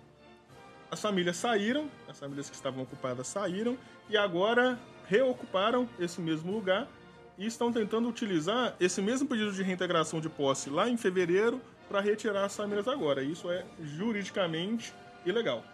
As 0.89 1.01
famílias 1.01 1.37
saíram, 1.37 1.91
as 2.09 2.21
famílias 2.21 2.49
que 2.49 2.55
estavam 2.55 2.83
ocupadas 2.83 3.27
saíram 3.27 3.77
e 4.09 4.17
agora 4.17 4.79
reocuparam 5.07 5.89
esse 5.99 6.21
mesmo 6.21 6.53
lugar 6.53 6.89
e 7.37 7.47
estão 7.47 7.73
tentando 7.73 8.09
utilizar 8.09 8.75
esse 8.79 9.01
mesmo 9.01 9.29
pedido 9.29 9.53
de 9.53 9.63
reintegração 9.63 10.21
de 10.21 10.29
posse 10.29 10.71
lá 10.71 10.89
em 10.89 10.97
fevereiro 10.97 11.61
para 11.89 12.01
retirar 12.01 12.45
as 12.45 12.57
famílias 12.57 12.89
agora. 12.89 13.23
Isso 13.23 13.51
é 13.51 13.65
juridicamente 13.81 14.95
ilegal, 15.27 15.65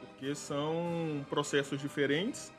porque 0.00 0.34
são 0.34 1.24
processos 1.28 1.80
diferentes, 1.80 2.52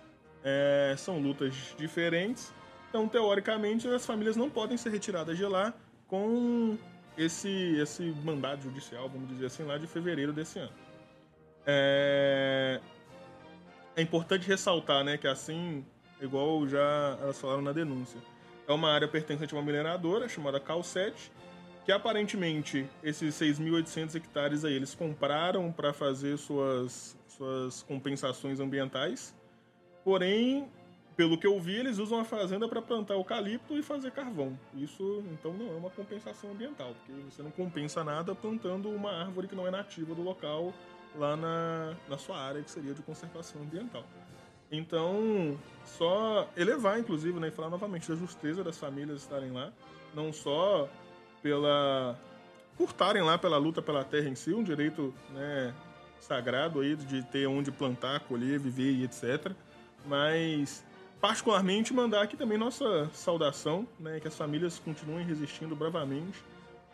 é, 0.43 0.95
são 0.97 1.19
lutas 1.19 1.53
diferentes. 1.77 2.53
Então, 2.89 3.07
teoricamente, 3.07 3.87
as 3.87 4.05
famílias 4.05 4.35
não 4.35 4.49
podem 4.49 4.77
ser 4.77 4.89
retiradas 4.89 5.37
de 5.37 5.45
lá 5.45 5.73
com 6.07 6.77
esse, 7.17 7.77
esse 7.77 8.03
mandado 8.23 8.63
judicial, 8.63 9.07
vamos 9.09 9.29
dizer 9.29 9.45
assim, 9.45 9.63
lá 9.63 9.77
de 9.77 9.85
fevereiro 9.85 10.33
desse 10.33 10.57
ano. 10.57 10.71
É, 11.65 12.79
é 13.99 14.01
importante 14.01 14.47
ressaltar, 14.47 15.03
né, 15.03 15.17
que 15.17 15.27
assim, 15.27 15.85
igual 16.21 16.65
já 16.67 17.17
elas 17.21 17.39
falaram 17.39 17.61
na 17.61 17.73
denúncia, 17.73 18.19
é 18.65 18.71
uma 18.71 18.89
área 18.91 19.07
pertencente 19.07 19.53
a 19.53 19.57
uma 19.57 19.63
mineradora 19.63 20.29
chamada 20.29 20.59
Cal7, 20.59 21.13
que 21.83 21.91
aparentemente 21.91 22.87
esses 23.03 23.35
6.800 23.35 24.15
hectares 24.15 24.63
aí 24.63 24.73
eles 24.73 24.95
compraram 24.95 25.71
para 25.71 25.91
fazer 25.91 26.37
suas, 26.37 27.17
suas 27.27 27.83
compensações 27.83 28.59
ambientais, 28.59 29.35
porém 30.03 30.69
pelo 31.17 31.37
que 31.37 31.45
eu 31.45 31.59
vi, 31.59 31.75
eles 31.75 31.97
usam 31.97 32.21
a 32.21 32.23
fazenda 32.23 32.65
para 32.69 32.81
plantar 32.81 33.15
eucalipto 33.15 33.77
e 33.77 33.83
fazer 33.83 34.09
carvão. 34.11 34.57
Isso, 34.73 35.21
então, 35.33 35.51
não 35.51 35.67
é 35.73 35.75
uma 35.75 35.89
compensação 35.89 36.51
ambiental, 36.51 36.95
porque 36.95 37.11
você 37.29 37.43
não 37.43 37.51
compensa 37.51 38.05
nada 38.05 38.33
plantando 38.33 38.89
uma 38.89 39.11
árvore 39.11 39.49
que 39.49 39.53
não 39.53 39.67
é 39.67 39.71
nativa 39.71 40.15
do 40.15 40.21
local 40.21 40.73
lá 41.15 41.35
na, 41.35 41.95
na 42.07 42.17
sua 42.17 42.37
área, 42.37 42.61
que 42.61 42.69
seria 42.69 42.93
de 42.93 43.01
conservação 43.01 43.61
ambiental. 43.61 44.03
Então, 44.71 45.57
só 45.83 46.47
elevar, 46.55 46.99
inclusive, 46.99 47.39
né, 47.39 47.47
e 47.47 47.51
falar 47.51 47.69
novamente 47.69 48.07
da 48.07 48.15
justeza 48.15 48.63
das 48.63 48.77
famílias 48.77 49.21
estarem 49.21 49.51
lá, 49.51 49.71
não 50.13 50.31
só 50.31 50.87
pela 51.41 52.17
por 52.77 52.95
lá 53.21 53.37
pela 53.37 53.57
luta 53.57 53.81
pela 53.81 54.05
terra 54.05 54.29
em 54.29 54.35
si, 54.35 54.53
um 54.53 54.63
direito 54.63 55.13
né, 55.31 55.73
sagrado 56.21 56.79
aí 56.79 56.95
de 56.95 57.23
ter 57.23 57.45
onde 57.45 57.71
plantar, 57.71 58.21
colher, 58.21 58.57
viver 58.57 58.91
e 58.91 59.03
etc. 59.03 59.51
Mas 60.05 60.85
particularmente 61.19 61.93
mandar 61.93 62.21
aqui 62.21 62.37
também 62.37 62.57
nossa 62.57 63.09
saudação, 63.11 63.85
né, 63.99 64.21
que 64.21 64.29
as 64.29 64.37
famílias 64.37 64.79
continuem 64.79 65.25
resistindo 65.25 65.75
bravamente, 65.75 66.41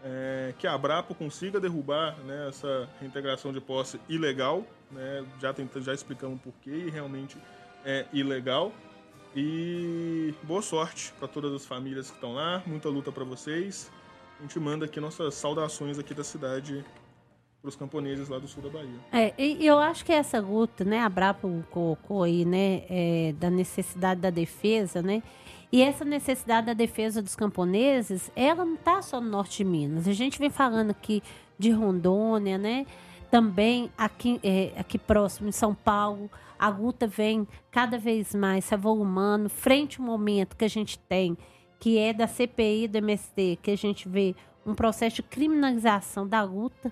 é, 0.06 0.54
que 0.60 0.68
a 0.68 0.74
Abrapo 0.74 1.16
consiga 1.16 1.60
derrubar 1.60 2.16
né, 2.20 2.48
essa 2.48 2.88
reintegração 3.00 3.52
de 3.52 3.60
posse 3.60 4.00
ilegal, 4.08 4.64
né, 4.92 5.26
já, 5.42 5.52
tentando, 5.52 5.84
já 5.84 5.94
explicamos 5.94 6.40
por 6.40 6.54
que 6.62 6.92
realmente 6.92 7.38
é 7.84 8.06
ilegal. 8.14 8.72
E 9.36 10.34
boa 10.44 10.62
sorte 10.62 11.12
para 11.20 11.28
todas 11.28 11.52
as 11.52 11.66
famílias 11.66 12.10
que 12.10 12.16
estão 12.16 12.36
lá, 12.36 12.62
muita 12.66 12.88
luta 12.88 13.12
para 13.12 13.24
vocês. 13.24 13.92
A 14.40 14.44
gente 14.44 14.58
manda 14.60 14.86
aqui 14.86 15.00
nossas 15.00 15.34
saudações 15.34 15.98
aqui 15.98 16.14
da 16.14 16.24
cidade 16.24 16.86
para 17.62 17.70
os 17.70 17.76
camponeses 17.76 18.30
lá 18.30 18.38
do 18.38 18.48
sul 18.48 18.62
da 18.62 18.70
Bahia. 18.70 19.00
É, 19.12 19.34
e 19.38 19.66
eu 19.66 19.80
acho 19.80 20.06
que 20.06 20.12
essa 20.12 20.40
luta, 20.40 20.86
né, 20.86 21.00
a 21.00 21.10
Brapa 21.10 21.50
colocou 21.72 22.24
aí, 22.24 22.46
né, 22.46 22.84
é, 22.88 23.34
da 23.40 23.50
necessidade 23.50 24.22
da 24.22 24.30
defesa, 24.30 25.02
né, 25.02 25.24
e 25.72 25.82
essa 25.82 26.06
necessidade 26.06 26.68
da 26.68 26.74
defesa 26.74 27.22
dos 27.22 27.36
camponeses, 27.36 28.32
ela 28.36 28.64
não 28.64 28.76
está 28.76 29.02
só 29.02 29.20
no 29.20 29.30
norte 29.30 29.58
de 29.58 29.64
Minas. 29.64 30.08
A 30.08 30.14
gente 30.14 30.40
vem 30.40 30.50
falando 30.50 30.92
aqui 30.92 31.22
de 31.58 31.72
Rondônia, 31.72 32.58
né, 32.58 32.86
também 33.32 33.92
aqui, 33.98 34.40
é, 34.44 34.72
aqui 34.78 34.98
próximo, 34.98 35.50
em 35.50 35.52
São 35.52 35.74
Paulo, 35.74 36.30
a 36.58 36.70
luta 36.70 37.06
vem 37.06 37.48
cada 37.70 37.98
vez 37.98 38.34
mais 38.34 38.66
se 38.66 38.74
avolumando, 38.74 39.50
frente 39.50 40.00
ao 40.00 40.06
momento 40.06 40.56
que 40.56 40.66
a 40.66 40.70
gente 40.70 40.98
tem, 40.98 41.38
que 41.80 41.98
é 41.98 42.14
da 42.14 42.28
CPI 42.28 42.88
do 42.88 42.98
MST, 42.98 43.60
que 43.62 43.72
a 43.72 43.78
gente 43.78 44.08
vê 44.08 44.36
um 44.66 44.74
processo 44.74 45.18
de 45.18 45.24
criminalização 45.24 46.28
da 46.28 46.42
luta, 46.42 46.92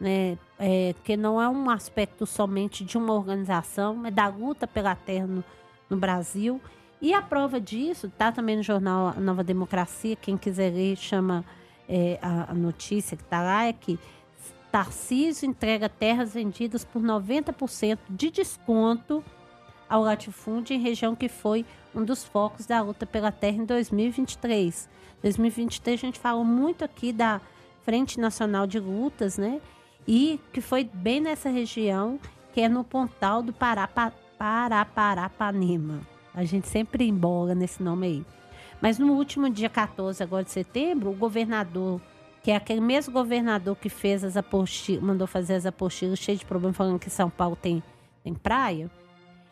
né? 0.00 0.38
É, 0.58 0.94
que 1.04 1.16
não 1.16 1.40
é 1.40 1.48
um 1.48 1.70
aspecto 1.70 2.26
somente 2.26 2.84
de 2.84 2.96
uma 2.96 3.12
organização, 3.12 3.94
mas 3.94 4.14
da 4.14 4.28
luta 4.28 4.66
pela 4.66 4.94
terra 4.94 5.26
no, 5.26 5.44
no 5.90 5.96
Brasil. 5.96 6.60
E 7.00 7.14
a 7.14 7.22
prova 7.22 7.60
disso 7.60 8.06
está 8.06 8.32
também 8.32 8.56
no 8.56 8.62
jornal 8.62 9.14
Nova 9.20 9.44
Democracia. 9.44 10.16
Quem 10.16 10.36
quiser 10.36 10.72
ler, 10.72 10.96
chama 10.96 11.44
é, 11.88 12.18
a, 12.20 12.50
a, 12.50 12.54
notícia 12.54 13.16
que 13.16 13.22
está 13.22 13.42
lá: 13.42 13.64
é 13.64 13.72
que 13.72 13.98
Tarcísio 14.70 15.48
entrega 15.48 15.88
terras 15.88 16.34
vendidas 16.34 16.84
por 16.84 17.00
90% 17.00 17.98
de 18.10 18.30
desconto 18.30 19.24
ao 19.88 20.02
latifúndio 20.02 20.74
em 20.74 20.80
região 20.80 21.16
que 21.16 21.28
foi 21.28 21.64
um 21.94 22.04
dos 22.04 22.24
focos 22.24 22.66
da 22.66 22.82
luta 22.82 23.06
pela 23.06 23.32
terra 23.32 23.56
em 23.56 23.64
2023. 23.64 24.88
2023 25.22 25.98
a 25.98 26.06
gente 26.06 26.18
falou 26.18 26.44
muito 26.44 26.84
aqui 26.84 27.12
da 27.12 27.40
Frente 27.82 28.20
Nacional 28.20 28.66
de 28.66 28.78
Lutas, 28.78 29.38
né? 29.38 29.60
e 30.08 30.40
que 30.54 30.62
foi 30.62 30.84
bem 30.84 31.20
nessa 31.20 31.50
região, 31.50 32.18
que 32.54 32.62
é 32.62 32.68
no 32.68 32.82
Pontal 32.82 33.42
do 33.42 33.52
Pará, 33.52 33.86
Paraparapanema. 34.38 36.00
A 36.38 36.44
gente 36.44 36.68
sempre 36.68 37.04
embola 37.04 37.52
nesse 37.52 37.82
nome 37.82 38.06
aí. 38.06 38.26
Mas 38.80 38.96
no 38.96 39.12
último 39.14 39.50
dia 39.50 39.68
14 39.68 40.22
agora 40.22 40.44
de 40.44 40.52
setembro, 40.52 41.10
o 41.10 41.12
governador, 41.12 42.00
que 42.44 42.52
é 42.52 42.54
aquele 42.54 42.80
mesmo 42.80 43.12
governador 43.12 43.74
que 43.74 43.88
fez 43.88 44.22
as 44.22 44.36
apostilas, 44.36 45.02
mandou 45.02 45.26
fazer 45.26 45.54
as 45.54 45.66
apostilas 45.66 46.16
cheio 46.16 46.38
de 46.38 46.46
problema 46.46 46.72
falando 46.72 47.00
que 47.00 47.10
São 47.10 47.28
Paulo 47.28 47.56
tem, 47.56 47.82
tem 48.22 48.34
praia, 48.34 48.88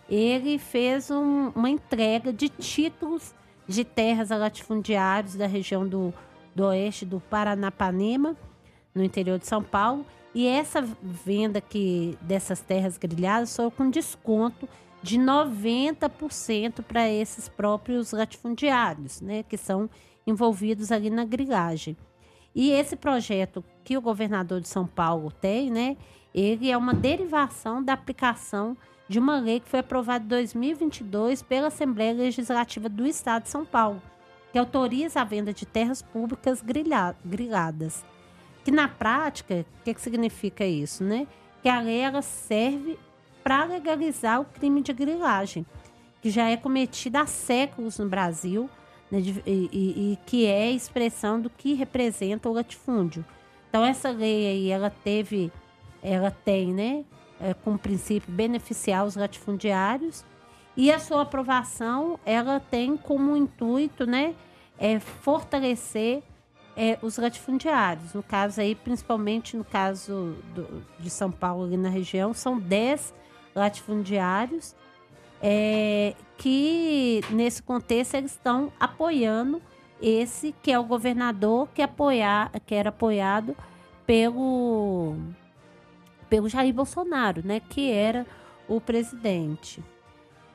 ele 0.09 0.61
fez 0.61 1.11
um, 1.11 1.49
uma 1.57 1.69
entrega 1.69 2.33
de 2.33 2.49
títulos 2.49 3.35
de 3.67 3.85
terras 3.85 4.31
a 4.31 4.37
latifundiários 4.37 5.35
da 5.35 5.49
região 5.49 5.85
do, 5.85 6.15
do 6.55 6.67
oeste 6.67 7.05
do 7.05 7.19
Paranapanema, 7.19 8.37
no 8.95 9.03
interior 9.03 9.41
de 9.41 9.47
São 9.49 9.61
Paulo, 9.61 10.07
e 10.33 10.47
essa 10.47 10.83
venda 11.03 11.61
que 11.61 12.17
dessas 12.21 12.61
terras 12.61 12.97
grilhadas 12.97 13.57
foi 13.57 13.73
com 13.73 13.91
desconto 13.91 14.69
de 15.03 15.19
90% 15.19 16.83
para 16.83 17.09
esses 17.09 17.49
próprios 17.49 18.13
latifundiários, 18.13 19.21
né, 19.21 19.43
que 19.43 19.57
são 19.57 19.89
envolvidos 20.27 20.91
ali 20.91 21.11
na 21.11 21.25
grilagem. 21.25 21.97
E 22.55 22.71
esse 22.71 22.97
projeto 22.97 23.63
que 23.85 23.97
o 23.97 24.01
governador 24.01 24.61
de 24.61 24.69
São 24.69 24.87
Paulo 24.87 25.31
tem, 25.31 25.71
né, 25.71 25.97
ele 26.35 26.71
é 26.71 26.77
uma 26.77 26.95
derivação 26.95 27.83
da 27.83 27.93
aplicação 27.93 28.77
de 29.09 29.19
uma 29.19 29.39
lei 29.39 29.61
que 29.61 29.69
foi 29.69 29.81
aprovada 29.81 30.25
em 30.25 30.29
2022 30.29 31.43
pela 31.43 31.69
Assembleia 31.69 32.13
Legislativa 32.13 32.89
do 32.89 33.07
Estado 33.07 33.45
de 33.45 33.51
São 33.51 33.65
Paulo, 33.65 34.03
que 34.53 34.59
autoriza 34.59 35.21
a 35.21 35.25
venda 35.25 35.53
de 35.53 35.65
terras 35.65 36.03
públicas 36.03 36.63
grilhadas. 36.63 38.05
Que 38.65 38.71
na 38.73 38.89
prática, 38.89 39.65
o 39.81 39.85
que, 39.85 39.95
que 39.95 40.01
significa 40.01 40.65
isso, 40.65 41.05
né? 41.05 41.27
Que 41.63 41.69
a 41.69 41.81
lei 41.81 42.01
ela 42.01 42.21
serve 42.21 42.99
para 43.47 43.63
legalizar 43.63 44.41
o 44.41 44.45
crime 44.45 44.83
de 44.83 44.93
grilagem, 44.93 45.65
que 46.21 46.31
já 46.31 46.51
é 46.51 46.57
cometido 46.57 47.19
há 47.19 47.27
séculos 47.27 47.97
no 47.97 48.09
Brasil 48.09 48.69
né, 49.09 49.21
de, 49.21 49.41
e, 49.47 49.71
e, 49.73 50.19
que 50.27 50.47
é 50.47 50.69
expressão 50.69 51.41
do 51.41 51.49
que 51.49 51.73
representa 51.73 52.49
o 52.49 52.53
latifúndio. 52.53 53.25
Então 53.69 53.85
essa 53.85 54.11
lei 54.11 54.49
aí, 54.49 54.69
ela 54.69 54.91
teve, 54.91 55.53
ela 56.03 56.29
tem, 56.29 56.75
né, 56.75 57.05
é, 57.41 57.55
como 57.55 57.79
princípio 57.79 58.35
beneficiar 58.35 59.07
os 59.07 59.15
latifundiários 59.15 60.25
e 60.77 60.91
a 60.91 60.99
sua 60.99 61.23
aprovação, 61.23 62.19
ela 62.27 62.59
tem 62.59 62.97
como 62.97 63.37
intuito, 63.37 64.05
né, 64.07 64.35
é 64.77 64.99
fortalecer 64.99 66.21
é, 66.77 66.99
os 67.01 67.17
latifundiários. 67.17 68.13
No 68.13 68.25
caso 68.25 68.61
aí, 68.61 68.75
principalmente 68.75 69.57
no 69.57 69.65
caso 69.65 70.35
do, 70.53 70.85
de 70.99 71.09
São 71.09 71.31
Paulo 71.31 71.63
ali 71.63 71.77
na 71.77 71.89
região, 71.89 72.35
são 72.35 72.59
10 72.59 73.15
latifundiários 73.57 74.77
é, 75.43 76.15
que 76.37 77.21
nesse 77.31 77.63
contexto 77.63 78.15
eles 78.15 78.33
estão 78.33 78.73
apoiando 78.79 79.61
esse 80.01 80.55
que 80.63 80.71
é 80.71 80.79
o 80.79 80.85
governador 80.85 81.69
que, 81.75 81.83
apoiar, 81.83 82.53
que 82.67 82.75
era 82.75 82.91
apoiado 82.91 83.57
pelo, 84.07 85.17
pelo 86.29 86.49
Jair 86.49 86.73
Bolsonaro, 86.73 87.43
né, 87.45 87.61
que 87.61 87.91
era 87.91 88.27
o 88.69 88.81
presidente. 88.81 89.83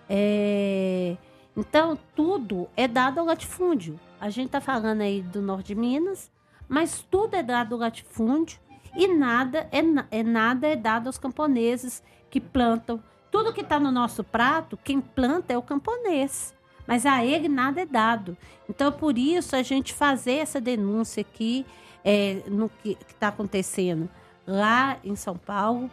É, 0.07 1.18
então, 1.56 1.98
tudo 2.15 2.68
é 2.78 2.88
dado 2.88 3.19
ao 3.19 3.26
latifúndio. 3.26 3.99
A 4.19 4.30
gente 4.30 4.48
está 4.48 4.61
falando 4.61 5.02
aí 5.02 5.22
do 5.22 5.41
norte 5.41 5.68
de 5.68 5.76
Minas, 5.76 6.32
mas 6.68 7.06
tudo 7.10 7.36
é 7.36 7.44
dado 7.44 7.73
ao 7.73 7.82
latifúndio 7.82 8.60
e 8.95 9.07
nada 9.07 9.68
é, 9.72 9.80
é, 10.19 10.23
nada 10.23 10.68
é 10.68 10.76
dado 10.76 11.07
aos 11.07 11.18
camponeses 11.18 12.03
que 12.30 12.39
plantam. 12.39 13.01
Tudo 13.31 13.53
que 13.53 13.61
está 13.61 13.80
no 13.80 13.91
nosso 13.91 14.23
prato, 14.23 14.77
quem 14.84 14.99
planta 14.99 15.53
é 15.53 15.57
o 15.57 15.61
camponês. 15.61 16.53
Mas 16.85 17.05
a 17.05 17.23
ele 17.23 17.47
nada 17.47 17.81
é 17.81 17.85
dado. 17.85 18.38
Então, 18.69 18.91
por 18.91 19.18
isso, 19.18 19.55
a 19.55 19.63
gente 19.63 19.93
fazer 19.93 20.34
essa 20.34 20.59
denúncia 20.59 21.22
aqui 21.22 21.65
é, 22.03 22.41
no 22.47 22.69
que 22.69 22.97
está 23.07 23.30
acontecendo 23.30 24.09
lá 24.45 24.97
em 25.03 25.15
São 25.15 25.38
Paulo, 25.38 25.89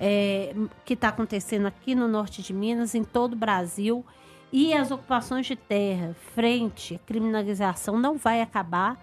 é, 0.00 0.54
que 0.84 0.94
está 0.94 1.08
acontecendo 1.08 1.66
aqui 1.66 1.94
no 1.94 2.08
norte 2.08 2.40
de 2.40 2.54
Minas, 2.54 2.94
em 2.94 3.04
todo 3.04 3.34
o 3.34 3.36
Brasil. 3.36 4.04
E 4.50 4.72
as 4.72 4.90
ocupações 4.90 5.44
de 5.44 5.56
terra 5.56 6.16
frente 6.34 6.94
à 6.94 6.98
criminalização 6.98 7.98
não 7.98 8.16
vai 8.16 8.40
acabar. 8.40 8.96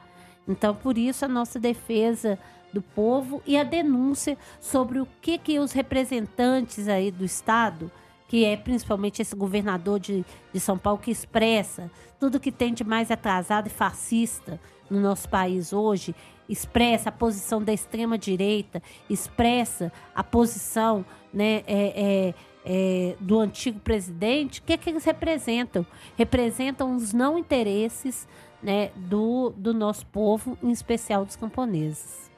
Então, 0.48 0.74
por 0.74 0.98
isso, 0.98 1.26
a 1.26 1.28
nossa 1.28 1.60
defesa 1.60 2.40
do 2.76 2.82
povo 2.82 3.42
e 3.46 3.58
a 3.58 3.64
denúncia 3.64 4.38
sobre 4.60 5.00
o 5.00 5.08
que, 5.22 5.38
que 5.38 5.58
os 5.58 5.72
representantes 5.72 6.90
aí 6.90 7.10
do 7.10 7.24
Estado, 7.24 7.90
que 8.28 8.44
é 8.44 8.58
principalmente 8.58 9.22
esse 9.22 9.34
governador 9.34 9.98
de, 9.98 10.26
de 10.52 10.60
São 10.60 10.78
Paulo, 10.78 11.00
que 11.00 11.10
expressa 11.10 11.90
tudo 12.20 12.40
que 12.40 12.52
tem 12.52 12.74
de 12.74 12.84
mais 12.84 13.10
atrasado 13.10 13.68
e 13.68 13.70
fascista 13.70 14.60
no 14.90 15.00
nosso 15.00 15.30
país 15.30 15.72
hoje, 15.72 16.14
expressa 16.50 17.08
a 17.08 17.12
posição 17.14 17.64
da 17.64 17.72
extrema-direita, 17.72 18.84
expressa 19.10 19.92
a 20.14 20.24
posição 20.24 21.06
né, 21.34 21.64
é, 21.66 21.74
é, 21.96 22.34
é, 22.66 23.16
do 23.22 23.40
antigo 23.40 23.80
presidente, 23.80 24.60
o 24.60 24.64
que, 24.64 24.78
que 24.78 24.90
eles 24.90 25.06
representam? 25.06 25.86
Representam 26.18 26.94
os 26.94 27.14
não 27.14 27.40
interesses 27.40 28.28
né, 28.62 28.92
do, 28.96 29.52
do 29.56 29.74
nosso 29.74 30.06
povo, 30.08 30.58
em 30.62 30.72
especial 30.72 31.24
dos 31.24 31.38
camponeses. 31.38 32.35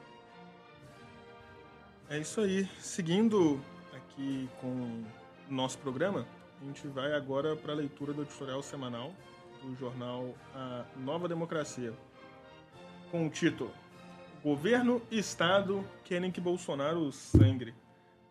É 2.10 2.18
isso 2.18 2.40
aí. 2.40 2.66
Seguindo 2.80 3.60
aqui 3.94 4.48
com 4.62 4.68
o 4.68 5.04
nosso 5.50 5.76
programa, 5.78 6.26
a 6.58 6.64
gente 6.64 6.88
vai 6.88 7.12
agora 7.12 7.54
para 7.54 7.72
a 7.72 7.76
leitura 7.76 8.14
do 8.14 8.22
editorial 8.22 8.62
semanal 8.62 9.12
do 9.62 9.76
jornal 9.76 10.34
A 10.54 10.86
Nova 10.96 11.28
Democracia, 11.28 11.92
com 13.10 13.26
o 13.26 13.30
título 13.30 13.70
Governo 14.42 15.02
e 15.10 15.18
Estado 15.18 15.84
querem 16.02 16.30
que 16.30 16.40
Bolsonaro 16.40 17.12
sangre. 17.12 17.74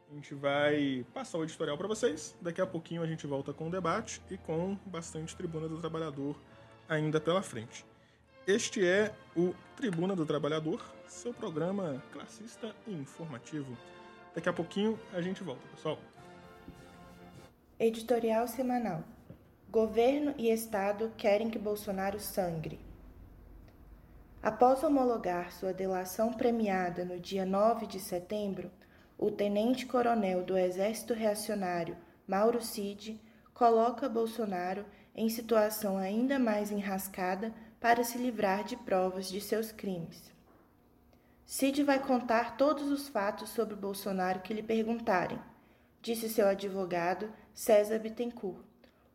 A 0.10 0.16
gente 0.16 0.34
vai 0.34 1.06
passar 1.14 1.38
o 1.38 1.44
editorial 1.44 1.78
para 1.78 1.88
vocês. 1.88 2.36
Daqui 2.42 2.62
a 2.62 2.66
pouquinho 2.66 3.04
a 3.04 3.08
gente 3.08 3.28
volta 3.28 3.54
com 3.54 3.68
o 3.68 3.72
debate 3.72 4.24
e 4.32 4.38
com 4.38 4.76
bastante 4.88 5.36
Tribuna 5.36 5.68
do 5.68 5.78
Trabalhador 5.78 6.36
ainda 6.90 7.22
pela 7.22 7.44
frente. 7.44 7.86
Este 8.48 8.84
é 8.84 9.14
o 9.36 9.54
Tribuna 9.76 10.16
do 10.16 10.26
Trabalhador, 10.26 10.82
seu 11.08 11.34
programa 11.34 12.04
classista 12.12 12.76
e 12.86 12.94
informativo. 12.94 13.78
Daqui 14.36 14.50
a 14.50 14.54
pouquinho 14.54 15.00
a 15.14 15.22
gente 15.22 15.44
volta, 15.44 15.66
pessoal. 15.70 15.98
Editorial 17.80 18.48
semanal. 18.48 19.04
Governo 19.70 20.34
e 20.38 20.50
Estado 20.50 21.12
querem 21.18 21.50
que 21.50 21.60
Bolsonaro 21.60 22.20
sangre. 22.20 22.80
Após 24.42 24.84
homologar 24.84 25.52
sua 25.52 25.74
delação 25.74 26.34
premiada 26.34 27.04
no 27.04 27.20
dia 27.20 27.46
9 27.46 27.88
de 27.88 28.00
setembro, 28.00 28.72
o 29.18 29.32
tenente-coronel 29.32 30.44
do 30.44 30.58
Exército 30.58 31.14
Reacionário, 31.14 31.98
Mauro 32.28 32.62
Cid, 32.62 33.20
coloca 33.54 34.08
Bolsonaro 34.08 34.86
em 35.16 35.28
situação 35.30 35.98
ainda 35.98 36.38
mais 36.38 36.72
enrascada 36.72 37.54
para 37.80 38.04
se 38.04 38.18
livrar 38.18 38.64
de 38.64 38.78
provas 38.78 39.28
de 39.28 39.42
seus 39.42 39.72
crimes. 39.72 40.37
Cid 41.50 41.82
vai 41.82 41.98
contar 41.98 42.58
todos 42.58 42.92
os 42.92 43.08
fatos 43.08 43.52
sobre 43.52 43.74
Bolsonaro 43.74 44.42
que 44.42 44.54
lhe 44.54 44.62
perguntarem, 44.62 45.40
disse 46.02 46.28
seu 46.28 46.46
advogado 46.46 47.32
César 47.54 48.00
Bittencourt, 48.00 48.66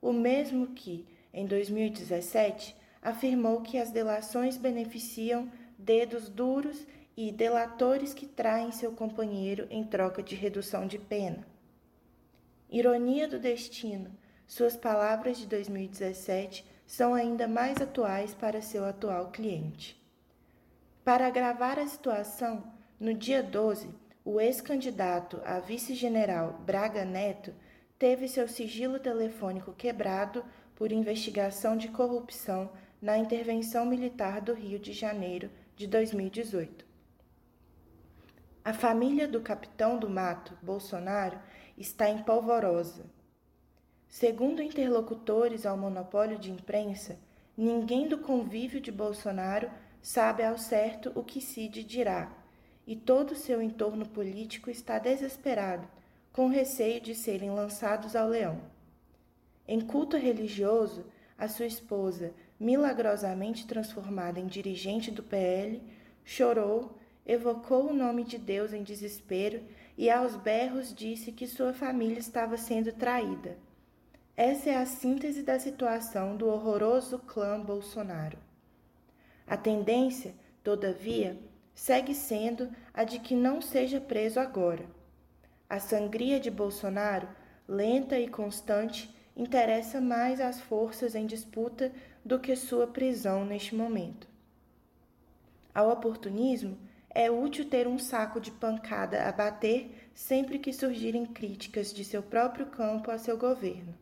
o 0.00 0.14
mesmo 0.14 0.68
que, 0.68 1.06
em 1.30 1.44
2017, 1.44 2.74
afirmou 3.02 3.60
que 3.60 3.76
as 3.76 3.90
delações 3.90 4.56
beneficiam 4.56 5.52
dedos 5.76 6.30
duros 6.30 6.86
e 7.14 7.30
delatores 7.30 8.14
que 8.14 8.26
traem 8.26 8.72
seu 8.72 8.92
companheiro 8.92 9.66
em 9.70 9.84
troca 9.84 10.22
de 10.22 10.34
redução 10.34 10.86
de 10.86 10.98
pena. 10.98 11.46
Ironia 12.70 13.28
do 13.28 13.38
destino, 13.38 14.10
suas 14.46 14.74
palavras 14.74 15.36
de 15.36 15.46
2017 15.46 16.64
são 16.86 17.12
ainda 17.12 17.46
mais 17.46 17.78
atuais 17.82 18.32
para 18.32 18.62
seu 18.62 18.86
atual 18.86 19.30
cliente. 19.30 20.01
Para 21.04 21.26
agravar 21.26 21.80
a 21.80 21.86
situação, 21.88 22.62
no 23.00 23.12
dia 23.12 23.42
12, 23.42 23.90
o 24.24 24.40
ex-candidato 24.40 25.42
a 25.44 25.58
vice-general 25.58 26.60
Braga 26.64 27.04
Neto 27.04 27.52
teve 27.98 28.28
seu 28.28 28.46
sigilo 28.46 29.00
telefônico 29.00 29.72
quebrado 29.72 30.44
por 30.76 30.92
investigação 30.92 31.76
de 31.76 31.88
corrupção 31.88 32.70
na 33.00 33.18
intervenção 33.18 33.84
militar 33.84 34.40
do 34.40 34.54
Rio 34.54 34.78
de 34.78 34.92
Janeiro 34.92 35.50
de 35.74 35.88
2018. 35.88 36.86
A 38.64 38.72
família 38.72 39.26
do 39.26 39.40
capitão 39.40 39.98
do 39.98 40.08
mato, 40.08 40.56
Bolsonaro, 40.62 41.36
está 41.76 42.08
em 42.08 42.22
polvorosa. 42.22 43.06
Segundo 44.08 44.62
interlocutores 44.62 45.66
ao 45.66 45.76
monopólio 45.76 46.38
de 46.38 46.52
imprensa, 46.52 47.18
ninguém 47.56 48.06
do 48.06 48.18
convívio 48.18 48.80
de 48.80 48.92
Bolsonaro 48.92 49.68
sabe 50.02 50.42
ao 50.42 50.58
certo 50.58 51.12
o 51.14 51.22
que 51.22 51.40
Cid 51.40 51.84
dirá, 51.84 52.30
e 52.86 52.96
todo 52.96 53.36
seu 53.36 53.62
entorno 53.62 54.06
político 54.06 54.68
está 54.68 54.98
desesperado, 54.98 55.88
com 56.32 56.48
receio 56.48 57.00
de 57.00 57.14
serem 57.14 57.50
lançados 57.50 58.16
ao 58.16 58.28
leão. 58.28 58.60
Em 59.66 59.80
culto 59.80 60.16
religioso, 60.16 61.06
a 61.38 61.46
sua 61.46 61.66
esposa, 61.66 62.34
milagrosamente 62.58 63.66
transformada 63.66 64.40
em 64.40 64.46
dirigente 64.46 65.10
do 65.10 65.22
PL, 65.22 65.80
chorou, 66.24 66.98
evocou 67.24 67.90
o 67.90 67.94
nome 67.94 68.24
de 68.24 68.38
Deus 68.38 68.72
em 68.72 68.82
desespero 68.82 69.62
e 69.96 70.10
aos 70.10 70.34
berros 70.34 70.92
disse 70.92 71.30
que 71.30 71.46
sua 71.46 71.72
família 71.72 72.18
estava 72.18 72.56
sendo 72.56 72.92
traída. 72.92 73.56
Essa 74.36 74.70
é 74.70 74.76
a 74.76 74.86
síntese 74.86 75.42
da 75.42 75.58
situação 75.58 76.36
do 76.36 76.48
horroroso 76.48 77.18
clã 77.20 77.60
Bolsonaro. 77.60 78.38
A 79.47 79.56
tendência, 79.56 80.35
todavia, 80.62 81.39
segue 81.74 82.14
sendo 82.14 82.70
a 82.93 83.05
de 83.05 83.19
que 83.19 83.35
não 83.35 83.60
seja 83.60 84.01
preso 84.01 84.39
agora. 84.39 84.86
A 85.69 85.78
sangria 85.78 86.39
de 86.39 86.51
Bolsonaro, 86.51 87.28
lenta 87.66 88.19
e 88.19 88.28
constante, 88.28 89.14
interessa 89.36 90.01
mais 90.01 90.40
às 90.40 90.60
forças 90.60 91.14
em 91.14 91.27
disputa 91.27 91.90
do 92.24 92.39
que 92.39 92.55
sua 92.55 92.86
prisão 92.86 93.44
neste 93.44 93.74
momento. 93.74 94.28
Ao 95.74 95.90
oportunismo, 95.90 96.78
é 97.14 97.31
útil 97.31 97.69
ter 97.69 97.86
um 97.86 97.98
saco 97.98 98.40
de 98.40 98.51
pancada 98.51 99.24
a 99.24 99.32
bater 99.32 100.10
sempre 100.14 100.59
que 100.59 100.73
surgirem 100.73 101.27
críticas 101.27 101.93
de 101.93 102.05
seu 102.05 102.23
próprio 102.23 102.66
campo 102.66 103.10
a 103.10 103.19
seu 103.19 103.36
governo. 103.36 103.94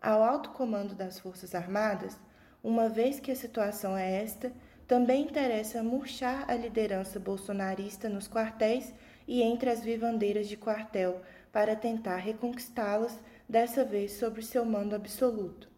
Ao 0.00 0.22
alto 0.22 0.50
comando 0.50 0.94
das 0.94 1.18
Forças 1.18 1.54
Armadas, 1.54 2.18
uma 2.62 2.88
vez 2.88 3.20
que 3.20 3.30
a 3.30 3.36
situação 3.36 3.96
é 3.96 4.22
esta, 4.22 4.52
também 4.86 5.22
interessa 5.22 5.82
murchar 5.82 6.44
a 6.48 6.54
liderança 6.54 7.20
bolsonarista 7.20 8.08
nos 8.08 8.26
quartéis 8.26 8.92
e 9.26 9.42
entre 9.42 9.68
as 9.68 9.82
vivandeiras 9.82 10.48
de 10.48 10.56
quartel 10.56 11.20
para 11.52 11.76
tentar 11.76 12.16
reconquistá-las, 12.16 13.18
dessa 13.48 13.84
vez 13.84 14.12
sob 14.12 14.42
seu 14.42 14.64
mando 14.64 14.94
absoluto. 14.94 15.68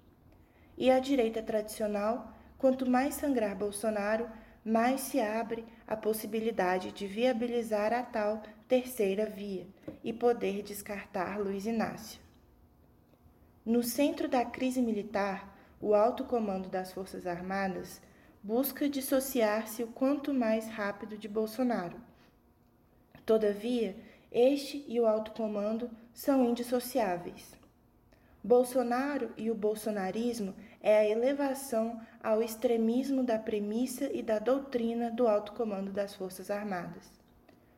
E 0.77 0.91
a 0.91 0.99
direita 0.99 1.43
tradicional, 1.43 2.33
quanto 2.59 2.89
mais 2.89 3.15
sangrar 3.15 3.55
Bolsonaro, 3.55 4.29
mais 4.65 5.01
se 5.03 5.21
abre 5.21 5.65
a 5.87 5.97
possibilidade 5.97 6.93
de 6.93 7.07
viabilizar 7.07 7.93
a 7.93 8.03
tal 8.03 8.43
terceira 8.69 9.27
via 9.27 9.67
e 10.05 10.13
poder 10.13 10.63
descartar 10.63 11.39
Luiz 11.39 11.67
Inácio. 11.67 12.21
No 13.65 13.83
centro 13.83 14.29
da 14.29 14.45
crise 14.45 14.81
militar, 14.81 15.50
o 15.81 15.95
alto 15.95 16.25
comando 16.25 16.69
das 16.69 16.93
Forças 16.93 17.27
Armadas 17.27 18.03
busca 18.43 18.89
dissociar-se 18.89 19.83
o 19.83 19.89
quanto 19.89 20.35
mais 20.35 20.69
rápido 20.69 21.17
de 21.17 21.27
Bolsonaro. 21.27 21.99
Todavia, 23.25 23.97
este 24.31 24.85
e 24.87 25.01
o 25.01 25.07
alto 25.07 25.33
comando 25.33 25.91
são 26.13 26.45
indissociáveis. 26.45 27.59
Bolsonaro 28.43 29.31
e 29.37 29.51
o 29.51 29.55
bolsonarismo 29.55 30.55
é 30.83 30.99
a 30.99 31.09
elevação 31.09 32.01
ao 32.23 32.43
extremismo 32.43 33.23
da 33.23 33.39
premissa 33.39 34.11
e 34.13 34.23
da 34.23 34.39
doutrina 34.39 35.11
do 35.11 35.27
alto 35.27 35.53
comando 35.53 35.93
das 35.93 36.15
Forças 36.15 36.51
Armadas. 36.51 37.11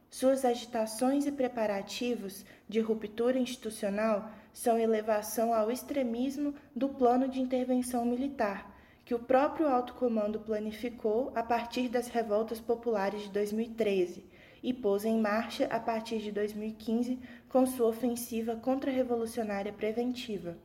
Suas 0.09 0.45
agitações 0.45 1.27
e 1.27 1.33
preparativos 1.33 2.45
de 2.69 2.81
ruptura 2.81 3.39
institucional 3.39 4.31
são 4.53 4.79
elevação 4.79 5.55
ao 5.55 5.71
extremismo 5.71 6.55
do 6.75 6.89
plano 6.89 7.29
de 7.29 7.41
intervenção 7.41 8.05
militar, 8.05 8.71
que 9.05 9.15
o 9.15 9.19
próprio 9.19 9.67
alto 9.67 9.95
comando 9.95 10.41
planificou 10.41 11.33
a 11.35 11.43
partir 11.43 11.89
das 11.89 12.09
revoltas 12.09 12.61
populares 12.61 13.23
de 13.23 13.31
2013 13.31 14.25
e 14.63 14.73
pôs 14.73 15.05
em 15.05 15.21
marcha 15.21 15.67
a 15.67 15.81
partir 15.81 16.19
de 16.19 16.31
2015 16.31 17.19
com 17.49 17.67
sua 17.67 17.89
ofensiva 17.89 18.55
contra-revolucionária 18.57 19.73
preventiva. 19.73 20.57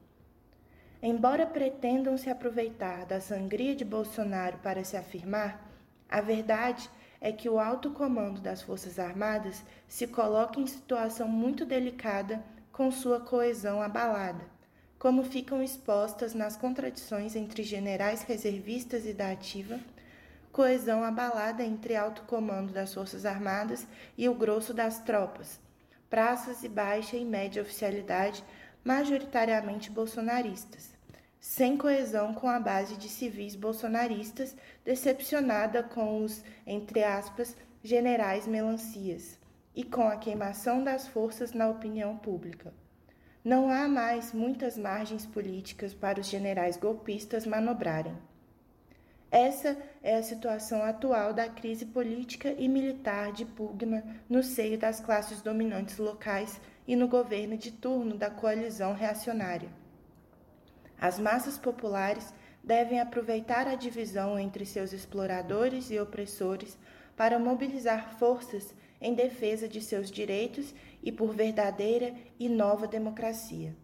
Embora 1.01 1.45
pretendam 1.45 2.17
se 2.17 2.29
aproveitar 2.29 3.05
da 3.05 3.19
sangria 3.19 3.75
de 3.75 3.85
Bolsonaro 3.85 4.57
para 4.59 4.83
se 4.83 4.97
afirmar, 4.97 5.67
a 6.09 6.21
verdade 6.21 6.89
é 7.19 7.31
que 7.31 7.49
o 7.49 7.59
alto 7.59 7.91
comando 7.91 8.39
das 8.39 8.61
Forças 8.61 8.99
Armadas 8.99 9.63
se 9.87 10.07
coloca 10.07 10.59
em 10.59 10.67
situação 10.67 11.27
muito 11.27 11.65
delicada 11.65 12.43
com 12.77 12.91
sua 12.91 13.19
coesão 13.19 13.81
abalada, 13.81 14.45
como 14.99 15.23
ficam 15.23 15.63
expostas 15.63 16.35
nas 16.35 16.55
contradições 16.55 17.35
entre 17.35 17.63
generais 17.63 18.21
reservistas 18.21 19.03
e 19.07 19.15
da 19.15 19.31
ativa, 19.31 19.79
coesão 20.51 21.03
abalada 21.03 21.63
entre 21.63 21.95
alto 21.95 22.21
comando 22.27 22.71
das 22.71 22.93
Forças 22.93 23.25
Armadas 23.25 23.87
e 24.15 24.29
o 24.29 24.35
grosso 24.35 24.75
das 24.75 24.99
tropas, 24.99 25.59
praças 26.07 26.63
e 26.63 26.69
baixa 26.69 27.17
e 27.17 27.25
média 27.25 27.63
oficialidade 27.63 28.43
majoritariamente 28.85 29.89
bolsonaristas, 29.89 30.91
sem 31.39 31.77
coesão 31.77 32.31
com 32.31 32.47
a 32.47 32.59
base 32.59 32.95
de 32.95 33.09
civis 33.09 33.55
bolsonaristas, 33.55 34.55
decepcionada 34.85 35.81
com 35.81 36.23
os, 36.23 36.43
entre 36.63 37.03
aspas, 37.03 37.57
generais 37.83 38.45
melancias 38.45 39.35
e 39.77 39.83
com 39.83 40.07
a 40.07 40.17
queimação 40.17 40.83
das 40.83 41.07
forças 41.07 41.53
na 41.53 41.69
opinião 41.69 42.17
pública. 42.17 42.73
Não 43.45 43.69
há 43.69 43.87
mais 43.87 44.33
muitas 44.33 44.75
margens 44.75 45.23
políticas 45.23 45.93
para 45.93 46.19
os 46.19 46.27
generais 46.27 46.77
golpistas 46.77 47.45
manobrarem. 47.45 48.17
Essa 49.29 49.77
é 50.01 50.17
a 50.17 50.23
situação 50.23 50.81
atual 50.81 51.31
da 51.31 51.47
crise 51.47 51.85
política 51.85 52.55
e 52.57 52.67
militar 52.67 53.31
de 53.31 53.45
pugna 53.45 54.03
no 54.27 54.41
seio 54.41 54.79
das 54.79 54.99
classes 54.99 55.43
dominantes 55.43 55.99
locais 55.99 56.59
e 56.87 56.95
no 56.95 57.07
governo 57.07 57.55
de 57.55 57.71
turno 57.71 58.17
da 58.17 58.31
coalizão 58.31 58.93
reacionária. 58.93 59.69
As 60.99 61.19
massas 61.19 61.55
populares 61.55 62.33
devem 62.63 62.99
aproveitar 62.99 63.67
a 63.67 63.75
divisão 63.75 64.39
entre 64.39 64.65
seus 64.65 64.91
exploradores 64.91 65.91
e 65.91 65.99
opressores 65.99 66.75
para 67.15 67.37
mobilizar 67.37 68.17
forças 68.17 68.73
em 69.01 69.13
defesa 69.13 69.67
de 69.67 69.81
seus 69.81 70.09
direitos 70.09 70.73
e 71.03 71.11
por 71.11 71.33
verdadeira 71.33 72.13
e 72.39 72.49
nova 72.49 72.87
democracia. 72.87 73.75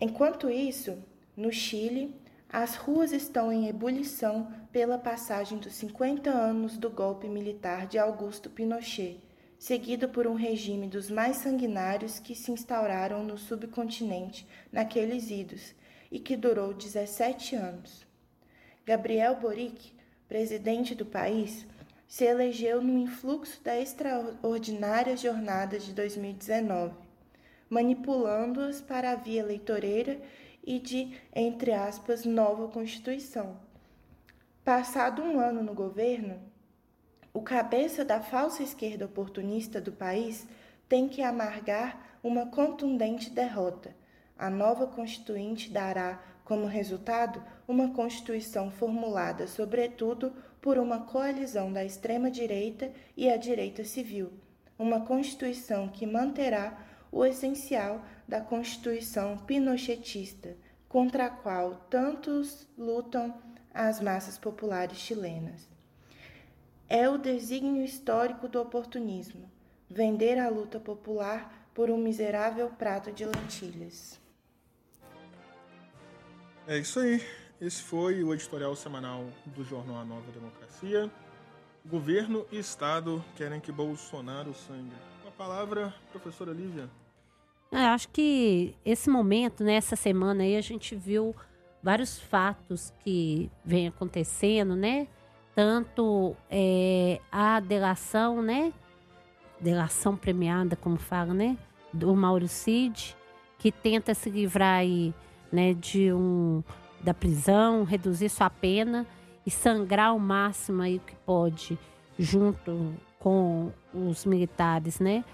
Enquanto 0.00 0.50
isso, 0.50 0.98
no 1.36 1.52
Chile, 1.52 2.14
as 2.48 2.74
ruas 2.76 3.12
estão 3.12 3.50
em 3.50 3.68
ebulição 3.68 4.52
pela 4.70 4.98
passagem 4.98 5.58
dos 5.58 5.72
50 5.74 6.28
anos 6.28 6.76
do 6.76 6.90
golpe 6.90 7.26
militar 7.28 7.86
de 7.86 7.98
Augusto 7.98 8.50
Pinochet, 8.50 9.20
seguido 9.58 10.08
por 10.08 10.26
um 10.26 10.34
regime 10.34 10.88
dos 10.88 11.08
mais 11.08 11.36
sanguinários 11.36 12.18
que 12.18 12.34
se 12.34 12.50
instauraram 12.50 13.22
no 13.22 13.38
subcontinente 13.38 14.46
naqueles 14.70 15.30
idos 15.30 15.74
e 16.10 16.18
que 16.18 16.36
durou 16.36 16.74
17 16.74 17.54
anos. 17.54 18.04
Gabriel 18.84 19.36
Boric, 19.36 19.92
presidente 20.28 20.94
do 20.94 21.06
país, 21.06 21.64
se 22.12 22.26
elegeu 22.26 22.82
no 22.82 22.98
influxo 22.98 23.58
da 23.64 23.80
extraordinária 23.80 25.16
jornada 25.16 25.78
de 25.78 25.94
2019, 25.94 26.92
manipulando-as 27.70 28.82
para 28.82 29.12
a 29.12 29.14
via 29.14 29.40
eleitoreira 29.40 30.20
e 30.62 30.78
de, 30.78 31.18
entre 31.34 31.72
aspas, 31.72 32.26
nova 32.26 32.68
Constituição. 32.68 33.56
Passado 34.62 35.22
um 35.22 35.40
ano 35.40 35.62
no 35.62 35.72
governo, 35.72 36.38
o 37.32 37.40
cabeça 37.40 38.04
da 38.04 38.20
falsa 38.20 38.62
esquerda 38.62 39.06
oportunista 39.06 39.80
do 39.80 39.90
país 39.90 40.46
tem 40.86 41.08
que 41.08 41.22
amargar 41.22 42.18
uma 42.22 42.44
contundente 42.44 43.30
derrota. 43.30 43.96
A 44.38 44.50
nova 44.50 44.86
Constituinte 44.86 45.70
dará, 45.70 46.22
como 46.44 46.66
resultado, 46.66 47.42
uma 47.66 47.90
Constituição 47.90 48.70
formulada, 48.70 49.46
sobretudo, 49.46 50.32
por 50.60 50.78
uma 50.78 51.00
coalizão 51.00 51.72
da 51.72 51.84
extrema-direita 51.84 52.92
e 53.16 53.28
a 53.28 53.36
direita 53.36 53.84
civil. 53.84 54.32
Uma 54.78 55.00
Constituição 55.00 55.88
que 55.88 56.06
manterá 56.06 56.78
o 57.10 57.24
essencial 57.24 58.02
da 58.26 58.40
Constituição 58.40 59.36
pinochetista, 59.38 60.56
contra 60.88 61.26
a 61.26 61.30
qual 61.30 61.86
tantos 61.88 62.66
lutam 62.76 63.34
as 63.72 64.00
massas 64.00 64.36
populares 64.38 64.98
chilenas. 64.98 65.68
É 66.88 67.08
o 67.08 67.16
desígnio 67.16 67.84
histórico 67.84 68.46
do 68.48 68.60
oportunismo 68.60 69.50
vender 69.88 70.38
a 70.38 70.48
luta 70.48 70.80
popular 70.80 71.68
por 71.74 71.90
um 71.90 71.98
miserável 71.98 72.70
prato 72.70 73.12
de 73.12 73.24
lentilhas. 73.24 74.18
É 76.66 76.78
isso 76.78 77.00
aí. 77.00 77.20
Esse 77.60 77.82
foi 77.82 78.22
o 78.22 78.32
editorial 78.32 78.74
semanal 78.76 79.24
do 79.46 79.64
jornal 79.64 79.96
A 79.96 80.04
Nova 80.04 80.30
Democracia. 80.32 81.10
Governo 81.84 82.46
e 82.52 82.58
Estado 82.58 83.24
querem 83.36 83.60
que 83.60 83.72
Bolsonaro 83.72 84.54
sangue. 84.54 84.94
Com 85.22 85.28
a 85.28 85.32
palavra, 85.32 85.92
professora 86.12 86.52
Lívia. 86.52 86.88
Eu 87.72 87.78
acho 87.78 88.08
que 88.10 88.76
esse 88.84 89.10
momento, 89.10 89.64
né, 89.64 89.80
semana 89.80 90.44
aí, 90.44 90.56
a 90.56 90.60
gente 90.60 90.94
viu 90.94 91.34
vários 91.82 92.20
fatos 92.20 92.92
que 93.00 93.50
vem 93.64 93.88
acontecendo, 93.88 94.76
né? 94.76 95.08
Tanto 95.56 96.36
é, 96.48 97.20
a 97.30 97.58
delação, 97.58 98.40
né? 98.40 98.72
Delação 99.58 100.16
premiada, 100.16 100.76
como 100.76 100.96
fala, 100.96 101.34
né? 101.34 101.58
Do 101.92 102.14
Mauro 102.14 102.46
Cid, 102.46 103.16
que 103.58 103.72
tenta 103.72 104.14
se 104.14 104.30
livrar 104.30 104.78
aí, 104.78 105.12
né, 105.52 105.74
de 105.74 106.12
um 106.12 106.62
da 107.02 107.12
prisão, 107.12 107.84
reduzir 107.84 108.28
sua 108.28 108.48
pena 108.48 109.06
e 109.44 109.50
sangrar 109.50 110.08
ao 110.08 110.18
máximo 110.18 110.82
aí 110.82 111.00
que 111.04 111.14
pode 111.26 111.78
junto 112.18 112.94
com 113.18 113.72
os 113.92 114.24
militares, 114.24 115.00
né? 115.00 115.24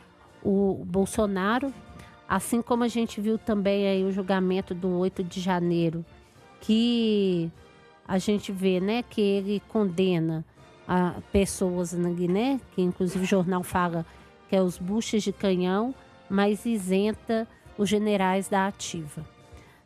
O 0.43 0.83
Bolsonaro 0.87 1.73
Assim 2.29 2.61
como 2.61 2.85
a 2.85 2.89
gente 2.89 3.23
viu 3.23 3.39
também 3.39 3.89
aí 3.89 4.05
o 4.05 4.13
julgamento 4.13 4.75
do 4.75 4.91
8 4.99 5.25
de 5.25 5.41
janeiro, 5.41 6.05
que 6.61 7.51
a 8.07 8.19
gente 8.19 8.53
vê, 8.53 8.81
né, 8.81 9.03
que 9.03 9.21
ele 9.21 9.63
condena 9.69 10.45
a 10.87 11.15
pessoas, 11.33 11.95
né, 11.95 12.61
que 12.75 12.83
inclusive 12.83 13.25
o 13.25 13.27
jornal 13.27 13.63
fala 13.63 14.05
que 14.47 14.55
é 14.55 14.63
os 14.63 14.79
buchas 14.79 15.23
de 15.23 15.33
canhão, 15.33 15.95
mas 16.29 16.67
isenta 16.67 17.49
os 17.79 17.89
generais 17.89 18.49
da 18.49 18.67
ativa. 18.67 19.25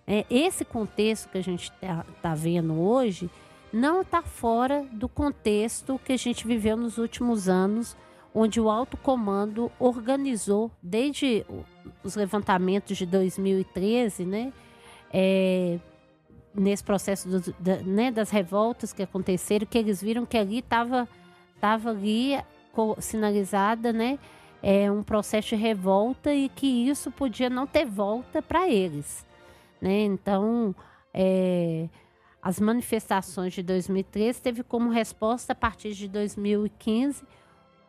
É, 0.06 0.24
esse 0.28 0.64
contexto 0.64 1.28
que 1.28 1.38
a 1.38 1.42
gente 1.42 1.64
está 1.64 2.04
tá 2.20 2.34
vendo 2.34 2.80
hoje 2.80 3.30
não 3.72 4.02
está 4.02 4.22
fora 4.22 4.84
do 4.92 5.08
contexto 5.08 6.00
que 6.04 6.12
a 6.12 6.16
gente 6.16 6.46
viveu 6.46 6.76
nos 6.76 6.98
últimos 6.98 7.48
anos 7.48 7.96
onde 8.34 8.60
o 8.60 8.70
alto 8.70 8.96
comando 8.96 9.70
organizou 9.78 10.70
desde 10.82 11.44
os 12.02 12.14
levantamentos 12.14 12.96
de 12.96 13.06
2013, 13.06 14.24
né, 14.24 14.52
é, 15.12 15.78
nesse 16.54 16.82
processo 16.82 17.28
do, 17.28 17.54
da, 17.58 17.76
né, 17.78 18.10
das 18.10 18.30
revoltas 18.30 18.92
que 18.92 19.02
aconteceram, 19.02 19.66
que 19.66 19.76
eles 19.76 20.02
viram 20.02 20.24
que 20.24 20.38
ali 20.38 20.58
estava 20.58 21.08
tava 21.60 21.90
ali 21.90 22.32
sinalizada, 22.98 23.92
né, 23.92 24.18
é, 24.62 24.90
um 24.90 25.02
processo 25.02 25.50
de 25.50 25.56
revolta 25.56 26.32
e 26.32 26.48
que 26.48 26.66
isso 26.66 27.10
podia 27.10 27.50
não 27.50 27.66
ter 27.66 27.84
volta 27.84 28.40
para 28.40 28.68
eles, 28.68 29.26
né? 29.82 30.02
Então, 30.02 30.74
é, 31.12 31.88
as 32.40 32.60
manifestações 32.60 33.52
de 33.52 33.62
2013 33.62 34.40
teve 34.40 34.62
como 34.62 34.90
resposta 34.90 35.52
a 35.52 35.56
partir 35.56 35.92
de 35.92 36.06
2015 36.06 37.24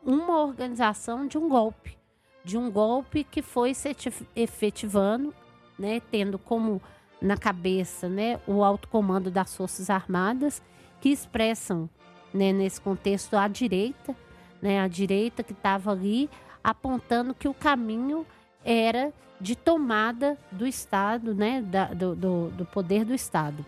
uma 0.04 0.42
organização 0.42 1.28
de 1.28 1.38
um 1.38 1.48
golpe, 1.48 1.98
de 2.44 2.58
um 2.58 2.70
golpe 2.70 3.24
que 3.24 3.44
foi 3.44 3.76
se 3.76 3.96
efetivando, 4.36 5.34
né, 5.78 6.02
tendo 6.12 6.38
como 6.38 6.82
na 7.22 7.38
cabeça 7.38 8.10
né, 8.10 8.40
o 8.46 8.64
alto 8.64 8.88
comando 8.90 9.32
das 9.32 9.56
Forças 9.56 9.90
Armadas, 9.90 10.62
que 11.00 11.10
expressam 11.10 11.90
né, 12.34 12.52
nesse 12.52 12.82
contexto 12.82 13.36
a 13.36 13.48
direita, 13.48 14.16
né, 14.62 14.82
a 14.82 14.88
direita 14.88 15.42
que 15.42 15.54
estava 15.54 15.92
ali 15.92 16.30
apontando 16.64 17.34
que 17.34 17.48
o 17.48 17.54
caminho 17.54 18.26
era 18.64 19.14
de 19.40 19.56
tomada 19.56 20.38
do 20.52 20.66
Estado, 20.66 21.36
né, 21.36 21.62
da, 21.62 21.88
do, 21.88 22.16
do, 22.16 22.50
do 22.52 22.66
poder 22.66 23.04
do 23.04 23.14
Estado. 23.14 23.66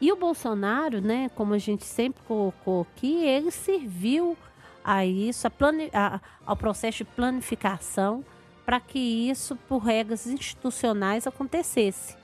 E 0.00 0.10
o 0.12 0.16
Bolsonaro, 0.16 1.00
né, 1.00 1.30
como 1.34 1.54
a 1.54 1.58
gente 1.58 1.84
sempre 1.84 2.22
colocou 2.26 2.82
aqui, 2.82 3.24
ele 3.24 3.50
serviu 3.50 4.36
a 4.84 5.04
isso, 5.04 5.46
a 5.46 5.50
plane, 5.50 5.90
a, 5.92 6.20
ao 6.44 6.56
processo 6.56 6.98
de 6.98 7.04
planificação, 7.04 8.24
para 8.64 8.80
que 8.80 8.98
isso, 8.98 9.56
por 9.68 9.78
regras 9.78 10.26
institucionais, 10.26 11.26
acontecesse. 11.26 12.16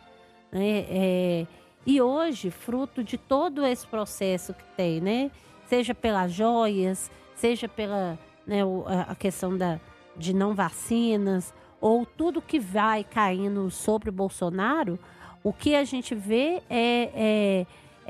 Né? 0.50 0.86
É, 0.88 1.46
e 1.84 2.00
hoje, 2.00 2.50
fruto 2.50 3.02
de 3.04 3.18
todo 3.18 3.64
esse 3.64 3.86
processo 3.86 4.54
que 4.54 4.64
tem, 4.76 5.00
né? 5.00 5.30
seja 5.66 5.94
pelas 5.94 6.32
joias, 6.32 7.10
seja 7.34 7.68
pela 7.68 8.18
né, 8.46 8.60
a 9.08 9.14
questão 9.14 9.56
da, 9.56 9.80
de 10.18 10.34
não 10.34 10.54
vacinas, 10.54 11.52
ou 11.80 12.06
tudo 12.06 12.42
que 12.42 12.58
vai 12.58 13.04
caindo 13.04 13.70
sobre 13.70 14.08
o 14.08 14.12
Bolsonaro, 14.12 14.98
o 15.44 15.52
que 15.52 15.74
a 15.74 15.84
gente 15.84 16.14
vê 16.14 16.62
é, 16.68 17.10
é, 17.14 17.66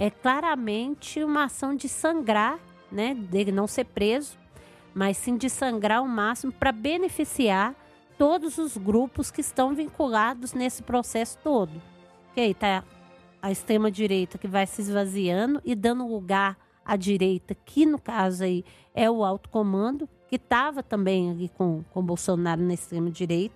é 0.06 0.10
claramente 0.10 1.22
uma 1.22 1.44
ação 1.44 1.74
de 1.74 1.88
sangrar 1.88 2.58
né, 2.90 3.14
dele 3.14 3.52
não 3.52 3.66
ser 3.66 3.84
preso, 3.84 4.38
mas 4.94 5.16
sim 5.16 5.36
de 5.36 5.50
sangrar 5.50 6.02
o 6.02 6.08
máximo 6.08 6.52
para 6.52 6.72
beneficiar 6.72 7.74
todos 8.16 8.56
os 8.58 8.76
grupos 8.76 9.30
que 9.30 9.40
estão 9.40 9.74
vinculados 9.74 10.54
nesse 10.54 10.82
processo 10.82 11.38
todo. 11.42 11.82
Que 12.34 12.40
aí 12.40 12.54
tá 12.54 12.82
a 13.42 13.50
extrema 13.50 13.90
direita 13.90 14.38
que 14.38 14.48
vai 14.48 14.66
se 14.66 14.80
esvaziando 14.80 15.60
e 15.64 15.74
dando 15.74 16.06
lugar 16.06 16.56
à 16.84 16.96
direita, 16.96 17.54
que 17.54 17.84
no 17.84 17.98
caso 17.98 18.44
aí 18.44 18.64
é 18.94 19.10
o 19.10 19.22
alto 19.22 19.48
comando, 19.50 20.08
que 20.28 20.36
estava 20.36 20.82
também 20.82 21.30
ali 21.30 21.48
com, 21.48 21.84
com 21.92 22.02
Bolsonaro 22.02 22.60
na 22.60 22.74
extrema 22.74 23.10
direita. 23.10 23.54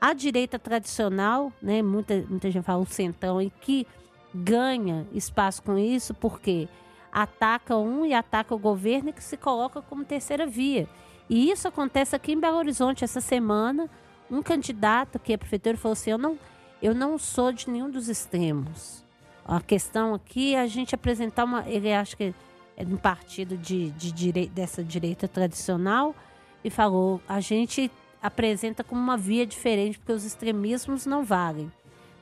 A 0.00 0.12
direita 0.12 0.58
tradicional, 0.58 1.52
né, 1.62 1.82
muita, 1.82 2.24
muita 2.28 2.50
gente 2.50 2.64
fala 2.64 2.82
o 2.82 2.86
centão, 2.86 3.40
e 3.40 3.50
que 3.50 3.86
ganha 4.34 5.06
espaço 5.12 5.62
com 5.62 5.78
isso, 5.78 6.12
porque 6.14 6.68
ataca 7.12 7.76
um 7.76 8.04
e 8.04 8.12
ataca 8.12 8.54
o 8.54 8.58
governo 8.58 9.10
e 9.10 9.12
que 9.12 9.22
se 9.22 9.36
coloca 9.36 9.80
como 9.80 10.04
terceira 10.04 10.46
via. 10.46 10.88
E 11.28 11.50
isso 11.50 11.68
acontece 11.68 12.14
aqui 12.14 12.32
em 12.32 12.40
Belo 12.40 12.58
Horizonte 12.58 13.04
essa 13.04 13.20
semana. 13.20 13.88
Um 14.30 14.42
candidato 14.42 15.18
que 15.18 15.32
é 15.32 15.36
prefeitura 15.36 15.76
falou 15.76 15.92
assim: 15.92 16.10
eu 16.10 16.18
não, 16.18 16.38
eu 16.82 16.94
não 16.94 17.16
sou 17.16 17.52
de 17.52 17.70
nenhum 17.70 17.90
dos 17.90 18.08
extremos. 18.08 19.04
A 19.44 19.60
questão 19.60 20.14
aqui 20.14 20.54
é 20.54 20.60
a 20.60 20.66
gente 20.66 20.94
apresentar 20.94 21.44
uma. 21.44 21.68
Ele 21.68 21.92
acha 21.92 22.16
que 22.16 22.34
é 22.76 22.84
de 22.84 22.92
um 22.92 22.96
partido 22.96 23.56
de, 23.56 23.90
de 23.90 24.12
direi, 24.12 24.48
dessa 24.48 24.82
direita 24.82 25.28
tradicional 25.28 26.14
e 26.62 26.70
falou: 26.70 27.20
a 27.28 27.40
gente 27.40 27.90
apresenta 28.22 28.82
como 28.82 29.00
uma 29.00 29.16
via 29.16 29.46
diferente, 29.46 29.98
porque 29.98 30.12
os 30.12 30.24
extremismos 30.24 31.06
não 31.06 31.24
valem. 31.24 31.70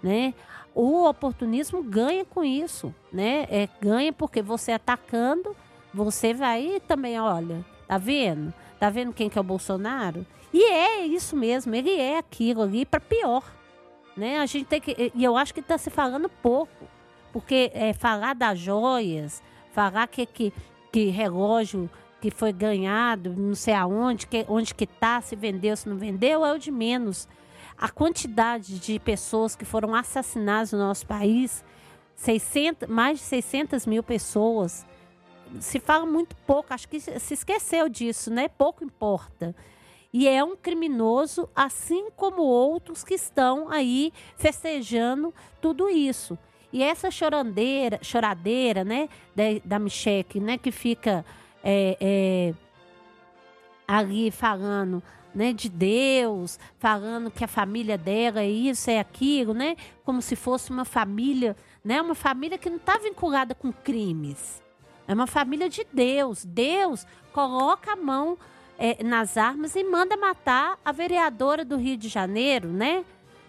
Né? 0.03 0.35
o 0.75 1.07
oportunismo 1.07 1.83
ganha 1.83 2.25
com 2.25 2.43
isso, 2.43 2.95
né? 3.13 3.47
É, 3.51 3.69
ganha 3.81 4.13
porque 4.13 4.41
você 4.41 4.73
atacando, 4.73 5.55
você 5.93 6.33
vai 6.33 6.81
também, 6.89 7.21
olha, 7.21 7.65
Tá 7.93 7.99
vendo? 7.99 8.55
Tá 8.81 8.89
vendo 8.89 9.13
quem 9.13 9.29
que 9.29 9.37
é 9.37 9.41
o 9.43 9.45
Bolsonaro? 9.45 10.27
E 10.51 10.65
é 10.65 11.05
isso 11.05 11.37
mesmo, 11.37 11.75
ele 11.75 11.91
é 11.91 12.17
aquilo 12.17 12.63
ali 12.63 12.87
para 12.87 12.99
pior. 12.99 13.45
Né? 14.17 14.39
A 14.39 14.47
gente 14.47 14.65
tem 14.65 14.81
que. 14.81 15.13
E 15.15 15.23
eu 15.23 15.37
acho 15.37 15.53
que 15.53 15.61
está 15.61 15.77
se 15.77 15.91
falando 15.91 16.27
pouco. 16.27 16.89
Porque 17.35 17.71
é, 17.75 17.93
falar 17.93 18.35
das 18.35 18.59
joias, 18.59 19.43
falar 19.73 20.07
que, 20.07 20.27
que, 20.27 20.53
que 20.93 21.07
relógio 21.07 21.91
que 22.21 22.31
foi 22.31 22.53
ganhado, 22.53 23.35
não 23.37 23.55
sei 23.55 23.75
aonde, 23.75 24.29
que, 24.29 24.47
onde 24.49 24.75
que 24.75 24.87
tá, 24.87 25.21
se 25.21 25.35
vendeu, 25.35 25.77
se 25.77 25.89
não 25.89 25.97
vendeu, 25.97 26.45
é 26.45 26.53
o 26.53 26.59
de 26.59 26.71
menos. 26.71 27.29
A 27.77 27.89
quantidade 27.89 28.79
de 28.79 29.01
pessoas 29.01 29.57
que 29.57 29.65
foram 29.65 29.93
assassinadas 29.93 30.73
no 30.73 30.79
nosso 30.79 31.05
país, 31.05 31.65
600, 32.15 32.89
mais 32.89 33.19
de 33.19 33.25
600 33.25 33.87
mil 33.87 34.03
pessoas, 34.05 34.87
se 35.59 35.81
fala 35.81 36.07
muito 36.07 36.37
pouco, 36.47 36.73
acho 36.73 36.89
que 36.89 37.01
se 37.01 37.35
esqueceu 37.35 37.89
disso, 37.89 38.31
né? 38.31 38.49
Pouco 38.49 38.85
importa. 38.85 39.55
E 40.13 40.29
é 40.29 40.45
um 40.45 40.55
criminoso, 40.55 41.49
assim 41.57 42.11
como 42.15 42.43
outros 42.43 43.03
que 43.03 43.15
estão 43.15 43.69
aí 43.69 44.13
festejando 44.37 45.35
tudo 45.61 45.89
isso. 45.89 46.39
E 46.73 46.83
essa 46.83 47.11
chorandeira, 47.11 47.99
choradeira, 48.03 48.83
né, 48.85 49.09
da, 49.35 49.45
da 49.65 49.79
Micheque, 49.79 50.41
né, 50.41 50.57
que 50.57 50.71
fica 50.71 51.25
é, 51.63 51.97
é, 52.01 52.55
ali 53.87 54.31
falando 54.31 55.03
né, 55.35 55.53
de 55.53 55.69
Deus, 55.69 56.59
falando 56.79 57.31
que 57.31 57.45
a 57.45 57.49
família 57.49 57.97
dela 57.97 58.41
é 58.41 58.51
isso, 58.51 58.91
é 58.91 58.99
aquilo, 58.99 59.55
né? 59.55 59.77
Como 60.05 60.21
se 60.21 60.37
fosse 60.37 60.71
uma 60.71 60.85
família, 60.85 61.57
né? 61.83 62.01
Uma 62.03 62.15
família 62.15 62.59
que 62.59 62.69
não 62.69 62.77
está 62.77 62.99
vinculada 62.99 63.55
com 63.55 63.73
crimes. 63.73 64.63
É 65.09 65.15
uma 65.15 65.27
família 65.27 65.69
de 65.69 65.87
Deus. 65.91 66.45
Deus 66.45 67.07
coloca 67.33 67.93
a 67.93 67.97
mão 67.97 68.37
é, 68.79 69.03
nas 69.03 69.37
armas 69.37 69.75
e 69.75 69.83
manda 69.85 70.17
matar 70.17 70.79
a 70.85 70.93
vereadora 70.93 71.65
do 71.65 71.77
Rio 71.77 71.97
de 71.97 72.09
Janeiro, 72.09 72.69
né? 72.69 73.05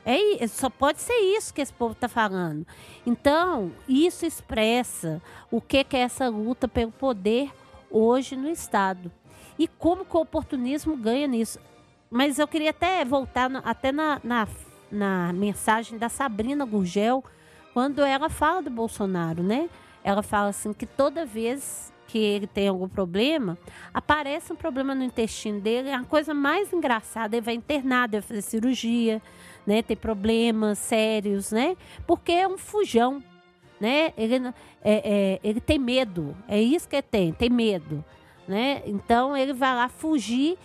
É, 0.05 0.45
só 0.47 0.69
pode 0.69 1.01
ser 1.01 1.17
isso 1.37 1.53
que 1.53 1.61
esse 1.61 1.73
povo 1.73 1.93
está 1.93 2.07
falando. 2.07 2.67
Então, 3.05 3.71
isso 3.87 4.25
expressa 4.25 5.21
o 5.49 5.61
que, 5.61 5.83
que 5.83 5.95
é 5.95 6.01
essa 6.01 6.27
luta 6.27 6.67
pelo 6.67 6.91
poder 6.91 7.51
hoje 7.89 8.35
no 8.35 8.49
Estado. 8.49 9.11
E 9.57 9.67
como 9.67 10.03
que 10.03 10.17
o 10.17 10.21
oportunismo 10.21 10.97
ganha 10.97 11.27
nisso. 11.27 11.59
Mas 12.09 12.37
eu 12.37 12.47
queria 12.47 12.71
até 12.71 13.03
voltar 13.05 13.49
no, 13.49 13.61
até 13.63 13.91
na, 13.91 14.19
na, 14.23 14.47
na 14.91 15.33
mensagem 15.33 15.97
da 15.97 16.09
Sabrina 16.09 16.65
Gurgel, 16.65 17.23
quando 17.73 18.01
ela 18.03 18.29
fala 18.29 18.61
do 18.61 18.69
Bolsonaro, 18.69 19.41
né? 19.41 19.69
Ela 20.03 20.21
fala 20.21 20.49
assim 20.49 20.73
que 20.73 20.85
toda 20.85 21.25
vez 21.25 21.93
que 22.07 22.19
ele 22.19 22.45
tem 22.45 22.67
algum 22.67 22.87
problema, 22.87 23.57
aparece 23.91 24.53
um 24.53 24.55
problema 24.55 24.93
no 24.93 25.03
intestino 25.03 25.59
dele, 25.59 25.89
é 25.89 25.95
a 25.95 26.03
coisa 26.03 26.31
mais 26.31 26.71
engraçada, 26.71 27.35
ele 27.35 27.43
vai 27.43 27.55
internado, 27.55 28.15
ele 28.15 28.21
vai 28.21 28.27
fazer 28.27 28.41
cirurgia, 28.43 29.19
né? 29.65 29.81
Tem 29.81 29.95
problemas 29.95 30.77
sérios, 30.79 31.51
né? 31.51 31.75
Porque 32.05 32.31
é 32.31 32.47
um 32.47 32.57
fujão, 32.57 33.23
né? 33.79 34.13
Ele, 34.17 34.35
é, 34.47 34.53
é, 34.83 35.39
ele 35.43 35.59
tem 35.59 35.79
medo, 35.79 36.35
é 36.47 36.61
isso 36.61 36.87
que 36.87 36.95
ele 36.95 37.03
tem, 37.03 37.33
tem 37.33 37.49
medo, 37.49 38.03
né? 38.47 38.81
Então 38.85 39.35
ele 39.35 39.53
vai 39.53 39.73
lá 39.75 39.89
fugir 39.89 40.57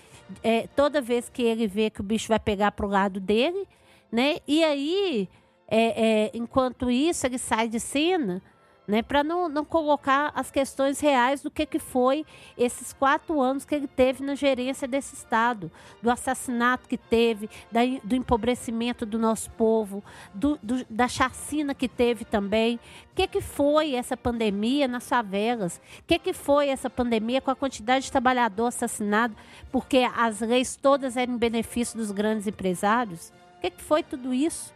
é, 0.43 0.67
toda 0.69 1.01
vez 1.01 1.29
que 1.29 1.43
ele 1.43 1.67
vê 1.67 1.91
que 1.91 2.01
o 2.01 2.05
bicho 2.05 2.29
vai 2.29 2.39
pegar 2.39 2.73
pro 2.73 2.87
lado 2.87 3.21
dele, 3.21 3.67
né? 4.11 4.37
E 4.47 4.63
aí, 4.65 5.29
é, 5.69 6.27
é 6.27 6.31
enquanto 6.35 6.91
isso, 6.91 7.27
ele 7.27 7.39
sai 7.39 7.69
de 7.69 7.81
cena 7.81 8.43
né, 8.89 9.03
para 9.03 9.23
não, 9.23 9.51
não 9.51 9.67
colocar 9.67 10.33
as 10.35 10.51
questões 10.51 10.99
reais 10.99 11.43
do 11.43 11.51
que, 11.51 11.67
que 11.67 11.79
foi 11.79 12.25
esses 12.57 12.95
quatro 12.95 13.39
anos 13.39 13.67
que 13.67 13.75
ele 13.75 13.87
teve 13.87 14.25
na 14.25 14.35
gerência 14.35 14.89
desse 14.89 15.15
Estado, 15.15 15.71
do 16.03 16.11
assassinato 16.11 16.89
que 16.89 16.97
teve, 16.97 17.51
da, 17.71 17.81
do 18.03 18.17
empobrecimento 18.17 19.05
do 19.05 19.19
nosso 19.19 19.51
povo, 19.51 20.03
do, 20.33 20.59
do, 20.63 20.87
da 20.89 21.07
chacina 21.07 21.75
que 21.75 21.87
teve 21.87 22.25
também. 22.25 22.77
O 23.13 23.15
que, 23.15 23.27
que 23.27 23.43
foi 23.43 23.95
essa 23.95 24.17
pandemia 24.17 24.89
nas 24.89 25.07
favelas? 25.07 25.77
O 25.99 26.05
que, 26.07 26.19
que 26.19 26.33
foi 26.33 26.71
essa 26.71 26.89
pandemia 26.89 27.43
com 27.43 27.51
a 27.51 27.57
quantidade 27.57 28.07
de 28.07 28.13
trabalhador 28.13 28.69
assassinado 28.69 29.37
porque 29.71 30.09
as 30.17 30.41
leis 30.41 30.77
todas 30.77 31.19
eram 31.19 31.35
em 31.35 31.39
benefício 31.39 31.99
dos 31.99 32.11
grandes 32.11 32.47
empresários? 32.47 33.35
O 33.59 33.61
que, 33.61 33.71
que 33.71 33.83
foi 33.83 34.03
tudo 34.03 34.33
isso? 34.33 34.73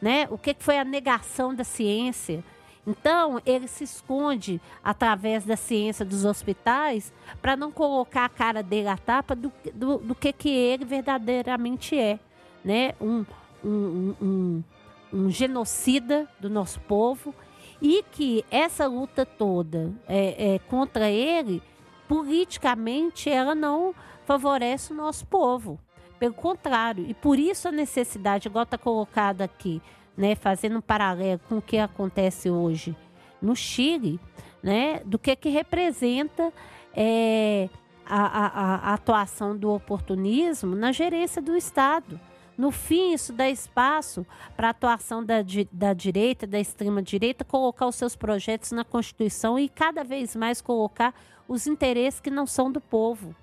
Né? 0.00 0.26
O 0.30 0.38
que, 0.38 0.54
que 0.54 0.64
foi 0.64 0.78
a 0.78 0.84
negação 0.84 1.54
da 1.54 1.62
ciência? 1.62 2.42
Então, 2.86 3.40
ele 3.44 3.68
se 3.68 3.84
esconde 3.84 4.60
através 4.82 5.44
da 5.44 5.56
ciência 5.56 6.04
dos 6.04 6.24
hospitais 6.24 7.12
para 7.40 7.56
não 7.56 7.70
colocar 7.70 8.24
a 8.24 8.28
cara 8.28 8.62
dele 8.62 8.88
à 8.88 8.96
tapa 8.96 9.36
do, 9.36 9.52
do, 9.74 9.98
do, 9.98 10.14
que, 10.14 10.32
que 10.32 10.48
ele 10.48 10.84
verdadeiramente 10.84 11.98
é. 11.98 12.18
Né? 12.64 12.94
Um, 13.00 13.24
um, 13.64 14.14
um, 14.20 14.64
um 15.12 15.30
genocida 15.30 16.28
do 16.40 16.48
nosso 16.48 16.80
povo 16.80 17.34
e 17.80 18.02
que 18.10 18.44
essa 18.50 18.86
luta 18.86 19.24
toda 19.24 19.92
é, 20.08 20.54
é, 20.54 20.58
contra 20.58 21.10
ele, 21.10 21.62
politicamente, 22.08 23.30
ela 23.30 23.54
não 23.54 23.94
favorece 24.24 24.92
o 24.92 24.96
nosso 24.96 25.26
povo. 25.26 25.78
Pelo 26.18 26.34
contrário, 26.34 27.06
e 27.08 27.14
por 27.14 27.38
isso 27.38 27.68
a 27.68 27.72
necessidade, 27.72 28.46
igual 28.46 28.64
está 28.64 28.76
colocado 28.76 29.40
aqui, 29.40 29.80
né, 30.16 30.34
fazendo 30.34 30.78
um 30.78 30.80
paralelo 30.80 31.40
com 31.48 31.58
o 31.58 31.62
que 31.62 31.78
acontece 31.78 32.50
hoje 32.50 32.96
no 33.40 33.56
Chile, 33.56 34.20
né, 34.62 35.00
do 35.04 35.18
que, 35.18 35.34
que 35.34 35.48
representa 35.48 36.52
é, 36.94 37.68
a, 38.06 38.20
a, 38.20 38.74
a 38.90 38.94
atuação 38.94 39.56
do 39.56 39.72
oportunismo 39.72 40.74
na 40.74 40.92
gerência 40.92 41.40
do 41.40 41.56
Estado. 41.56 42.20
No 42.58 42.70
fim, 42.70 43.14
isso 43.14 43.32
dá 43.32 43.48
espaço 43.48 44.26
para 44.54 44.66
a 44.66 44.70
atuação 44.70 45.24
da, 45.24 45.36
da 45.72 45.94
direita, 45.94 46.46
da 46.46 46.60
extrema-direita, 46.60 47.42
colocar 47.42 47.86
os 47.86 47.94
seus 47.94 48.14
projetos 48.14 48.72
na 48.72 48.84
Constituição 48.84 49.58
e 49.58 49.66
cada 49.66 50.04
vez 50.04 50.36
mais 50.36 50.60
colocar 50.60 51.14
os 51.48 51.66
interesses 51.66 52.20
que 52.20 52.28
não 52.28 52.46
são 52.46 52.70
do 52.70 52.80
povo. 52.80 53.34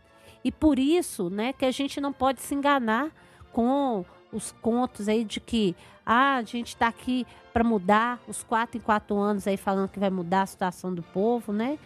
E 0.43 0.51
por 0.51 0.77
isso 0.77 1.31
né, 1.31 1.51
que 1.51 1.65
a 1.65 1.71
gente 1.71 1.99
não 1.99 2.13
pode 2.13 2.41
se 2.41 2.53
enganar 2.53 3.09
com 3.51 4.05
os 4.31 4.51
contos 4.61 5.07
aí 5.09 5.23
de 5.23 5.39
que 5.39 5.75
ah, 6.07 6.37
a 6.37 6.43
gente 6.43 6.69
está 6.69 6.87
aqui 6.87 7.27
para 7.51 7.63
mudar 7.63 8.19
os 8.27 8.43
quatro 8.43 8.77
em 8.77 8.81
quatro 8.81 9.17
anos 9.17 9.45
aí 9.45 9.57
falando 9.57 9.89
que 9.89 9.99
vai 9.99 10.09
mudar 10.09 10.43
a 10.43 10.45
situação 10.45 10.93
do 10.93 11.03
povo, 11.03 11.51
né? 11.51 11.77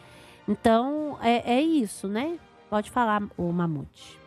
Então 0.48 1.18
é, 1.22 1.56
é 1.56 1.62
isso, 1.62 2.08
né? 2.08 2.38
Pode 2.70 2.92
falar, 2.92 3.24
o 3.36 3.52
Mamute. 3.52 4.20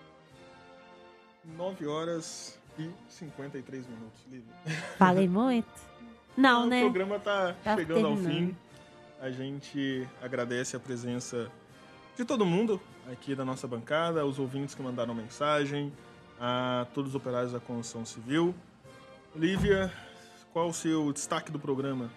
9 1.57 1.87
horas 1.87 2.59
e 2.79 2.91
53 3.09 3.87
minutos, 3.87 4.21
Lívia. 4.31 4.53
Falei 4.99 5.29
muito? 5.29 5.69
Não, 6.37 6.62
Não 6.62 6.66
né? 6.66 6.81
O 6.81 6.91
programa 6.91 7.16
está 7.16 7.53
tá 7.62 7.77
chegando 7.77 8.03
terminando. 8.03 8.27
ao 8.27 8.33
fim. 8.33 8.57
A 9.21 9.31
gente 9.31 10.09
agradece 10.21 10.77
a 10.77 10.81
presença 10.81 11.51
de 12.16 12.25
todo 12.25 12.45
mundo 12.45 12.81
aqui 13.11 13.35
da 13.35 13.45
nossa 13.45 13.69
bancada, 13.69 14.27
os 14.27 14.39
ouvintes 14.39 14.75
que 14.75 14.83
mandaram 14.83 15.15
mensagem, 15.15 15.93
a 16.41 16.87
todos 16.93 17.11
os 17.11 17.15
operários 17.15 17.53
da 17.53 17.61
construção 17.61 18.05
civil. 18.05 18.55
Lívia, 19.36 19.93
qual 20.52 20.69
o 20.69 20.73
seu 20.73 21.12
destaque 21.12 21.51
do 21.51 21.59
programa? 21.59 22.09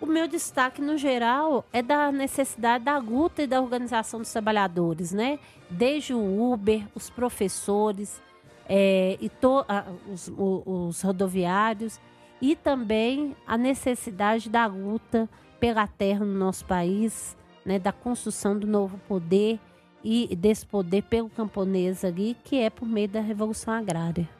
O 0.00 0.06
meu 0.06 0.28
destaque, 0.28 0.80
no 0.80 0.96
geral, 0.96 1.64
é 1.72 1.82
da 1.82 2.12
necessidade 2.12 2.84
da 2.84 2.98
luta 2.98 3.42
e 3.42 3.46
da 3.48 3.60
organização 3.60 4.20
dos 4.20 4.30
trabalhadores, 4.30 5.10
né? 5.10 5.40
Desde 5.68 6.14
o 6.14 6.52
Uber, 6.52 6.86
os 6.94 7.10
professores, 7.10 8.22
é, 8.68 9.18
e 9.20 9.28
to, 9.28 9.64
os, 10.08 10.30
os 10.36 11.02
rodoviários, 11.02 11.98
e 12.40 12.54
também 12.54 13.34
a 13.44 13.58
necessidade 13.58 14.48
da 14.48 14.66
luta 14.66 15.28
pela 15.58 15.88
terra 15.88 16.24
no 16.24 16.34
nosso 16.38 16.64
país, 16.64 17.36
né? 17.64 17.76
Da 17.76 17.90
construção 17.90 18.56
do 18.56 18.68
novo 18.68 18.98
poder 19.08 19.58
e 20.04 20.36
desse 20.36 20.64
poder 20.64 21.02
pelo 21.02 21.28
camponês 21.28 22.04
ali, 22.04 22.36
que 22.44 22.56
é 22.60 22.70
por 22.70 22.86
meio 22.86 23.08
da 23.08 23.20
Revolução 23.20 23.74
Agrária. 23.74 24.35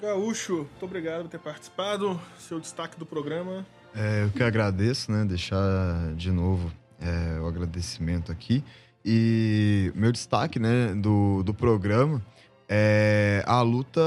Gaúcho, 0.00 0.56
muito 0.56 0.84
obrigado 0.84 1.22
por 1.22 1.30
ter 1.30 1.38
participado. 1.38 2.20
Seu 2.38 2.60
destaque 2.60 2.98
do 2.98 3.06
programa. 3.06 3.66
É, 3.94 4.24
eu 4.24 4.30
que 4.30 4.42
agradeço, 4.42 5.10
né? 5.10 5.24
Deixar 5.24 6.12
de 6.14 6.30
novo 6.30 6.70
é, 7.00 7.40
o 7.40 7.46
agradecimento 7.46 8.30
aqui. 8.30 8.62
E 9.02 9.90
meu 9.94 10.12
destaque 10.12 10.58
né, 10.58 10.94
do, 10.94 11.42
do 11.42 11.54
programa 11.54 12.20
é 12.68 13.42
a 13.46 13.62
luta 13.62 14.00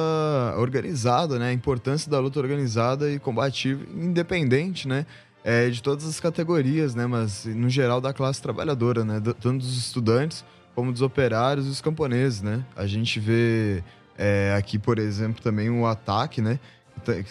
organizada, 0.57 1.40
né? 1.40 1.49
A 1.49 1.53
importância 1.53 2.11
da 2.11 2.20
luta 2.20 2.40
organizada 2.40 3.10
e 3.10 3.18
combativa, 3.18 3.84
independente, 3.91 4.88
né? 4.88 5.07
É, 5.44 5.70
de 5.70 5.82
todas 5.82 6.06
as 6.06 6.20
categorias, 6.20 6.94
né? 6.94 7.07
Mas 7.07 7.45
no 7.45 7.70
geral 7.70 7.99
da 7.99 8.14
classe 8.14 8.40
trabalhadora, 8.41 9.03
né? 9.03 9.20
Tanto 9.40 9.60
dos 9.60 9.78
estudantes 9.78 10.45
como 10.76 10.91
dos 10.91 11.02
operários 11.02 11.66
e 11.66 11.70
dos 11.70 11.82
camponeses, 11.82 12.41
né? 12.44 12.64
A 12.76 12.86
gente 12.86 13.20
vê 13.20 13.84
é, 14.20 14.54
aqui, 14.58 14.78
por 14.78 15.00
exemplo, 15.00 15.41
também 15.41 15.70
o 15.70 15.88
ataque, 15.88 16.41
né? 16.41 16.60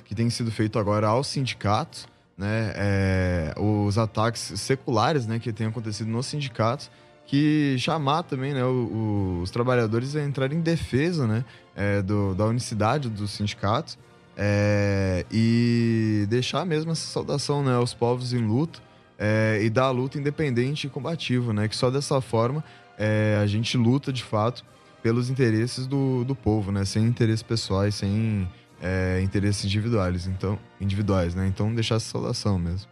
Que 0.04 0.14
tem 0.14 0.30
sido 0.30 0.50
feito 0.50 0.78
agora 0.78 1.08
aos 1.08 1.26
sindicatos, 1.26 2.08
né? 2.36 2.72
É, 2.74 3.54
os 3.58 3.98
ataques 3.98 4.40
seculares, 4.56 5.26
né? 5.26 5.38
Que 5.38 5.52
têm 5.52 5.66
acontecido 5.66 6.08
nos 6.08 6.24
sindicatos, 6.24 6.90
que 7.26 7.76
chamar 7.78 8.22
também 8.22 8.54
né, 8.54 8.64
o, 8.64 8.68
o, 8.68 9.40
os 9.42 9.50
trabalhadores 9.50 10.16
a 10.16 10.22
entrar 10.22 10.50
em 10.50 10.60
defesa 10.60 11.26
né, 11.26 11.44
é, 11.76 12.00
do, 12.00 12.34
da 12.34 12.46
unicidade 12.46 13.10
dos 13.10 13.32
sindicatos 13.32 13.98
é, 14.34 15.26
e 15.30 16.26
deixar 16.30 16.64
mesmo 16.64 16.90
essa 16.90 17.06
saudação 17.06 17.62
né, 17.62 17.74
aos 17.74 17.92
povos 17.92 18.32
em 18.32 18.38
luto 18.38 18.80
é, 19.18 19.60
e 19.62 19.68
dar 19.68 19.84
a 19.84 19.90
luta 19.90 20.18
independente 20.18 20.86
e 20.86 20.90
combativa, 20.90 21.52
né, 21.52 21.68
que 21.68 21.76
só 21.76 21.90
dessa 21.90 22.18
forma 22.22 22.64
é, 22.96 23.38
a 23.42 23.46
gente 23.46 23.76
luta 23.76 24.10
de 24.10 24.24
fato 24.24 24.64
pelos 25.02 25.30
interesses 25.30 25.86
do, 25.86 26.24
do 26.24 26.34
povo, 26.34 26.72
né, 26.72 26.84
sem 26.84 27.04
interesses 27.04 27.42
pessoais, 27.42 27.94
sem 27.94 28.48
é, 28.80 29.20
interesses 29.22 29.64
individuais, 29.64 30.26
então, 30.26 30.58
individuais, 30.80 31.34
né, 31.34 31.46
então 31.46 31.74
deixar 31.74 31.96
essa 31.96 32.10
saudação 32.10 32.58
mesmo. 32.58 32.90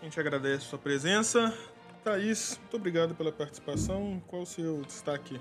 A 0.00 0.04
gente 0.04 0.18
agradece 0.18 0.66
a 0.66 0.68
sua 0.68 0.78
presença. 0.78 1.54
Thaís, 2.02 2.58
muito 2.60 2.76
obrigado 2.76 3.14
pela 3.14 3.30
participação. 3.30 4.20
Qual 4.26 4.42
o 4.42 4.46
seu 4.46 4.82
destaque 4.82 5.40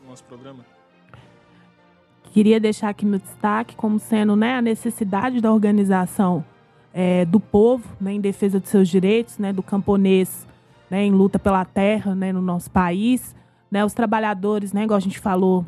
no 0.00 0.10
nosso 0.10 0.24
programa? 0.24 0.64
Queria 2.32 2.58
deixar 2.58 2.88
aqui 2.88 3.06
meu 3.06 3.18
destaque 3.18 3.76
como 3.76 3.98
sendo 3.98 4.34
né, 4.34 4.54
a 4.54 4.62
necessidade 4.62 5.40
da 5.40 5.52
organização 5.52 6.44
é, 6.92 7.24
do 7.24 7.38
povo 7.38 7.88
né, 8.00 8.12
em 8.12 8.20
defesa 8.20 8.58
dos 8.58 8.68
seus 8.68 8.88
direitos, 8.88 9.38
né, 9.38 9.52
do 9.52 9.62
camponês 9.62 10.46
né, 10.90 11.04
em 11.04 11.12
luta 11.12 11.38
pela 11.38 11.64
terra 11.64 12.14
né, 12.14 12.32
no 12.32 12.42
nosso 12.42 12.70
país, 12.70 13.34
né, 13.70 13.84
os 13.84 13.94
trabalhadores, 13.94 14.72
né, 14.72 14.84
igual 14.84 14.96
a 14.96 15.00
gente 15.00 15.18
falou, 15.18 15.64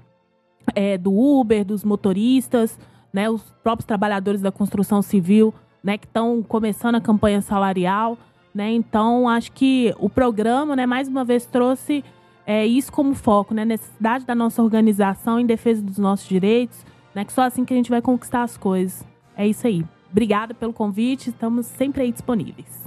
é, 0.75 0.97
do 0.99 1.13
Uber, 1.13 1.65
dos 1.65 1.85
motoristas, 1.85 2.79
né, 3.13 3.29
os 3.31 3.43
próprios 3.63 3.87
trabalhadores 3.87 4.41
da 4.41 4.51
construção 4.51 5.03
civil 5.03 5.55
né, 5.83 5.99
que 5.99 6.07
estão 6.07 6.43
começando 6.43 6.95
a 6.95 7.01
campanha 7.01 7.41
salarial. 7.41 8.17
Né? 8.55 8.71
Então, 8.73 9.29
acho 9.29 9.51
que 9.53 9.95
o 9.99 10.09
programa, 10.09 10.77
né, 10.77 10.87
mais 10.87 11.09
uma 11.09 11.25
vez, 11.25 11.45
trouxe 11.45 12.05
é, 12.47 12.67
isso 12.67 12.93
como 12.93 13.15
foco, 13.15 13.55
né? 13.55 13.65
necessidade 13.65 14.25
da 14.25 14.35
nossa 14.35 14.63
organização 14.63 15.39
em 15.39 15.47
defesa 15.47 15.83
dos 15.83 15.99
nossos 15.99 16.29
direitos, 16.29 16.85
né? 17.15 17.25
que 17.25 17.33
só 17.33 17.43
assim 17.43 17.65
que 17.65 17.73
a 17.73 17.77
gente 17.77 17.91
vai 17.91 18.03
conquistar 18.03 18.43
as 18.43 18.57
coisas. 18.57 19.07
É 19.37 19.47
isso 19.47 19.67
aí. 19.67 19.85
Obrigada 20.11 20.53
pelo 20.53 20.73
convite, 20.73 21.31
estamos 21.31 21.67
sempre 21.67 22.03
aí 22.03 22.13
disponíveis. 22.13 22.83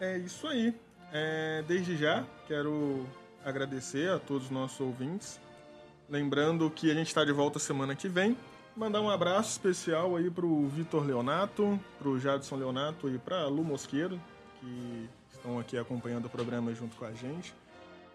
É 0.00 0.18
isso 0.18 0.46
aí. 0.46 0.74
É, 1.12 1.62
desde 1.66 1.96
já, 1.96 2.24
quero 2.50 3.06
agradecer 3.44 4.10
a 4.10 4.18
todos 4.18 4.46
os 4.46 4.50
nossos 4.50 4.80
ouvintes. 4.80 5.40
Lembrando 6.08 6.68
que 6.68 6.90
a 6.90 6.94
gente 6.94 7.06
está 7.06 7.24
de 7.24 7.30
volta 7.30 7.60
semana 7.60 7.94
que 7.94 8.08
vem. 8.08 8.36
Mandar 8.76 9.00
um 9.00 9.08
abraço 9.08 9.50
especial 9.50 10.16
aí 10.16 10.28
pro 10.28 10.66
Vitor 10.66 11.06
Leonato, 11.06 11.78
pro 11.96 12.18
Jadson 12.18 12.56
Leonato 12.56 13.08
e 13.08 13.18
pra 13.18 13.46
Lu 13.46 13.62
Mosqueiro, 13.62 14.20
que 14.58 15.08
estão 15.32 15.60
aqui 15.60 15.78
acompanhando 15.78 16.24
o 16.24 16.28
programa 16.28 16.74
junto 16.74 16.96
com 16.96 17.04
a 17.04 17.12
gente. 17.12 17.54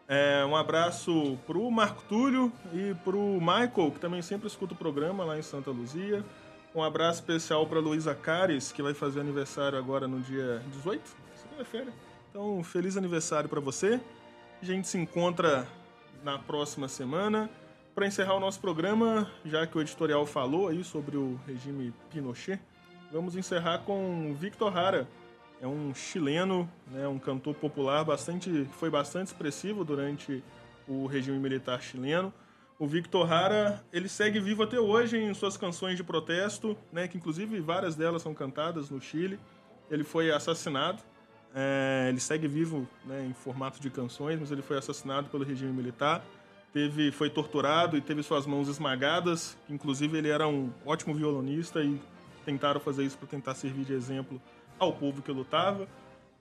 É, 0.05 0.43
um 0.43 0.55
abraço 0.57 1.39
pro 1.47 1.71
Marco 1.71 2.03
Túlio 2.09 2.51
e 2.73 2.93
pro 3.05 3.39
Michael, 3.39 3.91
que 3.93 3.99
também 4.01 4.21
sempre 4.21 4.47
escuta 4.47 4.73
o 4.73 4.77
programa 4.77 5.23
lá 5.23 5.39
em 5.39 5.43
Santa 5.43 5.71
Luzia. 5.71 6.25
Um 6.75 6.83
abraço 6.83 7.21
especial 7.21 7.65
para 7.67 7.79
Luísa 7.79 8.13
Cares, 8.13 8.73
que 8.73 8.83
vai 8.83 8.93
fazer 8.93 9.21
aniversário 9.21 9.77
agora 9.77 10.09
no 10.09 10.19
dia 10.19 10.61
18, 10.73 11.01
segunda-feira. 11.41 11.93
Então, 12.29 12.61
feliz 12.65 12.97
aniversário 12.97 13.47
para 13.47 13.61
você. 13.61 13.97
A 14.65 14.67
gente 14.67 14.87
se 14.87 14.97
encontra 14.97 15.67
na 16.23 16.39
próxima 16.39 16.87
semana. 16.87 17.47
Para 17.93 18.07
encerrar 18.07 18.33
o 18.33 18.39
nosso 18.39 18.59
programa, 18.59 19.29
já 19.45 19.67
que 19.67 19.77
o 19.77 19.81
editorial 19.81 20.25
falou 20.25 20.69
aí 20.69 20.83
sobre 20.83 21.15
o 21.15 21.39
regime 21.45 21.93
Pinochet, 22.09 22.59
vamos 23.11 23.35
encerrar 23.35 23.83
com 23.85 24.33
Victor 24.33 24.75
Hara. 24.75 25.07
É 25.61 25.67
um 25.67 25.93
chileno, 25.93 26.67
né, 26.87 27.07
um 27.07 27.19
cantor 27.19 27.53
popular 27.53 28.03
bastante, 28.03 28.67
foi 28.71 28.89
bastante 28.89 29.27
expressivo 29.27 29.85
durante 29.85 30.43
o 30.87 31.05
regime 31.05 31.37
militar 31.37 31.79
chileno. 31.79 32.33
O 32.79 32.87
Victor 32.87 33.31
Hara, 33.31 33.85
ele 33.93 34.09
segue 34.09 34.39
vivo 34.39 34.63
até 34.63 34.79
hoje 34.79 35.15
em 35.15 35.31
suas 35.35 35.55
canções 35.55 35.95
de 35.95 36.03
protesto, 36.03 36.75
né, 36.91 37.07
que 37.07 37.19
inclusive 37.19 37.59
várias 37.59 37.95
delas 37.95 38.23
são 38.23 38.33
cantadas 38.33 38.89
no 38.89 38.99
Chile. 38.99 39.39
Ele 39.91 40.03
foi 40.03 40.31
assassinado, 40.31 41.03
é, 41.55 42.07
ele 42.09 42.19
segue 42.19 42.47
vivo 42.47 42.87
né, 43.05 43.25
em 43.25 43.33
formato 43.33 43.79
de 43.79 43.89
canções, 43.89 44.39
mas 44.39 44.51
ele 44.51 44.61
foi 44.61 44.77
assassinado 44.77 45.29
pelo 45.29 45.43
regime 45.43 45.71
militar 45.71 46.23
teve, 46.75 47.09
foi 47.09 47.29
torturado 47.29 47.95
e 47.95 48.01
teve 48.01 48.21
suas 48.21 48.45
mãos 48.45 48.67
esmagadas. 48.67 49.57
Inclusive, 49.69 50.17
ele 50.17 50.27
era 50.27 50.45
um 50.45 50.69
ótimo 50.85 51.15
violonista 51.15 51.81
e 51.81 51.97
tentaram 52.43 52.81
fazer 52.81 53.05
isso 53.05 53.17
para 53.17 53.29
tentar 53.29 53.55
servir 53.55 53.85
de 53.85 53.93
exemplo 53.93 54.41
ao 54.77 54.91
povo 54.91 55.21
que 55.21 55.31
lutava. 55.31 55.87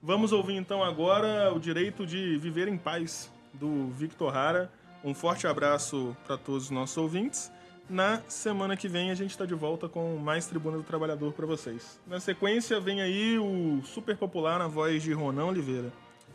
Vamos 0.03 0.33
ouvir 0.33 0.55
então 0.55 0.83
agora 0.83 1.53
o 1.55 1.59
direito 1.59 2.05
de 2.05 2.37
viver 2.37 2.67
em 2.67 2.77
paz 2.77 3.31
do 3.53 3.87
Victor 3.91 4.35
Hara. 4.35 4.69
Um 5.01 5.13
forte 5.13 5.47
abraço 5.47 6.15
para 6.27 6.37
todos 6.37 6.65
os 6.65 6.69
nossos 6.69 6.97
ouvintes. 6.97 7.49
Na 7.89 8.21
semana 8.27 8.75
que 8.75 8.87
vem 8.87 9.11
a 9.11 9.15
gente 9.15 9.31
está 9.31 9.45
de 9.45 9.53
volta 9.53 9.87
com 9.87 10.17
mais 10.17 10.47
Tribuna 10.47 10.77
do 10.77 10.83
Trabalhador 10.83 11.33
para 11.33 11.45
vocês. 11.45 11.99
Na 12.07 12.19
sequência 12.19 12.79
vem 12.79 13.01
aí 13.01 13.37
o 13.37 13.81
super 13.83 14.17
popular 14.17 14.59
na 14.59 14.67
voz 14.67 15.03
de 15.03 15.13
Ronan 15.13 15.45
Oliveira. 15.45 15.91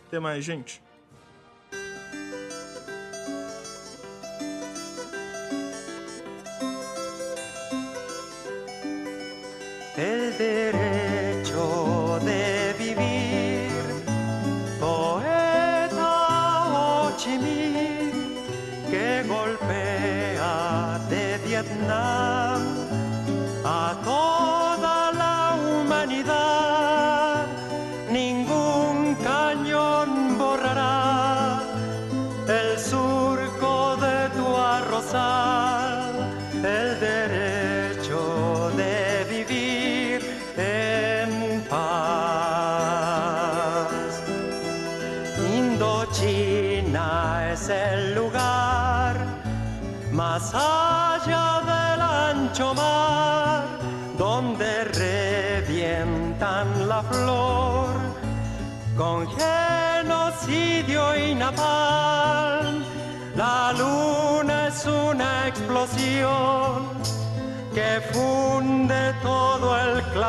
Até 0.06 0.20
mais, 0.20 0.44
gente. 0.44 0.81
el 10.40 10.80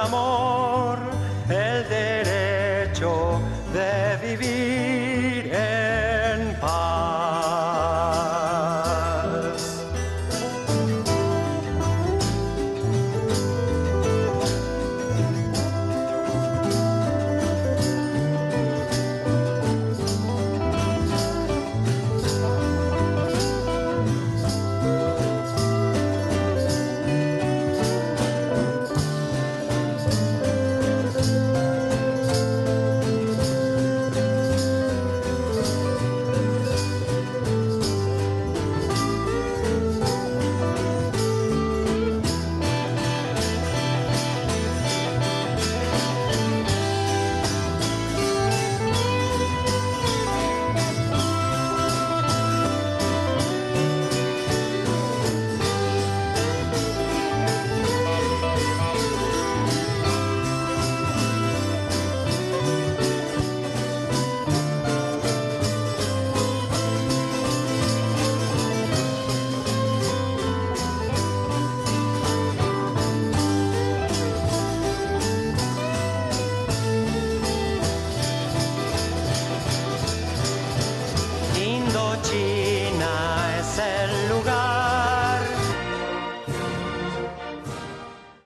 amor. 0.02 0.41